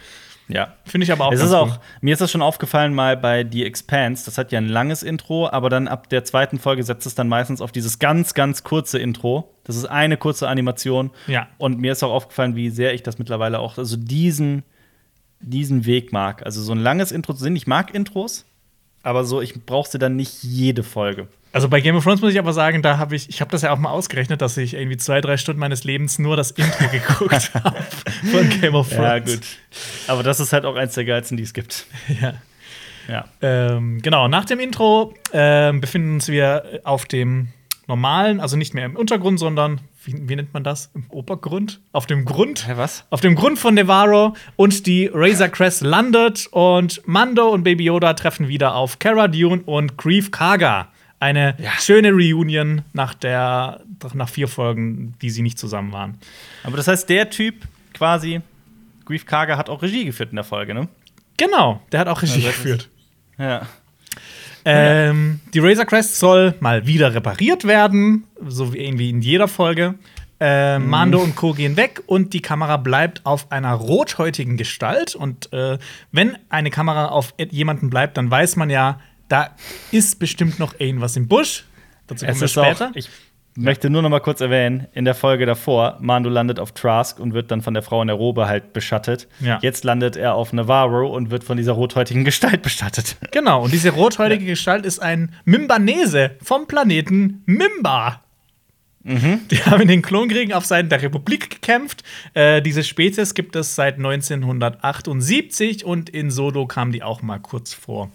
Ja. 0.49 0.75
Finde 0.85 1.05
ich 1.05 1.13
aber 1.13 1.27
auch. 1.27 1.33
Es 1.33 1.43
ist 1.43 1.53
auch, 1.53 1.79
mir 2.01 2.15
ist 2.15 2.21
das 2.21 2.31
schon 2.31 2.43
aufgefallen 2.43 2.95
mal 2.95 3.17
bei 3.17 3.47
The 3.51 3.65
Expanse. 3.65 4.25
Das 4.25 4.39
hat 4.39 4.51
ja 4.51 4.59
ein 4.59 4.69
langes 4.69 5.03
Intro, 5.03 5.49
aber 5.49 5.69
dann 5.69 5.89
ab 5.89 6.09
der 6.09 6.25
zweiten 6.25 6.59
Folge 6.59 6.83
setzt 6.83 7.07
es 7.07 7.15
dann 7.15 7.29
meistens 7.29 7.61
auf 7.61 7.71
dieses 7.71 7.99
ganz, 7.99 8.33
ganz 8.35 8.65
kurze 8.65 8.99
Intro. 8.99 9.55
Das 9.65 9.77
ist 9.77 9.85
eine 9.85 10.17
kurze 10.17 10.49
Animation. 10.49 11.11
Ja. 11.27 11.49
Und 11.59 11.79
mir 11.79 11.93
ist 11.93 12.03
auch 12.03 12.13
aufgefallen, 12.13 12.57
wie 12.57 12.71
sehr 12.71 12.95
ich 12.95 13.03
das 13.03 13.19
mittlerweile 13.19 13.59
auch, 13.59 13.77
also 13.77 13.97
diesen, 13.97 14.63
diesen 15.41 15.85
Weg 15.85 16.13
mag. 16.13 16.45
Also 16.47 16.63
so 16.63 16.73
ein 16.73 16.81
langes 16.81 17.13
Intro 17.13 17.35
zu 17.35 17.45
sehen. 17.45 17.57
Ich 17.57 17.67
mag 17.67 17.95
Intros, 17.95 18.47
aber 19.09 19.25
so, 19.25 19.41
ich 19.41 19.55
brauche 19.65 19.89
sie 19.89 19.99
dann 19.99 20.17
nicht 20.17 20.43
jede 20.43 20.83
Folge. 20.83 21.29
Also 21.51 21.71
bei 21.71 21.81
Game 21.81 21.97
of 21.97 22.05
Thrones 22.05 22.21
muss 22.21 22.33
ich 22.33 22.39
aber 22.39 22.53
sagen, 22.53 22.83
da 22.83 22.99
habe 22.99 23.17
ich, 23.17 23.31
ich 23.31 23.41
habe 23.41 23.51
das 23.51 23.63
ja 23.63 23.73
auch 23.73 23.79
mal 23.79 23.89
ausgerechnet, 23.89 24.43
dass 24.43 24.59
ich 24.59 24.75
irgendwie 24.75 24.99
zwei, 24.99 25.23
drei 25.23 25.39
Stunden 25.39 25.59
meines 25.61 25.83
Lebens 25.85 26.19
nur 26.19 26.37
das 26.37 26.51
Intro 26.51 26.89
geguckt 26.93 27.55
habe 27.55 27.79
von 28.31 28.51
Game 28.61 28.75
of 28.75 28.91
Thrones. 28.91 29.03
Ja, 29.03 29.19
gut. 29.19 29.47
Aber 30.09 30.23
das 30.23 30.41
ist 30.41 30.53
halt 30.53 30.67
auch 30.67 30.77
eins 30.77 30.93
der 30.93 31.07
geilsten, 31.07 31.39
die 31.39 31.43
es 31.45 31.55
gibt. 31.55 31.87
Ja. 32.21 32.35
Ja. 33.09 33.25
Ähm, 33.41 34.03
genau, 34.03 34.29
nach 34.29 34.45
dem 34.45 34.61
Intro 34.61 35.15
äh, 35.33 35.73
befinden 35.73 36.17
uns 36.17 36.29
wir 36.29 36.81
auf 36.85 37.07
dem 37.07 37.49
normalen, 37.87 38.39
also 38.39 38.59
nicht 38.59 38.75
mehr 38.75 38.85
im 38.85 38.97
Untergrund, 38.97 39.39
sondern 39.39 39.81
wie, 40.09 40.29
wie, 40.29 40.37
nennt 40.37 40.55
man 40.55 40.65
das? 40.65 40.91
Im 40.95 41.05
Obergrund? 41.11 41.81
Auf 41.93 42.07
dem 42.07 42.25
Grund? 42.25 42.67
Hä, 42.67 42.73
was? 42.77 43.05
Auf 43.11 43.21
dem 43.21 43.35
Grund 43.35 43.59
von 43.59 43.75
Nevarro 43.75 44.35
und 44.57 44.87
die 44.87 45.11
Razor 45.13 45.49
Crest 45.49 45.83
landet 45.83 46.47
und 46.51 47.07
Mando 47.07 47.49
und 47.49 47.63
Baby 47.63 47.85
Yoda 47.85 48.15
treffen 48.15 48.49
wieder 48.49 48.75
auf 48.75 48.99
Cara 48.99 49.29
Dune 49.29 49.63
und 49.67 49.99
Grief 49.99 50.31
Karga. 50.31 50.89
Eine 51.21 51.57
ja. 51.59 51.73
schöne 51.79 52.13
Reunion 52.13 52.83
nach 52.93 53.13
der 53.13 53.81
nach 54.15 54.29
vier 54.29 54.49
Folgen, 54.49 55.15
die 55.21 55.31
sie 55.31 55.43
nicht 55.43 55.59
zusammen 55.59 55.93
waren. 55.93 56.19
Aber 56.63 56.77
das 56.77 56.89
heißt, 56.89 57.09
der 57.09 57.29
Typ 57.31 57.67
quasi, 57.93 58.41
Grief 59.05 59.27
Karga 59.27 59.59
hat 59.59 59.69
auch 59.69 59.83
Regie 59.83 60.05
geführt 60.05 60.31
in 60.31 60.37
der 60.37 60.45
Folge, 60.45 60.73
ne? 60.73 60.89
Genau, 61.37 61.83
der 61.93 62.01
hat 62.01 62.09
auch 62.09 62.23
Regie 62.23 62.47
also 62.47 62.49
geführt. 62.49 62.89
Ja. 63.39 63.67
Ähm, 64.69 65.41
die 65.55 65.61
Razor 65.61 65.87
Crest 65.87 66.19
soll 66.19 66.55
mal 66.61 66.87
wieder 66.87 67.15
repariert 67.15 67.65
werden, 67.65 68.25
so 68.47 68.73
wie 68.73 68.79
irgendwie 68.79 69.11
in 69.11 69.23
jeder 69.23 69.49
Folge. 69.49 69.95
Äh. 70.41 70.79
Mando 70.79 71.19
und 71.19 71.35
Co. 71.35 71.53
gehen 71.53 71.77
weg 71.77 72.03
und 72.07 72.33
die 72.33 72.41
Kamera 72.41 72.77
bleibt 72.77 73.27
auf 73.27 73.51
einer 73.51 73.73
rothäutigen 73.75 74.57
Gestalt. 74.57 75.15
Und 75.15 75.53
äh, 75.53 75.79
wenn 76.13 76.39
eine 76.49 76.71
Kamera 76.71 77.07
auf 77.07 77.35
jemanden 77.39 77.91
bleibt, 77.91 78.17
dann 78.17 78.31
weiß 78.31 78.57
man 78.57 78.71
ja, 78.71 79.01
da 79.29 79.57
ist 79.91 80.19
bestimmt 80.19 80.59
noch 80.59 80.79
irgendwas 80.79 81.17
im 81.17 81.29
Busch. 81.29 81.65
Dazu 82.07 82.25
kommen 82.25 82.41
wir 82.41 82.49
später. 82.49 82.91
Auch, 82.91 82.97
ich 82.97 83.09
möchte 83.59 83.91
nur 83.91 84.03
noch 84.03 84.09
mal 84.09 84.21
kurz 84.21 84.41
erwähnen, 84.41 84.87
in 84.93 85.05
der 85.05 85.15
Folge 85.15 85.45
davor, 85.45 85.99
Mando 86.01 86.31
landet 86.31 86.61
auf 86.61 86.73
Trask 86.73 87.19
und 87.19 87.35
wird 87.35 87.51
dann 87.51 87.61
von 87.61 87.75
der 87.75 87.83
Frau 87.83 88.01
in 88.01 88.09
der 88.09 88.17
Robe 88.17 88.47
halt 88.47 88.73
beschattet. 88.73 89.29
Ja. 89.41 89.59
Jetzt 89.63 89.85
landet 89.85 90.17
er 90.17 90.35
auf 90.35 90.53
Navarro 90.53 91.09
und 91.09 91.31
wird 91.31 91.45
von 91.45 91.57
dieser 91.57 91.73
rothäutigen 91.73 92.25
Gestalt 92.29 92.63
bestattet. 92.63 93.17
Genau, 93.33 93.65
und 93.65 93.73
diese 93.73 93.91
rothäutige 93.91 94.45
ja. 94.45 94.51
Gestalt 94.51 94.87
ist 94.87 95.01
ein 95.01 95.35
Mimbanese 95.45 96.37
vom 96.43 96.67
Planeten 96.67 97.43
Mimba. 97.47 98.23
Mhm. 99.03 99.41
Die 99.51 99.63
haben 99.65 99.83
in 99.83 99.89
den 99.89 100.03
Klonkriegen 100.03 100.53
auf 100.53 100.67
Seiten 100.67 100.89
der 100.89 101.03
Republik 101.03 101.51
gekämpft. 101.51 102.03
Äh, 102.35 102.63
diese 102.63 102.85
Spezies 102.85 103.35
gibt 103.35 103.57
es 103.57 103.75
seit 103.75 103.97
1978 103.97 105.85
und 105.85 106.11
in 106.11 106.31
Solo 106.31 106.67
kam 106.67 106.93
die 106.93 107.03
auch 107.03 107.23
mal 107.23 107.39
kurz 107.39 107.73
vor. 107.73 108.11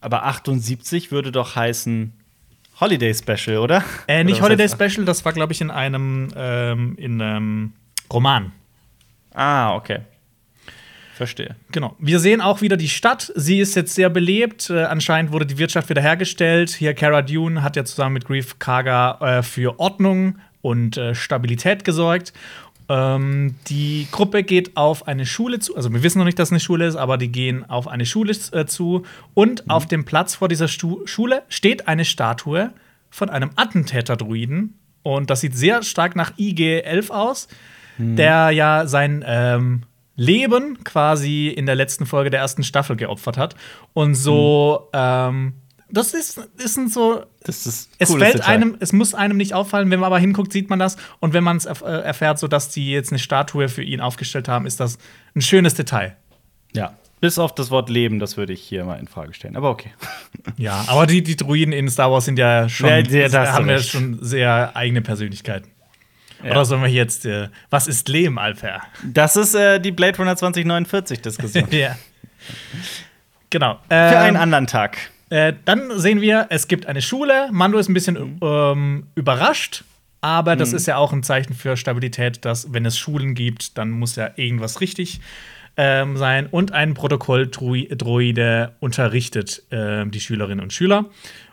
Aber 0.00 0.24
78 0.24 1.10
würde 1.10 1.32
doch 1.32 1.56
heißen 1.56 2.12
Holiday 2.80 3.12
Special, 3.14 3.58
oder? 3.58 3.84
Äh, 4.06 4.24
nicht 4.24 4.36
oder 4.36 4.50
Holiday 4.50 4.68
Special, 4.68 5.04
das 5.04 5.24
war, 5.24 5.32
glaube 5.32 5.52
ich, 5.52 5.60
in 5.60 5.70
einem, 5.70 6.28
ähm, 6.36 6.94
in 6.96 7.20
einem 7.20 7.72
Roman. 8.12 8.52
Ah, 9.34 9.74
okay. 9.74 10.00
Verstehe. 11.14 11.56
Genau. 11.72 11.96
Wir 11.98 12.20
sehen 12.20 12.40
auch 12.40 12.60
wieder 12.60 12.76
die 12.76 12.88
Stadt. 12.88 13.32
Sie 13.34 13.58
ist 13.58 13.74
jetzt 13.74 13.94
sehr 13.96 14.08
belebt. 14.08 14.70
Äh, 14.70 14.84
anscheinend 14.84 15.32
wurde 15.32 15.46
die 15.46 15.58
Wirtschaft 15.58 15.88
wiederhergestellt. 15.88 16.70
Hier 16.70 16.94
Cara 16.94 17.22
Dune 17.22 17.64
hat 17.64 17.74
ja 17.74 17.84
zusammen 17.84 18.14
mit 18.14 18.24
Grief 18.24 18.60
Karga 18.60 19.38
äh, 19.38 19.42
für 19.42 19.80
Ordnung 19.80 20.38
und 20.60 20.96
äh, 20.96 21.16
Stabilität 21.16 21.84
gesorgt. 21.84 22.32
Ähm, 22.88 23.56
die 23.68 24.08
Gruppe 24.10 24.42
geht 24.42 24.76
auf 24.76 25.06
eine 25.06 25.26
Schule 25.26 25.58
zu, 25.58 25.76
also 25.76 25.92
wir 25.92 26.02
wissen 26.02 26.18
noch 26.18 26.24
nicht, 26.24 26.38
dass 26.38 26.48
es 26.48 26.52
eine 26.52 26.60
Schule 26.60 26.86
ist, 26.86 26.96
aber 26.96 27.18
die 27.18 27.30
gehen 27.30 27.68
auf 27.68 27.86
eine 27.86 28.06
Schule 28.06 28.32
äh, 28.52 28.64
zu 28.64 29.04
und 29.34 29.66
mhm. 29.66 29.70
auf 29.70 29.86
dem 29.86 30.04
Platz 30.04 30.36
vor 30.36 30.48
dieser 30.48 30.68
Stu 30.68 31.06
Schule 31.06 31.42
steht 31.48 31.86
eine 31.86 32.06
Statue 32.06 32.72
von 33.10 33.28
einem 33.28 33.50
Attentäter-Druiden 33.56 34.78
und 35.02 35.28
das 35.28 35.40
sieht 35.40 35.54
sehr 35.54 35.82
stark 35.82 36.16
nach 36.16 36.32
IG-11 36.38 37.10
aus, 37.10 37.48
mhm. 37.98 38.16
der 38.16 38.50
ja 38.52 38.86
sein 38.86 39.22
ähm, 39.26 39.82
Leben 40.16 40.82
quasi 40.82 41.48
in 41.48 41.66
der 41.66 41.74
letzten 41.74 42.06
Folge 42.06 42.30
der 42.30 42.40
ersten 42.40 42.64
Staffel 42.64 42.96
geopfert 42.96 43.36
hat 43.36 43.54
und 43.92 44.14
so 44.14 44.88
mhm. 44.92 44.98
ähm, 44.98 45.52
das 45.90 46.12
ist, 46.12 46.38
ist 46.58 46.76
ein 46.76 46.88
so. 46.88 47.24
Das 47.44 47.66
ist 47.66 47.90
es 47.98 48.14
fällt 48.14 48.34
Detail. 48.34 48.46
einem, 48.48 48.76
es 48.80 48.92
muss 48.92 49.14
einem 49.14 49.36
nicht 49.36 49.54
auffallen, 49.54 49.90
wenn 49.90 50.00
man 50.00 50.06
aber 50.06 50.18
hinguckt, 50.18 50.52
sieht 50.52 50.68
man 50.68 50.78
das. 50.78 50.96
Und 51.20 51.32
wenn 51.32 51.44
man 51.44 51.56
es 51.56 51.66
äh, 51.66 51.84
erfährt, 51.84 52.38
so 52.38 52.48
dass 52.48 52.70
die 52.70 52.90
jetzt 52.90 53.10
eine 53.10 53.18
Statue 53.18 53.68
für 53.68 53.82
ihn 53.82 54.00
aufgestellt 54.00 54.48
haben, 54.48 54.66
ist 54.66 54.80
das 54.80 54.98
ein 55.34 55.40
schönes 55.40 55.74
Detail. 55.74 56.16
Ja. 56.74 56.94
Bis 57.20 57.38
auf 57.38 57.54
das 57.54 57.70
Wort 57.70 57.88
Leben, 57.90 58.20
das 58.20 58.36
würde 58.36 58.52
ich 58.52 58.62
hier 58.62 58.84
mal 58.84 59.00
in 59.00 59.08
Frage 59.08 59.34
stellen. 59.34 59.56
Aber 59.56 59.70
okay. 59.70 59.90
Ja, 60.56 60.84
aber 60.88 61.06
die, 61.06 61.22
die 61.22 61.36
Druiden 61.36 61.72
in 61.72 61.88
Star 61.88 62.12
Wars 62.12 62.26
sind 62.26 62.38
ja 62.38 62.68
schon, 62.68 62.88
ja, 62.88 63.02
die, 63.02 63.24
haben 63.24 63.68
ja 63.68 63.80
schon 63.80 64.18
sehr 64.22 64.76
eigene 64.76 65.02
Persönlichkeiten. 65.02 65.70
Ja. 66.44 66.52
Oder 66.52 66.64
sollen 66.64 66.82
wir 66.82 66.88
jetzt, 66.88 67.26
äh, 67.26 67.48
was 67.70 67.88
ist 67.88 68.08
Leben, 68.08 68.38
Alper? 68.38 68.82
Das 69.04 69.34
ist 69.36 69.54
äh, 69.54 69.80
die 69.80 69.90
Blade 69.90 70.18
Runner 70.18 70.34
2049-Diskussion. 70.34 71.68
ja. 71.70 71.96
Genau. 73.50 73.78
Ähm, 73.90 74.12
Für 74.12 74.18
einen 74.18 74.36
ähm, 74.36 74.42
anderen 74.42 74.66
Tag. 74.66 74.98
Äh, 75.30 75.54
dann 75.64 75.98
sehen 75.98 76.20
wir, 76.20 76.46
es 76.50 76.68
gibt 76.68 76.86
eine 76.86 77.02
Schule. 77.02 77.48
Mando 77.52 77.78
ist 77.78 77.88
ein 77.88 77.94
bisschen 77.94 78.38
ähm, 78.42 79.06
überrascht, 79.14 79.84
aber 80.20 80.56
das 80.56 80.70
mhm. 80.70 80.76
ist 80.76 80.86
ja 80.86 80.96
auch 80.96 81.12
ein 81.12 81.22
Zeichen 81.22 81.54
für 81.54 81.76
Stabilität, 81.76 82.44
dass, 82.44 82.72
wenn 82.72 82.86
es 82.86 82.98
Schulen 82.98 83.34
gibt, 83.34 83.78
dann 83.78 83.90
muss 83.90 84.16
ja 84.16 84.30
irgendwas 84.36 84.80
richtig 84.80 85.20
ähm, 85.76 86.16
sein. 86.16 86.46
Und 86.46 86.72
ein 86.72 86.94
Protokolldroide 86.94 88.74
unterrichtet 88.80 89.62
äh, 89.70 90.06
die 90.06 90.20
Schülerinnen 90.20 90.62
und 90.62 90.72
Schüler 90.72 91.06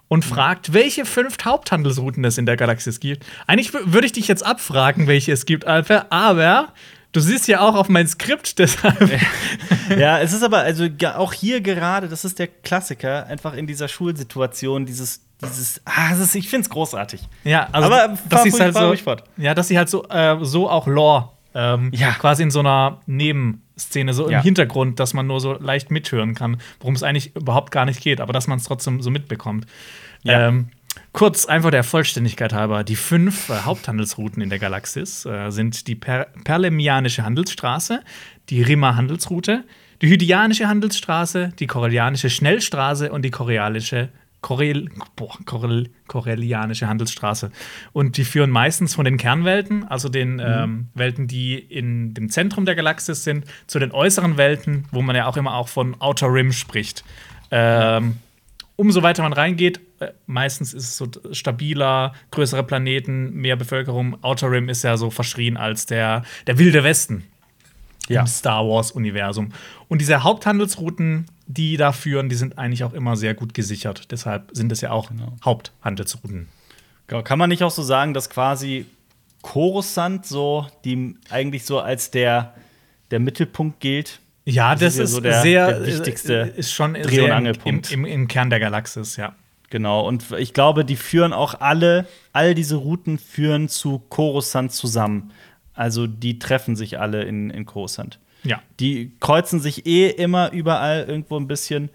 und 0.08 0.26
mhm. 0.26 0.30
fragt, 0.30 0.74
welche 0.74 1.06
fünf 1.06 1.38
Haupthandelsrouten 1.44 2.24
es 2.24 2.38
in 2.38 2.46
der 2.46 2.58
Galaxis 2.58 3.00
gibt. 3.00 3.26
Eigentlich 3.48 3.74
würde 3.74 4.06
ich 4.06 4.14
dich 4.14 4.28
jetzt 4.28 4.46
abfragen, 4.46 5.08
welche 5.08 5.32
es 5.32 5.46
gibt, 5.46 5.66
Alpha, 5.66 6.08
aber 6.10 6.74
Du 7.16 7.22
siehst 7.22 7.48
ja 7.48 7.62
auch 7.62 7.76
auf 7.76 7.88
mein 7.88 8.10
Skript, 8.10 8.60
deshalb. 8.60 9.10
ja, 9.98 10.20
es 10.20 10.34
ist 10.34 10.44
aber, 10.44 10.58
also 10.58 10.86
auch 11.16 11.32
hier 11.32 11.62
gerade, 11.62 12.10
das 12.10 12.26
ist 12.26 12.40
der 12.40 12.48
Klassiker, 12.48 13.26
einfach 13.28 13.54
in 13.54 13.68
dieser 13.68 13.88
Schulsituation, 13.88 14.86
dieses, 14.86 15.22
dieses, 15.42 15.82
ah, 15.86 16.14
ist, 16.14 16.36
ich 16.36 16.50
finde 16.50 16.66
es 16.66 16.70
großartig. 16.70 17.22
Ja, 17.46 17.70
also, 17.72 17.90
aber 17.90 18.18
dass 18.28 18.44
sie 18.44 18.52
halt 18.52 18.74
so, 18.74 18.94
ja, 19.38 19.54
dass 19.54 19.70
sie 19.70 19.78
halt 19.78 19.88
so, 19.88 20.06
äh, 20.10 20.36
so 20.42 20.70
auch 20.70 20.88
Lore 20.88 21.30
ähm, 21.54 21.90
ja. 21.94 22.12
quasi 22.12 22.44
in 22.44 22.52
so 22.52 22.60
einer 22.60 23.00
Nebenszene, 23.06 24.14
so 24.14 24.30
ja. 24.30 24.40
im 24.40 24.44
Hintergrund, 24.44 25.00
dass 25.00 25.14
man 25.14 25.26
nur 25.26 25.40
so 25.40 25.54
leicht 25.54 25.92
mithören 25.92 26.36
kann, 26.36 26.58
worum 26.82 26.96
es 26.96 27.04
eigentlich 27.04 27.34
überhaupt 27.34 27.72
gar 27.72 27.86
nicht 27.86 28.02
geht, 28.02 28.20
aber 28.20 28.34
dass 28.34 28.48
man 28.48 28.58
es 28.58 28.66
trotzdem 28.66 29.02
so 29.02 29.10
mitbekommt. 29.10 29.66
Ja. 30.24 30.50
Ähm, 30.50 30.68
Kurz, 31.16 31.46
einfach 31.46 31.72
der 31.72 31.86
Vollständigkeit 31.86 32.52
halber: 32.52 32.84
Die 32.84 32.98
fünf 32.98 33.48
äh, 33.48 33.62
Haupthandelsrouten 33.62 34.44
in 34.44 34.50
der 34.50 34.60
Galaxis 34.60 35.26
äh, 35.26 35.50
sind 35.50 35.88
die 35.88 35.96
per 35.96 36.26
Perlemianische 36.44 37.24
Handelsstraße, 37.24 38.02
die 38.50 38.62
Rimmer 38.62 38.98
Handelsroute, 38.98 39.64
die 40.02 40.10
Hydianische 40.10 40.68
Handelsstraße, 40.68 41.54
die 41.58 41.68
Korellianische 41.68 42.30
Schnellstraße 42.30 43.14
und 43.14 43.22
die 43.22 43.32
Korealische 43.32 44.10
Korel, 44.42 44.90
boah, 45.16 45.38
Korel, 45.46 45.90
Korellianische 46.08 46.90
Handelsstraße. 46.90 47.50
Und 47.94 48.18
die 48.18 48.26
führen 48.26 48.50
meistens 48.50 48.94
von 48.94 49.06
den 49.06 49.16
Kernwelten, 49.16 49.86
also 49.86 50.10
den 50.10 50.34
mhm. 50.34 50.42
ähm, 50.46 50.88
Welten, 50.96 51.30
die 51.30 51.58
in 51.58 52.14
dem 52.14 52.30
Zentrum 52.30 52.66
der 52.66 52.76
Galaxis 52.76 53.24
sind, 53.24 53.46
zu 53.68 53.80
den 53.80 53.94
äußeren 53.94 54.36
Welten, 54.36 54.84
wo 54.92 55.02
man 55.02 55.16
ja 55.16 55.28
auch 55.28 55.38
immer 55.38 55.56
auch 55.56 55.70
von 55.70 55.96
Outer 56.02 56.28
Rim 56.28 56.52
spricht. 56.52 57.06
Ähm, 57.52 58.18
umso 58.76 59.02
weiter 59.02 59.24
man 59.24 59.32
reingeht, 59.32 59.80
meistens 60.26 60.74
ist 60.74 60.84
es 60.84 60.98
so 60.98 61.08
stabiler, 61.32 62.14
größere 62.32 62.64
Planeten, 62.64 63.34
mehr 63.34 63.56
Bevölkerung. 63.56 64.18
Outer 64.24 64.52
Rim 64.52 64.70
ist 64.70 64.84
ja 64.84 64.98
so 64.98 65.10
verschrien 65.10 65.58
als 65.58 65.86
der, 65.86 66.24
der 66.48 66.58
wilde 66.58 66.84
Westen 66.84 67.24
ja. 68.08 68.22
im 68.22 68.28
Star 68.28 68.68
Wars-Universum. 68.68 69.52
Und 69.88 70.00
diese 70.00 70.24
Haupthandelsrouten, 70.24 71.28
die 71.48 71.78
da 71.78 71.92
führen, 71.92 72.30
die 72.30 72.36
sind 72.36 72.58
eigentlich 72.58 72.84
auch 72.84 72.94
immer 72.94 73.16
sehr 73.16 73.34
gut 73.34 73.54
gesichert. 73.54 74.12
Deshalb 74.12 74.50
sind 74.54 74.72
es 74.72 74.82
ja 74.82 74.92
auch 74.92 75.10
genau. 75.10 75.36
Haupthandelsrouten. 75.44 76.48
Genau. 77.08 77.24
Kann 77.24 77.40
man 77.40 77.50
nicht 77.50 77.64
auch 77.64 77.72
so 77.72 77.84
sagen, 77.84 78.14
dass 78.14 78.30
quasi 78.30 78.86
Coruscant 79.42 80.26
so, 80.26 80.68
die 80.86 81.16
eigentlich 81.30 81.66
so 81.66 81.80
als 81.80 82.10
der, 82.12 82.56
der 83.12 83.20
Mittelpunkt 83.20 83.80
gilt 83.80 84.20
ja, 84.46 84.76
das, 84.76 84.80
das 84.80 84.94
ist, 84.94 85.00
ja 85.00 85.08
so 85.08 85.20
der, 85.22 85.42
sehr 85.42 85.68
der 85.68 85.88
wichtigste 85.88 86.54
äh, 86.56 86.60
ist 86.60 86.72
schon 86.72 86.94
Dreh- 86.94 87.22
und 87.22 87.32
Angelpunkt. 87.32 87.92
Im, 87.92 88.06
im, 88.06 88.12
Im, 88.12 88.28
Kern 88.28 88.52
der 88.52 88.60
Galaxis, 88.60 89.18
ja. 89.18 89.34
Genau, 89.70 90.08
und 90.08 90.32
ich 90.38 90.54
glaube, 90.54 90.86
die 90.86 90.96
führen 90.96 91.34
auch 91.34 91.60
alle, 91.60 92.08
all 92.34 92.56
diese 92.56 92.76
Routen 92.76 93.18
führen 93.18 93.68
zu 93.70 94.00
Coruscant 94.10 94.72
zusammen. 94.72 95.32
Also 95.74 96.08
die 96.08 96.40
treffen 96.40 96.76
sich 96.76 97.00
alle 97.00 97.24
in, 97.24 97.50
in 97.50 97.66
Coruscant. 97.66 98.20
Ja. 98.44 98.62
Die 98.80 99.12
kreuzen 99.20 99.60
sich 99.60 99.86
eh 99.86 100.10
immer 100.10 100.52
überall 100.52 101.06
irgendwo 101.08 101.38
ein 101.38 101.48
bisschen. 101.48 101.90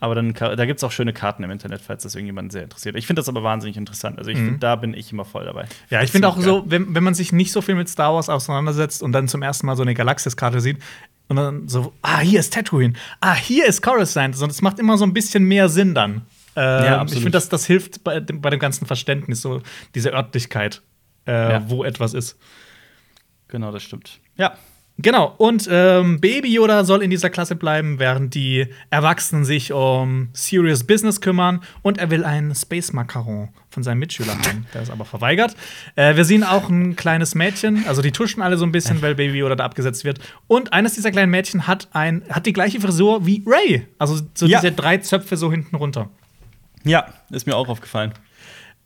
Aber 0.00 0.14
dann, 0.14 0.34
da 0.34 0.66
gibt 0.66 0.80
es 0.80 0.84
auch 0.84 0.90
schöne 0.90 1.14
Karten 1.14 1.44
im 1.44 1.50
Internet, 1.50 1.80
falls 1.80 2.02
das 2.02 2.14
irgendjemand 2.14 2.52
sehr 2.52 2.64
interessiert. 2.64 2.94
Ich 2.96 3.06
finde 3.06 3.20
das 3.20 3.28
aber 3.28 3.42
wahnsinnig 3.42 3.78
interessant. 3.78 4.18
Also, 4.18 4.30
ich 4.30 4.36
mhm. 4.36 4.46
find, 4.46 4.62
da 4.62 4.76
bin 4.76 4.92
ich 4.92 5.10
immer 5.12 5.24
voll 5.24 5.46
dabei. 5.46 5.64
Ja, 5.88 6.02
ich 6.02 6.10
finde 6.10 6.28
auch 6.28 6.34
geil. 6.34 6.44
so, 6.44 6.64
wenn, 6.66 6.94
wenn 6.94 7.02
man 7.02 7.14
sich 7.14 7.32
nicht 7.32 7.52
so 7.52 7.62
viel 7.62 7.74
mit 7.74 7.88
Star 7.88 8.12
Wars 8.12 8.28
auseinandersetzt 8.28 9.02
und 9.02 9.12
dann 9.12 9.28
zum 9.28 9.40
ersten 9.40 9.66
Mal 9.66 9.76
so 9.76 9.82
eine 9.82 9.94
Galaxis-Karte 9.94 10.60
sieht, 10.60 10.78
und 11.28 11.36
dann 11.36 11.68
so, 11.68 11.94
ah, 12.02 12.20
hier 12.20 12.40
ist 12.40 12.52
Tatooine, 12.52 12.94
ah, 13.20 13.34
hier 13.34 13.66
ist 13.66 13.80
Coruscant. 13.80 14.40
Und 14.42 14.50
es 14.50 14.60
macht 14.60 14.78
immer 14.78 14.98
so 14.98 15.06
ein 15.06 15.14
bisschen 15.14 15.44
mehr 15.44 15.68
Sinn 15.70 15.94
dann. 15.94 16.22
Ähm, 16.56 16.84
ja, 16.84 17.04
ich 17.04 17.14
finde, 17.14 17.30
das, 17.32 17.48
das 17.48 17.66
hilft 17.66 18.04
bei 18.04 18.20
dem, 18.20 18.40
bei 18.40 18.50
dem 18.50 18.60
ganzen 18.60 18.86
Verständnis, 18.86 19.42
so 19.42 19.60
diese 19.94 20.12
Örtlichkeit, 20.12 20.82
äh, 21.26 21.32
ja. 21.32 21.70
wo 21.70 21.84
etwas 21.84 22.14
ist. 22.14 22.38
Genau, 23.48 23.72
das 23.72 23.82
stimmt. 23.82 24.20
Ja. 24.36 24.56
Genau, 24.96 25.34
und 25.38 25.68
ähm, 25.68 26.20
Baby 26.20 26.54
Yoda 26.54 26.84
soll 26.84 27.02
in 27.02 27.10
dieser 27.10 27.28
Klasse 27.28 27.56
bleiben, 27.56 27.98
während 27.98 28.32
die 28.34 28.68
Erwachsenen 28.90 29.44
sich 29.44 29.72
um 29.72 30.28
Serious 30.34 30.84
Business 30.84 31.20
kümmern 31.20 31.62
und 31.82 31.98
er 31.98 32.10
will 32.10 32.24
einen 32.24 32.54
Space 32.54 32.92
Macaron 32.92 33.48
von 33.70 33.82
seinen 33.82 33.98
Mitschülern 33.98 34.38
haben. 34.38 34.66
Der 34.72 34.82
ist 34.82 34.90
aber 34.92 35.04
verweigert. 35.04 35.56
Äh, 35.96 36.14
wir 36.14 36.24
sehen 36.24 36.44
auch 36.44 36.68
ein 36.68 36.94
kleines 36.94 37.34
Mädchen, 37.34 37.84
also 37.88 38.02
die 38.02 38.12
tuschen 38.12 38.40
alle 38.40 38.56
so 38.56 38.64
ein 38.64 38.70
bisschen, 38.70 39.02
weil 39.02 39.16
Baby 39.16 39.38
Yoda 39.38 39.56
da 39.56 39.64
abgesetzt 39.64 40.04
wird. 40.04 40.20
Und 40.46 40.72
eines 40.72 40.94
dieser 40.94 41.10
kleinen 41.10 41.32
Mädchen 41.32 41.66
hat, 41.66 41.88
ein, 41.90 42.22
hat 42.30 42.46
die 42.46 42.52
gleiche 42.52 42.80
Frisur 42.80 43.26
wie 43.26 43.42
Ray. 43.44 43.88
Also 43.98 44.20
so 44.34 44.46
ja. 44.46 44.60
diese 44.60 44.70
drei 44.70 44.98
Zöpfe 44.98 45.36
so 45.36 45.50
hinten 45.50 45.74
runter. 45.74 46.08
Ja, 46.84 47.06
ist 47.30 47.46
mir 47.46 47.56
auch 47.56 47.68
aufgefallen. 47.68 48.12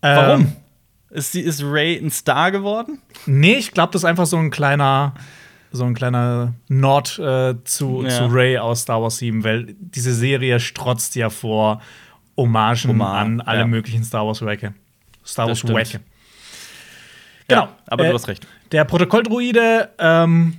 Ähm, 0.02 0.16
Warum? 0.16 0.52
Ist, 1.10 1.34
die, 1.34 1.40
ist 1.40 1.62
Ray 1.64 1.96
ein 1.96 2.10
Star 2.10 2.50
geworden? 2.50 3.00
Nee, 3.26 3.54
ich 3.54 3.72
glaube, 3.72 3.92
das 3.92 4.02
ist 4.02 4.06
einfach 4.06 4.26
so 4.26 4.36
ein 4.36 4.50
kleiner 4.50 5.14
so 5.70 5.84
ein 5.84 5.94
kleiner 5.94 6.54
Nord 6.68 7.18
äh, 7.18 7.54
zu, 7.64 8.02
ja. 8.02 8.08
zu 8.08 8.26
Ray 8.26 8.58
aus 8.58 8.82
Star 8.82 9.02
Wars 9.02 9.18
7, 9.18 9.44
weil 9.44 9.74
diese 9.78 10.14
Serie 10.14 10.60
strotzt 10.60 11.14
ja 11.14 11.30
vor 11.30 11.82
Hommagen 12.36 12.90
Hommage, 12.90 13.20
an 13.20 13.40
alle 13.40 13.60
ja. 13.60 13.66
möglichen 13.66 14.04
Star 14.04 14.26
Wars 14.26 14.40
Werke. 14.42 14.74
Star 15.26 15.48
Wars 15.48 15.66
Werke. 15.66 16.00
Genau. 17.48 17.62
Ja, 17.62 17.76
aber 17.86 18.04
äh, 18.04 18.08
du 18.08 18.14
hast 18.14 18.28
recht. 18.28 18.46
Der 18.72 18.84
Protokolldruide 18.84 19.90
ähm, 19.98 20.54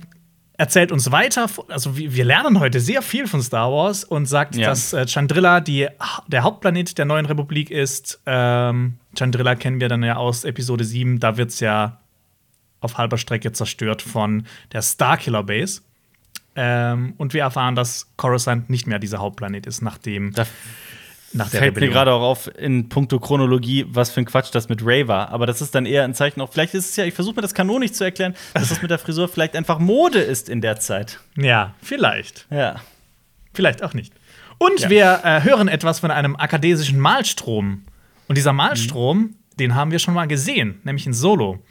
erzählt 0.60 0.92
uns 0.92 1.10
weiter, 1.10 1.48
also 1.68 1.96
wir 1.96 2.24
lernen 2.24 2.60
heute 2.60 2.80
sehr 2.80 3.00
viel 3.00 3.26
von 3.26 3.40
Star 3.40 3.72
Wars 3.72 4.04
und 4.04 4.26
sagt, 4.26 4.56
ja. 4.56 4.68
dass 4.68 4.92
äh, 4.92 5.06
Chandrilla 5.06 5.60
die, 5.60 5.88
der 6.26 6.42
Hauptplanet 6.42 6.98
der 6.98 7.06
neuen 7.06 7.24
Republik 7.24 7.70
ist. 7.70 8.20
Ähm, 8.26 8.98
Chandrilla 9.16 9.54
kennen 9.54 9.80
wir 9.80 9.88
dann 9.88 10.02
ja 10.02 10.16
aus 10.16 10.44
Episode 10.44 10.84
7, 10.84 11.18
da 11.18 11.38
wird 11.38 11.48
es 11.48 11.60
ja 11.60 11.98
auf 12.80 12.98
halber 12.98 13.16
Strecke 13.16 13.52
zerstört 13.52 14.02
von 14.02 14.46
der 14.72 14.82
Starkiller 14.82 15.44
Base. 15.44 15.80
Ähm, 16.56 17.14
und 17.16 17.32
wir 17.32 17.40
erfahren, 17.40 17.74
dass 17.74 18.10
Coruscant 18.18 18.68
nicht 18.68 18.86
mehr 18.86 18.98
dieser 18.98 19.18
Hauptplanet 19.18 19.66
ist, 19.66 19.80
nachdem. 19.80 20.34
Da 20.34 20.46
nach 21.32 21.48
der 21.50 21.60
fällt 21.60 21.76
Rebellion. 21.76 21.90
mir 21.90 21.94
gerade 21.94 22.12
auch 22.12 22.22
auf 22.22 22.50
in 22.58 22.88
puncto 22.88 23.20
Chronologie, 23.20 23.86
was 23.88 24.10
für 24.10 24.20
ein 24.20 24.24
Quatsch 24.24 24.50
das 24.52 24.68
mit 24.68 24.84
Ray 24.84 25.06
war. 25.06 25.30
Aber 25.30 25.46
das 25.46 25.60
ist 25.60 25.74
dann 25.74 25.86
eher 25.86 26.04
ein 26.04 26.14
Zeichen 26.14 26.40
auch. 26.40 26.52
Vielleicht 26.52 26.74
ist 26.74 26.90
es 26.90 26.96
ja, 26.96 27.04
ich 27.04 27.14
versuche 27.14 27.36
mir 27.36 27.42
das 27.42 27.54
kanonisch 27.54 27.92
zu 27.92 28.04
erklären, 28.04 28.34
dass 28.54 28.68
das 28.68 28.82
mit 28.82 28.90
der 28.90 28.98
Frisur 28.98 29.28
vielleicht 29.28 29.54
einfach 29.54 29.78
Mode 29.78 30.18
ist 30.18 30.48
in 30.48 30.60
der 30.60 30.80
Zeit. 30.80 31.20
Ja, 31.36 31.74
vielleicht. 31.82 32.46
Ja. 32.50 32.76
Vielleicht 33.52 33.82
auch 33.82 33.94
nicht. 33.94 34.12
Und 34.58 34.80
ja. 34.80 34.90
wir 34.90 35.20
äh, 35.24 35.42
hören 35.42 35.68
etwas 35.68 36.00
von 36.00 36.10
einem 36.10 36.36
akadesischen 36.36 36.98
Malstrom. 36.98 37.84
Und 38.28 38.36
dieser 38.36 38.52
Malstrom, 38.52 39.18
mhm. 39.18 39.34
den 39.58 39.74
haben 39.74 39.90
wir 39.90 39.98
schon 39.98 40.14
mal 40.14 40.26
gesehen, 40.26 40.80
nämlich 40.84 41.06
in 41.06 41.12
Solo. 41.12 41.62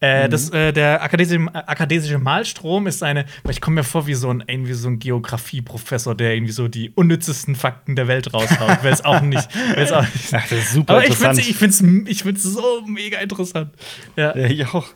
Äh, 0.00 0.26
mhm. 0.26 0.30
das, 0.30 0.50
äh, 0.50 0.72
der 0.72 1.02
akadesische, 1.02 1.52
akadesische 1.52 2.18
Malstrom 2.18 2.86
ist 2.86 3.02
eine, 3.02 3.24
ich 3.48 3.60
komme 3.60 3.76
mir 3.76 3.84
vor 3.84 4.06
wie 4.06 4.14
so 4.14 4.30
ein, 4.30 4.44
irgendwie 4.46 4.74
so 4.74 4.88
ein 4.88 5.00
Geografieprofessor, 5.00 6.14
der 6.14 6.34
irgendwie 6.34 6.52
so 6.52 6.68
die 6.68 6.90
unnützesten 6.90 7.56
Fakten 7.56 7.96
der 7.96 8.06
Welt 8.06 8.32
raushaut. 8.32 8.84
Weil 8.84 8.92
es 8.92 9.04
auch 9.04 9.20
nicht. 9.22 9.48
Weil's 9.74 9.90
auch 9.90 10.02
nicht 10.02 10.32
Ach, 10.32 10.48
das 10.48 10.52
ist 10.52 10.72
super 10.72 10.94
Aber 10.94 11.06
ich 11.06 11.16
finde 11.16 11.32
es 11.32 11.48
ich 11.48 11.56
find's, 11.56 11.82
ich 12.06 12.22
find's 12.22 12.44
so 12.44 12.82
mega 12.86 13.18
interessant. 13.18 13.72
Ja. 14.14 14.36
ja, 14.36 14.46
ich 14.46 14.66
auch. 14.66 14.86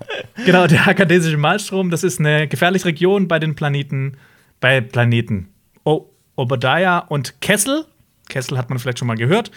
Genau, 0.47 0.69
der 0.69 0.87
akadesische 0.87 1.37
Malstrom, 1.37 1.91
das 1.91 2.05
ist 2.05 2.21
eine 2.21 2.47
gefährliche 2.47 2.85
Region 2.85 3.27
bei 3.27 3.41
den 3.41 3.57
Planeten, 3.57 4.17
bei 4.61 4.81
Planeten 4.81 5.49
o 5.85 6.07
Obadiah 6.37 6.99
und 6.99 7.41
Kessel. 7.41 7.87
Kessel 8.29 8.57
hat 8.57 8.71
man 8.71 8.79
vielleicht 8.79 9.01
schon 9.01 9.09
mal 9.09 9.17
gehört. 9.17 9.51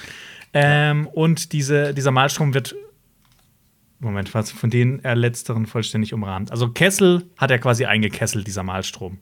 Ähm, 0.53 1.07
und 1.07 1.53
diese, 1.53 1.93
dieser 1.93 2.11
Malstrom 2.11 2.53
wird 2.53 2.75
Moment, 4.05 4.33
was 4.33 4.51
von 4.51 4.69
denen 4.69 5.03
er 5.03 5.15
letzteren 5.15 5.65
vollständig 5.65 6.13
umrahmt. 6.13 6.51
Also 6.51 6.69
Kessel 6.69 7.23
hat 7.37 7.51
er 7.51 7.59
quasi 7.59 7.85
eingekesselt, 7.85 8.47
dieser 8.47 8.63
Malstrom. 8.63 9.17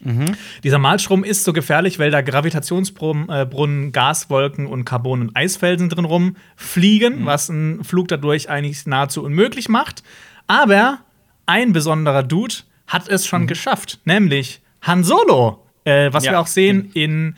Mhm. 0.00 0.36
Dieser 0.62 0.78
Malstrom 0.78 1.24
ist 1.24 1.44
so 1.44 1.52
gefährlich, 1.52 1.98
weil 1.98 2.10
da 2.10 2.20
Gravitationsbrunnen, 2.20 3.92
Gaswolken 3.92 4.66
und 4.66 4.84
Carbon- 4.84 5.22
und 5.22 5.36
Eisfelsen 5.36 5.88
drin 5.88 6.04
rumfliegen, 6.04 7.22
mhm. 7.22 7.26
was 7.26 7.50
einen 7.50 7.84
Flug 7.84 8.08
dadurch 8.08 8.48
eigentlich 8.48 8.86
nahezu 8.86 9.24
unmöglich 9.24 9.68
macht. 9.68 10.02
Aber 10.46 11.00
ein 11.46 11.72
besonderer 11.72 12.22
Dude 12.22 12.54
hat 12.86 13.08
es 13.08 13.26
schon 13.26 13.42
mhm. 13.42 13.46
geschafft, 13.48 14.00
nämlich 14.04 14.60
Han 14.82 15.02
Solo, 15.02 15.64
äh, 15.84 16.12
was 16.12 16.24
ja. 16.24 16.32
wir 16.32 16.40
auch 16.40 16.46
sehen 16.46 16.90
in 16.94 17.36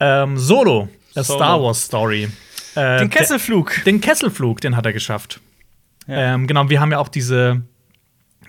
ähm, 0.00 0.36
Solo, 0.36 0.88
A 1.14 1.22
Solo. 1.22 1.38
Star 1.38 1.62
Wars 1.62 1.84
Story. 1.84 2.28
Äh, 2.74 2.98
den 2.98 3.10
Kesselflug. 3.10 3.84
Den 3.84 4.00
Kesselflug, 4.00 4.60
den 4.60 4.76
hat 4.76 4.86
er 4.86 4.92
geschafft. 4.92 5.40
Ähm, 6.08 6.46
genau, 6.46 6.70
wir 6.70 6.80
haben 6.80 6.90
ja 6.90 6.98
auch 6.98 7.08
diese 7.08 7.62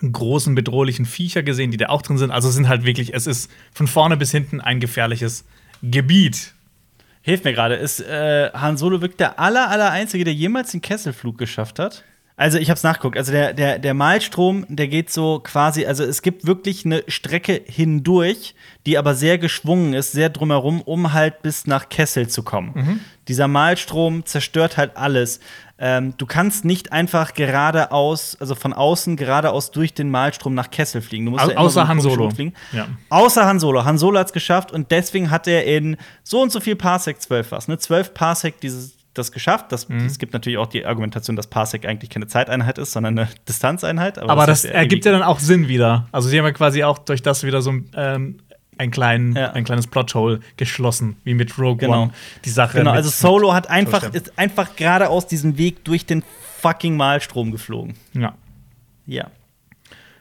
großen 0.02 0.56
bedrohlichen 0.56 1.06
Viecher 1.06 1.44
gesehen, 1.44 1.72
die 1.72 1.78
da 1.78 1.90
auch 1.90 2.02
drin 2.02 2.18
sind. 2.18 2.32
Also 2.32 2.50
sind 2.50 2.70
halt 2.70 2.86
wirklich, 2.86 3.14
es 3.14 3.28
ist 3.28 3.52
von 3.74 3.88
vorne 3.88 4.18
bis 4.18 4.32
hinten 4.32 4.62
ein 4.62 4.80
gefährliches 4.80 5.46
Gebiet. 5.84 6.54
Hilft 7.22 7.44
mir 7.44 7.54
gerade, 7.54 7.76
ist 7.76 8.00
äh, 8.00 8.50
Han 8.54 8.78
Solo 8.78 9.02
wirklich 9.02 9.18
der 9.18 9.40
aller, 9.40 9.70
aller 9.70 9.92
Einzige, 9.92 10.24
der 10.24 10.34
jemals 10.34 10.72
den 10.72 10.82
Kesselflug 10.82 11.38
geschafft 11.38 11.80
hat? 11.80 12.06
Also 12.40 12.58
ich 12.58 12.70
habe 12.70 12.78
es 12.78 12.84
nachgeguckt. 12.84 13.18
Also 13.18 13.34
der, 13.34 13.54
der, 13.54 13.80
der 13.80 13.94
Malstrom, 13.94 14.66
der 14.70 14.88
geht 14.88 15.12
so 15.12 15.42
quasi, 15.44 15.86
also 15.86 16.06
es 16.06 16.22
gibt 16.22 16.48
wirklich 16.48 16.86
eine 16.86 17.04
Strecke 17.10 17.62
hindurch, 17.66 18.56
die 18.86 18.98
aber 18.98 19.14
sehr 19.14 19.38
geschwungen 19.38 19.94
ist, 19.94 20.14
sehr 20.14 20.30
drumherum, 20.30 20.82
um 20.82 21.12
halt 21.12 21.42
bis 21.42 21.68
nach 21.68 21.90
Kessel 21.90 22.30
zu 22.30 22.44
kommen. 22.44 22.72
Mhm. 22.76 23.00
Dieser 23.28 23.50
Malstrom 23.50 24.26
zerstört 24.26 24.78
halt 24.78 24.96
alles. 24.96 25.42
Ähm, 25.78 26.14
du 26.18 26.26
kannst 26.26 26.64
nicht 26.64 26.94
einfach 26.94 27.34
geradeaus, 27.34 28.38
also 28.40 28.56
von 28.56 28.72
außen 28.72 29.18
geradeaus 29.18 29.72
durch 29.72 29.94
den 29.94 30.10
Malstrom 30.10 30.54
nach 30.54 30.72
Kessel 30.72 31.02
fliegen. 31.02 31.26
Du 31.26 31.32
musst 31.32 31.44
Au 31.44 31.50
ja 31.50 31.58
außer 31.58 31.82
so 31.82 31.88
Han 31.90 32.00
Solo. 32.00 32.30
Fliegen. 32.30 32.54
Ja. 32.72 32.88
Außer 33.10 33.46
Han 33.46 33.60
Solo. 33.60 33.84
Han 33.84 33.98
Solo 33.98 34.18
hat 34.18 34.28
es 34.28 34.34
geschafft 34.34 34.72
und 34.72 34.92
deswegen 34.92 35.30
hat 35.30 35.46
er 35.46 35.66
in 35.66 35.98
so 36.24 36.42
und 36.42 36.54
so 36.54 36.62
viel 36.62 36.78
Parsec 36.78 37.22
12 37.22 37.52
was, 37.52 37.68
ne? 37.68 37.78
12 37.78 38.14
Parsec 38.14 38.62
dieses 38.62 38.99
das 39.14 39.32
geschafft. 39.32 39.72
Das, 39.72 39.90
Mhm. 39.90 40.06
Es 40.06 40.20
gibt 40.20 40.34
natürlich 40.34 40.58
auch 40.60 40.68
die 40.68 40.86
Argumentation, 40.86 41.36
dass 41.36 41.48
Parsec 41.48 41.86
eigentlich 41.86 42.10
keine 42.10 42.28
Zeiteinheit 42.28 42.78
ist, 42.78 42.92
sondern 42.92 43.18
eine 43.20 43.30
Distanzeinheit. 43.48 44.20
Aber 44.20 44.46
das 44.46 44.64
ist 44.64 44.72
ja 44.72 44.78
ergibt 44.78 45.06
ja 45.06 45.12
dann 45.12 45.24
auch 45.24 45.40
Sinn 45.40 45.68
wieder. 45.68 46.08
Also 46.12 46.30
sie 46.30 46.38
haben 46.38 46.46
ja 46.46 46.52
quasi 46.52 46.84
auch 46.84 47.00
durch 47.00 47.22
das 47.22 47.44
wieder 47.44 47.62
so 47.62 47.74
ähm, 47.96 48.40
ein, 48.78 48.92
kleinen, 48.92 49.36
Ja. 49.36 49.52
ein 49.52 49.64
kleines 49.66 49.88
Plothole 49.88 50.40
geschlossen, 50.58 51.18
wie 51.24 51.34
mit 51.34 51.58
Rogue 51.58 51.78
Genau. 51.78 52.04
One. 52.04 52.12
Die 52.46 52.50
Sache. 52.50 52.78
Genau, 52.78 52.92
also 52.92 53.10
Solo 53.10 53.54
hat 53.54 53.70
einfach, 53.70 54.14
ist 54.14 54.38
einfach 54.38 54.76
geradeaus 54.76 55.28
diesen 55.28 55.58
Weg 55.58 55.84
durch 55.84 56.06
den 56.06 56.24
fucking 56.62 56.96
Malstrom 56.96 57.52
geflogen. 57.52 57.96
Ja. 58.14 58.36
Ja. 59.06 59.28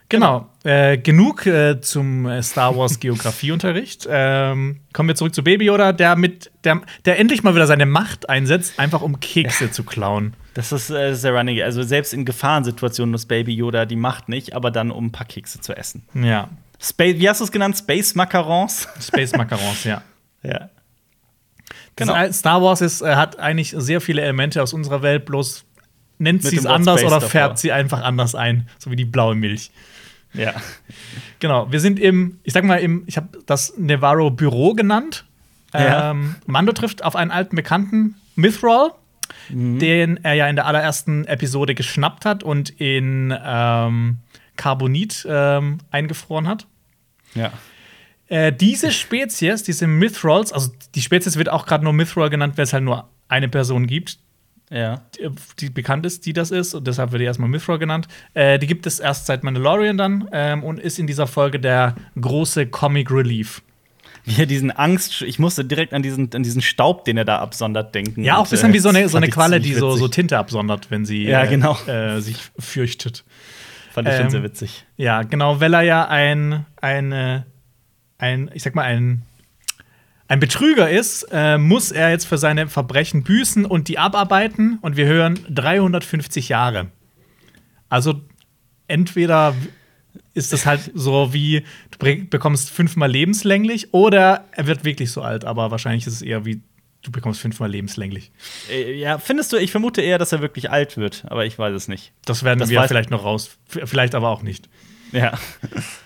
Genau. 0.09 0.49
Äh, 0.63 0.97
genug 0.97 1.45
äh, 1.45 1.79
zum 1.79 2.25
äh, 2.25 2.41
Star 2.41 2.75
Wars 2.75 2.99
Geografieunterricht. 2.99 4.07
Ähm, 4.21 4.79
kommen 4.91 5.07
wir 5.07 5.15
zurück 5.15 5.35
zu 5.35 5.43
Baby 5.43 5.65
Yoda, 5.65 5.91
der 5.91 6.15
mit 6.15 6.51
der, 6.63 6.81
der 7.05 7.19
endlich 7.19 7.43
mal 7.43 7.53
wieder 7.53 7.67
seine 7.67 7.85
Macht 7.85 8.27
einsetzt, 8.27 8.79
einfach 8.79 9.01
um 9.01 9.19
Kekse 9.19 9.69
zu 9.71 9.83
klauen. 9.83 10.33
Das 10.55 10.71
ist 10.71 10.89
äh, 10.89 11.13
sehr 11.13 11.33
running. 11.33 11.61
Also 11.61 11.83
selbst 11.83 12.13
in 12.13 12.25
Gefahrensituationen 12.25 13.11
nutzt 13.11 13.27
Baby 13.27 13.53
Yoda 13.53 13.85
die 13.85 13.95
Macht 13.95 14.27
nicht, 14.29 14.55
aber 14.55 14.71
dann 14.71 14.89
um 14.89 15.05
ein 15.05 15.11
paar 15.11 15.27
Kekse 15.27 15.61
zu 15.61 15.73
essen. 15.77 16.03
Ja. 16.15 16.49
Space, 16.81 17.17
wie 17.19 17.29
hast 17.29 17.39
du 17.39 17.45
es 17.45 17.51
genannt? 17.51 17.77
Space 17.77 18.15
Macarons? 18.15 18.87
Space 18.99 19.33
Macarons, 19.33 19.83
ja. 19.83 20.01
ja. 20.41 20.69
Genau. 21.95 22.31
Star 22.31 22.61
Wars 22.61 22.81
ist, 22.81 23.01
äh, 23.01 23.15
hat 23.15 23.37
eigentlich 23.37 23.75
sehr 23.77 24.01
viele 24.01 24.21
Elemente 24.21 24.63
aus 24.63 24.73
unserer 24.73 25.01
Welt, 25.01 25.25
bloß 25.25 25.65
nennt 26.17 26.43
sie 26.43 26.57
es 26.57 26.65
anders 26.65 27.01
oder 27.01 27.15
davor. 27.15 27.29
färbt 27.29 27.59
sie 27.59 27.71
einfach 27.71 28.01
anders 28.01 28.35
ein, 28.35 28.67
so 28.79 28.91
wie 28.91 28.95
die 28.95 29.05
blaue 29.05 29.35
Milch. 29.35 29.71
Ja. 30.33 30.53
Genau, 31.39 31.71
wir 31.71 31.79
sind 31.79 31.99
im, 31.99 32.39
ich 32.43 32.53
sag 32.53 32.63
mal, 32.63 32.77
im, 32.77 33.03
ich 33.07 33.17
habe 33.17 33.29
das 33.45 33.77
Nevarro 33.77 34.29
Büro 34.29 34.73
genannt. 34.73 35.25
Ja. 35.73 36.11
Ähm, 36.11 36.35
Mando 36.45 36.71
trifft 36.73 37.03
auf 37.03 37.15
einen 37.15 37.31
alten 37.31 37.55
Bekannten, 37.55 38.15
Mithril, 38.35 38.91
Mhm. 39.49 39.77
den 39.79 40.23
er 40.23 40.33
ja 40.33 40.47
in 40.47 40.55
der 40.55 40.65
allerersten 40.65 41.25
Episode 41.25 41.75
geschnappt 41.75 42.25
hat 42.25 42.43
und 42.43 42.69
in 42.81 43.35
ähm, 43.43 44.17
Carbonit 44.57 45.25
ähm, 45.29 45.77
eingefroren 45.91 46.47
hat. 46.47 46.65
Ja. 47.35 47.51
Äh, 48.27 48.51
diese 48.53 48.91
Spezies, 48.91 49.63
diese 49.63 49.85
Mithrils, 49.87 50.51
also 50.51 50.71
die 50.95 51.01
Spezies 51.01 51.37
wird 51.37 51.49
auch 51.49 51.65
gerade 51.67 51.83
nur 51.83 51.93
Mithril 51.93 52.29
genannt, 52.29 52.57
weil 52.57 52.63
es 52.63 52.73
halt 52.73 52.83
nur 52.83 53.07
eine 53.27 53.49
Person 53.49 53.85
gibt, 53.87 54.17
Ja. 54.69 55.01
die, 55.17 55.29
die 55.59 55.69
bekannt 55.69 56.05
ist, 56.05 56.25
die 56.25 56.33
das 56.33 56.51
ist, 56.51 56.73
und 56.75 56.85
deshalb 56.85 57.11
wird 57.11 57.21
die 57.21 57.25
erstmal 57.25 57.49
Mithril 57.49 57.79
genannt. 57.79 58.07
Äh, 58.33 58.59
die 58.59 58.67
gibt 58.67 58.85
es 58.85 58.99
erst 58.99 59.25
seit 59.25 59.43
Mandalorian 59.43 59.97
dann 59.97 60.29
ähm, 60.31 60.63
und 60.63 60.79
ist 60.79 60.99
in 60.99 61.07
dieser 61.07 61.27
Folge 61.27 61.59
der 61.59 61.95
große 62.19 62.67
Comic 62.67 63.11
Relief. 63.11 63.61
Wie 64.25 64.41
er 64.41 64.45
diesen 64.45 64.69
Angst, 64.69 65.21
ich 65.23 65.39
musste 65.39 65.65
direkt 65.65 65.93
an 65.93 66.03
diesen, 66.03 66.31
an 66.35 66.43
diesen 66.43 66.61
Staub, 66.61 67.05
den 67.05 67.17
er 67.17 67.25
da 67.25 67.39
absondert, 67.39 67.95
denken. 67.95 68.23
Ja, 68.23 68.37
auch 68.37 68.45
ein 68.45 68.49
bisschen 68.49 68.71
äh, 68.71 68.73
wie 68.73 68.79
so 68.79 68.89
eine, 68.89 69.09
so 69.09 69.17
eine 69.17 69.29
Qualle, 69.29 69.59
die 69.59 69.73
so, 69.73 69.95
so. 69.95 70.07
Tinte 70.07 70.37
absondert, 70.37 70.91
wenn 70.91 71.05
sie 71.05 71.23
Ja, 71.23 71.43
äh, 71.43 71.47
genau. 71.47 71.75
äh, 71.87 72.19
sich 72.19 72.37
fürchtet. 72.59 73.23
Fand 73.91 74.07
ich 74.07 74.15
schon 74.15 74.25
ähm, 74.25 74.29
sehr 74.29 74.43
witzig. 74.43 74.85
Ja, 74.97 75.23
genau, 75.23 75.59
weil 75.59 75.73
er 75.73 75.81
ja 75.81 76.07
ein, 76.07 76.65
ein, 76.79 77.11
äh, 77.11 77.41
ein 78.19 78.51
ich 78.53 78.61
sag 78.61 78.75
mal, 78.75 78.83
ein, 78.83 79.23
ein 80.29 80.39
Betrüger 80.39 80.89
ist, 80.89 81.23
äh, 81.31 81.57
muss 81.57 81.91
er 81.91 82.11
jetzt 82.11 82.25
für 82.25 82.37
seine 82.37 82.67
Verbrechen 82.67 83.23
büßen 83.23 83.65
und 83.65 83.87
die 83.87 83.97
abarbeiten. 83.97 84.77
Und 84.81 84.95
wir 84.95 85.07
hören 85.07 85.39
350 85.49 86.49
Jahre. 86.49 86.91
Also 87.89 88.21
entweder 88.87 89.55
ist 90.35 90.53
das 90.53 90.67
halt 90.67 90.91
so 90.93 91.33
wie, 91.33 91.65
du 91.89 92.27
bekommst 92.29 92.69
fünfmal 92.69 93.09
lebenslänglich 93.11 93.93
oder 93.93 94.45
er 94.51 94.67
wird 94.67 94.85
wirklich 94.85 95.11
so 95.11 95.23
alt, 95.23 95.45
aber 95.45 95.71
wahrscheinlich 95.71 96.05
ist 96.05 96.13
es 96.13 96.21
eher 96.21 96.45
wie, 96.45 96.61
du 97.01 97.11
bekommst 97.11 97.41
fünfmal 97.41 97.71
lebenslänglich. 97.71 98.31
Äh, 98.71 98.99
Ja, 98.99 99.17
findest 99.17 99.51
du, 99.51 99.57
ich 99.57 99.71
vermute 99.71 100.01
eher, 100.01 100.19
dass 100.19 100.31
er 100.31 100.41
wirklich 100.41 100.69
alt 100.69 100.97
wird, 100.97 101.25
aber 101.27 101.45
ich 101.47 101.57
weiß 101.57 101.73
es 101.73 101.87
nicht. 101.87 102.13
Das 102.25 102.43
werden 102.43 102.59
Das 102.59 102.69
wir 102.69 102.83
vielleicht 102.83 103.09
noch 103.09 103.23
raus, 103.23 103.57
vielleicht 103.65 104.13
aber 104.13 104.29
auch 104.29 104.43
nicht. 104.43 104.69
Ja. 105.11 105.39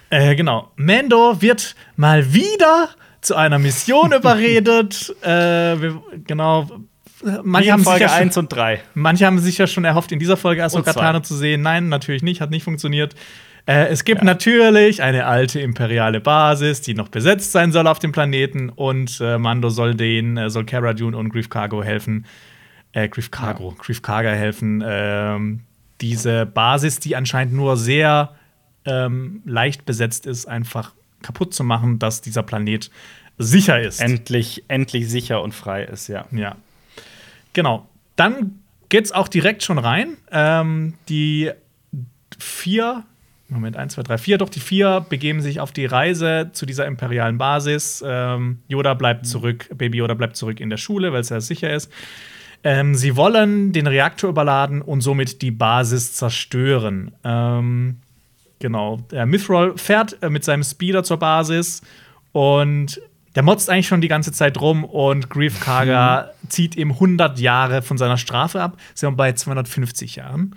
Äh, 0.10 0.36
genau. 0.36 0.72
Mando 0.78 1.42
wird 1.42 1.76
mal 1.98 2.34
wieder 2.34 2.90
zu 3.24 3.36
einer 3.36 3.60
Mission 3.60 4.12
überredet. 4.18 5.16
Äh, 5.22 5.28
wir, 5.28 6.02
genau. 6.26 6.68
Manche 7.44 7.72
haben, 7.72 7.80
sich 7.80 7.88
Folge 7.88 8.04
ja 8.04 8.10
schon, 8.10 8.18
1 8.18 8.38
und 8.38 8.54
3. 8.54 8.82
manche 8.96 9.26
haben 9.26 9.40
sich 9.40 9.58
ja 9.58 9.66
schon 9.66 9.86
erhofft, 9.86 10.12
in 10.12 10.20
dieser 10.20 10.36
Folge. 10.36 10.64
Ahsoka 10.64 11.24
zu 11.24 11.36
sehen. 11.36 11.62
Nein, 11.62 11.88
natürlich 11.88 12.22
nicht, 12.22 12.42
hat 12.42 12.50
nicht 12.50 12.64
funktioniert. 12.64 13.16
Äh, 13.66 13.88
es 13.88 14.04
gibt 14.04 14.24
natürlich 14.24 15.02
eine 15.02 15.26
alte 15.26 15.62
imperiale 15.62 16.20
Basis, 16.20 16.82
die 16.82 16.94
noch 16.94 17.08
besetzt 17.08 17.54
sein 17.54 17.72
soll 17.72 17.88
auf 17.88 18.00
dem 18.00 18.12
Planeten. 18.12 18.70
Und 18.70 19.20
äh, 19.22 19.38
Mando 19.38 19.70
soll 19.70 19.96
den, 19.96 20.38
äh, 20.38 20.50
soll 20.50 20.66
Cara 20.66 20.94
Dune 20.94 21.16
und 21.16 21.30
Grief 21.30 21.50
Cargo 21.50 21.82
helfen. 21.82 22.26
Äh, 22.92 23.08
Grief 23.08 23.32
Cargo, 23.32 23.74
Grief 23.80 24.02
Karga 24.02 24.30
helfen, 24.30 24.84
ähm, 24.86 25.62
diese 26.00 26.46
Basis, 26.46 27.00
die 27.00 27.16
anscheinend 27.16 27.54
nur 27.54 27.76
sehr 27.76 28.36
ähm, 28.86 29.42
leicht 29.46 29.86
besetzt 29.86 30.28
ist, 30.28 30.46
einfach 30.46 30.94
kaputt 31.24 31.54
zu 31.54 31.64
machen, 31.64 31.98
dass 31.98 32.22
dieser 32.22 32.44
Planet 32.44 32.92
sicher 33.38 33.82
ist. 33.82 34.00
Endlich, 34.00 34.64
endlich 34.68 35.10
sicher 35.10 35.42
und 35.42 35.54
frei 35.54 35.84
ist, 35.84 36.08
ja. 36.08 36.26
Ja. 36.32 36.56
Genau. 37.54 37.88
Dann 38.16 38.60
geht's 38.90 39.12
auch 39.12 39.28
direkt 39.28 39.64
schon 39.64 39.80
rein. 39.80 40.18
Ähm, 40.32 40.94
die 41.10 41.52
vier, 42.38 43.04
Moment, 43.50 43.78
eins, 43.78 43.94
zwei, 43.94 44.04
drei, 44.04 44.18
vier, 44.18 44.38
doch 44.38 44.50
die 44.50 44.60
vier 44.60 45.06
begeben 45.08 45.42
sich 45.42 45.60
auf 45.60 45.72
die 45.72 45.86
Reise 45.86 46.50
zu 46.54 46.66
dieser 46.66 46.86
imperialen 46.86 47.38
Basis. 47.38 48.04
Ähm, 48.06 48.60
Yoda 48.68 48.94
bleibt 48.94 49.26
zurück, 49.26 49.70
Baby 49.76 50.00
Yoda 50.00 50.14
bleibt 50.14 50.36
zurück 50.36 50.60
in 50.60 50.70
der 50.70 50.78
Schule, 50.78 51.14
weil 51.14 51.22
es 51.22 51.30
ja 51.30 51.42
sicher 51.42 51.74
ist. 51.74 51.92
Ähm, 52.64 52.96
sie 52.96 53.16
wollen 53.16 53.74
den 53.74 53.88
Reaktor 53.88 54.30
überladen 54.30 54.82
und 54.82 55.02
somit 55.02 55.42
die 55.42 55.52
Basis 55.52 56.14
zerstören. 56.14 57.12
Ähm, 57.24 57.98
genau. 58.60 59.00
Der 59.12 59.26
Mithril 59.26 59.74
fährt 59.78 60.22
äh, 60.22 60.30
mit 60.30 60.44
seinem 60.44 60.64
Speeder 60.64 61.04
zur 61.04 61.18
Basis 61.18 61.82
und 62.32 63.02
der 63.36 63.44
motzt 63.44 63.70
eigentlich 63.70 63.88
schon 63.88 64.02
die 64.02 64.08
ganze 64.08 64.32
Zeit 64.32 64.60
rum 64.62 64.84
und 64.84 65.30
Grief 65.30 65.60
Karga 65.60 66.32
zieht 66.50 66.76
ihm 66.76 66.92
100 66.92 67.40
Jahre 67.40 67.82
von 67.82 67.98
seiner 67.98 68.18
Strafe 68.18 68.62
ab. 68.62 68.78
Sind 68.94 69.10
wir 69.10 69.16
bei 69.16 69.34
250 69.34 70.18
Jahren. 70.18 70.56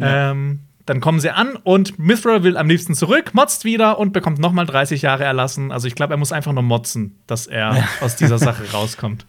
Ähm, 0.00 0.60
dann 0.86 1.00
kommen 1.00 1.20
sie 1.20 1.30
an 1.30 1.56
und 1.56 1.98
Mithril 1.98 2.42
will 2.42 2.56
am 2.56 2.68
liebsten 2.68 2.94
zurück, 2.94 3.32
motzt 3.32 3.64
wieder 3.64 3.98
und 3.98 4.12
bekommt 4.12 4.38
nochmal 4.38 4.66
30 4.66 5.02
Jahre 5.02 5.24
erlassen. 5.24 5.70
Also 5.70 5.86
ich 5.86 5.94
glaube, 5.94 6.14
er 6.14 6.16
muss 6.16 6.32
einfach 6.32 6.52
nur 6.52 6.62
motzen, 6.62 7.16
dass 7.26 7.46
er 7.46 7.86
aus 8.00 8.16
dieser 8.16 8.38
Sache 8.38 8.64
rauskommt. 8.72 9.26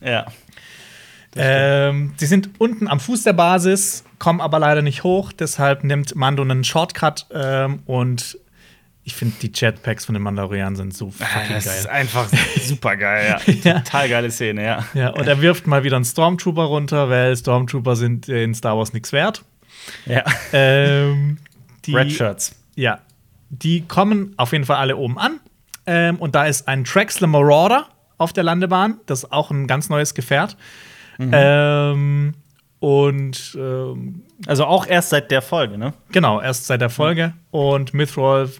Ja. 0.00 0.26
Ähm, 1.36 2.14
sie 2.16 2.26
sind 2.26 2.50
unten 2.58 2.88
am 2.88 3.00
Fuß 3.00 3.24
der 3.24 3.32
Basis, 3.32 4.04
kommen 4.18 4.40
aber 4.40 4.58
leider 4.58 4.82
nicht 4.82 5.02
hoch. 5.02 5.32
Deshalb 5.32 5.84
nimmt 5.84 6.14
Mando 6.14 6.42
einen 6.42 6.64
Shortcut 6.64 7.26
ähm, 7.32 7.80
und 7.86 8.38
ich 9.06 9.14
finde 9.14 9.34
die 9.42 9.50
Jetpacks 9.54 10.06
von 10.06 10.14
den 10.14 10.22
Mandalorianern 10.22 10.76
sind 10.76 10.94
so 10.94 11.10
fucking 11.10 11.52
Das 11.52 11.66
ist 11.66 11.84
geil. 11.84 11.94
einfach 11.94 12.28
super 12.62 12.96
geil, 12.96 13.38
ja. 13.46 13.54
Ja. 13.62 13.80
Total 13.80 14.08
geile 14.08 14.30
Szene, 14.30 14.64
ja. 14.64 14.84
Ja, 14.94 15.10
und 15.10 15.26
er 15.26 15.40
wirft 15.42 15.66
mal 15.66 15.84
wieder 15.84 15.96
einen 15.96 16.06
Stormtrooper 16.06 16.62
runter, 16.62 17.10
weil 17.10 17.36
Stormtrooper 17.36 17.96
sind 17.96 18.28
in 18.28 18.54
Star 18.54 18.78
Wars 18.78 18.92
nichts 18.94 19.12
wert. 19.12 19.44
Ja. 20.06 20.24
Ähm, 20.52 21.38
die, 21.84 21.94
Red 21.94 22.12
Shirts. 22.12 22.54
Ja, 22.76 23.00
die 23.50 23.82
kommen 23.82 24.32
auf 24.38 24.52
jeden 24.52 24.64
Fall 24.64 24.76
alle 24.76 24.96
oben 24.96 25.18
an. 25.18 25.40
Ähm, 25.86 26.16
und 26.16 26.34
da 26.34 26.46
ist 26.46 26.66
ein 26.66 26.84
Traxler 26.84 27.26
Marauder 27.26 27.88
auf 28.16 28.32
der 28.32 28.44
Landebahn. 28.44 28.98
Das 29.04 29.24
ist 29.24 29.32
auch 29.32 29.50
ein 29.50 29.66
ganz 29.66 29.90
neues 29.90 30.14
Gefährt. 30.14 30.56
Ähm, 31.18 32.34
und 32.80 33.56
ähm, 33.58 34.22
Also 34.46 34.64
auch 34.66 34.86
erst 34.86 35.10
seit 35.10 35.30
der 35.30 35.42
Folge, 35.42 35.78
ne? 35.78 35.94
genau, 36.12 36.40
erst 36.40 36.66
seit 36.66 36.80
der 36.80 36.90
Folge. 36.90 37.32
Und 37.50 37.94
Mithril 37.94 38.50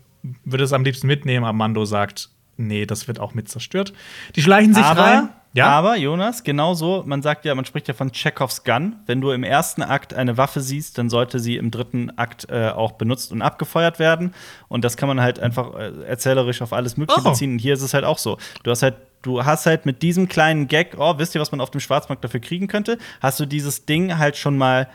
würde 0.44 0.64
es 0.64 0.72
am 0.72 0.84
liebsten 0.84 1.06
mitnehmen, 1.06 1.44
aber 1.44 1.52
Mando 1.52 1.84
sagt, 1.84 2.30
nee, 2.56 2.86
das 2.86 3.06
wird 3.08 3.20
auch 3.20 3.34
mit 3.34 3.48
zerstört. 3.48 3.92
Die 4.36 4.42
schleichen 4.42 4.72
sich 4.74 4.84
aber, 4.84 5.02
rein. 5.02 5.28
Ja, 5.52 5.66
aber, 5.68 5.96
Jonas, 5.96 6.42
genauso, 6.42 7.04
man 7.06 7.22
sagt 7.22 7.44
ja, 7.44 7.54
man 7.54 7.64
spricht 7.64 7.86
ja 7.86 7.94
von 7.94 8.10
Chekhovs 8.10 8.64
Gun. 8.64 8.96
Wenn 9.06 9.20
du 9.20 9.30
im 9.30 9.44
ersten 9.44 9.82
Akt 9.82 10.12
eine 10.12 10.36
Waffe 10.36 10.60
siehst, 10.60 10.98
dann 10.98 11.08
sollte 11.10 11.38
sie 11.38 11.56
im 11.56 11.70
dritten 11.70 12.10
Akt 12.18 12.48
äh, 12.50 12.70
auch 12.70 12.92
benutzt 12.92 13.30
und 13.30 13.40
abgefeuert 13.42 13.98
werden. 14.00 14.34
Und 14.68 14.84
das 14.84 14.96
kann 14.96 15.06
man 15.08 15.20
halt 15.20 15.38
einfach 15.38 15.74
äh, 15.76 15.92
erzählerisch 16.06 16.60
auf 16.62 16.72
alles 16.72 16.96
Mögliche 16.96 17.20
Oh. 17.24 17.28
beziehen. 17.30 17.52
Und 17.52 17.58
hier 17.60 17.74
ist 17.74 17.82
es 17.82 17.94
halt 17.94 18.04
auch 18.04 18.18
so. 18.18 18.36
Du 18.64 18.70
hast 18.72 18.82
halt, 18.82 18.96
du 19.24 19.44
hast 19.44 19.66
halt 19.66 19.86
mit 19.86 20.02
diesem 20.02 20.28
kleinen 20.28 20.68
Gag, 20.68 20.94
oh, 20.98 21.14
wisst 21.18 21.34
ihr, 21.34 21.40
was 21.40 21.50
man 21.50 21.60
auf 21.60 21.70
dem 21.70 21.80
Schwarzmarkt 21.80 22.22
dafür 22.22 22.40
kriegen 22.40 22.68
könnte? 22.68 22.98
Hast 23.20 23.40
du 23.40 23.46
dieses 23.46 23.84
Ding 23.86 24.16
halt 24.18 24.36
schon 24.36 24.56
mal 24.56 24.88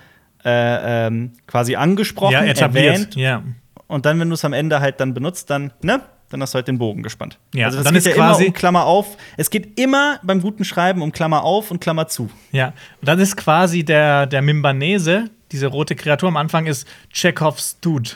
äh, 0.45 1.07
ähm, 1.07 1.33
quasi 1.47 1.75
angesprochen, 1.75 2.31
ja, 2.33 2.43
etabliert. 2.43 2.85
erwähnt. 2.93 3.15
Ja. 3.15 3.43
Und 3.87 4.05
dann, 4.05 4.19
wenn 4.19 4.29
du 4.29 4.35
es 4.35 4.45
am 4.45 4.53
Ende 4.53 4.79
halt 4.79 4.99
dann 5.01 5.13
benutzt, 5.13 5.49
dann, 5.49 5.73
ne? 5.81 6.01
Dann 6.29 6.41
hast 6.43 6.53
du 6.53 6.57
halt 6.57 6.67
den 6.67 6.77
Bogen 6.77 7.01
gespannt. 7.01 7.39
Ja, 7.55 7.65
also 7.65 7.77
das 7.79 7.85
dann 7.85 7.93
geht 7.95 8.01
ist 8.01 8.05
ja 8.07 8.13
immer 8.13 8.27
quasi- 8.33 8.45
um 8.47 8.53
Klammer 8.53 8.85
auf. 8.85 9.17
Es 9.35 9.49
geht 9.49 9.79
immer 9.79 10.19
beim 10.21 10.41
guten 10.41 10.63
Schreiben 10.63 11.01
um 11.01 11.11
Klammer 11.11 11.43
auf 11.43 11.71
und 11.71 11.81
Klammer 11.81 12.07
zu. 12.07 12.29
Ja, 12.51 12.67
und 13.01 13.07
dann 13.07 13.17
ist 13.19 13.35
quasi 13.35 13.83
der, 13.83 14.27
der 14.27 14.43
Mimbanese, 14.43 15.31
diese 15.51 15.65
rote 15.67 15.95
Kreatur 15.95 16.29
am 16.29 16.37
Anfang, 16.37 16.67
ist 16.67 16.87
Chekhovs 17.11 17.79
Dude. 17.81 18.11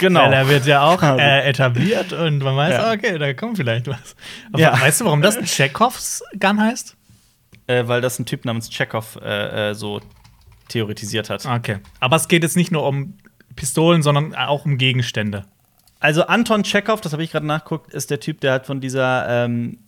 Genau. 0.00 0.20
Weil 0.22 0.32
er 0.32 0.48
wird 0.48 0.66
ja 0.66 0.82
auch 0.82 1.00
Also. 1.02 1.18
äh, 1.20 1.48
etabliert 1.48 2.12
und 2.12 2.38
man 2.38 2.56
weiß, 2.56 2.72
Ja. 2.72 2.92
okay, 2.92 3.18
da 3.18 3.32
kommt 3.34 3.56
vielleicht 3.58 3.86
was. 3.86 4.16
Aber 4.52 4.60
Ja. 4.60 4.80
weißt 4.80 5.00
du, 5.02 5.04
warum 5.04 5.22
das 5.22 5.36
Chekhovs 5.44 6.22
Gun 6.38 6.60
heißt? 6.60 6.96
Äh, 7.66 7.86
weil 7.86 8.00
das 8.00 8.18
ein 8.18 8.26
Typ 8.26 8.44
namens 8.44 8.68
Chekhov 8.70 9.16
äh, 9.22 9.70
äh, 9.70 9.74
so 9.74 10.00
theoretisiert 10.68 11.30
hat. 11.30 11.46
Okay. 11.46 11.78
Aber 12.00 12.16
es 12.16 12.26
geht 12.28 12.42
jetzt 12.42 12.56
nicht 12.56 12.72
nur 12.72 12.86
um 12.86 13.14
Pistolen, 13.56 14.02
sondern 14.02 14.34
auch 14.34 14.64
um 14.64 14.78
Gegenstände. 14.78 15.44
Also 16.00 16.26
Anton 16.26 16.62
Chekhov, 16.62 17.00
das 17.00 17.12
habe 17.12 17.22
ich 17.22 17.30
gerade 17.32 17.46
nachgeguckt, 17.46 17.92
ist 17.92 18.10
der 18.10 18.20
Typ, 18.20 18.40
der 18.40 18.54
hat 18.54 18.66
von 18.66 18.80
dieser 18.80 19.44
ähm, 19.44 19.78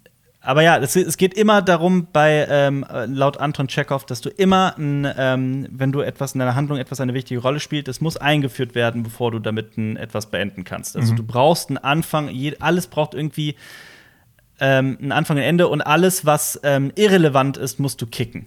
aber 0.42 0.62
ja, 0.62 0.76
es, 0.78 0.96
es 0.96 1.16
geht 1.16 1.34
immer 1.34 1.62
darum, 1.62 2.08
bei 2.12 2.46
ähm, 2.50 2.84
laut 3.06 3.38
Anton 3.38 3.68
Chekhov, 3.68 4.04
dass 4.06 4.20
du 4.20 4.28
immer, 4.28 4.74
ein, 4.76 5.08
ähm, 5.16 5.68
wenn 5.70 5.92
du 5.92 6.00
etwas 6.00 6.34
in 6.34 6.40
deiner 6.40 6.54
Handlung 6.54 6.78
etwas 6.78 7.00
eine 7.00 7.14
wichtige 7.14 7.40
Rolle 7.40 7.60
spielt, 7.60 7.86
es 7.88 8.00
muss 8.00 8.16
eingeführt 8.16 8.74
werden, 8.74 9.02
bevor 9.02 9.30
du 9.30 9.38
damit 9.38 9.76
ein, 9.78 9.96
etwas 9.96 10.26
beenden 10.26 10.64
kannst. 10.64 10.96
Also 10.96 11.14
du 11.14 11.22
brauchst 11.22 11.68
einen 11.68 11.78
Anfang, 11.78 12.28
je, 12.28 12.56
alles 12.58 12.88
braucht 12.88 13.14
irgendwie 13.14 13.54
ähm, 14.60 14.98
einen 15.00 15.12
Anfang 15.12 15.36
und 15.36 15.42
ein 15.42 15.48
Ende 15.48 15.68
und 15.68 15.80
alles, 15.80 16.26
was 16.26 16.60
ähm, 16.62 16.92
irrelevant 16.94 17.56
ist, 17.56 17.80
musst 17.80 18.00
du 18.02 18.06
kicken. 18.06 18.46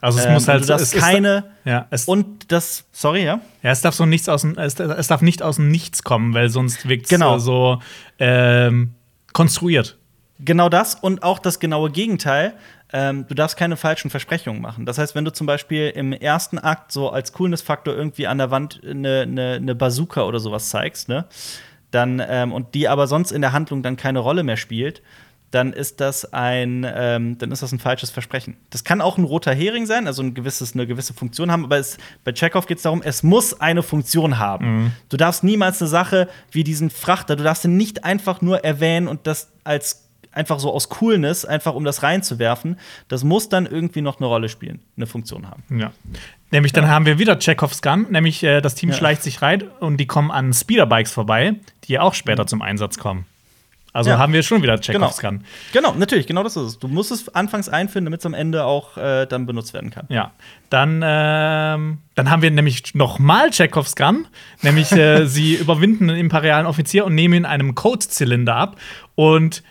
Also 0.00 0.18
es 0.18 0.26
Ähm, 0.26 0.32
muss 0.34 0.48
halt 0.48 0.62
du 0.62 0.66
darfst 0.68 0.94
es 0.94 1.00
keine 1.00 1.44
ja, 1.64 1.86
es, 1.90 2.06
und 2.06 2.50
das, 2.52 2.84
sorry, 2.92 3.24
ja. 3.24 3.40
ja, 3.62 3.70
es 3.70 3.80
darf 3.80 3.94
so 3.94 4.06
nichts 4.06 4.28
aus 4.28 4.42
dem, 4.42 4.56
es, 4.58 4.74
darf 4.74 5.22
nicht 5.22 5.42
aus 5.42 5.56
dem 5.56 5.70
Nichts 5.70 6.02
kommen, 6.02 6.34
weil 6.34 6.48
sonst 6.50 6.88
wirkt 6.88 7.04
es 7.04 7.10
Genau. 7.10 7.38
so 7.38 7.80
ähm, 8.18 8.94
konstruiert. 9.32 9.96
Genau 10.44 10.68
das 10.68 10.94
und 10.94 11.22
auch 11.22 11.38
das 11.38 11.60
genaue 11.60 11.90
Gegenteil. 11.90 12.54
Ähm, 12.92 13.26
du 13.28 13.34
darfst 13.34 13.56
keine 13.56 13.76
falschen 13.76 14.10
Versprechungen 14.10 14.60
machen. 14.60 14.86
Das 14.86 14.98
heißt, 14.98 15.14
wenn 15.14 15.24
du 15.24 15.32
zum 15.32 15.46
Beispiel 15.46 15.90
im 15.90 16.12
ersten 16.12 16.58
Akt 16.58 16.92
so 16.92 17.10
als 17.10 17.32
Coolness-Faktor 17.32 17.94
irgendwie 17.94 18.26
an 18.26 18.38
der 18.38 18.50
Wand 18.50 18.80
eine, 18.84 19.22
eine, 19.22 19.52
eine 19.54 19.74
Bazooka 19.74 20.24
oder 20.24 20.40
sowas 20.40 20.70
zeigst, 20.70 21.08
ne, 21.08 21.26
dann 21.90 22.22
ähm, 22.26 22.52
und 22.52 22.74
die 22.74 22.88
aber 22.88 23.06
sonst 23.06 23.32
in 23.32 23.42
der 23.42 23.52
Handlung 23.52 23.82
dann 23.82 23.96
keine 23.96 24.18
Rolle 24.18 24.42
mehr 24.42 24.56
spielt, 24.56 25.02
dann 25.50 25.72
ist 25.72 26.00
das 26.00 26.32
ein, 26.32 26.86
ähm, 26.88 27.36
dann 27.38 27.50
ist 27.50 27.62
das 27.62 27.72
ein 27.72 27.80
falsches 27.80 28.10
Versprechen. 28.10 28.56
Das 28.70 28.84
kann 28.84 29.00
auch 29.00 29.18
ein 29.18 29.24
roter 29.24 29.52
Hering 29.52 29.86
sein, 29.86 30.06
also 30.06 30.22
ein 30.22 30.34
gewisses, 30.34 30.74
eine 30.74 30.86
gewisse 30.86 31.12
Funktion 31.12 31.50
haben, 31.50 31.64
aber 31.64 31.78
es, 31.78 31.98
bei 32.24 32.32
Chekhov 32.32 32.66
geht 32.66 32.76
es 32.78 32.84
darum, 32.84 33.02
es 33.02 33.22
muss 33.22 33.60
eine 33.60 33.82
Funktion 33.82 34.38
haben. 34.38 34.92
Du 35.08 35.16
darfst 35.16 35.42
niemals 35.42 35.82
eine 35.82 35.88
Sache 35.88 36.28
wie 36.52 36.62
diesen 36.62 36.90
Frachter, 36.90 37.34
du 37.34 37.42
darfst 37.42 37.64
ihn 37.64 37.76
nicht 37.76 38.04
einfach 38.04 38.40
nur 38.42 38.64
erwähnen 38.64 39.08
und 39.08 39.26
das 39.26 39.50
als 39.64 40.09
einfach 40.32 40.58
so 40.60 40.72
aus 40.72 40.88
Coolness, 40.88 41.44
einfach 41.44 41.74
um 41.74 41.84
das 41.84 42.02
reinzuwerfen. 42.02 42.78
Das 43.08 43.24
muss 43.24 43.48
dann 43.48 43.66
irgendwie 43.66 44.00
noch 44.00 44.18
eine 44.18 44.26
Rolle 44.26 44.48
spielen, 44.48 44.80
eine 44.96 45.06
Funktion 45.06 45.48
haben. 45.48 45.62
Ja. 45.78 45.90
Nämlich 46.52 46.72
dann 46.72 46.88
haben 46.88 47.06
wir 47.06 47.18
wieder 47.18 47.38
Chekhovs 47.38 47.82
Gun, 47.82 48.06
nämlich 48.10 48.42
äh, 48.42 48.60
das 48.60 48.74
Team 48.74 48.90
Ja. 48.90 48.96
schleicht 48.96 49.22
sich 49.22 49.42
rein 49.42 49.64
und 49.80 49.96
die 49.98 50.06
kommen 50.06 50.30
an 50.30 50.52
Speederbikes 50.52 51.12
vorbei, 51.12 51.54
die 51.84 51.92
ja 51.94 52.02
auch 52.02 52.14
später 52.14 52.46
zum 52.46 52.62
Einsatz 52.62 52.98
kommen. 52.98 53.24
Also 53.92 54.10
Ja. 54.10 54.18
haben 54.18 54.32
wir 54.32 54.44
schon 54.44 54.62
wieder 54.62 54.80
Chekhovs 54.80 55.18
Gun. 55.18 55.42
Genau, 55.72 55.94
natürlich, 55.94 56.28
genau 56.28 56.44
das 56.44 56.54
ist 56.56 56.62
es. 56.62 56.78
Du 56.78 56.86
musst 56.86 57.10
es 57.10 57.28
anfangs 57.34 57.68
einführen, 57.68 58.04
damit 58.04 58.20
es 58.20 58.26
am 58.26 58.34
Ende 58.34 58.64
auch 58.64 58.96
äh, 58.96 59.26
dann 59.26 59.46
benutzt 59.46 59.74
werden 59.74 59.90
kann. 59.90 60.06
Ja, 60.08 60.30
dann, 60.70 61.00
ähm, 61.04 61.98
dann 62.14 62.30
haben 62.30 62.42
wir 62.42 62.50
nämlich 62.52 62.94
nochmal 62.94 63.50
Chekhovs 63.50 63.96
Gun, 63.96 64.28
nämlich 64.62 64.92
äh, 64.92 65.26
sie 65.26 65.54
überwinden 65.54 66.08
einen 66.08 66.18
imperialen 66.20 66.66
Offizier 66.66 67.04
und 67.04 67.16
nehmen 67.16 67.34
ihn 67.34 67.44
einem 67.44 67.74
Codezylinder 67.74 68.54
ab. 68.54 68.76
Und 69.16 69.64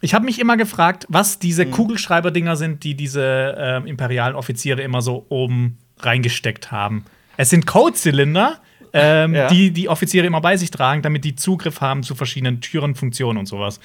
ich 0.00 0.14
habe 0.14 0.24
mich 0.24 0.38
immer 0.40 0.56
gefragt, 0.56 1.06
was 1.08 1.38
diese 1.38 1.66
Mhm. 1.66 1.70
Kugelschreiber-Dinger 1.72 2.56
sind, 2.56 2.84
die 2.84 2.94
diese 2.94 3.54
ähm, 3.58 3.86
imperialen 3.86 4.34
Offiziere 4.34 4.82
immer 4.82 5.02
so 5.02 5.26
oben 5.28 5.78
reingesteckt 5.98 6.70
haben. 6.72 7.04
Es 7.36 7.50
sind 7.50 7.66
Codezylinder, 7.66 8.58
ähm, 8.92 9.34
Ja. 9.34 9.48
die 9.48 9.70
die 9.70 9.88
Offiziere 9.88 10.26
immer 10.26 10.40
bei 10.40 10.56
sich 10.56 10.70
tragen, 10.70 11.02
damit 11.02 11.24
die 11.24 11.36
Zugriff 11.36 11.80
haben 11.80 12.02
zu 12.02 12.14
verschiedenen 12.14 12.60
Türen, 12.60 12.94
Funktionen 12.94 13.38
und 13.38 13.46
sowas. 13.46 13.80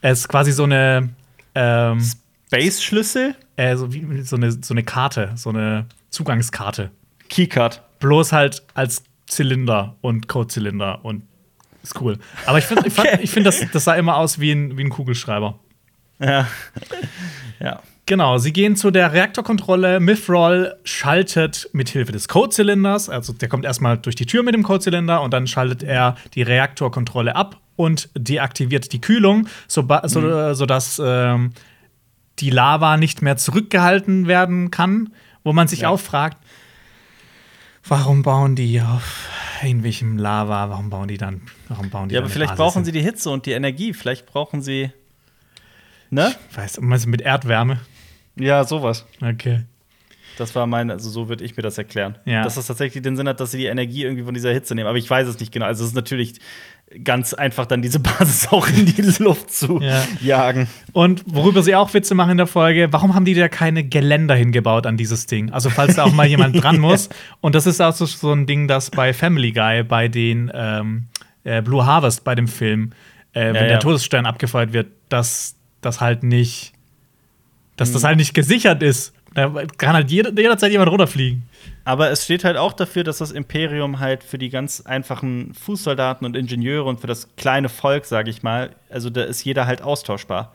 Es 0.00 0.20
ist 0.20 0.28
quasi 0.28 0.52
so 0.52 0.64
eine 0.64 1.10
ähm, 1.54 1.98
Base-Schlüssel, 2.50 3.34
äh, 3.56 3.76
so, 3.76 3.92
wie, 3.92 4.22
so, 4.22 4.36
eine, 4.36 4.52
so 4.52 4.72
eine 4.72 4.82
Karte, 4.84 5.32
so 5.34 5.50
eine 5.50 5.86
Zugangskarte. 6.10 6.90
Keycard. 7.28 7.82
Bloß 7.98 8.32
halt 8.32 8.62
als 8.74 9.02
Zylinder 9.26 9.96
und 10.00 10.28
Codezylinder 10.28 11.04
und 11.04 11.22
ist 11.82 12.00
cool. 12.00 12.18
Aber 12.46 12.58
ich 12.58 12.64
finde, 12.64 12.86
ich, 12.86 12.92
fand- 12.92 13.08
Okay. 13.08 13.18
ich 13.22 13.30
find, 13.30 13.46
das, 13.46 13.60
das 13.72 13.84
sah 13.84 13.94
immer 13.94 14.16
aus 14.16 14.38
wie 14.40 14.52
ein, 14.52 14.76
wie 14.76 14.84
ein 14.84 14.90
Kugelschreiber. 14.90 15.58
Ja. 16.20 16.46
ja. 17.60 17.80
Genau, 18.06 18.38
sie 18.38 18.52
gehen 18.54 18.74
zu 18.74 18.90
der 18.90 19.12
Reaktorkontrolle. 19.12 20.00
Mithril 20.00 20.74
schaltet 20.84 21.68
mit 21.74 21.90
Hilfe 21.90 22.10
des 22.12 22.26
Codezylinders, 22.26 23.10
also 23.10 23.34
der 23.34 23.48
kommt 23.50 23.66
erstmal 23.66 23.98
durch 23.98 24.16
die 24.16 24.24
Tür 24.24 24.42
mit 24.42 24.54
dem 24.54 24.62
Codezylinder 24.62 25.20
und 25.20 25.32
dann 25.34 25.46
schaltet 25.46 25.82
er 25.82 26.16
die 26.34 26.40
Reaktorkontrolle 26.42 27.36
ab 27.36 27.60
und 27.76 28.08
deaktiviert 28.16 28.92
die 28.94 29.00
Kühlung, 29.02 29.46
so, 29.66 29.86
so, 30.04 30.54
sodass 30.54 31.00
ähm, 31.04 31.52
die 32.38 32.48
Lava 32.50 32.96
nicht 32.96 33.20
mehr 33.20 33.36
zurückgehalten 33.36 34.26
werden 34.26 34.70
kann, 34.70 35.12
wo 35.44 35.52
man 35.52 35.68
sich 35.68 35.80
Ja. 35.80 35.90
auch 35.90 36.00
fragt, 36.00 36.38
warum 37.86 38.22
bauen 38.22 38.56
die 38.56 38.80
auf 38.80 39.28
irgendwelchem 39.62 40.18
Lava, 40.18 40.70
warum 40.70 40.90
bauen 40.90 41.08
die 41.08 41.18
dann, 41.18 41.42
warum 41.68 41.90
bauen 41.90 42.08
die 42.08 42.14
Ja, 42.14 42.20
aber 42.20 42.28
vielleicht 42.28 42.52
Basis 42.52 42.62
brauchen 42.64 42.78
hin? 42.78 42.84
sie 42.84 42.92
die 42.92 43.00
Hitze 43.02 43.30
und 43.30 43.46
die 43.46 43.52
Energie. 43.52 43.92
Vielleicht 43.92 44.26
brauchen 44.26 44.62
sie. 44.62 44.90
Ne? 46.10 46.34
Ich 46.50 46.56
weiß, 46.56 46.80
meinst 46.80 47.06
du 47.06 47.10
mit 47.10 47.20
Erdwärme? 47.20 47.80
Ja, 48.36 48.64
sowas. 48.64 49.06
Okay. 49.20 49.64
Das 50.38 50.54
war 50.54 50.66
mein, 50.66 50.90
also 50.90 51.10
so 51.10 51.28
würde 51.28 51.44
ich 51.44 51.56
mir 51.56 51.64
das 51.64 51.78
erklären. 51.78 52.16
Ja. 52.24 52.44
Dass 52.44 52.54
das 52.54 52.68
tatsächlich 52.68 53.02
den 53.02 53.16
Sinn 53.16 53.28
hat, 53.28 53.40
dass 53.40 53.50
sie 53.50 53.58
die 53.58 53.66
Energie 53.66 54.04
irgendwie 54.04 54.22
von 54.22 54.34
dieser 54.34 54.52
Hitze 54.52 54.74
nehmen. 54.74 54.86
Aber 54.86 54.98
ich 54.98 55.10
weiß 55.10 55.26
es 55.26 55.40
nicht 55.40 55.50
genau. 55.52 55.66
Also 55.66 55.82
es 55.82 55.90
ist 55.90 55.96
natürlich 55.96 56.40
ganz 57.04 57.34
einfach, 57.34 57.66
dann 57.66 57.82
diese 57.82 57.98
Basis 58.00 58.48
auch 58.48 58.66
in 58.68 58.86
die 58.86 59.02
Luft 59.22 59.52
zu 59.52 59.80
Ja. 59.80 60.02
jagen. 60.20 60.68
Und 60.92 61.22
worüber 61.26 61.62
sie 61.62 61.74
auch 61.76 61.92
Witze 61.94 62.14
machen 62.14 62.32
in 62.32 62.36
der 62.38 62.46
Folge, 62.46 62.88
warum 62.92 63.14
haben 63.14 63.24
die 63.24 63.34
da 63.34 63.48
keine 63.48 63.84
Geländer 63.84 64.34
hingebaut 64.34 64.86
an 64.86 64.96
dieses 64.96 65.26
Ding? 65.26 65.50
Also, 65.52 65.70
falls 65.70 65.96
da 65.96 66.04
auch 66.04 66.12
mal 66.12 66.26
jemand 66.26 66.62
dran 66.62 66.78
muss. 66.80 67.08
Und 67.40 67.54
das 67.54 67.66
ist 67.66 67.80
auch 67.80 67.92
so, 67.92 68.06
so 68.06 68.32
ein 68.32 68.46
Ding, 68.46 68.68
das 68.68 68.90
bei 68.90 69.12
Family 69.12 69.52
Guy, 69.52 69.82
bei 69.82 70.08
den 70.08 70.50
ähm, 70.54 71.08
äh, 71.44 71.60
Blue 71.62 71.84
Harvest, 71.84 72.24
bei 72.24 72.34
dem 72.34 72.48
Film, 72.48 72.92
äh, 73.32 73.46
wenn 73.48 73.54
Ja, 73.54 73.60
ja. 73.62 73.68
der 73.68 73.80
Todesstern 73.80 74.24
abgefeuert 74.26 74.72
wird, 74.72 74.88
dass 75.10 75.56
das 75.82 76.00
halt 76.00 76.22
nicht, 76.22 76.72
dass 77.76 77.90
Mhm. 77.90 77.92
das 77.94 78.04
halt 78.04 78.16
nicht 78.16 78.34
gesichert 78.34 78.82
ist. 78.82 79.12
Da 79.38 79.62
kann 79.78 79.94
halt 79.94 80.10
jeder, 80.10 80.30
jederzeit 80.36 80.70
jemand 80.72 80.90
runterfliegen. 80.90 81.44
Aber 81.84 82.10
es 82.10 82.24
steht 82.24 82.44
halt 82.44 82.56
auch 82.56 82.72
dafür, 82.72 83.04
dass 83.04 83.18
das 83.18 83.30
Imperium 83.30 83.98
halt 83.98 84.22
für 84.22 84.36
die 84.38 84.50
ganz 84.50 84.82
einfachen 84.82 85.54
Fußsoldaten 85.54 86.26
und 86.26 86.36
Ingenieure 86.36 86.84
und 86.84 87.00
für 87.00 87.06
das 87.06 87.34
kleine 87.36 87.68
Volk, 87.68 88.04
sage 88.04 88.30
ich 88.30 88.42
mal, 88.42 88.70
also 88.90 89.08
da 89.10 89.22
ist 89.22 89.44
jeder 89.44 89.66
halt 89.66 89.80
austauschbar. 89.82 90.52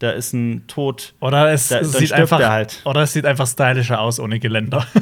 Da 0.00 0.10
ist 0.10 0.32
ein 0.32 0.64
Tod. 0.68 1.14
Oder 1.20 1.50
es, 1.52 1.68
Da- 1.68 1.82
sieht 1.82 2.12
einfach, 2.12 2.38
halt. 2.40 2.80
oder 2.84 3.02
es 3.02 3.12
sieht 3.12 3.24
einfach 3.24 3.46
stylischer 3.48 4.00
aus 4.00 4.20
ohne 4.20 4.38
Geländer. 4.38 4.86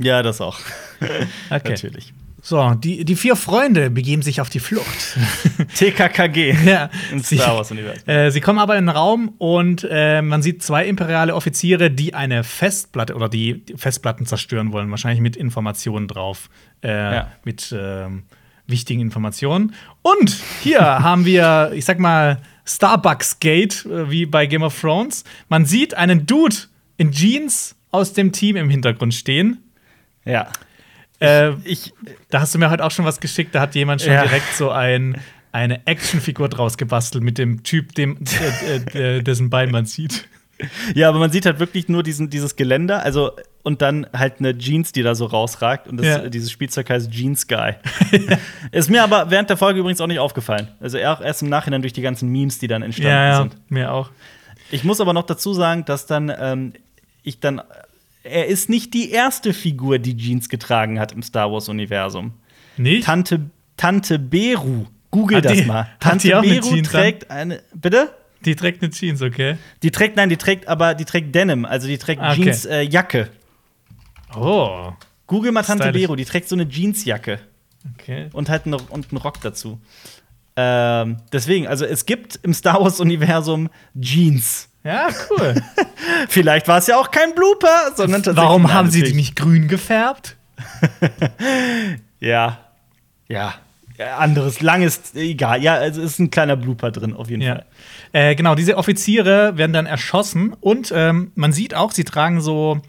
Ja, 0.00 0.22
das 0.22 0.40
auch. 0.40 0.56
Okay. 1.00 1.26
Natürlich. 1.70 2.12
So, 2.48 2.72
die, 2.72 3.04
die 3.04 3.14
vier 3.14 3.36
Freunde 3.36 3.90
begeben 3.90 4.22
sich 4.22 4.40
auf 4.40 4.48
die 4.48 4.58
Flucht. 4.58 5.18
TKKG. 5.74 6.56
ja, 6.64 6.88
Im 7.12 7.18
sie, 7.18 7.36
Star 7.36 7.54
Wars-Universum. 7.58 8.08
äh, 8.08 8.30
sie 8.30 8.40
kommen 8.40 8.58
aber 8.58 8.78
in 8.78 8.86
den 8.86 8.96
Raum 8.96 9.34
und 9.36 9.86
äh, 9.90 10.22
man 10.22 10.40
sieht 10.40 10.62
zwei 10.62 10.86
imperiale 10.86 11.34
Offiziere, 11.34 11.90
die 11.90 12.14
eine 12.14 12.44
Festplatte 12.44 13.14
oder 13.14 13.28
die 13.28 13.62
die 13.66 13.76
Festplatten 13.76 14.24
zerstören 14.24 14.72
wollen, 14.72 14.90
wahrscheinlich 14.90 15.20
mit 15.20 15.36
Informationen 15.36 16.08
drauf. 16.08 16.48
Äh, 16.82 16.88
Ja. 16.88 17.32
Mit 17.44 17.74
ähm, 17.78 18.22
wichtigen 18.66 19.02
Informationen. 19.02 19.74
Und 20.00 20.34
hier 20.62 20.80
haben 20.80 21.26
wir, 21.26 21.72
ich 21.74 21.84
sag 21.84 21.98
mal, 21.98 22.40
Starbucks 22.64 23.40
Gate, 23.40 23.84
äh, 23.84 24.10
wie 24.10 24.24
bei 24.24 24.46
Game 24.46 24.62
of 24.62 24.80
Thrones. 24.80 25.24
Man 25.50 25.66
sieht 25.66 25.92
einen 25.92 26.24
Dude 26.24 26.56
in 26.96 27.12
Jeans 27.12 27.76
aus 27.90 28.14
dem 28.14 28.32
Team 28.32 28.56
im 28.56 28.70
Hintergrund 28.70 29.12
stehen. 29.12 29.58
Ja. 30.24 30.48
Äh, 31.20 31.52
Ich, 31.64 31.92
da 32.30 32.40
hast 32.40 32.54
du 32.54 32.58
mir 32.58 32.70
heute 32.70 32.84
auch 32.84 32.90
schon 32.90 33.04
was 33.04 33.20
geschickt, 33.20 33.54
da 33.54 33.60
hat 33.60 33.74
jemand 33.74 34.02
schon 34.02 34.12
Ja. 34.12 34.22
direkt 34.22 34.52
so 34.54 34.70
ein, 34.70 35.20
eine 35.52 35.86
Actionfigur 35.86 36.48
draus 36.48 36.76
gebastelt 36.78 37.24
mit 37.24 37.38
dem 37.38 37.62
Typ, 37.62 37.94
dem, 37.94 38.18
äh, 38.94 39.22
dessen 39.22 39.50
Bein 39.50 39.70
man 39.70 39.86
sieht. 39.86 40.28
ja, 40.94 41.08
aber 41.08 41.18
man 41.20 41.30
sieht 41.30 41.46
halt 41.46 41.58
wirklich 41.60 41.88
nur 41.88 42.02
diesen, 42.02 42.30
dieses 42.30 42.56
Geländer, 42.56 43.02
also 43.02 43.32
und 43.62 43.82
dann 43.82 44.06
halt 44.12 44.34
eine 44.38 44.56
Jeans, 44.56 44.92
die 44.92 45.02
da 45.02 45.14
so 45.14 45.26
rausragt. 45.26 45.88
Und 45.88 45.98
das, 45.98 46.06
Ja. 46.06 46.28
dieses 46.28 46.50
Spielzeug 46.50 46.88
heißt 46.88 47.10
Jeans 47.10 47.46
Guy. 47.46 47.74
Ist 48.72 48.88
mir 48.88 49.02
aber 49.02 49.30
während 49.30 49.50
der 49.50 49.56
Folge 49.58 49.80
übrigens 49.80 50.00
auch 50.00 50.06
nicht 50.06 50.20
aufgefallen. 50.20 50.68
Also 50.80 50.96
erst 50.96 51.42
im 51.42 51.48
Nachhinein 51.50 51.82
durch 51.82 51.92
die 51.92 52.00
ganzen 52.00 52.30
Memes, 52.30 52.58
die 52.58 52.66
dann 52.66 52.82
entstanden 52.82 53.10
Ja, 53.12 53.28
ja, 53.28 53.38
sind. 53.42 53.56
mir 53.70 53.92
auch. 53.92 54.10
Ich 54.70 54.84
muss 54.84 55.00
aber 55.00 55.12
noch 55.12 55.24
dazu 55.26 55.52
sagen, 55.54 55.84
dass 55.84 56.06
dann 56.06 56.32
ähm, 56.40 56.72
ich 57.22 57.40
dann 57.40 57.60
er 58.22 58.46
ist 58.46 58.68
nicht 58.68 58.94
die 58.94 59.10
erste 59.10 59.52
Figur, 59.54 59.98
die 59.98 60.16
Jeans 60.16 60.48
getragen 60.48 60.98
hat 61.00 61.12
im 61.12 61.22
Star 61.22 61.50
Wars-Universum. 61.52 62.32
Nicht? 62.76 63.04
Tante, 63.04 63.50
Tante 63.76 64.18
Beru. 64.18 64.86
Google 65.10 65.38
Hat 65.38 65.46
das 65.46 65.52
die- 65.54 65.64
mal. 65.64 65.88
Tante 66.00 66.28
die 66.28 66.34
eine 66.34 66.60
Beru 66.60 66.74
an? 66.74 66.82
trägt 66.82 67.30
eine. 67.30 67.62
Bitte? 67.74 68.14
Die 68.44 68.54
trägt 68.54 68.82
eine 68.82 68.92
Jeans, 68.92 69.20
okay. 69.22 69.56
Die 69.82 69.90
trägt, 69.90 70.16
nein, 70.16 70.28
die 70.28 70.36
trägt 70.36 70.68
aber, 70.68 70.94
die 70.94 71.04
trägt 71.04 71.34
Denim, 71.34 71.64
also 71.64 71.88
die 71.88 71.98
trägt 71.98 72.20
Ah, 72.22 72.32
okay. 72.32 72.42
Jeans 72.44 72.64
äh. 72.66 73.26
Oh. 74.36 74.92
Google 75.26 75.52
mal 75.52 75.62
Tante 75.62 75.84
Stylisch. 75.84 76.02
Beru, 76.02 76.16
die 76.16 76.24
trägt 76.24 76.48
so 76.48 76.54
eine 76.56 76.64
Jeansjacke 76.68 77.40
Okay. 77.94 78.28
und 78.32 78.48
halt 78.48 78.66
einen, 78.66 78.74
und 78.74 79.10
einen 79.10 79.18
Rock 79.18 79.40
dazu. 79.40 79.80
Ähm, 80.56 81.18
deswegen, 81.32 81.66
also 81.66 81.84
es 81.84 82.04
gibt 82.06 82.38
im 82.42 82.52
Star 82.52 82.80
Wars-Universum 82.82 83.70
Jeans. 83.98 84.68
Ja, 84.88 85.08
cool. 85.30 85.54
Vielleicht 86.28 86.66
war 86.66 86.78
es 86.78 86.86
ja 86.86 86.96
auch 86.96 87.10
kein 87.10 87.34
Blooper, 87.34 87.92
sondern 87.94 88.22
tatsächlich. 88.22 88.48
Warum 88.48 88.72
haben 88.72 88.90
sie 88.90 89.02
die 89.02 89.12
nicht 89.14 89.36
grün 89.36 89.68
gefärbt? 89.68 90.36
Ja. 92.20 92.58
Ja. 93.28 93.54
Anderes, 94.16 94.60
langes, 94.60 95.14
egal. 95.14 95.62
Ja, 95.62 95.82
es 95.84 95.96
ist 95.96 96.18
ein 96.20 96.30
kleiner 96.30 96.56
Blooper 96.56 96.90
drin, 96.90 97.14
auf 97.14 97.30
jeden 97.30 97.42
Ja. 97.42 97.54
Fall. 97.56 97.64
Äh, 98.12 98.34
genau, 98.36 98.54
diese 98.54 98.76
Offiziere 98.76 99.56
werden 99.58 99.72
dann 99.72 99.86
erschossen 99.86 100.54
und 100.60 100.92
ähm, 100.94 101.32
man 101.34 101.52
sieht 101.52 101.74
auch, 101.74 101.92
sie 101.92 102.04
tragen 102.04 102.40
so. 102.40 102.80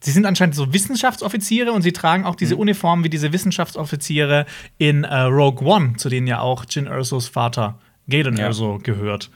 Sie 0.00 0.10
sind 0.12 0.26
anscheinend 0.26 0.54
so 0.54 0.72
Wissenschaftsoffiziere 0.72 1.72
und 1.72 1.82
sie 1.82 1.92
tragen 1.92 2.24
auch 2.24 2.36
diese 2.36 2.56
Uniformen 2.56 3.02
wie 3.04 3.08
diese 3.10 3.32
Wissenschaftsoffiziere 3.32 4.46
in 4.78 5.02
äh, 5.04 5.20
Rogue 5.22 5.66
One, 5.66 5.94
zu 5.96 6.08
denen 6.08 6.26
ja 6.26 6.40
auch 6.40 6.64
Jin 6.70 6.86
Ersos 6.86 7.26
Vater 7.28 7.78
Galen 8.08 8.36
Ja. 8.36 8.44
Erso 8.46 8.78
gehört. 8.82 9.30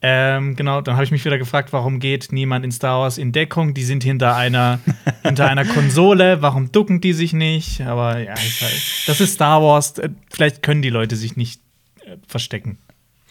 Ähm, 0.00 0.54
genau, 0.54 0.80
dann 0.80 0.94
habe 0.94 1.04
ich 1.04 1.10
mich 1.10 1.24
wieder 1.24 1.38
gefragt, 1.38 1.72
warum 1.72 1.98
geht 1.98 2.28
niemand 2.30 2.64
in 2.64 2.70
Star 2.70 3.00
Wars 3.00 3.18
in 3.18 3.32
Deckung? 3.32 3.74
Die 3.74 3.82
sind 3.84 4.04
hinter 4.04 4.36
einer, 4.36 4.78
hinter 5.22 5.48
einer 5.48 5.64
Konsole, 5.64 6.40
warum 6.40 6.70
ducken 6.70 7.00
die 7.00 7.12
sich 7.12 7.32
nicht? 7.32 7.80
Aber 7.80 8.18
ja, 8.18 8.32
ist 8.34 8.60
halt, 8.62 8.82
das 9.06 9.20
ist 9.20 9.34
Star 9.34 9.62
Wars. 9.62 9.98
Äh, 9.98 10.10
Vielleicht 10.30 10.62
können 10.62 10.82
die 10.82 10.90
Leute 10.90 11.16
sich 11.16 11.36
nicht 11.36 11.60
äh, 12.04 12.16
verstecken. 12.26 12.78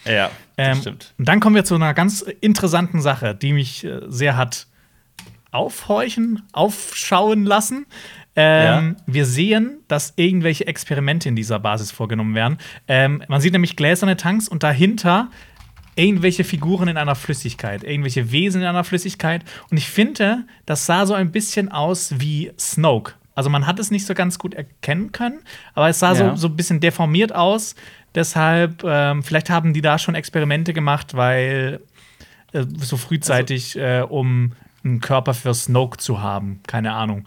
Ja, 0.05 0.29
das 0.57 0.67
Ähm, 0.77 0.81
stimmt. 0.81 1.13
Und 1.17 1.27
dann 1.27 1.39
kommen 1.39 1.55
wir 1.55 1.63
zu 1.65 1.75
einer 1.75 1.93
ganz 1.93 2.21
interessanten 2.21 3.01
Sache, 3.01 3.33
die 3.33 3.53
mich 3.53 3.83
äh, 3.85 4.01
sehr 4.07 4.35
hat 4.37 4.67
aufhorchen, 5.51 6.43
aufschauen 6.51 7.45
lassen. 7.45 7.85
Ähm, 8.35 8.97
Wir 9.07 9.25
sehen, 9.25 9.79
dass 9.87 10.13
irgendwelche 10.15 10.67
Experimente 10.67 11.27
in 11.27 11.35
dieser 11.35 11.57
Basis 11.59 11.91
vorgenommen 11.91 12.35
werden. 12.35 12.57
Ähm, 12.87 13.23
man 13.27 13.41
sieht 13.41 13.53
nämlich 13.53 13.75
gläserne 13.75 14.15
Tanks 14.17 14.47
und 14.47 14.61
dahinter 14.61 15.31
irgendwelche 15.97 16.43
Figuren 16.43 16.87
in 16.87 16.97
einer 16.97 17.15
Flüssigkeit, 17.15 17.83
irgendwelche 17.83 18.31
Wesen 18.31 18.61
in 18.61 18.67
einer 18.67 18.83
Flüssigkeit. 18.83 19.43
Und 19.69 19.77
ich 19.77 19.89
finde, 19.89 20.45
das 20.65 20.85
sah 20.85 21.05
so 21.05 21.13
ein 21.13 21.31
bisschen 21.31 21.71
aus 21.71 22.13
wie 22.19 22.51
Snoke. 22.59 23.13
Also 23.35 23.49
man 23.49 23.67
hat 23.67 23.79
es 23.79 23.91
nicht 23.91 24.05
so 24.05 24.13
ganz 24.13 24.39
gut 24.39 24.53
erkennen 24.55 25.11
können, 25.11 25.39
aber 25.73 25.89
es 25.89 25.99
sah 25.99 26.13
Ja. 26.13 26.31
so, 26.31 26.35
so 26.35 26.47
ein 26.47 26.55
bisschen 26.55 26.79
deformiert 26.79 27.35
aus. 27.35 27.75
Deshalb, 28.15 28.83
ähm, 28.83 29.21
vielleicht 29.21 29.49
haben 29.49 29.73
die 29.73 29.81
da 29.81 29.99
schon 29.99 30.15
Experimente 30.15 30.73
gemacht, 30.73 31.15
weil 31.15 31.81
äh, 32.53 32.63
so 32.79 32.97
frühzeitig, 32.97 33.75
äh, 33.77 34.01
um 34.07 34.53
einen 34.83 35.01
Körper 35.01 35.33
für 35.33 35.53
Snoke 35.53 35.97
zu 35.97 36.21
haben. 36.21 36.61
Keine 36.65 36.93
Ahnung. 36.93 37.25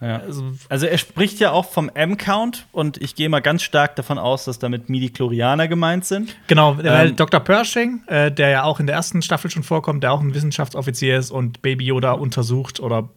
Ja. 0.00 0.18
Also, 0.18 0.52
Also 0.68 0.86
er 0.86 0.96
spricht 0.98 1.40
ja 1.40 1.50
auch 1.52 1.70
vom 1.70 1.90
M-Count 1.92 2.66
und 2.72 2.96
ich 2.96 3.14
gehe 3.14 3.28
mal 3.28 3.40
ganz 3.40 3.62
stark 3.62 3.96
davon 3.96 4.18
aus, 4.18 4.46
dass 4.46 4.58
damit 4.58 4.88
Midi-Chlorianer 4.88 5.68
gemeint 5.68 6.06
sind. 6.06 6.34
Genau, 6.46 6.78
weil 6.78 7.10
Ähm, 7.10 7.16
Dr. 7.16 7.40
Pershing, 7.40 8.02
äh, 8.06 8.32
der 8.32 8.48
ja 8.48 8.62
auch 8.62 8.80
in 8.80 8.86
der 8.86 8.96
ersten 8.96 9.20
Staffel 9.20 9.50
schon 9.50 9.62
vorkommt, 9.62 10.02
der 10.02 10.12
auch 10.12 10.20
ein 10.20 10.34
Wissenschaftsoffizier 10.34 11.18
ist 11.18 11.30
und 11.30 11.60
Baby 11.60 11.86
Yoda 11.86 12.12
untersucht 12.12 12.80
oder 12.80 13.10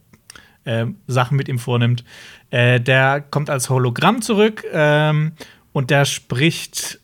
äh, 0.65 0.85
Sachen 1.07 1.37
mit 1.37 1.47
ihm 1.47 1.59
vornimmt, 1.59 2.03
äh, 2.51 2.79
der 2.81 3.21
kommt 3.21 3.49
als 3.49 3.69
Hologramm 3.69 4.21
zurück 4.21 4.65
ähm, 4.71 5.33
und 5.71 5.89
der 5.89 6.05
spricht 6.05 6.99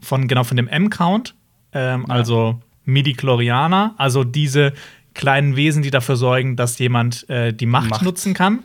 von 0.00 0.28
genau 0.28 0.44
von 0.44 0.56
dem 0.56 0.68
M-Count, 0.68 1.34
ähm, 1.72 2.10
also 2.10 2.58
Midi-Chlorianer, 2.86 3.94
also 3.98 4.24
diese 4.24 4.72
kleinen 5.14 5.56
Wesen, 5.56 5.82
die 5.82 5.90
dafür 5.90 6.16
sorgen, 6.16 6.56
dass 6.56 6.78
jemand 6.78 7.28
äh, 7.28 7.52
die 7.52 7.66
Macht, 7.66 7.90
Macht. 7.90 8.02
nutzen 8.02 8.32
kann. 8.32 8.60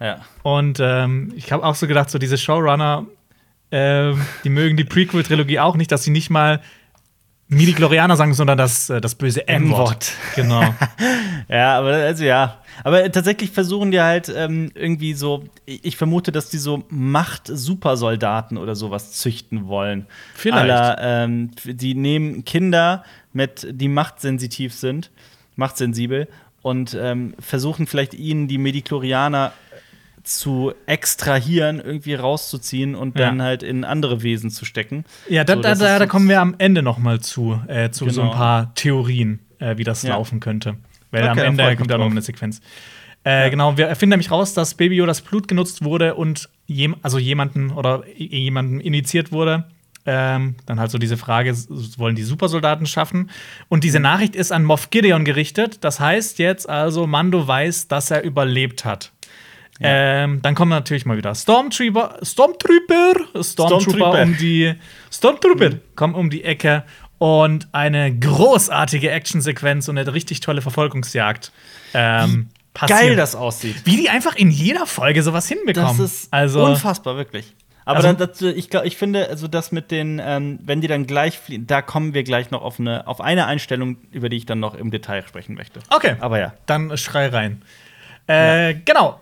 Ja. 0.00 0.20
Und 0.42 0.78
ähm, 0.80 1.32
ich 1.36 1.52
habe 1.52 1.64
auch 1.64 1.74
so 1.74 1.86
gedacht, 1.86 2.10
so 2.10 2.18
diese 2.18 2.38
Showrunner, 2.38 3.06
ähm, 3.70 4.20
die 4.44 4.48
mögen 4.48 4.76
die 4.76 4.84
Prequel-Trilogie 4.84 5.60
auch 5.60 5.76
nicht, 5.76 5.92
dass 5.92 6.02
sie 6.02 6.10
nicht 6.10 6.30
mal 6.30 6.60
Midi-Chlorianer 7.48 8.16
sagen, 8.16 8.32
sondern 8.32 8.56
das, 8.56 8.90
äh, 8.90 9.00
das 9.00 9.16
böse 9.16 9.46
M-Wort. 9.46 10.12
Genau. 10.34 10.74
Ja, 11.48 11.78
aber 11.78 11.94
also 11.94 12.22
ja. 12.22 12.58
Aber 12.84 13.10
tatsächlich 13.10 13.50
versuchen 13.50 13.90
die 13.90 14.00
halt 14.00 14.32
ähm, 14.32 14.70
irgendwie 14.76 15.14
so, 15.14 15.42
ich 15.66 15.84
ich 15.84 15.96
vermute, 15.96 16.30
dass 16.30 16.48
die 16.48 16.58
so 16.58 16.84
Macht-Supersoldaten 16.90 18.56
oder 18.56 18.76
sowas 18.76 19.14
züchten 19.14 19.66
wollen. 19.66 20.06
Vielleicht. 20.36 20.70
Aller, 20.70 20.98
ähm, 21.00 21.50
die 21.64 21.96
nehmen 21.96 22.44
Kinder 22.44 23.02
mit, 23.32 23.66
die 23.68 23.88
machtsensitiv 23.88 24.72
sind, 24.72 25.10
machtsensibel, 25.56 26.28
und 26.62 26.96
ähm, 27.00 27.34
versuchen 27.40 27.88
vielleicht 27.88 28.14
ihnen 28.14 28.46
die 28.46 28.58
Mediklorianer 28.58 29.52
zu 30.38 30.72
extrahieren, 30.86 31.80
irgendwie 31.80 32.14
rauszuziehen 32.14 32.94
und 32.94 33.18
Ja. 33.18 33.26
dann 33.26 33.42
halt 33.42 33.62
in 33.62 33.84
andere 33.84 34.22
Wesen 34.22 34.50
zu 34.50 34.64
stecken. 34.64 35.04
Ja, 35.28 35.44
da, 35.44 35.54
So, 35.56 35.60
da, 35.62 35.74
da, 35.74 35.98
da 35.98 36.06
kommen 36.06 36.28
wir 36.28 36.40
am 36.40 36.54
Ende 36.58 36.82
noch 36.82 36.98
mal 36.98 37.20
zu, 37.20 37.60
äh, 37.68 37.90
zu 37.90 38.08
so 38.10 38.22
ein 38.22 38.26
Genau. 38.28 38.36
paar 38.36 38.74
Theorien, 38.74 39.40
äh, 39.58 39.76
wie 39.76 39.84
das 39.84 40.02
Ja. 40.02 40.10
laufen 40.10 40.40
könnte. 40.40 40.76
Weil 41.10 41.22
Okay, 41.22 41.30
am 41.30 41.36
da 41.36 41.44
Ende 41.44 41.66
mich 41.66 41.78
kommt 41.78 41.90
ja 41.90 41.98
noch 41.98 42.10
eine 42.10 42.22
Sequenz. 42.22 42.60
Äh, 43.24 43.50
Genau, 43.50 43.76
wir 43.76 43.88
finden 43.96 44.10
nämlich 44.10 44.30
raus, 44.30 44.54
dass 44.54 44.74
Baby 44.74 44.96
Yodas 44.96 45.20
Blut 45.20 45.46
genutzt 45.48 45.84
wurde 45.84 46.14
und 46.14 46.48
jem 46.66 46.96
also 47.02 47.18
jemanden 47.18 47.70
oder 47.70 48.04
jemanden 48.16 48.80
initiiert 48.80 49.30
wurde. 49.32 49.64
Ähm, 50.06 50.54
dann 50.64 50.80
halt 50.80 50.90
so 50.90 50.96
diese 50.96 51.18
Frage, 51.18 51.54
wollen 51.98 52.16
die 52.16 52.22
Supersoldaten 52.22 52.86
schaffen? 52.86 53.28
Und 53.68 53.84
diese 53.84 54.00
Nachricht 54.00 54.34
ist 54.34 54.50
an 54.50 54.64
Moff 54.64 54.88
Gideon 54.88 55.26
gerichtet. 55.26 55.84
Das 55.84 56.00
heißt 56.00 56.38
jetzt 56.38 56.66
also, 56.70 57.06
Mando 57.06 57.46
weiß, 57.46 57.88
dass 57.88 58.10
er 58.10 58.22
überlebt 58.24 58.86
hat. 58.86 59.12
Ähm, 59.82 60.40
dann 60.42 60.54
kommen 60.54 60.70
natürlich 60.70 61.06
mal 61.06 61.16
wieder 61.16 61.34
Stormtrooper, 61.34 62.18
Stormtrooper, 62.22 63.14
Stormtrooper, 63.42 63.42
Stormtrooper. 63.44 64.22
um 64.22 64.36
die 64.36 64.74
Stormtrooper 65.10 65.70
kommen 65.96 66.14
um 66.14 66.28
die 66.30 66.44
Ecke 66.44 66.84
und 67.18 67.68
eine 67.72 68.14
großartige 68.16 69.10
Actionsequenz 69.10 69.88
und 69.88 69.98
eine 69.98 70.12
richtig 70.12 70.40
tolle 70.40 70.60
Verfolgungsjagd. 70.62 71.52
Ähm, 71.94 72.48
passiert. 72.74 73.00
Geil 73.00 73.16
das 73.16 73.34
aussieht. 73.34 73.76
Wie 73.84 73.96
die 73.96 74.08
einfach 74.10 74.36
in 74.36 74.50
jeder 74.50 74.86
Folge 74.86 75.22
sowas 75.22 75.48
hinbekommen. 75.48 75.98
Das 75.98 76.12
ist 76.12 76.32
also 76.32 76.64
unfassbar, 76.64 77.16
wirklich. 77.16 77.54
Aber 77.84 77.96
Also- 77.96 78.08
dann, 78.08 78.18
dazu, 78.18 78.48
ich, 78.48 78.70
glaub, 78.70 78.84
ich 78.84 78.96
finde, 78.96 79.28
also 79.28 79.48
das 79.48 79.72
mit 79.72 79.90
den, 79.90 80.20
ähm, 80.24 80.58
wenn 80.62 80.80
die 80.80 80.86
dann 80.86 81.06
gleich 81.06 81.38
fliehen, 81.38 81.66
da 81.66 81.82
kommen 81.82 82.14
wir 82.14 82.22
gleich 82.22 82.50
noch 82.50 82.62
auf 82.62 82.78
eine, 82.78 83.06
auf 83.08 83.20
eine 83.20 83.46
Einstellung, 83.46 83.96
über 84.12 84.28
die 84.28 84.36
ich 84.36 84.46
dann 84.46 84.60
noch 84.60 84.74
im 84.74 84.90
Detail 84.90 85.22
sprechen 85.26 85.54
möchte. 85.54 85.80
Okay. 85.90 86.14
Aber 86.20 86.38
ja. 86.38 86.52
Dann 86.66 86.96
schrei 86.96 87.28
rein. 87.28 87.62
Äh, 88.26 88.74
Genau. 88.84 89.20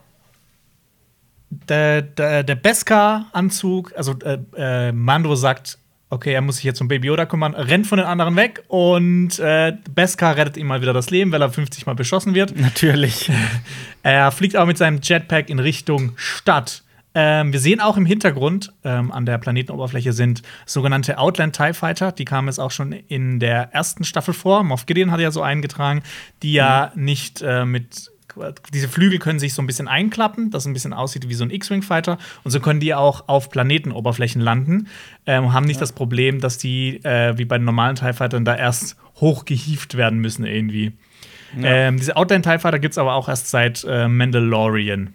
Der, 1.51 2.03
der, 2.03 2.43
der 2.43 2.55
Beskar-Anzug, 2.57 3.93
also 3.97 4.15
äh, 4.25 4.39
äh, 4.57 4.93
Mando 4.93 5.35
sagt, 5.35 5.79
okay, 6.11 6.33
er 6.33 6.41
muss 6.41 6.57
sich 6.57 6.65
jetzt 6.65 6.81
um 6.81 6.89
Baby 6.89 7.09
Yoda 7.09 7.27
kümmern, 7.27 7.55
rennt 7.55 7.87
von 7.87 7.99
den 7.99 8.07
anderen 8.07 8.37
weg 8.37 8.65
und 8.69 9.39
äh, 9.39 9.75
Beskar 9.95 10.37
rettet 10.37 10.57
ihm 10.57 10.66
mal 10.66 10.81
wieder 10.81 10.93
das 10.93 11.11
Leben, 11.11 11.33
weil 11.33 11.43
er 11.43 11.51
50 11.51 11.87
Mal 11.87 11.95
beschossen 11.95 12.35
wird. 12.35 12.59
Natürlich. 12.59 13.31
Er 14.05 14.31
fliegt 14.31 14.57
auch 14.57 14.65
mit 14.65 14.79
seinem 14.79 15.01
Jetpack 15.03 15.51
in 15.51 15.59
Richtung 15.59 16.12
Stadt. 16.16 16.83
Ähm, 17.15 17.53
wir 17.53 17.61
sehen 17.61 17.81
auch 17.81 17.97
im 17.97 18.07
Hintergrund 18.07 18.73
ähm, 18.85 19.11
an 19.11 19.27
der 19.27 19.39
Planetenoberfläche 19.39 20.12
sind 20.12 20.43
sogenannte 20.66 21.19
Outland 21.19 21.57
TIE 21.57 21.75
Fighter. 21.75 22.12
Die 22.12 22.25
kamen 22.25 22.49
jetzt 22.49 22.61
auch 22.61 22.70
schon 22.70 22.93
in 22.93 23.41
der 23.41 23.75
ersten 23.75 24.05
Staffel 24.05 24.33
vor. 24.33 24.62
Moff 24.62 24.87
Gideon 24.87 25.11
hat 25.11 25.20
ja 25.20 25.31
so 25.31 25.43
eingetragen, 25.43 26.03
die 26.43 26.53
ja 26.53 26.93
nicht 26.95 27.43
äh, 27.43 27.65
mit. 27.65 28.12
Diese 28.73 28.89
Flügel 28.89 29.19
können 29.19 29.39
sich 29.39 29.55
so 29.55 29.62
ein 29.62 29.66
bisschen 29.66 29.89
einklappen, 29.89 30.51
das 30.51 30.66
ein 30.66 30.73
bisschen 30.73 30.93
aussieht 30.93 31.28
wie 31.28 31.35
so 31.35 31.44
ein 31.44 31.51
X-Wing-Fighter. 31.51 32.19
Und 32.44 32.51
so 32.51 32.60
können 32.60 32.81
die 32.81 32.94
auch 32.94 33.28
auf 33.28 33.51
Planetenoberflächen 33.51 34.40
landen. 34.40 34.89
Ähm, 35.27 35.52
haben 35.52 35.66
nicht 35.66 35.81
das 35.81 35.93
Problem, 35.93 36.40
dass 36.40 36.59
die, 36.59 37.05
äh, 37.05 37.36
wie 37.39 37.44
bei 37.44 37.59
den 37.59 37.65
normalen 37.65 37.97
TIE 37.97 38.12
Fightern, 38.12 38.44
da 38.44 38.56
erst 38.56 38.97
hochgehieft 39.16 39.97
werden 39.97 40.19
müssen 40.20 40.44
irgendwie. 40.44 40.93
Ähm, 41.62 41.97
diese 41.97 42.16
Outland 42.16 42.44
TIE 42.44 42.59
Fighter 42.59 42.78
gibt 42.78 42.93
es 42.93 42.98
aber 42.98 43.15
auch 43.15 43.28
erst 43.28 43.48
seit 43.51 43.85
äh, 43.89 44.09
Mandalorian. 44.09 45.15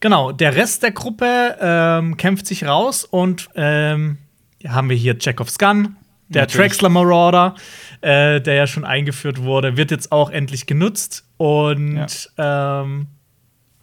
Genau, 0.00 0.32
der 0.32 0.54
Rest 0.54 0.82
der 0.82 0.92
Gruppe 0.92 1.56
ähm, 1.60 2.16
kämpft 2.16 2.46
sich 2.46 2.64
raus 2.64 3.04
und 3.04 3.48
ähm, 3.56 4.18
haben 4.66 4.88
wir 4.88 4.96
hier 4.96 5.18
Chekhovs 5.18 5.58
Gun, 5.58 5.96
der 6.28 6.42
Natürlich. 6.42 6.72
Traxler 6.72 6.88
Marauder, 6.88 7.54
äh, 8.00 8.40
der 8.40 8.54
ja 8.54 8.66
schon 8.66 8.84
eingeführt 8.84 9.42
wurde, 9.42 9.76
wird 9.76 9.90
jetzt 9.90 10.12
auch 10.12 10.30
endlich 10.30 10.66
genutzt 10.66 11.24
und 11.36 12.30
ähm, 12.36 13.06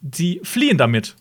die 0.01 0.41
fliehen 0.43 0.77
damit. 0.77 1.15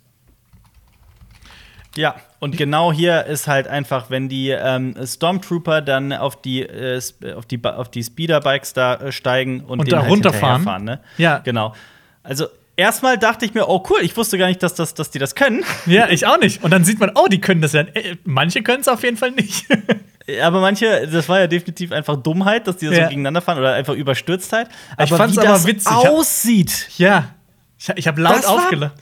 Ja, 1.96 2.16
und 2.40 2.56
genau 2.56 2.92
hier 2.92 3.24
ist 3.24 3.46
halt 3.46 3.68
einfach, 3.68 4.10
wenn 4.10 4.28
die 4.28 4.50
ähm, 4.50 4.94
Stormtrooper 5.02 5.80
dann 5.80 6.12
auf 6.12 6.42
die, 6.42 6.62
äh, 6.62 7.00
auf 7.36 7.46
die, 7.46 7.64
auf 7.64 7.90
die 7.90 8.02
Speederbikes 8.02 8.72
da 8.72 8.96
äh, 8.96 9.12
steigen 9.12 9.60
und, 9.60 9.80
Und 9.80 9.92
da 9.92 10.00
halt 10.02 10.10
runterfahren. 10.10 10.84
ne? 10.84 11.00
Ja. 11.18 11.38
Genau. 11.38 11.74
Also, 12.22 12.46
erstmal 12.76 13.16
dachte 13.16 13.44
ich 13.46 13.54
mir, 13.54 13.68
oh 13.68 13.82
cool, 13.88 13.98
ich 14.02 14.16
wusste 14.16 14.38
gar 14.38 14.48
nicht, 14.48 14.62
dass, 14.62 14.74
das, 14.74 14.94
dass 14.94 15.10
die 15.10 15.18
das 15.18 15.34
können. 15.36 15.64
Ja, 15.86 16.08
ich 16.08 16.26
auch 16.26 16.38
nicht. 16.38 16.64
Und 16.64 16.72
dann 16.72 16.84
sieht 16.84 16.98
man, 16.98 17.12
oh, 17.14 17.28
die 17.30 17.40
können 17.40 17.62
das 17.62 17.72
ja. 17.72 17.82
Äh, 17.82 18.16
manche 18.24 18.62
können 18.62 18.80
es 18.80 18.88
auf 18.88 19.02
jeden 19.04 19.16
Fall 19.16 19.30
nicht. 19.30 19.66
Aber 20.42 20.60
manche, 20.60 21.06
das 21.06 21.28
war 21.28 21.40
ja 21.40 21.46
definitiv 21.46 21.92
einfach 21.92 22.16
Dummheit, 22.16 22.66
dass 22.66 22.78
die 22.78 22.86
das 22.86 22.96
Ja. 22.96 23.02
so 23.04 23.08
gegeneinander 23.10 23.42
fahren 23.42 23.58
oder 23.58 23.74
einfach 23.74 23.94
Überstürztheit. 23.94 24.68
Ich 24.68 24.98
Aber 25.12 25.16
fand's 25.18 25.36
wie 25.36 25.40
aber 25.40 25.48
das 25.48 25.66
witzig. 25.66 25.86
Ich 25.90 26.04
hab- 26.04 26.12
aussieht. 26.12 26.88
ja. 26.96 27.34
Ich, 27.78 27.88
ich 27.96 28.06
habe 28.06 28.20
laut 28.22 28.36
Das 28.36 28.46
aufgelacht. 28.46 28.94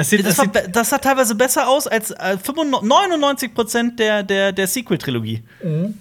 Sieht, 0.00 0.24
Das, 0.24 0.36
sieht, 0.36 0.52
be- 0.52 0.68
das 0.70 0.90
sah 0.90 0.98
teilweise 0.98 1.34
besser 1.34 1.68
aus 1.68 1.86
als 1.88 2.12
äh, 2.12 2.38
95 2.38 2.88
99 2.88 3.52
Prozent 3.54 3.98
der, 3.98 4.22
der, 4.22 4.52
der 4.52 4.66
Sequel-Trilogie. 4.68 5.42
Mhm. 5.62 5.98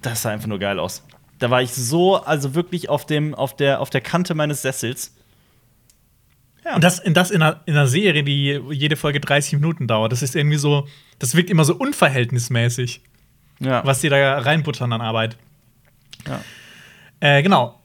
Das 0.00 0.22
sah 0.22 0.30
einfach 0.30 0.46
nur 0.46 0.58
geil 0.60 0.78
aus. 0.78 1.02
Da 1.40 1.50
war 1.50 1.60
ich 1.60 1.72
so, 1.74 2.16
also 2.16 2.54
wirklich 2.54 2.88
auf, 2.88 3.04
dem, 3.06 3.34
auf, 3.34 3.56
der, 3.56 3.80
auf 3.80 3.90
der 3.90 4.00
Kante 4.00 4.34
meines 4.34 4.62
Sessels. 4.62 5.12
und 6.74 6.84
das, 6.84 6.98
in, 7.00 7.12
das 7.14 7.30
in, 7.30 7.42
einer, 7.42 7.60
in 7.66 7.74
einer 7.74 7.86
Serie, 7.88 8.22
die 8.22 8.60
jede 8.70 8.96
Folge 8.96 9.20
30 9.20 9.54
Minuten 9.54 9.86
dauert. 9.88 10.12
Das 10.12 10.22
ist 10.22 10.36
irgendwie 10.36 10.58
so, 10.58 10.86
das 11.18 11.34
wirkt 11.34 11.50
immer 11.50 11.64
so 11.64 11.74
unverhältnismäßig, 11.74 13.02
Ja. 13.60 13.84
was 13.84 14.00
die 14.00 14.08
da 14.08 14.38
reinbuttern 14.38 14.92
an 14.92 15.00
Arbeit. 15.00 15.36
Ja. 16.26 16.40
Äh, 17.20 17.42
genau. 17.42 17.78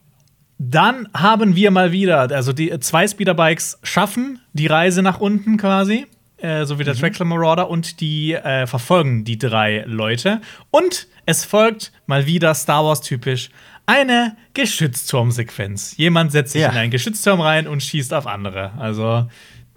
Dann 0.57 1.09
haben 1.13 1.55
wir 1.55 1.69
mal 1.71 1.91
wieder, 1.91 2.31
also 2.31 2.53
die 2.53 2.79
zwei 2.79 3.07
Speederbikes 3.07 3.77
schaffen 3.83 4.39
die 4.53 4.67
Reise 4.67 5.01
nach 5.01 5.19
unten 5.19 5.57
quasi, 5.57 6.05
äh, 6.37 6.63
so 6.65 6.79
wie 6.79 6.83
Mhm. 6.83 6.85
der 6.85 6.95
Trackler 6.95 7.25
Marauder, 7.25 7.69
und 7.69 7.99
die 7.99 8.33
äh, 8.33 8.65
verfolgen 8.65 9.25
die 9.25 9.37
drei 9.37 9.83
Leute. 9.85 10.39
Und 10.71 11.07
es 11.25 11.43
folgt 11.43 11.91
mal 12.05 12.25
wieder 12.25 12.53
Star 12.53 12.85
Wars 12.85 13.01
typisch 13.01 13.49
eine 13.85 14.37
Geschützturmsequenz. 14.53 15.97
Jemand 15.97 16.31
setzt 16.31 16.53
sich 16.53 16.61
Ja. 16.61 16.69
in 16.69 16.77
einen 16.77 16.91
Geschützturm 16.91 17.41
rein 17.41 17.67
und 17.67 17.83
schießt 17.83 18.13
auf 18.13 18.25
andere. 18.25 18.71
Also 18.79 19.27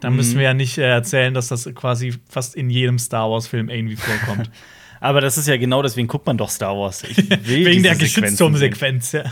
da 0.01 0.11
Mhm. 0.11 0.17
müssen 0.17 0.37
wir 0.37 0.45
ja 0.45 0.55
nicht 0.55 0.79
äh, 0.79 0.89
erzählen, 0.89 1.35
dass 1.35 1.49
das 1.49 1.69
quasi 1.75 2.15
fast 2.29 2.55
in 2.55 2.71
jedem 2.71 2.99
Star 3.01 3.29
Wars-Film 3.31 3.69
irgendwie 3.69 3.97
vorkommt. 3.97 4.49
Aber 5.01 5.21
das 5.21 5.39
ist 5.39 5.49
ja 5.49 5.57
genau 5.57 5.83
deswegen 5.83 6.09
guckt 6.09 6.27
man 6.27 6.37
doch 6.37 6.51
Star 6.51 6.77
Wars. 6.77 7.03
Wegen 7.45 7.83
der. 7.83 7.97
Geschützturmsequenz, 7.97 9.13
ja. 9.13 9.25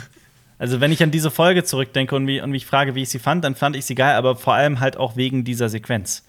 Also, 0.59 0.81
wenn 0.81 0.91
ich 0.91 1.03
an 1.03 1.11
diese 1.11 1.31
Folge 1.31 1.65
zurückdenke 1.65 2.15
und 2.15 2.25
mich, 2.25 2.43
und 2.43 2.51
mich 2.51 2.65
frage, 2.65 2.95
wie 2.95 3.03
ich 3.03 3.11
sie 3.11 3.19
fand, 3.19 3.45
dann 3.45 3.55
fand 3.55 3.77
ich 3.77 3.85
sie 3.85 3.95
geil, 3.95 4.15
aber 4.17 4.37
vor 4.37 4.55
allem 4.55 4.81
halt 4.81 4.97
auch 4.97 5.17
wegen 5.17 5.45
dieser 5.45 5.69
Sequenz. 5.69 6.25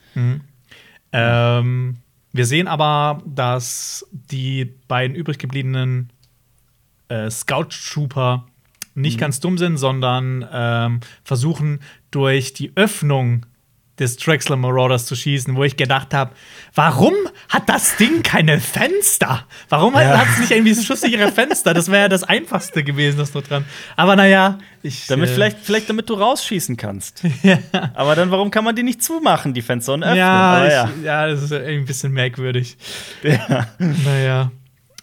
Ähm, 1.13 1.97
wir 2.33 2.45
sehen 2.45 2.67
aber, 2.67 3.23
dass 3.25 4.05
die 4.11 4.65
beiden 4.87 5.15
übrig 5.15 5.37
gebliebenen 5.37 6.11
äh, 7.07 7.29
Scout 7.29 7.69
Trooper 7.69 8.45
nicht 8.95 9.19
ganz 9.19 9.39
dumm 9.39 9.57
sind, 9.57 9.77
sondern 9.77 10.45
ähm, 10.51 10.99
versuchen 11.23 11.79
durch 12.09 12.53
die 12.53 12.71
Öffnung 12.75 13.45
des 13.99 14.17
Drexler 14.17 14.55
Marauders 14.55 15.05
zu 15.05 15.15
schießen, 15.15 15.55
wo 15.55 15.63
ich 15.63 15.75
gedacht 15.77 16.13
habe, 16.13 16.31
warum 16.75 17.13
hat 17.49 17.67
das 17.67 17.97
Ding 17.97 18.21
keine 18.23 18.59
Fenster? 18.59 19.45
Warum 19.69 19.93
Ja. 19.95 20.17
hat 20.19 20.27
es 20.33 20.39
nicht 20.39 20.51
irgendwie 20.51 20.75
schusssichere 20.75 21.31
Fenster? 21.31 21.73
Das 21.73 21.89
wäre 21.89 22.03
ja 22.03 22.09
das 22.09 22.23
Einfachste 22.23 22.83
gewesen, 22.83 23.17
das 23.17 23.31
dort 23.31 23.49
dran. 23.49 23.65
Aber 23.95 24.15
naja, 24.15 24.59
ich. 24.83 25.07
Damit 25.07 25.29
äh, 25.29 25.33
vielleicht, 25.33 25.57
vielleicht 25.61 25.89
damit 25.89 26.09
du 26.09 26.13
rausschießen 26.13 26.77
kannst. 26.77 27.23
Aber 27.95 28.15
dann, 28.15 28.29
warum 28.31 28.51
kann 28.51 28.63
man 28.63 28.75
die 28.75 28.83
nicht 28.83 29.03
zumachen, 29.03 29.53
die 29.53 29.61
Fenster, 29.61 29.93
und 29.93 30.03
öffnen? 30.03 30.17
Ja, 30.17 30.67
ja. 30.67 30.89
ich, 30.97 31.03
ja, 31.03 31.27
das 31.27 31.41
ist 31.43 31.51
irgendwie 31.51 31.73
ein 31.77 31.85
bisschen 31.85 32.11
merkwürdig. 32.13 32.77
Naja. 33.79 34.51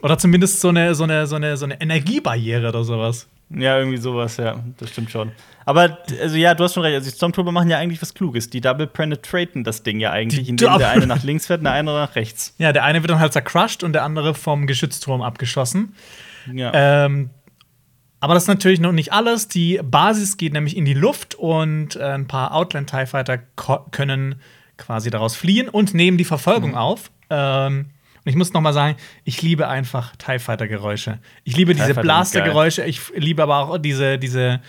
Oder 0.02 0.18
zumindest 0.18 0.60
so 0.60 0.68
eine, 0.68 0.94
so 0.94 1.04
eine, 1.04 1.26
so 1.26 1.36
eine, 1.36 1.56
so 1.56 1.64
eine 1.64 1.80
Energiebarriere 1.80 2.68
oder 2.68 2.84
sowas. 2.84 3.26
ja, 3.50 3.78
irgendwie 3.78 3.96
sowas, 3.98 4.36
ja, 4.36 4.56
das 4.78 4.90
stimmt 4.90 5.10
schon. 5.10 5.32
Aber, 5.66 5.98
also 6.20 6.36
ja, 6.36 6.54
du 6.54 6.64
hast 6.64 6.74
schon 6.74 6.82
recht. 6.82 6.94
Also, 6.96 7.10
die 7.10 7.16
Stormtrooper 7.16 7.52
machen 7.52 7.70
ja 7.70 7.78
eigentlich 7.78 8.00
was 8.02 8.12
Kluges. 8.14 8.50
Die 8.50 8.60
double 8.60 8.86
penetraten 8.86 9.64
das 9.64 9.82
Ding 9.82 10.00
ja 10.00 10.10
eigentlich, 10.10 10.44
Die 10.44 10.50
indem 10.50 10.66
der 10.68 10.72
double- 10.78 10.86
eine 10.86 11.06
nach 11.06 11.22
links 11.22 11.46
fährt 11.46 11.60
und 11.60 11.64
der 11.64 11.74
andere 11.74 12.00
nach 12.00 12.14
rechts. 12.16 12.54
Ja, 12.58 12.72
der 12.72 12.84
eine 12.84 13.02
wird 13.02 13.10
dann 13.10 13.18
halt 13.20 13.32
zercrushed 13.32 13.82
und 13.82 13.92
der 13.94 14.02
andere 14.02 14.34
vom 14.34 14.66
Geschützturm 14.66 15.22
abgeschossen. 15.22 15.94
Ja. 16.52 16.70
Ähm, 16.74 17.30
aber 18.20 18.34
das 18.34 18.44
ist 18.44 18.48
natürlich 18.48 18.80
noch 18.80 18.92
nicht 18.92 19.12
alles. 19.12 19.48
Die 19.48 19.80
Basis 19.82 20.36
geht 20.36 20.52
nämlich 20.54 20.76
in 20.76 20.84
die 20.84 20.94
Luft 20.94 21.34
und 21.34 21.96
äh, 21.96 22.02
ein 22.04 22.26
paar 22.26 22.54
Outland 22.54 22.90
TIE 22.90 23.06
Fighter 23.06 23.38
können 23.90 24.36
quasi 24.76 25.10
daraus 25.10 25.36
fliehen 25.36 25.68
und 25.68 25.94
nehmen 25.94 26.16
die 26.18 26.24
Verfolgung 26.24 26.70
Mhm. 26.70 26.76
auf. 26.76 27.10
Ähm, 27.30 27.86
und 28.24 28.30
ich 28.30 28.36
muss 28.36 28.52
noch 28.54 28.62
mal 28.62 28.72
sagen, 28.72 28.96
ich 29.24 29.42
liebe 29.42 29.68
einfach 29.68 30.16
TIE 30.16 30.38
Fighter 30.38 30.66
Geräusche. 30.68 31.18
Ich 31.44 31.56
liebe 31.56 31.74
diese 31.74 31.92
Blaster. 31.94 32.40
Geräusche. 32.40 32.82
Ich 32.84 33.00
liebe 33.14 33.42
aber 33.42 33.58
auch 33.58 33.78
diese, 33.78 34.18
diese 34.18 34.60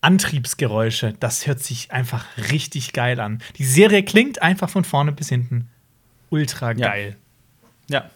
Antriebsgeräusche. 0.00 1.14
Das 1.20 1.46
hört 1.46 1.60
sich 1.60 1.90
einfach 1.92 2.24
richtig 2.52 2.92
geil 2.92 3.20
an. 3.20 3.40
Die 3.56 3.64
Serie 3.64 4.02
klingt 4.02 4.42
einfach 4.42 4.68
von 4.70 4.84
vorne 4.84 5.12
bis 5.12 5.28
hinten 5.28 5.68
ultra 6.30 6.72
Ja. 6.72 6.88
geil. 6.88 7.16
ja, 7.88 8.10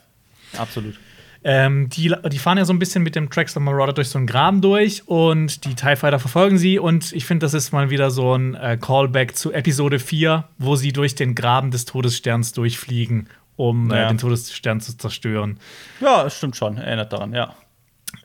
absolut. 0.56 0.98
Ähm, 1.42 1.88
die, 1.88 2.14
die 2.30 2.38
fahren 2.38 2.58
ja 2.58 2.66
so 2.66 2.72
ein 2.74 2.78
bisschen 2.78 3.02
mit 3.02 3.14
dem 3.16 3.30
Traxler 3.30 3.62
Marauder 3.62 3.94
durch 3.94 4.08
so 4.10 4.18
einen 4.18 4.26
Graben 4.26 4.60
durch 4.60 5.08
und 5.08 5.64
die 5.64 5.74
TIE 5.74 5.96
Fighter 5.96 6.18
verfolgen 6.18 6.58
sie. 6.58 6.78
Und 6.78 7.12
ich 7.14 7.24
finde, 7.24 7.44
das 7.46 7.54
ist 7.54 7.72
mal 7.72 7.88
wieder 7.88 8.10
so 8.10 8.34
ein 8.36 8.54
äh, 8.56 8.76
Callback 8.78 9.34
zu 9.36 9.50
Episode 9.50 9.98
4, 10.00 10.44
wo 10.58 10.76
sie 10.76 10.92
durch 10.92 11.14
den 11.14 11.34
Graben 11.34 11.70
des 11.70 11.86
Todessterns 11.86 12.52
durchfliegen, 12.52 13.28
um 13.56 13.90
äh, 13.90 14.00
Ja. 14.02 14.08
den 14.08 14.18
Todesstern 14.18 14.80
zu 14.82 14.98
zerstören. 14.98 15.58
Ja, 16.00 16.26
es 16.26 16.36
stimmt 16.36 16.56
schon. 16.56 16.76
Erinnert 16.76 17.10
daran, 17.10 17.32
ja. 17.32 17.54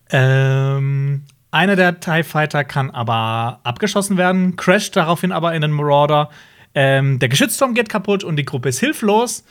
Ähm, 0.09 1.23
einer 1.55 1.77
der 1.77 2.01
TIE 2.01 2.23
Fighter 2.23 2.65
kann 2.65 2.91
aber 2.91 3.61
abgeschossen 3.63 4.17
werden, 4.17 4.57
crasht 4.57 4.95
daraufhin 4.95 5.31
aber 5.31 5.55
in 5.55 5.61
den 5.61 5.71
Marauder. 5.71 6.29
Ähm, 6.73 7.17
der 7.19 7.29
Geschützturm 7.29 7.73
geht 7.73 7.87
kaputt 7.87 8.25
und 8.25 8.35
die 8.35 8.43
Gruppe 8.43 8.67
ist 8.69 8.79
hilflos. 8.79 9.45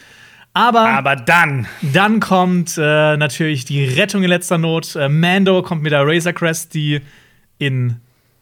Aber, 0.53 0.87
Aber 0.89 1.17
dann. 1.17 1.67
dann 1.81 2.21
kommt 2.21 2.77
äh, 2.77 3.17
natürlich 3.17 3.65
die 3.65 3.85
Rettung 3.85 4.23
in 4.23 4.29
letzter 4.29 4.59
Not. 4.59 4.95
Äh, 4.95 5.09
Mando 5.09 5.63
kommt 5.63 5.83
mit 5.83 5.93
der 5.93 6.07
Razor 6.07 6.35
Crest, 6.35 6.75
die 6.75 7.01
in 7.59 7.97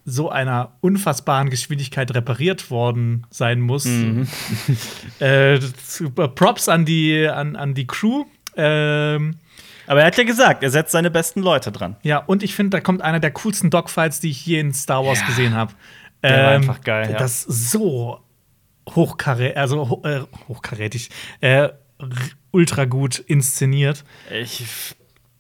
so 0.05 0.28
einer 0.28 0.72
unfassbaren 0.80 1.48
Geschwindigkeit 1.48 2.12
repariert 2.12 2.68
worden 2.68 3.24
sein 3.30 3.60
muss. 3.60 3.86
äh, 5.20 5.60
super 5.80 6.26
Props 6.26 6.68
an 6.68 6.84
die, 6.84 7.28
an, 7.28 7.55
an 7.55 7.74
die 7.74 7.86
Crew. 7.86 8.24
Ähm, 8.56 9.36
Aber 9.86 10.00
er 10.00 10.06
hat 10.06 10.16
ja 10.16 10.24
gesagt, 10.24 10.62
er 10.62 10.70
setzt 10.70 10.92
seine 10.92 11.10
besten 11.10 11.40
Leute 11.42 11.72
dran. 11.72 11.96
ja, 12.02 12.18
und 12.18 12.42
ich 12.42 12.54
finde, 12.54 12.76
da 12.76 12.80
kommt 12.80 13.02
einer 13.02 13.20
der 13.20 13.30
coolsten 13.32 13.70
Dogfights, 13.70 14.20
die 14.20 14.30
ich 14.30 14.46
je 14.46 14.60
in 14.60 14.72
Star 14.72 15.04
Wars 15.04 15.20
Ja. 15.20 15.26
gesehen 15.26 15.54
habe. 15.54 15.72
Der 16.22 16.44
war 16.44 16.52
einfach 16.52 16.80
geil, 16.82 17.10
ja. 17.10 17.18
Das 17.18 17.42
so 17.42 18.20
hochkarä 18.88 19.54
also 19.54 19.88
ho 19.88 20.02
äh, 20.04 20.20
hochkarätig, 20.48 21.10
äh, 21.40 21.68
ultra 22.52 22.84
gut 22.84 23.18
inszeniert. 23.18 24.04
Ich 24.30 24.64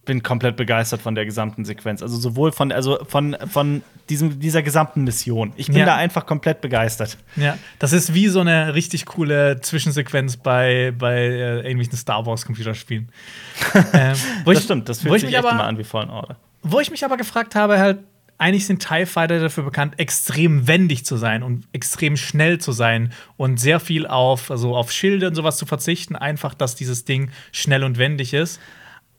bin 0.04 0.22
komplett 0.22 0.56
begeistert 0.56 1.00
von 1.00 1.14
der 1.14 1.24
gesamten 1.24 1.64
Sequenz. 1.64 2.02
Also 2.02 2.16
sowohl 2.16 2.50
von, 2.50 2.72
also 2.72 2.98
von, 3.08 3.36
von 3.48 3.82
diesem, 4.08 4.40
dieser 4.40 4.62
gesamten 4.62 5.04
Mission. 5.04 5.52
Ich 5.56 5.68
bin 5.68 5.76
Ja. 5.76 5.86
da 5.86 5.96
einfach 5.96 6.26
komplett 6.26 6.60
begeistert. 6.60 7.16
Ja, 7.36 7.56
das 7.78 7.92
ist 7.92 8.12
wie 8.12 8.26
so 8.28 8.40
eine 8.40 8.74
richtig 8.74 9.06
coole 9.06 9.60
Zwischensequenz 9.60 10.36
bei, 10.38 10.92
bei 10.98 11.14
äh, 11.18 11.56
irgendwelchen 11.58 11.96
Star 11.96 12.26
Wars 12.26 12.44
Computerspielen. 12.44 13.10
ähm, 13.92 14.16
Das 14.44 14.64
stimmt, 14.64 14.88
das 14.88 15.00
fühlt 15.02 15.14
ich 15.14 15.20
sich 15.22 15.30
echt 15.30 15.38
aber, 15.38 15.50
immer 15.52 15.64
an 15.64 15.78
wie 15.78 15.84
Fallen 15.84 16.10
Order. 16.10 16.36
Wo 16.62 16.80
ich 16.80 16.90
mich 16.90 17.04
aber 17.04 17.16
gefragt 17.16 17.54
habe, 17.54 17.78
halt, 17.78 17.98
eigentlich 18.38 18.66
sind 18.66 18.84
TIE 18.84 19.06
Fighter 19.06 19.38
dafür 19.38 19.62
bekannt, 19.62 20.00
extrem 20.00 20.66
wendig 20.66 21.04
zu 21.04 21.16
sein 21.16 21.44
und 21.44 21.64
extrem 21.72 22.16
schnell 22.16 22.58
zu 22.58 22.72
sein 22.72 23.12
und 23.36 23.60
sehr 23.60 23.78
viel 23.78 24.04
auf, 24.08 24.50
also 24.50 24.74
auf 24.74 24.90
Schilde 24.90 25.28
und 25.28 25.36
sowas 25.36 25.58
zu 25.58 25.66
verzichten, 25.66 26.16
einfach, 26.16 26.54
dass 26.54 26.74
dieses 26.74 27.04
Ding 27.04 27.30
schnell 27.52 27.84
und 27.84 27.98
wendig 27.98 28.34
ist. 28.34 28.58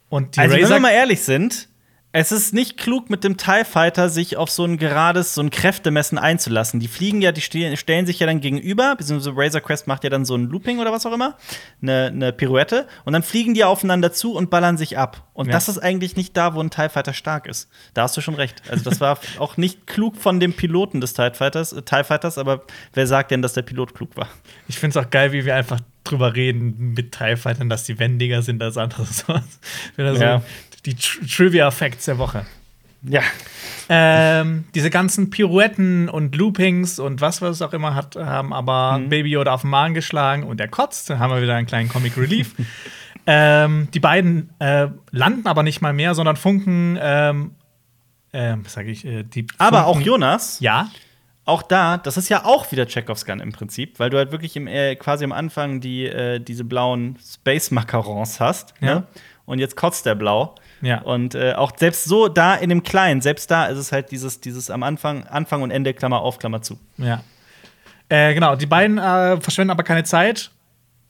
Und 0.09 0.35
die 0.35 0.39
Also, 0.39 0.53
wenn 0.55 0.61
Razor 0.63 0.77
wir 0.77 0.81
mal 0.81 0.91
ehrlich 0.91 1.21
sind, 1.21 1.69
es 2.15 2.31
ist 2.31 2.53
nicht 2.53 2.77
klug, 2.77 3.09
mit 3.09 3.23
dem 3.23 3.37
TIE 3.37 3.65
Fighter 3.65 4.07
sich 4.07 4.37
auf 4.37 4.51
so 4.51 4.63
ein 4.65 4.77
gerades, 4.77 5.33
so 5.33 5.41
ein 5.41 5.49
Kräftemessen 5.49 6.19
einzulassen. 6.19 6.79
Die 6.79 6.87
fliegen 6.87 7.23
ja, 7.23 7.31
die 7.31 7.41
ste 7.41 7.75
stellen 7.75 8.05
sich 8.05 8.19
ja 8.19 8.27
dann 8.27 8.39
gegenüber, 8.39 8.95
beziehungsweise 8.95 9.35
Razor 9.35 9.61
Crest 9.61 9.87
macht 9.87 10.03
ja 10.03 10.11
dann 10.11 10.23
so 10.23 10.35
ein 10.35 10.43
Looping 10.43 10.77
oder 10.77 10.91
was 10.91 11.07
auch 11.07 11.11
immer, 11.11 11.35
eine, 11.81 12.11
eine 12.13 12.31
Pirouette, 12.31 12.87
und 13.03 13.13
dann 13.13 13.23
fliegen 13.23 13.55
die 13.55 13.63
aufeinander 13.63 14.13
zu 14.13 14.35
und 14.35 14.51
ballern 14.51 14.77
sich 14.77 14.95
ab. 14.95 15.27
Und 15.33 15.47
Ja. 15.47 15.53
das 15.53 15.67
ist 15.67 15.79
eigentlich 15.79 16.15
nicht 16.15 16.37
da, 16.37 16.53
wo 16.53 16.61
ein 16.61 16.69
TIE 16.69 16.87
Fighter 16.89 17.13
stark 17.13 17.47
ist. 17.47 17.67
Da 17.95 18.03
hast 18.03 18.15
du 18.15 18.21
schon 18.21 18.35
recht. 18.35 18.61
Also, 18.69 18.87
das 18.87 19.01
war 19.01 19.17
auch 19.39 19.57
nicht 19.57 19.87
klug 19.87 20.15
von 20.15 20.39
dem 20.39 20.53
Piloten 20.53 21.01
des 21.01 21.13
TIE 21.15 21.31
Fighters, 21.33 21.73
äh, 21.73 21.81
TIE 21.81 22.03
Fighters, 22.03 22.37
aber 22.37 22.61
wer 22.93 23.07
sagt 23.07 23.31
denn, 23.31 23.41
dass 23.41 23.53
der 23.53 23.63
Pilot 23.63 23.95
klug 23.95 24.15
war? 24.15 24.27
Ich 24.67 24.77
finde 24.77 24.99
es 24.99 25.03
auch 25.03 25.09
geil, 25.09 25.31
wie 25.33 25.45
wir 25.45 25.55
einfach 25.55 25.79
drüber 26.03 26.35
reden 26.35 26.93
mit 26.95 27.11
TIE 27.11 27.37
Fightern, 27.37 27.69
dass 27.69 27.85
die 27.85 27.97
wendiger 27.97 28.43
sind 28.43 28.61
als 28.61 28.77
andere. 28.77 29.03
So, 29.11 29.33
Wieder 29.97 30.15
so 30.15 30.21
Ja. 30.21 30.43
Die 30.85 30.95
Tr 30.95 31.25
Trivia-Facts 31.25 32.05
der 32.05 32.17
Woche. 32.17 32.45
Ja. 33.03 33.21
Ähm, 33.89 34.63
diese 34.75 34.89
ganzen 34.89 35.29
Pirouetten 35.29 36.07
und 36.09 36.35
Loopings 36.35 36.99
und 36.99 37.19
was 37.19 37.41
wir 37.41 37.49
es 37.49 37.61
auch 37.61 37.73
immer 37.73 37.95
hat, 37.95 38.15
haben 38.15 38.53
aber 38.53 38.99
Baby 39.09 39.31
Yoda 39.31 39.53
auf 39.53 39.61
den 39.61 39.69
Magen 39.69 39.93
geschlagen 39.93 40.43
und 40.43 40.61
er 40.61 40.69
kotzt. 40.69 41.09
Dann 41.09 41.19
haben 41.19 41.33
wir 41.33 41.41
wieder 41.41 41.55
einen 41.55 41.67
kleinen 41.67 41.89
Comic 41.89 42.17
Relief. 42.17 42.55
ähm, 43.27 43.89
die 43.93 43.99
beiden 43.99 44.49
äh, 44.59 44.87
landen 45.11 45.47
aber 45.47 45.63
nicht 45.63 45.81
mal 45.81 45.93
mehr, 45.93 46.15
sondern 46.15 46.37
funken, 46.37 46.97
ähm, 47.01 47.51
ähm, 48.31 48.63
sag 48.67 48.87
ich, 48.87 49.05
äh, 49.05 49.23
die 49.23 49.47
Aber 49.57 49.85
auch 49.85 49.99
Jonas, 49.99 50.59
Ja, 50.61 50.89
auch 51.45 51.61
da, 51.61 51.97
das 51.97 52.15
ist 52.15 52.29
ja 52.29 52.45
auch 52.45 52.71
wieder 52.71 52.85
Chekhovs 52.85 53.25
Gun 53.25 53.41
im 53.41 53.51
Prinzip, 53.51 53.99
weil 53.99 54.09
du 54.09 54.17
halt 54.17 54.31
wirklich 54.31 54.55
im, 54.55 54.65
äh, 54.67 54.95
quasi 54.95 55.25
am 55.25 55.33
Anfang 55.33 55.81
die, 55.81 56.05
äh, 56.05 56.39
diese 56.39 56.63
blauen 56.63 57.17
Space-Macarons 57.21 58.39
hast. 58.39 58.73
Ja. 58.79 58.95
Ne? 58.95 59.03
Und 59.45 59.59
jetzt 59.59 59.75
kotzt 59.75 60.05
der 60.05 60.15
blau. 60.15 60.55
Ja. 60.81 61.01
Und 61.01 61.35
äh, 61.35 61.53
auch 61.53 61.71
selbst 61.77 62.05
so 62.05 62.27
da 62.29 62.55
in 62.55 62.69
dem 62.69 62.83
Kleinen, 62.83 63.21
selbst 63.21 63.51
da 63.51 63.65
ist 63.65 63.77
es 63.77 63.91
halt 63.91 64.11
dieses, 64.11 64.39
dieses 64.39 64.69
am 64.69 64.83
Anfang, 64.83 65.25
Anfang 65.27 65.61
und 65.61 65.71
Ende, 65.71 65.93
Klammer 65.93 66.21
auf, 66.21 66.39
Klammer 66.39 66.61
zu. 66.61 66.79
Ja. 66.97 67.23
Äh, 68.09 68.33
genau, 68.33 68.55
die 68.55 68.65
beiden 68.65 68.97
äh, 68.97 69.39
verschwenden 69.41 69.71
aber 69.71 69.83
keine 69.83 70.03
Zeit, 70.03 70.51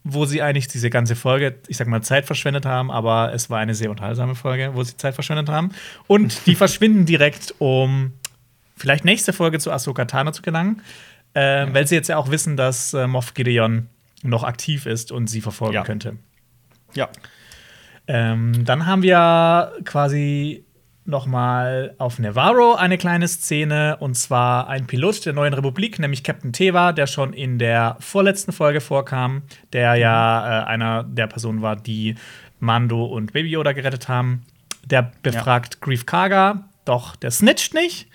wo 0.04 0.26
sie 0.26 0.42
eigentlich 0.42 0.68
diese 0.68 0.90
ganze 0.90 1.16
Folge, 1.16 1.56
ich 1.68 1.78
sag 1.78 1.88
mal, 1.88 2.02
Zeit 2.02 2.26
verschwendet 2.26 2.66
haben, 2.66 2.92
aber 2.92 3.34
es 3.34 3.50
war 3.50 3.60
eine 3.60 3.74
sehr 3.76 3.90
unterhaltsame 3.90 4.36
Folge, 4.36 4.72
wo 4.74 4.84
sie 4.84 4.98
Zeit 4.98 5.14
verschwendet 5.14 5.50
haben. 5.50 5.72
Und 6.08 6.46
die 6.46 6.56
verschwinden 6.56 7.06
direkt, 7.06 7.54
um 7.60 8.14
vielleicht 8.76 9.06
nächste 9.06 9.32
Folge 9.34 9.60
zu 9.60 9.72
Ahsoka 9.72 10.06
Tano 10.06 10.32
zu 10.32 10.42
gelangen, 10.42 10.82
äh, 11.36 11.68
weil 11.72 11.88
sie 11.88 11.96
jetzt 11.96 12.10
ja 12.10 12.18
auch 12.18 12.30
wissen, 12.32 12.58
dass 12.58 12.94
äh, 12.94 13.08
Moff 13.08 13.34
Gideon 13.34 13.88
noch 14.24 14.44
aktiv 14.44 14.86
ist 14.86 15.12
und 15.12 15.28
sie 15.28 15.42
verfolgen 15.42 15.76
Ja. 15.76 15.84
könnte. 15.84 16.18
Ja. 16.96 17.10
Ähm, 18.08 18.66
dann 18.66 18.86
haben 18.86 19.02
wir 19.02 19.72
quasi 19.86 20.66
noch 21.06 21.26
mal 21.26 21.96
auf 21.98 22.18
Nevarro 22.20 22.76
eine 22.76 22.98
kleine 22.98 23.28
Szene 23.28 23.98
und 24.00 24.16
zwar 24.16 24.70
ein 24.70 24.88
Pilot 24.88 25.26
der 25.26 25.34
neuen 25.34 25.54
Republik, 25.54 26.00
nämlich 26.00 26.24
Captain 26.24 26.54
Teva, 26.54 26.94
der 26.94 27.08
schon 27.08 27.34
in 27.34 27.60
der 27.60 27.98
vorletzten 28.00 28.54
Folge 28.54 28.80
vorkam, 28.80 29.42
der 29.74 29.96
ja 29.96 30.62
äh, 30.62 30.66
einer 30.66 31.04
der 31.04 31.28
Personen 31.28 31.62
war, 31.62 31.76
die 31.76 32.16
Mando 32.60 33.06
und 33.06 33.34
Baby 33.34 33.50
Yoda 33.50 33.74
gerettet 33.74 34.08
haben. 34.08 34.44
Der 34.86 35.12
befragt 35.22 35.82
Grief 35.82 36.06
Karga, 36.06 36.70
doch 36.86 37.16
der 37.18 37.32
snitcht 37.32 37.74
nicht. 37.74 38.08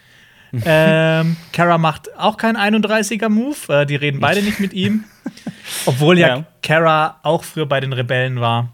ähm, 0.64 1.36
Kara 1.52 1.76
macht 1.76 2.16
auch 2.18 2.38
keinen 2.38 2.56
31er-Move. 2.56 3.80
Äh, 3.82 3.86
die 3.86 3.96
reden 3.96 4.20
beide 4.20 4.42
nicht 4.42 4.60
mit 4.60 4.72
ihm. 4.72 5.04
Obwohl 5.86 6.18
ja, 6.18 6.28
Ja. 6.28 6.44
Kara 6.62 7.18
auch 7.22 7.44
früher 7.44 7.66
bei 7.66 7.80
den 7.80 7.92
Rebellen 7.92 8.40
war. 8.40 8.72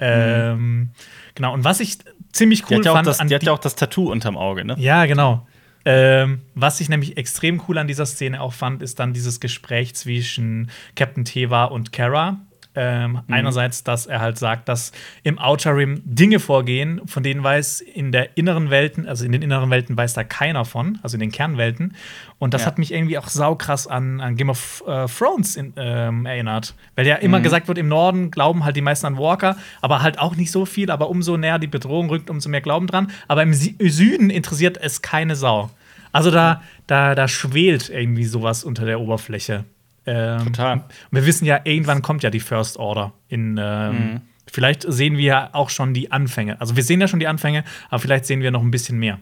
Ähm, 0.00 0.90
Genau, 1.34 1.52
und 1.54 1.64
was 1.64 1.80
ich 1.80 1.98
ziemlich 2.32 2.64
Die 2.64 2.74
cool 2.74 2.78
hat, 2.78 2.84
ja 2.86 2.92
fand 2.94 3.06
das, 3.06 3.18
die 3.18 3.34
hat 3.34 3.42
die- 3.42 3.46
ja 3.46 3.52
auch 3.52 3.58
das 3.58 3.74
Tattoo 3.76 4.10
unterm 4.10 4.36
Auge, 4.36 4.64
ne? 4.64 4.76
ja, 4.78 5.06
genau. 5.06 5.46
Ähm, 5.86 6.40
was 6.54 6.80
ich 6.80 6.88
nämlich 6.88 7.18
extrem 7.18 7.60
cool 7.68 7.76
an 7.76 7.86
dieser 7.86 8.06
Szene 8.06 8.40
auch 8.40 8.54
fand, 8.54 8.82
ist 8.82 8.98
dann 9.00 9.12
dieses 9.12 9.38
Gespräch 9.38 9.94
zwischen 9.94 10.70
Captain 10.96 11.24
Teva 11.26 11.64
und 11.64 11.92
Kara. 11.92 12.38
Ähm, 12.76 13.20
Einerseits, 13.30 13.84
dass 13.84 14.06
er 14.06 14.20
halt 14.20 14.38
sagt, 14.38 14.68
dass 14.68 14.92
im 15.22 15.38
Outer 15.38 15.76
Rim 15.76 16.02
Dinge 16.04 16.40
vorgehen, 16.40 17.00
von 17.06 17.22
denen 17.22 17.42
weiß 17.42 17.80
in 17.80 18.10
der 18.10 18.36
inneren 18.36 18.70
Welten, 18.70 19.06
also 19.06 19.24
in 19.24 19.32
den 19.32 19.42
inneren 19.42 19.70
Welten 19.70 19.96
weiß 19.96 20.14
da 20.14 20.24
keiner 20.24 20.64
von, 20.64 20.98
also 21.02 21.16
in 21.16 21.20
den 21.20 21.30
Kernwelten. 21.30 21.94
Und 22.38 22.52
das 22.52 22.62
Ja. 22.62 22.66
hat 22.66 22.78
mich 22.78 22.92
irgendwie 22.92 23.16
auch 23.18 23.28
saukrass 23.28 23.86
an, 23.86 24.20
an 24.20 24.36
Game 24.36 24.50
of 24.50 24.82
äh, 24.86 25.06
Thrones 25.06 25.56
in, 25.56 25.72
ähm, 25.76 26.26
erinnert. 26.26 26.74
Weil 26.96 27.06
ja 27.06 27.16
immer 27.16 27.38
gesagt 27.40 27.68
wird, 27.68 27.78
im 27.78 27.88
Norden 27.88 28.30
glauben 28.30 28.64
halt 28.64 28.76
die 28.76 28.80
meisten 28.80 29.06
an 29.06 29.16
Walker, 29.18 29.56
aber 29.80 30.02
halt 30.02 30.18
auch 30.18 30.34
nicht 30.36 30.50
so 30.50 30.66
viel, 30.66 30.90
aber 30.90 31.08
umso 31.10 31.36
näher 31.36 31.58
die 31.58 31.66
Bedrohung 31.68 32.08
rückt, 32.10 32.28
umso 32.28 32.48
mehr 32.48 32.60
glauben 32.60 32.86
dran. 32.86 33.10
Aber 33.28 33.42
im 33.42 33.54
Süden 33.54 34.30
interessiert 34.30 34.78
es 34.80 35.00
keine 35.00 35.36
Sau. 35.36 35.70
Also 36.12 36.30
da, 36.30 36.62
da, 36.86 37.14
da 37.14 37.26
schwelt 37.28 37.88
irgendwie 37.88 38.24
sowas 38.24 38.62
unter 38.62 38.84
der 38.84 39.00
Oberfläche. 39.00 39.64
Ähm, 40.06 40.46
Total. 40.46 40.74
Und 40.74 40.84
wir 41.10 41.26
wissen 41.26 41.44
ja, 41.44 41.60
irgendwann 41.64 42.02
kommt 42.02 42.22
ja 42.22 42.30
die 42.30 42.40
First 42.40 42.78
Order. 42.78 43.12
In, 43.28 43.58
ähm, 43.60 44.20
Vielleicht 44.54 44.84
sehen 44.86 45.16
wir 45.16 45.24
ja 45.24 45.50
auch 45.52 45.70
schon 45.70 45.94
die 45.94 46.12
Anfänge. 46.12 46.60
Also 46.60 46.76
wir 46.76 46.84
sehen 46.84 47.00
ja 47.00 47.08
schon 47.08 47.18
die 47.18 47.26
Anfänge, 47.26 47.64
aber 47.88 47.98
vielleicht 47.98 48.26
sehen 48.26 48.40
wir 48.40 48.50
noch 48.50 48.62
ein 48.62 48.70
bisschen 48.70 48.98
mehr. 48.98 49.18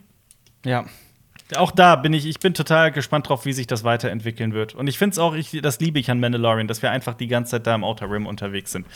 Ja. 0.65 0.85
Auch 1.57 1.71
da 1.71 1.97
bin 1.97 2.13
ich, 2.13 2.27
ich 2.27 2.39
bin 2.39 2.55
total 2.55 2.93
gespannt 2.93 3.29
drauf, 3.29 3.45
wie 3.45 3.53
sich 3.53 3.67
das 3.67 3.85
weiterentwickeln 3.85 4.53
wird. 4.53 4.75
Und 4.75 4.89
ich 4.89 4.99
finde 4.99 5.13
es 5.13 5.19
auch, 5.19 5.35
ich, 5.35 5.59
das 5.63 5.81
liebe 5.81 5.99
ich 5.99 6.11
an 6.11 6.19
Mandalorian, 6.19 6.67
dass 6.67 6.83
wir 6.83 6.91
einfach 6.91 7.15
die 7.15 7.29
ganze 7.29 7.53
Zeit 7.53 7.67
da 7.67 7.75
im 7.75 7.85
Outer 7.85 8.11
Rim 8.11 8.27
unterwegs 8.27 8.73
sind. 8.73 8.87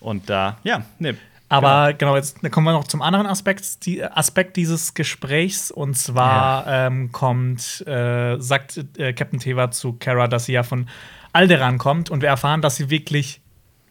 Und 0.00 0.30
da, 0.30 0.58
ja, 0.64 0.84
ne. 0.98 1.16
Aber 1.48 1.92
genau, 1.92 2.16
jetzt 2.16 2.40
kommen 2.50 2.66
wir 2.66 2.72
noch 2.72 2.84
zum 2.84 3.02
anderen 3.02 3.26
Aspekt, 3.26 3.84
die, 3.86 4.02
Aspekt 4.02 4.56
dieses 4.56 4.94
Gesprächs. 4.94 5.70
Und 5.70 5.96
zwar 5.96 6.66
ähm, 6.66 7.12
kommt, 7.12 7.86
äh, 7.86 8.38
sagt 8.38 8.84
äh, 8.96 9.12
Captain 9.12 9.38
Teva 9.38 9.70
zu 9.70 9.94
Kara, 9.94 10.28
dass 10.28 10.46
sie 10.46 10.52
ja 10.52 10.62
von 10.62 10.88
Alderan 11.34 11.78
kommt 11.78 12.10
und 12.10 12.22
wir 12.22 12.28
erfahren, 12.30 12.62
dass 12.62 12.76
sie 12.76 12.88
wirklich 12.90 13.40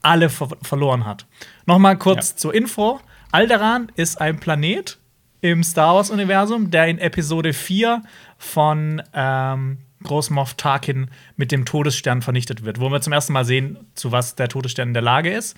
alle 0.01 0.29
ver 0.29 0.49
verloren 0.61 1.05
hat. 1.05 1.25
Nochmal 1.65 1.97
kurz 1.97 2.31
Ja. 2.31 2.35
zur 2.37 2.53
Info: 2.55 2.99
Alderan 3.31 3.91
ist 3.95 4.19
ein 4.19 4.39
Planet 4.39 4.97
im 5.41 5.63
Star 5.63 5.95
Wars-Universum, 5.95 6.71
der 6.71 6.87
in 6.87 6.99
Episode 6.99 7.53
4 7.53 8.01
von 8.37 9.01
ähm, 9.13 9.77
Groß 10.03 10.29
Moff 10.31 10.53
Tarkin 10.55 11.09
mit 11.37 11.51
dem 11.51 11.65
Todesstern 11.65 12.21
vernichtet 12.21 12.63
wird, 12.65 12.79
wo 12.79 12.89
wir 12.89 13.01
zum 13.01 13.13
ersten 13.13 13.33
Mal 13.33 13.45
sehen, 13.45 13.77
zu 13.95 14.11
was 14.11 14.35
der 14.35 14.47
Todesstern 14.49 14.89
in 14.89 14.93
der 14.93 15.03
Lage 15.03 15.31
ist. 15.33 15.55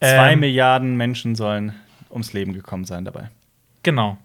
Zwei 0.00 0.32
Ähm, 0.32 0.40
Milliarden 0.40 0.96
Menschen 0.96 1.34
sollen 1.34 1.74
ums 2.10 2.32
Leben 2.32 2.52
gekommen 2.52 2.84
sein 2.84 3.04
dabei. 3.04 3.30
Genau. 3.82 4.16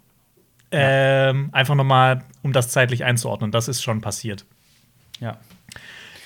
Ähm, 0.71 1.49
einfach 1.51 1.75
nochmal, 1.75 2.23
um 2.43 2.53
das 2.53 2.69
zeitlich 2.69 3.03
einzuordnen. 3.03 3.51
Das 3.51 3.67
ist 3.67 3.81
schon 3.81 4.01
passiert. 4.01 4.45
Ja. 5.19 5.37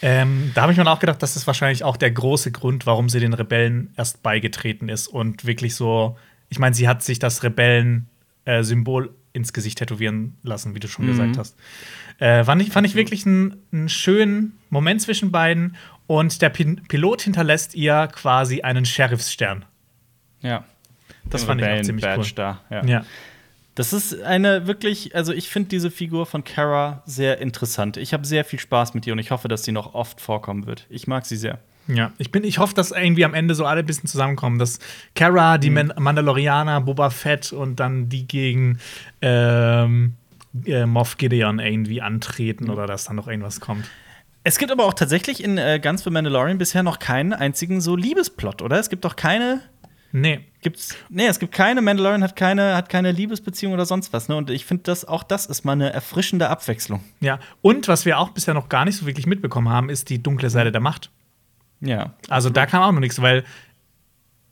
Ähm, 0.06 0.52
da 0.54 0.64
habe 0.64 0.74
ich 0.74 0.78
mir 0.78 0.86
auch 0.86 1.00
gedacht, 1.00 1.24
das 1.24 1.36
ist 1.38 1.48
wahrscheinlich 1.48 1.84
auch 1.84 1.96
der 1.96 2.12
große 2.12 2.52
Grund, 2.52 2.86
warum 2.86 3.08
sie 3.08 3.22
den 3.22 3.34
Rebellen 3.34 3.94
erst 3.96 4.22
beigetreten 4.22 4.90
ist 4.90 5.08
und 5.08 5.46
wirklich 5.46 5.76
so. 5.76 6.18
Ich 6.50 6.60
meine, 6.60 6.76
sie 6.76 6.88
hat 6.90 7.02
sich 7.02 7.20
das 7.20 7.42
Rebellen-Symbol 7.44 9.16
ins 9.32 9.54
Gesicht 9.54 9.78
tätowieren 9.80 10.38
lassen, 10.44 10.76
wie 10.76 10.80
du 10.80 10.88
schon 10.88 11.08
gesagt 11.08 11.38
hast. 11.38 11.58
Äh, 12.20 12.44
fand, 12.44 12.62
ich, 12.62 12.70
fand 12.70 12.86
ich 12.86 12.96
wirklich 12.96 13.26
einen, 13.26 13.88
schönen 13.88 14.60
Moment 14.70 15.02
zwischen 15.02 15.32
beiden. 15.32 15.76
Und 16.06 16.42
der 16.42 16.50
Pin 16.50 16.84
Pilot 16.88 17.22
hinterlässt 17.22 17.74
ihr 17.74 18.08
quasi 18.12 18.62
einen 18.62 18.86
Sheriffsstern. 18.86 19.66
Ja. 20.42 20.66
Das 21.30 21.42
Den 21.42 21.48
fand 21.48 21.62
ich 21.62 21.66
auch 21.66 21.70
Rebellen- 21.72 21.86
ziemlich 21.86 22.06
Badge 22.06 22.20
cool. 22.22 22.32
Da. 22.36 22.62
Ja. 22.70 22.86
Ja. 22.86 23.06
Das 23.76 23.92
ist 23.92 24.22
eine 24.22 24.68
wirklich, 24.68 25.16
also 25.16 25.34
ich 25.34 25.50
finde 25.50 25.70
diese 25.70 25.90
Figur 25.90 26.26
von 26.26 26.44
Kara 26.44 27.02
sehr 27.06 27.40
interessant. 27.40 27.98
Ich 27.98 28.14
habe 28.14 28.26
sehr 28.26 28.46
viel 28.46 28.60
Spaß 28.60 28.94
mit 28.94 29.08
ihr 29.08 29.14
und 29.14 29.20
ich 29.20 29.32
hoffe, 29.32 29.48
dass 29.48 29.64
sie 29.64 29.72
noch 29.72 29.96
oft 29.96 30.22
vorkommen 30.22 30.68
wird. 30.68 30.86
Ich 30.90 31.08
mag 31.08 31.26
sie 31.26 31.38
sehr. 31.38 31.60
Ja, 31.88 32.14
ich, 32.18 32.32
bin, 32.32 32.44
ich 32.44 32.60
hoffe, 32.60 32.74
dass 32.76 32.92
irgendwie 32.92 33.26
am 33.26 33.34
Ende 33.34 33.56
so 33.56 33.66
alle 33.66 33.80
ein 33.80 33.86
bisschen 33.86 34.08
zusammenkommen. 34.08 34.60
Dass 34.60 34.80
Kara, 35.16 35.58
die 35.58 35.70
Man 35.70 35.92
Mandalorianer, 35.98 36.82
Boba 36.82 37.10
Fett 37.10 37.52
und 37.52 37.80
dann 37.80 38.10
die 38.10 38.28
gegen 38.28 38.80
ähm, 39.22 40.14
äh, 40.66 40.86
Moff 40.86 41.18
Gideon 41.18 41.60
irgendwie 41.60 42.02
antreten 42.02 42.70
oder 42.70 42.88
dass 42.88 43.06
dann 43.06 43.16
noch 43.16 43.28
irgendwas 43.28 43.60
kommt. 43.60 43.90
Es 44.46 44.58
gibt 44.58 44.72
aber 44.72 44.86
auch 44.86 44.94
tatsächlich 44.94 45.44
in 45.44 45.58
äh, 45.58 45.80
ganz 45.80 46.04
für 46.04 46.12
Mandalorian 46.12 46.58
bisher 46.58 46.84
noch 46.84 47.00
keinen 47.00 47.34
einzigen 47.34 47.82
so 47.82 47.96
Liebesplot, 47.96 48.62
oder? 48.62 48.78
Es 48.78 48.90
gibt 48.90 49.06
doch 49.06 49.16
keine. 49.16 49.62
Nee. 50.16 50.42
Gibt's, 50.62 50.96
nee, 51.10 51.26
es 51.26 51.40
gibt 51.40 51.54
keine, 51.54 51.82
Mandalorian 51.82 52.24
hat 52.24 52.36
keine, 52.36 52.76
hat 52.76 52.88
keine 52.88 53.12
Liebesbeziehung 53.12 53.74
oder 53.74 53.86
sonst 53.86 54.14
was. 54.14 54.30
Ne? 54.30 54.36
Und 54.36 54.52
ich 54.52 54.64
finde, 54.64 54.84
das, 54.84 55.06
auch 55.06 55.24
das 55.24 55.48
ist 55.48 55.66
mal 55.66 55.72
eine 55.74 55.92
erfrischende 55.92 56.50
Abwechslung. 56.50 57.04
Ja. 57.20 57.40
Und 57.64 57.88
was 57.88 58.06
wir 58.06 58.20
auch 58.20 58.30
bisher 58.30 58.54
noch 58.54 58.70
gar 58.70 58.86
nicht 58.86 58.96
so 58.96 59.08
wirklich 59.08 59.26
mitbekommen 59.26 59.70
haben, 59.70 59.90
ist 59.90 60.10
die 60.10 60.22
dunkle 60.22 60.52
Seite 60.52 60.72
der 60.72 60.82
Macht. 60.82 61.10
Ja. 61.82 62.14
Also 62.30 62.50
da 62.52 62.68
kam 62.68 62.84
auch 62.84 62.92
noch 62.92 63.00
nichts, 63.00 63.22
weil 63.22 63.44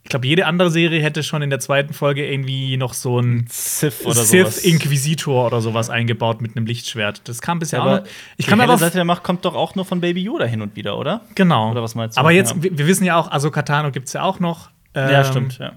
ich 0.04 0.10
glaube, 0.10 0.26
jede 0.26 0.48
andere 0.48 0.72
Serie 0.72 1.00
hätte 1.02 1.22
schon 1.22 1.44
in 1.44 1.52
der 1.52 1.60
zweiten 1.60 1.94
Folge 1.94 2.26
irgendwie 2.30 2.76
noch 2.76 2.96
so 2.96 3.20
ein 3.20 3.46
Sith 3.50 4.04
oder 4.04 4.16
sowas. 4.16 4.56
Sith-Inquisitor 4.64 5.46
oder 5.46 5.62
sowas 5.62 5.92
eingebaut 5.92 6.42
mit 6.42 6.58
einem 6.58 6.66
Lichtschwert. 6.66 7.22
Das 7.30 7.40
kam 7.40 7.60
bisher 7.60 7.82
auch 7.84 7.86
Aber 7.86 8.00
noch. 8.00 8.06
Ich 8.36 8.46
die 8.46 8.50
kann 8.50 8.60
helle 8.60 8.72
aber 8.74 8.80
Seite 8.80 8.96
der 8.96 9.06
Macht 9.06 9.22
kommt 9.22 9.46
doch 9.46 9.54
auch 9.54 9.76
nur 9.76 9.86
von 9.86 10.02
Baby 10.02 10.24
Yoda 10.24 10.46
hin 10.46 10.64
und 10.64 10.76
wieder, 10.76 10.98
oder? 10.98 11.22
Genau. 11.36 11.70
Oder 11.70 11.84
was 11.84 11.94
meinst 11.94 12.18
du? 12.18 12.20
Aber 12.20 12.32
jetzt, 12.32 12.56
Ja. 12.56 12.64
wir, 12.64 12.78
wir 12.80 12.88
wissen 12.88 13.04
ja 13.06 13.16
auch, 13.16 13.32
Ahsoka 13.32 13.62
Tano 13.62 13.92
gibt 13.92 14.08
es 14.08 14.14
ja 14.14 14.24
auch 14.24 14.40
noch. 14.40 14.72
Ja, 14.96 15.20
Ähm, 15.22 15.26
stimmt. 15.26 15.58
Ja. 15.60 15.74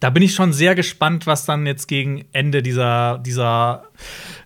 Da 0.00 0.10
bin 0.10 0.22
ich 0.22 0.34
schon 0.34 0.52
sehr 0.52 0.74
gespannt, 0.74 1.26
was 1.26 1.46
dann 1.46 1.66
jetzt 1.66 1.86
gegen 1.88 2.26
Ende 2.32 2.62
dieser, 2.62 3.18
dieser 3.18 3.84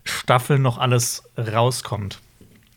Staffel 0.05 0.59
noch 0.59 0.79
alles 0.79 1.25
rauskommt. 1.37 2.21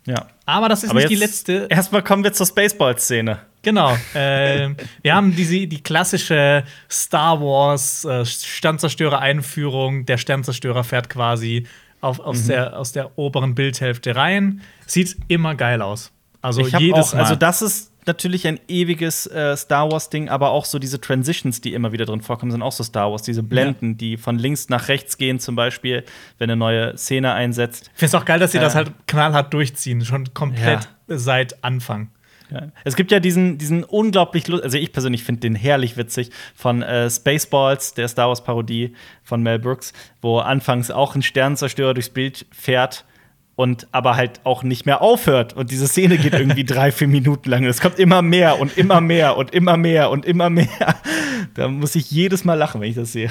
ja. 0.06 0.28
Aber 0.46 0.68
das 0.68 0.84
ist 0.84 0.90
Aber 0.90 1.00
nicht 1.00 1.10
die 1.10 1.16
letzte. 1.16 1.68
Erstmal 1.70 2.04
kommen 2.04 2.26
wir 2.26 2.34
zur 2.34 2.46
Spaceball-Szene. 2.46 3.40
Genau. 3.62 3.96
ähm, 4.14 4.76
wir 5.02 5.16
haben 5.16 5.34
diese, 5.34 5.68
die 5.68 5.82
klassische 5.82 6.66
Star 6.92 7.40
Wars 7.40 8.04
äh, 8.04 8.26
Sternzerstörer-Einführung. 8.26 10.06
Der 10.06 10.18
Sternzerstörer 10.18 10.84
fährt 10.84 11.10
quasi 11.10 11.66
auf, 12.02 12.18
Mhm. 12.20 12.24
aus, 12.26 12.48
der, 12.48 12.78
aus 12.80 12.92
der 12.92 13.18
oberen 13.18 13.56
Bildhälfte 13.56 14.16
rein. 14.18 14.62
Sieht 14.86 15.16
immer 15.30 15.56
geil 15.56 15.82
aus. 15.82 16.12
Also 16.42 16.60
ich 16.68 16.78
jedes 16.78 17.10
auch, 17.10 17.14
Mal. 17.14 17.22
also 17.22 17.36
das 17.36 17.62
ist 17.62 17.93
natürlich 18.08 18.48
ein 18.48 18.60
ewiges 18.68 19.28
äh, 19.28 19.56
Star 19.58 19.92
Wars 19.92 20.10
Ding, 20.10 20.30
aber 20.30 20.52
auch 20.52 20.66
so 20.66 20.80
diese 20.80 21.00
Transitions, 21.00 21.62
die 21.62 21.74
immer 21.74 21.92
wieder 21.92 22.06
drin 22.06 22.22
vorkommen, 22.22 22.52
sind 22.52 22.62
auch 22.62 22.72
so 22.72 22.84
Star 22.84 23.12
Wars. 23.12 23.22
Diese 23.24 23.44
Blenden, 23.44 23.98
die 23.98 24.18
von 24.18 24.38
links 24.38 24.70
nach 24.70 24.88
rechts 24.88 25.18
gehen, 25.18 25.40
zum 25.40 25.56
Beispiel, 25.56 26.04
wenn 26.38 26.50
eine 26.50 26.58
neue 26.58 26.98
Szene 26.98 27.34
einsetzt. 27.34 27.92
Ich 27.94 28.00
finde 28.00 28.16
es 28.18 28.22
auch 28.22 28.26
geil, 28.26 28.40
dass 28.40 28.52
sie 28.52 28.60
das 28.60 28.74
Äh. 28.74 28.78
halt 28.78 28.92
knallhart 29.08 29.54
durchziehen, 29.54 30.04
schon 30.06 30.34
komplett 30.34 30.90
seit 31.08 31.64
Anfang. 31.64 32.10
Ja. 32.52 32.68
Es 32.84 32.96
gibt 32.96 33.12
ja 33.12 33.20
diesen, 33.20 33.58
diesen 33.58 33.84
unglaublich, 33.84 34.52
also 34.52 34.78
ich 34.78 34.92
persönlich 34.92 35.24
finde 35.24 35.42
den 35.42 35.56
herrlich 35.56 35.98
witzig 35.98 36.30
von 36.54 36.84
äh, 36.84 37.10
Spaceballs, 37.10 37.94
der 37.96 38.08
Star 38.08 38.28
Wars 38.28 38.44
Parodie 38.44 38.94
von 39.24 39.42
Mel 39.42 39.58
Brooks, 39.60 39.94
wo 40.22 40.40
anfangs 40.40 40.92
auch 40.92 41.16
ein 41.16 41.24
Sternenzerstörer 41.24 41.94
durchs 41.94 42.10
Bild 42.10 42.46
fährt 42.52 43.06
und 43.56 43.88
aber 43.92 44.16
halt 44.16 44.42
auch 44.44 44.64
nicht 44.64 44.86
mehr 44.86 45.02
aufhört. 45.02 45.54
Und 45.54 45.72
diese 45.72 45.88
Szene 45.88 46.18
geht 46.18 46.34
irgendwie 46.34 46.64
drei, 46.66 46.92
vier 46.92 47.08
Minuten 47.08 47.50
lang. 47.50 47.66
Es 47.66 47.82
kommt 47.82 48.00
immer 48.00 48.22
mehr 48.22 48.60
und 48.60 48.78
immer 48.78 49.02
mehr 49.02 49.38
und 49.38 49.54
immer 49.54 49.78
mehr 49.78 50.10
und 50.10 50.26
immer 50.26 50.50
mehr. 50.50 50.96
Da 51.54 51.68
muss 51.68 51.96
ich 51.96 52.10
jedes 52.10 52.46
Mal 52.46 52.56
lachen, 52.56 52.82
wenn 52.82 52.90
ich 52.90 52.96
das 52.96 53.12
sehe. 53.12 53.30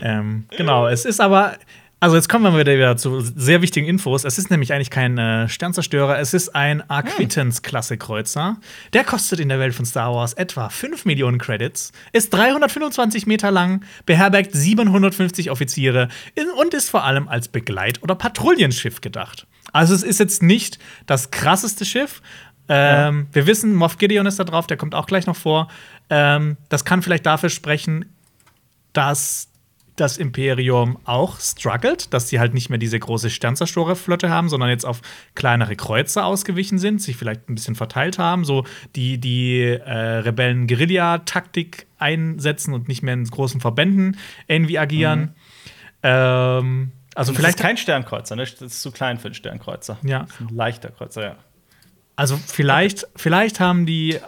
Ähm, 0.00 0.44
genau, 0.56 0.86
es 0.86 1.04
ist 1.04 1.20
aber. 1.20 1.56
Also 2.02 2.16
jetzt 2.16 2.30
kommen 2.30 2.54
wir 2.54 2.66
wieder, 2.66 2.96
zu 2.96 3.20
sehr 3.20 3.60
wichtigen 3.60 3.86
Infos. 3.86 4.24
Es 4.24 4.38
ist 4.38 4.50
nämlich 4.50 4.72
eigentlich 4.72 4.88
kein 4.88 5.18
äh, 5.18 5.50
Sternzerstörer, 5.50 6.18
es 6.18 6.32
ist 6.32 6.54
ein 6.54 6.82
Arquittens-Klasse-Kreuzer. 6.88 8.56
Der 8.94 9.04
kostet 9.04 9.38
in 9.38 9.50
der 9.50 9.58
Welt 9.58 9.74
von 9.74 9.84
Star 9.84 10.14
Wars 10.14 10.32
etwa 10.32 10.70
5 10.70 11.04
Millionen 11.04 11.38
Credits, 11.38 11.92
ist 12.14 12.32
325 12.32 13.26
Meter 13.26 13.50
lang, 13.50 13.84
beherbergt 14.06 14.52
750 14.54 15.50
Offiziere 15.50 16.08
und 16.58 16.72
ist 16.72 16.88
vor 16.88 17.04
allem 17.04 17.28
als 17.28 17.48
Begleit- 17.48 18.02
oder 18.02 18.14
Patrouillenschiff 18.14 19.02
gedacht. 19.02 19.46
Also 19.74 19.94
es 19.94 20.02
ist 20.02 20.20
jetzt 20.20 20.42
nicht 20.42 20.78
das 21.04 21.30
krasseste 21.30 21.84
Schiff. 21.84 22.22
Ähm, 22.68 23.26
Wir 23.32 23.46
wissen, 23.46 23.74
Moff 23.74 23.98
Gideon 23.98 24.24
ist 24.24 24.38
da 24.38 24.44
drauf, 24.44 24.66
der 24.66 24.78
kommt 24.78 24.94
auch 24.94 25.06
gleich 25.06 25.26
noch 25.26 25.36
vor. 25.36 25.68
Ähm, 26.08 26.56
das 26.70 26.86
kann 26.86 27.02
vielleicht 27.02 27.26
dafür 27.26 27.50
sprechen, 27.50 28.06
dass 28.94 29.49
das 30.00 30.16
Imperium 30.16 30.98
auch 31.04 31.38
struggelt, 31.38 32.12
dass 32.14 32.28
sie 32.28 32.40
halt 32.40 32.54
nicht 32.54 32.70
mehr 32.70 32.78
diese 32.78 32.98
große 32.98 33.28
Sternzerstörerflotte 33.30 34.30
haben, 34.30 34.48
sondern 34.48 34.70
jetzt 34.70 34.86
auf 34.86 35.02
kleinere 35.34 35.76
Kreuzer 35.76 36.24
ausgewichen 36.24 36.78
sind, 36.78 37.02
sich 37.02 37.16
vielleicht 37.16 37.48
ein 37.48 37.54
bisschen 37.54 37.74
verteilt 37.74 38.18
haben, 38.18 38.44
so 38.44 38.64
die, 38.96 39.18
die 39.18 39.60
äh, 39.60 39.92
Rebellen 39.92 40.66
Guerilla-Taktik 40.66 41.86
einsetzen 41.98 42.72
und 42.72 42.88
nicht 42.88 43.02
mehr 43.02 43.14
in 43.14 43.24
großen 43.24 43.60
Verbänden 43.60 44.16
irgendwie 44.48 44.78
agieren. 44.78 45.34
Ähm, 46.02 46.92
also 47.14 47.34
vielleicht 47.34 47.58
kein 47.58 47.76
Sternkreuzer, 47.76 48.36
ne? 48.36 48.44
Das 48.44 48.60
ist 48.60 48.82
zu 48.82 48.92
klein 48.92 49.18
für 49.18 49.26
einen 49.26 49.34
Sternkreuzer. 49.34 49.98
Ja. 50.02 50.20
Das 50.20 50.30
ist 50.30 50.40
ein 50.40 50.56
leichter 50.56 50.90
Kreuzer, 50.90 51.22
ja. 51.22 51.36
Also 52.16 52.36
vielleicht, 52.36 53.06
vielleicht 53.16 53.60
haben 53.60 53.86
die 53.86 54.18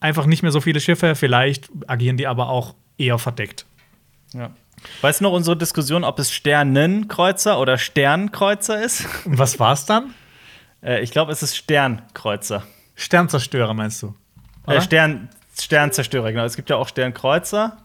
einfach 0.00 0.26
nicht 0.26 0.42
mehr 0.42 0.52
so 0.52 0.60
viele 0.60 0.80
Schiffe, 0.80 1.14
vielleicht 1.14 1.68
agieren 1.86 2.16
die 2.16 2.26
aber 2.26 2.48
auch 2.48 2.74
eher 2.96 3.18
verdeckt. 3.18 3.66
ja. 4.32 4.50
Weißt 5.00 5.20
du 5.20 5.24
noch 5.24 5.32
unsere 5.32 5.56
Diskussion, 5.56 6.04
ob 6.04 6.18
es 6.18 6.32
Sternenkreuzer 6.32 7.58
oder 7.58 7.78
Sternkreuzer 7.78 8.82
ist? 8.82 9.06
Und 9.24 9.38
was 9.38 9.58
war's 9.58 9.86
dann? 9.86 10.14
Äh, 10.82 11.00
ich 11.00 11.10
glaube, 11.10 11.32
es 11.32 11.42
ist 11.42 11.56
Sternkreuzer. 11.56 12.62
Sternzerstörer 12.94 13.74
meinst 13.74 14.02
du? 14.02 14.14
Äh, 14.66 14.80
Stern, 14.80 15.30
Sternzerstörer, 15.58 16.32
genau. 16.32 16.44
Es 16.44 16.56
gibt 16.56 16.70
ja 16.70 16.76
auch 16.76 16.88
Sternkreuzer. 16.88 17.78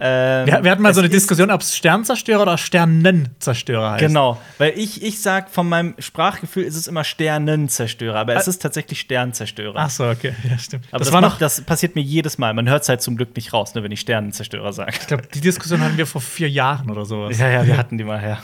Ähm, 0.00 0.46
wir, 0.46 0.64
wir 0.64 0.70
hatten 0.70 0.82
mal 0.82 0.94
so 0.94 1.00
eine 1.00 1.08
Diskussion, 1.08 1.50
ob 1.50 1.60
es 1.60 1.76
Sternzerstörer 1.76 2.42
oder 2.42 2.58
Sternenzerstörer 2.58 3.92
heißt. 3.92 4.00
Genau, 4.00 4.40
weil 4.58 4.72
ich, 4.76 5.02
ich 5.02 5.20
sag, 5.20 5.50
von 5.50 5.68
meinem 5.68 5.94
Sprachgefühl 5.98 6.64
ist 6.64 6.76
es 6.76 6.86
immer 6.86 7.04
Sternenzerstörer, 7.04 8.18
aber 8.18 8.34
es 8.34 8.48
ist 8.48 8.60
tatsächlich 8.62 9.00
Sternzerstörer. 9.00 9.74
Ach 9.76 9.90
so, 9.90 10.08
okay, 10.08 10.34
ja, 10.48 10.58
stimmt. 10.58 10.86
aber 10.90 10.98
das, 10.98 11.08
das, 11.08 11.14
war 11.14 11.20
macht, 11.20 11.34
noch, 11.34 11.38
das 11.38 11.60
passiert 11.60 11.94
mir 11.94 12.02
jedes 12.02 12.38
Mal. 12.38 12.54
Man 12.54 12.68
hört 12.68 12.82
es 12.82 12.88
halt 12.88 13.02
zum 13.02 13.16
Glück 13.16 13.36
nicht 13.36 13.52
raus, 13.52 13.74
ne, 13.74 13.82
wenn 13.82 13.92
ich 13.92 14.00
Sternenzerstörer 14.00 14.72
sage. 14.72 14.92
ich 14.98 15.06
glaube, 15.06 15.24
die 15.32 15.40
Diskussion 15.40 15.80
hatten 15.80 15.98
wir 15.98 16.06
vor 16.06 16.20
vier 16.20 16.48
Jahren 16.48 16.90
oder 16.90 17.04
sowas. 17.04 17.38
Ja, 17.38 17.48
ja, 17.48 17.66
wir 17.66 17.76
hatten 17.76 17.98
die 17.98 18.04
mal 18.04 18.20
her. 18.20 18.38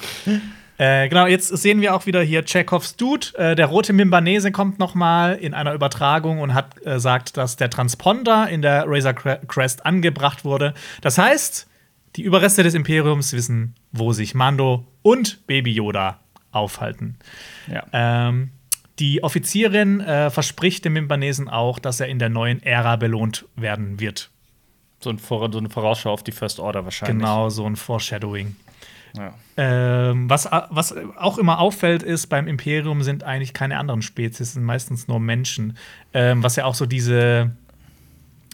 Äh, 0.78 1.08
genau, 1.08 1.26
jetzt 1.26 1.48
sehen 1.48 1.80
wir 1.80 1.94
auch 1.94 2.06
wieder 2.06 2.22
hier 2.22 2.44
Chekhovs 2.44 2.94
Dude. 2.96 3.26
Äh, 3.36 3.56
der 3.56 3.66
rote 3.66 3.92
Mimbanese 3.92 4.52
kommt 4.52 4.78
noch 4.78 4.94
mal 4.94 5.34
in 5.34 5.52
einer 5.52 5.74
Übertragung 5.74 6.40
und 6.40 6.54
hat 6.54 6.86
äh, 6.86 7.00
sagt, 7.00 7.36
dass 7.36 7.56
der 7.56 7.68
Transponder 7.68 8.48
in 8.48 8.62
der 8.62 8.84
Razor 8.86 9.12
Cre- 9.12 9.44
Crest 9.46 9.84
angebracht 9.84 10.44
wurde. 10.44 10.74
Das 11.00 11.18
heißt, 11.18 11.66
die 12.14 12.22
Überreste 12.22 12.62
des 12.62 12.74
Imperiums 12.74 13.32
wissen, 13.32 13.74
wo 13.92 14.12
sich 14.12 14.34
Mando 14.34 14.86
und 15.02 15.46
Baby 15.48 15.72
Yoda 15.72 16.20
aufhalten. 16.52 17.18
Ja. 17.66 17.84
Ähm, 17.92 18.50
die 19.00 19.22
Offizierin 19.22 20.00
äh, 20.00 20.30
verspricht 20.30 20.84
dem 20.84 20.94
Mimbanesen 20.94 21.48
auch, 21.48 21.78
dass 21.78 22.00
er 22.00 22.06
in 22.06 22.18
der 22.18 22.28
neuen 22.28 22.62
Ära 22.62 22.96
belohnt 22.96 23.46
werden 23.56 24.00
wird. 24.00 24.30
So, 25.00 25.10
ein 25.10 25.18
so 25.18 25.58
eine 25.58 25.70
Vorausschau 25.70 26.12
auf 26.12 26.24
die 26.24 26.32
First 26.32 26.58
Order 26.58 26.84
wahrscheinlich. 26.84 27.18
Genau, 27.18 27.48
so 27.48 27.64
ein 27.66 27.76
Foreshadowing. 27.76 28.56
Ja. 29.16 29.34
Ähm, 29.56 30.28
was, 30.28 30.48
was 30.70 30.94
auch 31.16 31.38
immer 31.38 31.58
auffällt, 31.58 32.02
ist, 32.02 32.26
beim 32.28 32.46
Imperium 32.46 33.02
sind 33.02 33.24
eigentlich 33.24 33.54
keine 33.54 33.78
anderen 33.78 34.02
Spezies, 34.02 34.48
es 34.48 34.52
sind 34.54 34.64
meistens 34.64 35.08
nur 35.08 35.20
Menschen. 35.20 35.76
Ähm, 36.12 36.42
was 36.42 36.56
ja 36.56 36.64
auch 36.64 36.74
so 36.74 36.86
diese, 36.86 37.50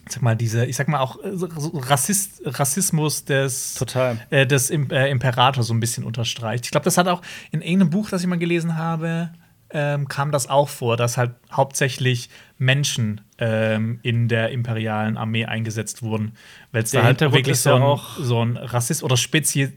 sag 0.07 0.21
mal, 0.21 0.35
diese, 0.35 0.65
ich 0.65 0.75
sag 0.75 0.87
mal 0.87 0.99
auch 0.99 1.17
äh, 1.23 1.29
Rassist, 1.33 2.41
Rassismus 2.45 3.25
des, 3.25 3.81
äh, 4.29 4.45
des 4.45 4.69
äh, 4.69 5.09
Imperators 5.09 5.67
so 5.67 5.73
ein 5.73 5.79
bisschen 5.79 6.03
unterstreicht. 6.03 6.65
Ich 6.65 6.71
glaube, 6.71 6.85
das 6.85 6.97
hat 6.97 7.07
auch 7.07 7.21
in 7.51 7.61
irgendeinem 7.61 7.89
Buch, 7.89 8.09
das 8.09 8.21
ich 8.21 8.27
mal 8.27 8.37
gelesen 8.37 8.77
habe, 8.77 9.29
ähm, 9.77 10.07
kam 10.07 10.31
das 10.31 10.49
auch 10.49 10.69
vor, 10.69 10.95
dass 10.95 11.17
halt 11.17 11.31
hauptsächlich 11.51 12.29
Menschen 12.57 13.19
ähm, 13.39 13.99
in 14.03 14.29
der 14.29 14.49
imperialen 14.51 15.17
Armee 15.17 15.45
eingesetzt 15.45 16.01
wurden, 16.01 16.31
weil 16.71 16.83
es 16.83 16.91
da 16.91 17.03
halt 17.03 17.19
wirklich 17.19 17.59
so 17.59 17.73
ein, 17.75 17.81
auch- 17.81 18.17
so 18.17 18.41
ein 18.43 18.55
Rassist 18.55 19.03
oder 19.03 19.17
Spezi 19.17 19.73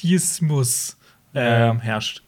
Speziismus 0.00 0.96
ähm, 1.34 1.80
herrscht. 1.80 2.22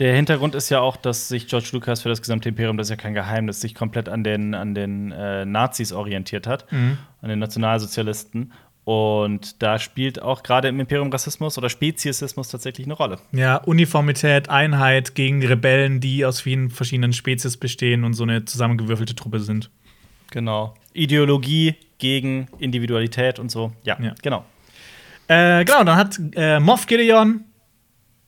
Der 0.00 0.14
Hintergrund 0.16 0.54
ist 0.56 0.70
ja 0.70 0.80
auch, 0.80 0.96
dass 0.96 1.28
sich 1.28 1.46
George 1.46 1.68
Lucas 1.72 2.02
für 2.02 2.08
das 2.08 2.20
gesamte 2.20 2.48
Imperium, 2.48 2.76
das 2.76 2.86
ist 2.88 2.90
ja 2.90 2.96
kein 2.96 3.14
Geheimnis, 3.14 3.60
sich 3.60 3.74
komplett 3.76 4.08
an 4.08 4.24
den, 4.24 4.54
an 4.54 4.74
den 4.74 5.12
äh, 5.12 5.44
Nazis 5.44 5.92
orientiert 5.92 6.46
hat, 6.48 6.70
Mhm. 6.72 6.98
an 7.22 7.28
den 7.28 7.38
Nationalsozialisten. 7.38 8.52
Und 8.84 9.62
da 9.62 9.78
spielt 9.78 10.20
auch 10.20 10.42
gerade 10.42 10.68
im 10.68 10.78
Imperium 10.78 11.10
Rassismus 11.10 11.56
oder 11.56 11.70
Speziesismus 11.70 12.48
tatsächlich 12.48 12.86
eine 12.86 12.94
Rolle. 12.94 13.18
Ja, 13.32 13.56
Uniformität, 13.56 14.50
Einheit 14.50 15.14
gegen 15.14 15.44
Rebellen, 15.44 16.00
die 16.00 16.24
aus 16.26 16.42
vielen 16.42 16.68
verschiedenen 16.70 17.14
Spezies 17.14 17.56
bestehen 17.56 18.04
und 18.04 18.12
so 18.12 18.24
eine 18.24 18.44
zusammengewürfelte 18.44 19.14
Truppe 19.14 19.40
sind. 19.40 19.70
Genau. 20.30 20.74
Ideologie 20.92 21.76
gegen 21.98 22.48
Individualität 22.58 23.38
und 23.38 23.50
so. 23.50 23.72
Ja, 23.84 23.96
Ja. 24.00 24.14
genau. 24.22 24.44
Äh, 25.28 25.64
genau, 25.64 25.84
dann 25.84 25.96
hat 25.96 26.20
äh, 26.34 26.60
Moff 26.60 26.86
Gideon, 26.86 27.44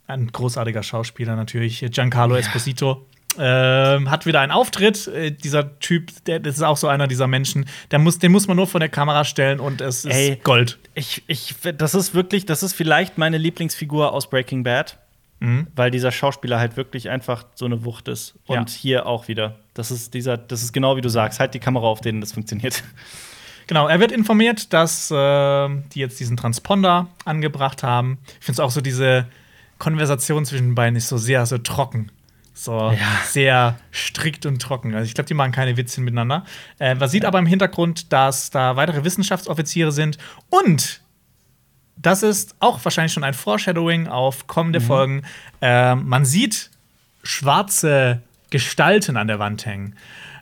ein 0.07 0.28
großartiger 0.28 0.83
Schauspieler 0.83 1.37
natürlich, 1.37 1.85
Giancarlo 1.91 2.37
Esposito, 2.37 3.07
ähm, 3.39 4.11
hat 4.11 4.27
wieder 4.27 4.41
einen 4.41 4.53
Auftritt. 4.53 5.07
Äh, 5.09 5.31
dieser 5.33 5.79
Typ, 5.81 6.11
der, 6.27 6.41
das 6.41 6.57
ist 6.57 6.63
auch 6.63 6.77
so 6.77 6.89
einer 6.89 7.07
dieser 7.07 7.27
Menschen, 7.27 7.67
der 7.91 7.99
muss, 7.99 8.19
den 8.19 8.33
muss 8.33 8.47
man 8.49 8.57
nur 8.57 8.67
vor 8.67 8.81
der 8.81 8.89
Kamera 8.89 9.25
stellen 9.25 9.61
und 9.61 9.81
es 9.81 10.05
ist 10.05 10.15
Ey. 10.15 10.41
Gold. 10.43 10.79
Ich, 10.95 11.23
ich, 11.27 11.55
das 11.77 11.95
ist 11.95 12.15
wirklich, 12.15 12.47
das 12.47 12.63
ist 12.63 12.75
vielleicht 12.75 13.19
meine 13.19 13.39
Lieblingsfigur 13.39 14.13
aus 14.13 14.29
Breaking 14.31 14.63
Bad, 14.63 14.99
Mhm. 15.39 15.67
weil 15.77 15.91
dieser 15.91 16.13
Schauspieler 16.13 16.59
halt 16.59 16.79
wirklich 16.79 17.11
einfach 17.11 17.45
so 17.55 17.67
eine 17.67 17.85
Wucht 17.85 18.09
ist. 18.09 18.37
Und 18.47 18.71
Ja. 18.71 18.77
hier 18.79 19.07
auch 19.07 19.29
wieder. 19.29 19.57
Das 19.75 19.91
ist 19.91 20.15
dieser, 20.15 20.39
das 20.39 20.63
ist 20.63 20.73
genau 20.73 20.97
wie 20.97 21.03
du 21.03 21.11
sagst. 21.11 21.41
Halt 21.41 21.53
die 21.53 21.59
Kamera 21.59 21.85
auf 21.87 22.01
denen 22.01 22.23
das 22.23 22.33
funktioniert. 22.33 22.83
Genau, 23.67 23.87
er 23.89 24.01
wird 24.01 24.13
informiert, 24.13 24.73
dass 24.73 25.11
äh, 25.11 25.15
die 25.93 25.99
jetzt 26.01 26.19
diesen 26.21 26.37
Transponder 26.39 27.09
angebracht 27.27 27.83
haben. 27.83 28.17
Ich 28.41 28.47
finde 28.47 28.53
es 28.53 28.61
auch 28.61 28.71
so, 28.71 28.81
diese 28.81 29.27
Konversation 29.79 30.45
zwischen 30.47 30.69
den 30.69 30.75
beiden 30.75 30.97
ist 30.97 31.09
so 31.09 31.19
sehr 31.19 31.45
so 31.47 31.59
trocken. 31.59 32.11
So 32.59 32.91
Ja. 32.91 32.97
sehr 33.27 33.78
strikt 33.93 34.47
und 34.47 34.61
trocken. 34.62 34.95
Also 34.95 35.07
ich 35.07 35.15
glaube, 35.15 35.28
die 35.28 35.35
machen 35.35 35.53
keine 35.53 35.77
Witzchen 35.77 36.05
miteinander. 36.05 36.45
Äh, 36.81 36.95
man 36.95 37.09
sieht 37.09 37.27
aber 37.27 37.39
im 37.39 37.45
Hintergrund, 37.47 38.12
dass 38.12 38.49
da 38.51 38.77
weitere 38.77 39.05
Wissenschaftsoffiziere 39.05 39.93
sind 39.93 40.16
und 40.49 41.03
das 41.99 42.23
ist 42.23 42.57
auch 42.61 42.83
wahrscheinlich 42.85 43.12
schon 43.12 43.24
ein 43.24 43.35
Foreshadowing 43.35 44.07
auf 44.07 44.47
kommende 44.47 44.81
Folgen. 44.81 45.23
Ähm, 45.61 46.07
man 46.09 46.24
sieht 46.24 46.70
schwarze 47.23 48.23
Gestalten 48.51 49.16
an 49.16 49.27
der 49.28 49.39
Wand 49.39 49.66
hängen. 49.66 49.97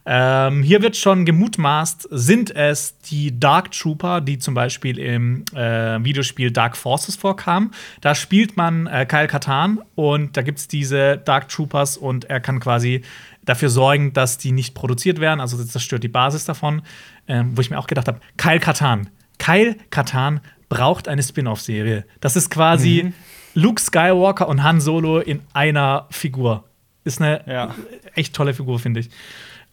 Ähm, 0.06 0.62
hier 0.62 0.82
wird 0.82 0.96
schon 0.96 1.24
gemutmaßt, 1.24 2.08
sind 2.10 2.54
es 2.54 2.98
die 2.98 3.40
Dark 3.40 3.70
Trooper, 3.70 4.20
die 4.20 4.38
zum 4.38 4.52
Beispiel 4.52 4.98
im 4.98 5.44
äh, 5.54 6.04
Videospiel 6.04 6.50
Dark 6.50 6.76
Forces 6.76 7.16
vorkamen. 7.16 7.70
Da 8.02 8.14
spielt 8.14 8.56
man 8.56 8.86
äh, 8.86 9.06
Kyle 9.06 9.26
Katan 9.28 9.80
und 9.94 10.36
da 10.36 10.42
gibt 10.42 10.58
es 10.58 10.68
diese 10.68 11.16
Dark 11.16 11.48
Troopers 11.48 11.96
und 11.96 12.26
er 12.26 12.40
kann 12.40 12.60
quasi 12.60 13.00
dafür 13.46 13.70
sorgen, 13.70 14.12
dass 14.12 14.36
die 14.36 14.52
nicht 14.52 14.74
produziert 14.74 15.20
werden. 15.20 15.40
Also 15.40 15.56
das 15.56 15.68
zerstört 15.68 16.02
die 16.02 16.08
Basis 16.08 16.44
davon. 16.44 16.82
Ähm, 17.26 17.56
wo 17.56 17.62
ich 17.62 17.70
mir 17.70 17.78
auch 17.78 17.86
gedacht 17.86 18.06
habe, 18.08 18.20
Kyle 18.36 18.60
Katan. 18.60 19.08
Kyle 19.38 19.76
Katan 19.88 20.40
braucht 20.68 21.08
eine 21.08 21.22
Spin-off-Serie. 21.22 22.04
Das 22.20 22.36
ist 22.36 22.50
quasi 22.50 23.14
Luke 23.54 23.80
Skywalker 23.80 24.48
und 24.48 24.62
Han 24.62 24.82
Solo 24.82 25.20
in 25.20 25.40
einer 25.54 26.06
Figur. 26.10 26.64
Ist 27.04 27.22
eine 27.22 27.42
Ja. 27.46 27.74
echt 28.14 28.34
tolle 28.34 28.52
Figur, 28.52 28.78
finde 28.78 29.00
ich. 29.00 29.10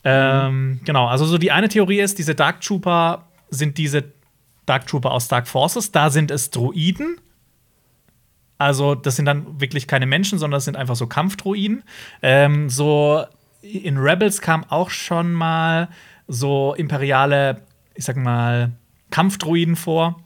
Ähm, 0.04 0.80
genau, 0.84 1.08
also 1.08 1.26
so 1.26 1.38
die 1.38 1.52
eine 1.52 1.70
Theorie 1.70 2.00
ist, 2.00 2.18
diese 2.18 2.36
Dark 2.36 2.62
Trooper 2.62 3.28
sind 3.50 3.78
diese 3.78 4.06
Dark 4.66 4.88
Trooper 4.88 5.12
aus 5.12 5.28
Dark 5.28 5.48
Forces. 5.48 5.92
Da 5.92 6.10
sind 6.10 6.32
es 6.32 6.50
Droiden. 6.50 7.18
Also, 8.58 8.94
das 8.96 9.16
sind 9.16 9.26
dann 9.26 9.60
wirklich 9.60 9.88
keine 9.88 10.06
Menschen, 10.06 10.38
sondern 10.38 10.58
das 10.58 10.66
sind 10.66 10.78
einfach 10.78 10.96
so 10.96 11.08
Kampfdroiden. 11.08 11.84
Ähm, 12.22 12.70
so 12.70 13.24
in 13.62 13.98
Rebels 13.98 14.42
kam 14.42 14.64
auch 14.66 14.90
schon 14.90 15.34
mal 15.34 15.90
so 16.28 16.74
imperiale, 16.76 17.62
ich 17.96 18.06
sag 18.06 18.18
mal, 18.18 18.72
Kampfdroiden 19.10 19.76
vor. 19.76 20.22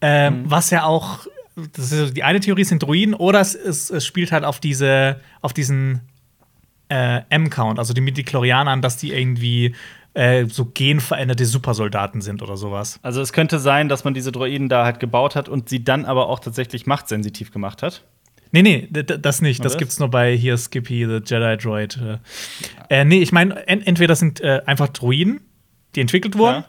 Ähm, 0.00 0.44
Was 0.46 0.70
ja 0.70 0.84
auch 0.84 1.26
das 1.72 1.92
ist 1.92 2.16
die 2.16 2.22
eine 2.22 2.40
Theorie 2.40 2.64
sind 2.64 2.82
Druiden, 2.82 3.14
oder 3.14 3.40
es, 3.40 3.54
es, 3.54 3.90
es 3.90 4.06
spielt 4.06 4.32
halt 4.32 4.44
auf 4.44 4.60
diese, 4.60 5.20
auf 5.40 5.52
diesen 5.52 6.00
äh, 6.90 7.22
M-Count, 7.30 7.78
also 7.78 7.94
die 7.94 8.00
Midichlorianer, 8.00 8.76
dass 8.78 8.96
die 8.96 9.12
irgendwie 9.12 9.74
äh, 10.14 10.46
so 10.46 10.64
genveränderte 10.66 11.46
Supersoldaten 11.46 12.20
sind 12.20 12.42
oder 12.42 12.56
sowas. 12.56 12.98
Also 13.02 13.20
es 13.20 13.32
könnte 13.32 13.58
sein, 13.58 13.88
dass 13.88 14.04
man 14.04 14.12
diese 14.12 14.32
Droiden 14.32 14.68
da 14.68 14.84
halt 14.84 15.00
gebaut 15.00 15.36
hat 15.36 15.48
und 15.48 15.68
sie 15.68 15.84
dann 15.84 16.04
aber 16.04 16.28
auch 16.28 16.40
tatsächlich 16.40 16.86
machtsensitiv 16.86 17.52
gemacht 17.52 17.82
hat. 17.82 18.04
Nee, 18.52 18.62
nee, 18.62 18.88
das 18.90 19.42
nicht. 19.42 19.64
Das 19.64 19.78
gibt's 19.78 20.00
nur 20.00 20.10
bei 20.10 20.36
hier 20.36 20.56
Skippy, 20.56 21.06
the 21.06 21.20
Jedi 21.24 21.56
Droid. 21.56 21.98
Äh, 22.88 23.04
nee, 23.04 23.22
ich 23.22 23.30
meine, 23.30 23.66
ent 23.68 23.86
entweder 23.86 24.16
sind 24.16 24.40
äh, 24.40 24.62
einfach 24.66 24.88
Droiden, 24.88 25.40
die 25.94 26.00
entwickelt 26.00 26.36
wurden, 26.36 26.62
ja. 26.62 26.68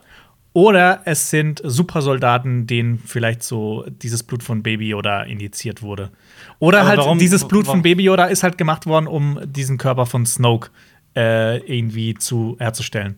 Oder 0.54 1.02
es 1.06 1.30
sind 1.30 1.62
Supersoldaten, 1.64 2.68
denen 2.68 3.00
vielleicht 3.00 3.44
so 3.44 3.86
dieses 3.88 4.24
Blut 4.24 4.44
von 4.44 4.64
Baby 4.64 4.90
Yoda 4.90 5.24
injiziert 5.24 5.82
wurde. 5.82 6.12
Oder 6.60 6.82
Aber 6.82 6.90
halt 6.90 7.00
warum, 7.00 7.20
dieses 7.20 7.48
Blut 7.48 7.66
warum? 7.66 7.78
von 7.78 7.84
Baby 7.84 8.04
Yoda 8.04 8.26
ist 8.26 8.44
halt 8.44 8.58
gemacht 8.58 8.86
worden, 8.86 9.08
um 9.08 9.40
diesen 9.46 9.78
Körper 9.78 10.06
von 10.06 10.26
Snoke 10.26 10.70
äh, 11.16 11.58
irgendwie 11.60 12.16
zu 12.16 12.58
herzustellen. 12.60 13.16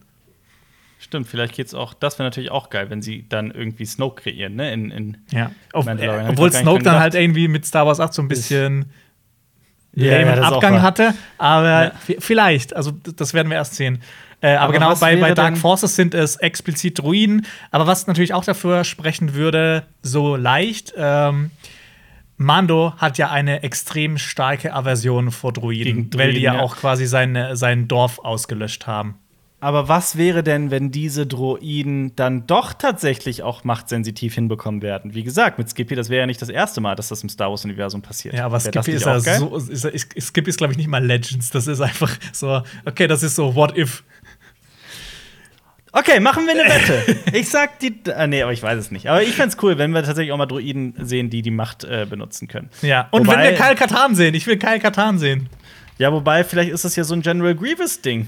Stimmt, 0.99 1.27
vielleicht 1.27 1.55
geht's 1.55 1.73
auch, 1.73 1.93
das 1.93 2.17
wäre 2.17 2.27
natürlich 2.27 2.51
auch 2.51 2.69
geil, 2.69 2.89
wenn 2.89 3.01
sie 3.01 3.25
dann 3.27 3.51
irgendwie 3.51 3.85
Snoke 3.85 4.21
kreieren, 4.21 4.55
ne? 4.55 4.71
In, 4.71 4.89
in 4.89 5.17
ja, 5.31 5.51
Auf, 5.73 5.85
äh, 5.87 6.25
obwohl 6.29 6.51
Snoke 6.51 6.83
dann 6.83 6.99
halt 6.99 7.13
irgendwie 7.13 7.47
mit 7.47 7.65
Star 7.65 7.85
Wars 7.85 7.99
8 7.99 8.13
so 8.13 8.21
ein 8.21 8.29
bisschen 8.29 8.85
ja, 9.95 10.19
ja, 10.19 10.41
Abgang 10.41 10.81
hatte, 10.81 11.13
aber 11.37 11.83
ja. 11.83 11.91
vielleicht, 12.19 12.75
also 12.75 12.91
das 13.15 13.33
werden 13.33 13.49
wir 13.49 13.57
erst 13.57 13.75
sehen. 13.75 14.01
Äh, 14.43 14.55
aber, 14.55 14.63
aber, 14.63 14.73
genau, 14.73 14.95
bei, 14.95 15.15
bei 15.15 15.33
Dark 15.33 15.57
Forces 15.57 15.95
sind 15.95 16.13
es 16.13 16.35
explizit 16.35 16.99
Druiden, 16.99 17.45
aber 17.71 17.87
was 17.87 18.07
natürlich 18.07 18.33
auch 18.33 18.43
dafür 18.43 18.83
sprechen 18.83 19.35
würde, 19.35 19.83
so 20.01 20.35
leicht, 20.35 20.93
ähm, 20.97 21.51
Mando 22.35 22.93
hat 22.97 23.17
ja 23.17 23.31
eine 23.31 23.63
extrem 23.63 24.17
starke 24.17 24.73
Aversion 24.73 25.31
vor 25.31 25.53
Druiden, 25.53 26.09
Druiden 26.09 26.19
weil 26.19 26.33
die 26.33 26.41
ja, 26.41 26.59
auch 26.59 26.75
quasi 26.75 27.05
seine, 27.05 27.55
sein 27.55 27.87
Dorf 27.87 28.19
ausgelöscht 28.19 28.85
haben. 28.85 29.15
Aber 29.61 29.87
was 29.87 30.17
wäre 30.17 30.43
denn, 30.43 30.71
wenn 30.71 30.91
diese 30.91 31.25
Droiden 31.25 32.13
dann 32.17 32.45
doch 32.45 32.73
tatsächlich 32.73 33.43
auch 33.43 33.63
machtsensitiv 33.63 34.35
hinbekommen 34.35 34.81
werden? 34.81 35.13
Wie 35.13 35.23
gesagt, 35.23 35.57
mit 35.57 35.69
Skippy, 35.69 35.95
das 35.95 36.09
wäre 36.09 36.19
ja 36.19 36.25
nicht 36.25 36.41
das 36.41 36.49
erste 36.49 36.81
Mal, 36.81 36.95
dass 36.95 37.07
das 37.07 37.23
im 37.23 37.29
Star 37.29 37.49
Wars-Universum 37.49 38.01
passiert. 38.01 38.33
Ja, 38.33 38.47
aber 38.47 38.59
Skippy 38.59 38.91
ist 38.91 39.05
ja 39.05 39.21
so. 39.21 39.55
Ist, 39.55 39.85
ist, 39.85 40.21
Skippy 40.21 40.49
ist, 40.49 40.57
glaube 40.57 40.73
ich, 40.73 40.77
nicht 40.77 40.89
mal 40.89 41.01
Legends. 41.01 41.49
Das 41.49 41.67
ist 41.67 41.79
einfach 41.79 42.13
so, 42.33 42.61
okay, 42.83 43.07
das 43.07 43.23
ist 43.23 43.35
so 43.35 43.55
What 43.55 43.77
If. 43.77 44.03
Okay, 45.95 46.19
machen 46.19 46.47
wir 46.47 46.53
eine 46.53 46.63
Wette. 46.69 47.37
Ich 47.37 47.49
sag 47.49 47.79
die. 47.79 47.93
Äh, 48.07 48.27
nee, 48.27 48.41
aber 48.41 48.51
ich 48.51 48.63
weiß 48.63 48.79
es 48.79 48.89
nicht. 48.89 49.07
Aber 49.07 49.21
ich 49.21 49.33
fände 49.35 49.55
cool, 49.61 49.77
wenn 49.77 49.91
wir 49.91 50.03
tatsächlich 50.03 50.31
auch 50.31 50.37
mal 50.37 50.47
Droiden 50.47 50.95
sehen, 50.97 51.29
die 51.29 51.43
die 51.43 51.51
Macht 51.51 51.83
äh, 51.83 52.07
benutzen 52.09 52.47
können. 52.47 52.69
Ja, 52.81 53.07
und 53.11 53.27
wobei, 53.27 53.37
wenn 53.37 53.51
wir 53.51 53.57
Kyle 53.57 53.75
Katan 53.75 54.15
sehen. 54.15 54.33
Ich 54.33 54.47
will 54.47 54.57
Kyle 54.57 54.79
Katan 54.79 55.19
sehen. 55.19 55.49
Ja, 55.99 56.11
wobei, 56.11 56.43
vielleicht 56.43 56.71
ist 56.71 56.83
das 56.83 56.95
ja 56.95 57.03
so 57.03 57.13
ein 57.13 57.21
General 57.21 57.53
Grievous-Ding. 57.53 58.27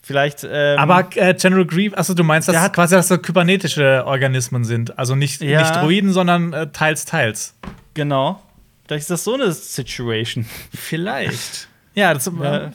Vielleicht. 0.00 0.46
Ähm, 0.48 0.78
aber 0.78 1.08
äh, 1.16 1.34
General 1.34 1.66
Grievous, 1.66 1.98
also 1.98 2.14
du 2.14 2.22
meinst, 2.22 2.46
dass 2.46 2.54
ja, 2.54 2.68
quasi 2.68 2.94
dass 2.94 3.08
so 3.08 3.18
kybernetische 3.18 4.04
Organismen 4.06 4.64
sind. 4.64 4.96
Also 4.96 5.16
nicht, 5.16 5.42
ja. 5.42 5.60
nicht 5.60 5.74
Droiden, 5.74 6.12
sondern 6.12 6.52
äh, 6.52 6.68
teils, 6.68 7.04
teils. 7.04 7.54
Genau. 7.94 8.40
Vielleicht 8.86 9.02
ist 9.02 9.10
das 9.10 9.24
so 9.24 9.34
eine 9.34 9.50
Situation. 9.52 10.46
Vielleicht. 10.72 11.68
ja, 11.94 12.14
das 12.14 12.28
äh, 12.28 12.70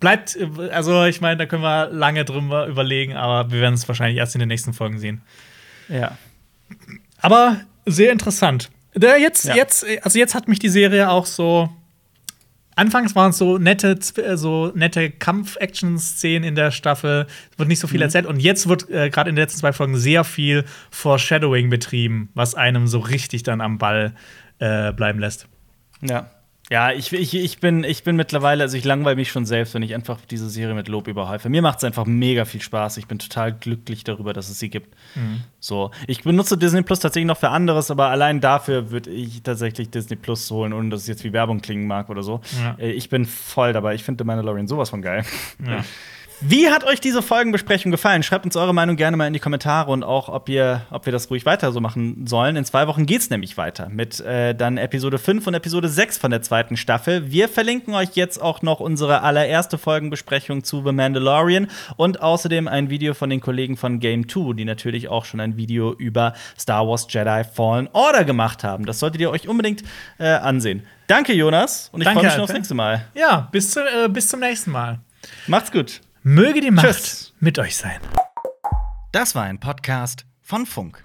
bleibt, 0.00 0.36
also 0.72 1.04
ich 1.04 1.20
meine, 1.20 1.36
da 1.36 1.46
können 1.46 1.62
wir 1.62 1.90
lange 1.90 2.24
drüber 2.24 2.66
überlegen, 2.66 3.14
aber 3.14 3.52
wir 3.52 3.60
werden 3.60 3.74
es 3.74 3.86
wahrscheinlich 3.86 4.18
erst 4.18 4.34
in 4.34 4.40
den 4.40 4.48
nächsten 4.48 4.72
Folgen 4.72 4.98
sehen. 4.98 5.22
Ja. 5.88 6.16
Aber 7.20 7.60
sehr 7.86 8.10
interessant. 8.12 8.70
Der 8.94 9.18
jetzt, 9.18 9.44
ja. 9.44 9.54
jetzt, 9.54 9.86
also 10.02 10.18
jetzt 10.18 10.34
hat 10.34 10.48
mich 10.48 10.58
die 10.58 10.68
Serie 10.68 11.10
auch 11.10 11.26
so 11.26 11.70
Anfangs 12.80 13.14
waren 13.14 13.30
es 13.30 13.36
so 13.36 13.58
nette, 13.58 13.98
äh, 14.16 14.38
so 14.38 14.72
nette 14.74 15.10
Kampf-Action-Szenen 15.10 16.48
in 16.48 16.54
der 16.54 16.70
Staffel. 16.70 17.26
Es 17.52 17.58
wird 17.58 17.68
nicht 17.68 17.78
so 17.78 17.86
viel 17.86 17.98
mhm. 17.98 18.04
erzählt. 18.04 18.24
Und 18.24 18.40
jetzt 18.40 18.70
wird 18.70 18.88
äh, 18.88 19.10
gerade 19.10 19.28
in 19.28 19.36
den 19.36 19.42
letzten 19.42 19.60
zwei 19.60 19.74
Folgen 19.74 19.98
sehr 19.98 20.24
viel 20.24 20.64
Foreshadowing 20.90 21.68
betrieben, 21.68 22.30
was 22.32 22.54
einem 22.54 22.86
so 22.86 23.00
richtig 23.00 23.42
dann 23.42 23.60
am 23.60 23.76
Ball 23.76 24.14
äh, 24.60 24.94
bleiben 24.94 25.18
lässt. 25.18 25.46
Ja. 26.00 26.30
Ja, 26.70 26.92
ich, 26.92 27.12
ich, 27.12 27.34
ich, 27.34 27.58
bin, 27.58 27.82
ich 27.82 28.04
bin 28.04 28.14
mittlerweile, 28.14 28.62
also 28.62 28.76
ich 28.76 28.84
langweile 28.84 29.16
mich 29.16 29.32
schon 29.32 29.44
selbst, 29.44 29.74
wenn 29.74 29.82
ich 29.82 29.92
einfach 29.92 30.20
diese 30.30 30.48
Serie 30.48 30.76
mit 30.76 30.86
Lob 30.86 31.08
überhäufe. 31.08 31.48
Mir 31.48 31.62
macht 31.62 31.78
es 31.78 31.84
einfach 31.84 32.06
mega 32.06 32.44
viel 32.44 32.62
Spaß. 32.62 32.96
Ich 32.98 33.08
bin 33.08 33.18
total 33.18 33.52
glücklich 33.52 34.04
darüber, 34.04 34.32
dass 34.32 34.48
es 34.48 34.60
sie 34.60 34.70
gibt. 34.70 34.94
Mhm. 35.16 35.42
So, 35.58 35.90
ich 36.06 36.22
benutze 36.22 36.56
Disney 36.56 36.82
Plus 36.82 37.00
tatsächlich 37.00 37.26
noch 37.26 37.38
für 37.38 37.48
anderes, 37.48 37.90
aber 37.90 38.06
allein 38.06 38.40
dafür 38.40 38.92
würde 38.92 39.10
ich 39.10 39.42
tatsächlich 39.42 39.90
Disney 39.90 40.14
Plus 40.14 40.48
holen, 40.52 40.72
ohne 40.72 40.90
dass 40.90 41.02
es 41.02 41.08
jetzt 41.08 41.24
wie 41.24 41.32
Werbung 41.32 41.60
klingen 41.60 41.88
mag 41.88 42.08
oder 42.08 42.22
so. 42.22 42.40
Ja. 42.62 42.76
Äh, 42.78 42.92
ich 42.92 43.08
bin 43.08 43.26
voll 43.26 43.72
dabei. 43.72 43.96
Ich 43.96 44.04
finde 44.04 44.22
The 44.22 44.26
Mandalorian 44.26 44.68
sowas 44.68 44.90
von 44.90 45.02
geil. 45.02 45.24
Ja. 45.66 45.84
Wie 46.42 46.70
hat 46.70 46.84
euch 46.84 47.00
diese 47.00 47.20
Folgenbesprechung 47.20 47.90
gefallen? 47.90 48.22
Schreibt 48.22 48.46
uns 48.46 48.56
eure 48.56 48.72
Meinung 48.72 48.96
gerne 48.96 49.14
mal 49.14 49.26
in 49.26 49.34
die 49.34 49.40
Kommentare 49.40 49.90
und 49.90 50.02
auch, 50.02 50.30
ob, 50.30 50.48
ihr, 50.48 50.80
ob 50.90 51.04
wir 51.04 51.12
das 51.12 51.30
ruhig 51.30 51.44
weiter 51.44 51.70
so 51.70 51.80
machen 51.80 52.26
sollen. 52.26 52.56
In 52.56 52.64
zwei 52.64 52.86
Wochen 52.86 53.04
geht 53.04 53.20
es 53.20 53.28
nämlich 53.28 53.58
weiter 53.58 53.90
mit 53.90 54.20
äh, 54.20 54.54
dann 54.54 54.78
Episode 54.78 55.18
5 55.18 55.46
und 55.46 55.52
Episode 55.52 55.90
6 55.90 56.16
von 56.16 56.30
der 56.30 56.40
zweiten 56.40 56.78
Staffel. 56.78 57.30
Wir 57.30 57.46
verlinken 57.50 57.92
euch 57.94 58.10
jetzt 58.14 58.40
auch 58.40 58.62
noch 58.62 58.80
unsere 58.80 59.20
allererste 59.20 59.76
Folgenbesprechung 59.76 60.64
zu 60.64 60.82
The 60.82 60.92
Mandalorian 60.92 61.68
und 61.96 62.22
außerdem 62.22 62.68
ein 62.68 62.88
Video 62.88 63.12
von 63.12 63.28
den 63.28 63.42
Kollegen 63.42 63.76
von 63.76 64.00
Game 64.00 64.26
2, 64.26 64.54
die 64.54 64.64
natürlich 64.64 65.08
auch 65.08 65.26
schon 65.26 65.40
ein 65.40 65.58
Video 65.58 65.92
über 65.92 66.32
Star 66.58 66.88
Wars 66.88 67.06
Jedi 67.10 67.44
Fallen 67.44 67.90
Order 67.92 68.24
gemacht 68.24 68.64
haben. 68.64 68.86
Das 68.86 68.98
solltet 68.98 69.20
ihr 69.20 69.30
euch 69.30 69.46
unbedingt 69.46 69.82
äh, 70.18 70.28
ansehen. 70.28 70.84
Danke, 71.06 71.34
Jonas, 71.34 71.90
und 71.92 72.00
ich 72.00 72.08
freue 72.08 72.24
mich 72.24 72.32
schon 72.32 72.42
aufs 72.42 72.54
nächste 72.54 72.74
Mal. 72.74 73.04
Ja, 73.14 73.48
bis, 73.52 73.72
zu, 73.72 73.80
äh, 73.80 74.08
bis 74.08 74.28
zum 74.28 74.40
nächsten 74.40 74.70
Mal. 74.70 75.00
Macht's 75.46 75.70
gut. 75.70 76.00
Möge 76.22 76.60
die 76.60 76.70
Macht 76.70 76.86
Tschüss. 76.86 77.32
mit 77.40 77.58
euch 77.58 77.76
sein. 77.76 77.98
Das 79.10 79.34
war 79.34 79.44
ein 79.44 79.58
Podcast 79.58 80.26
von 80.42 80.66
Funk. 80.66 81.02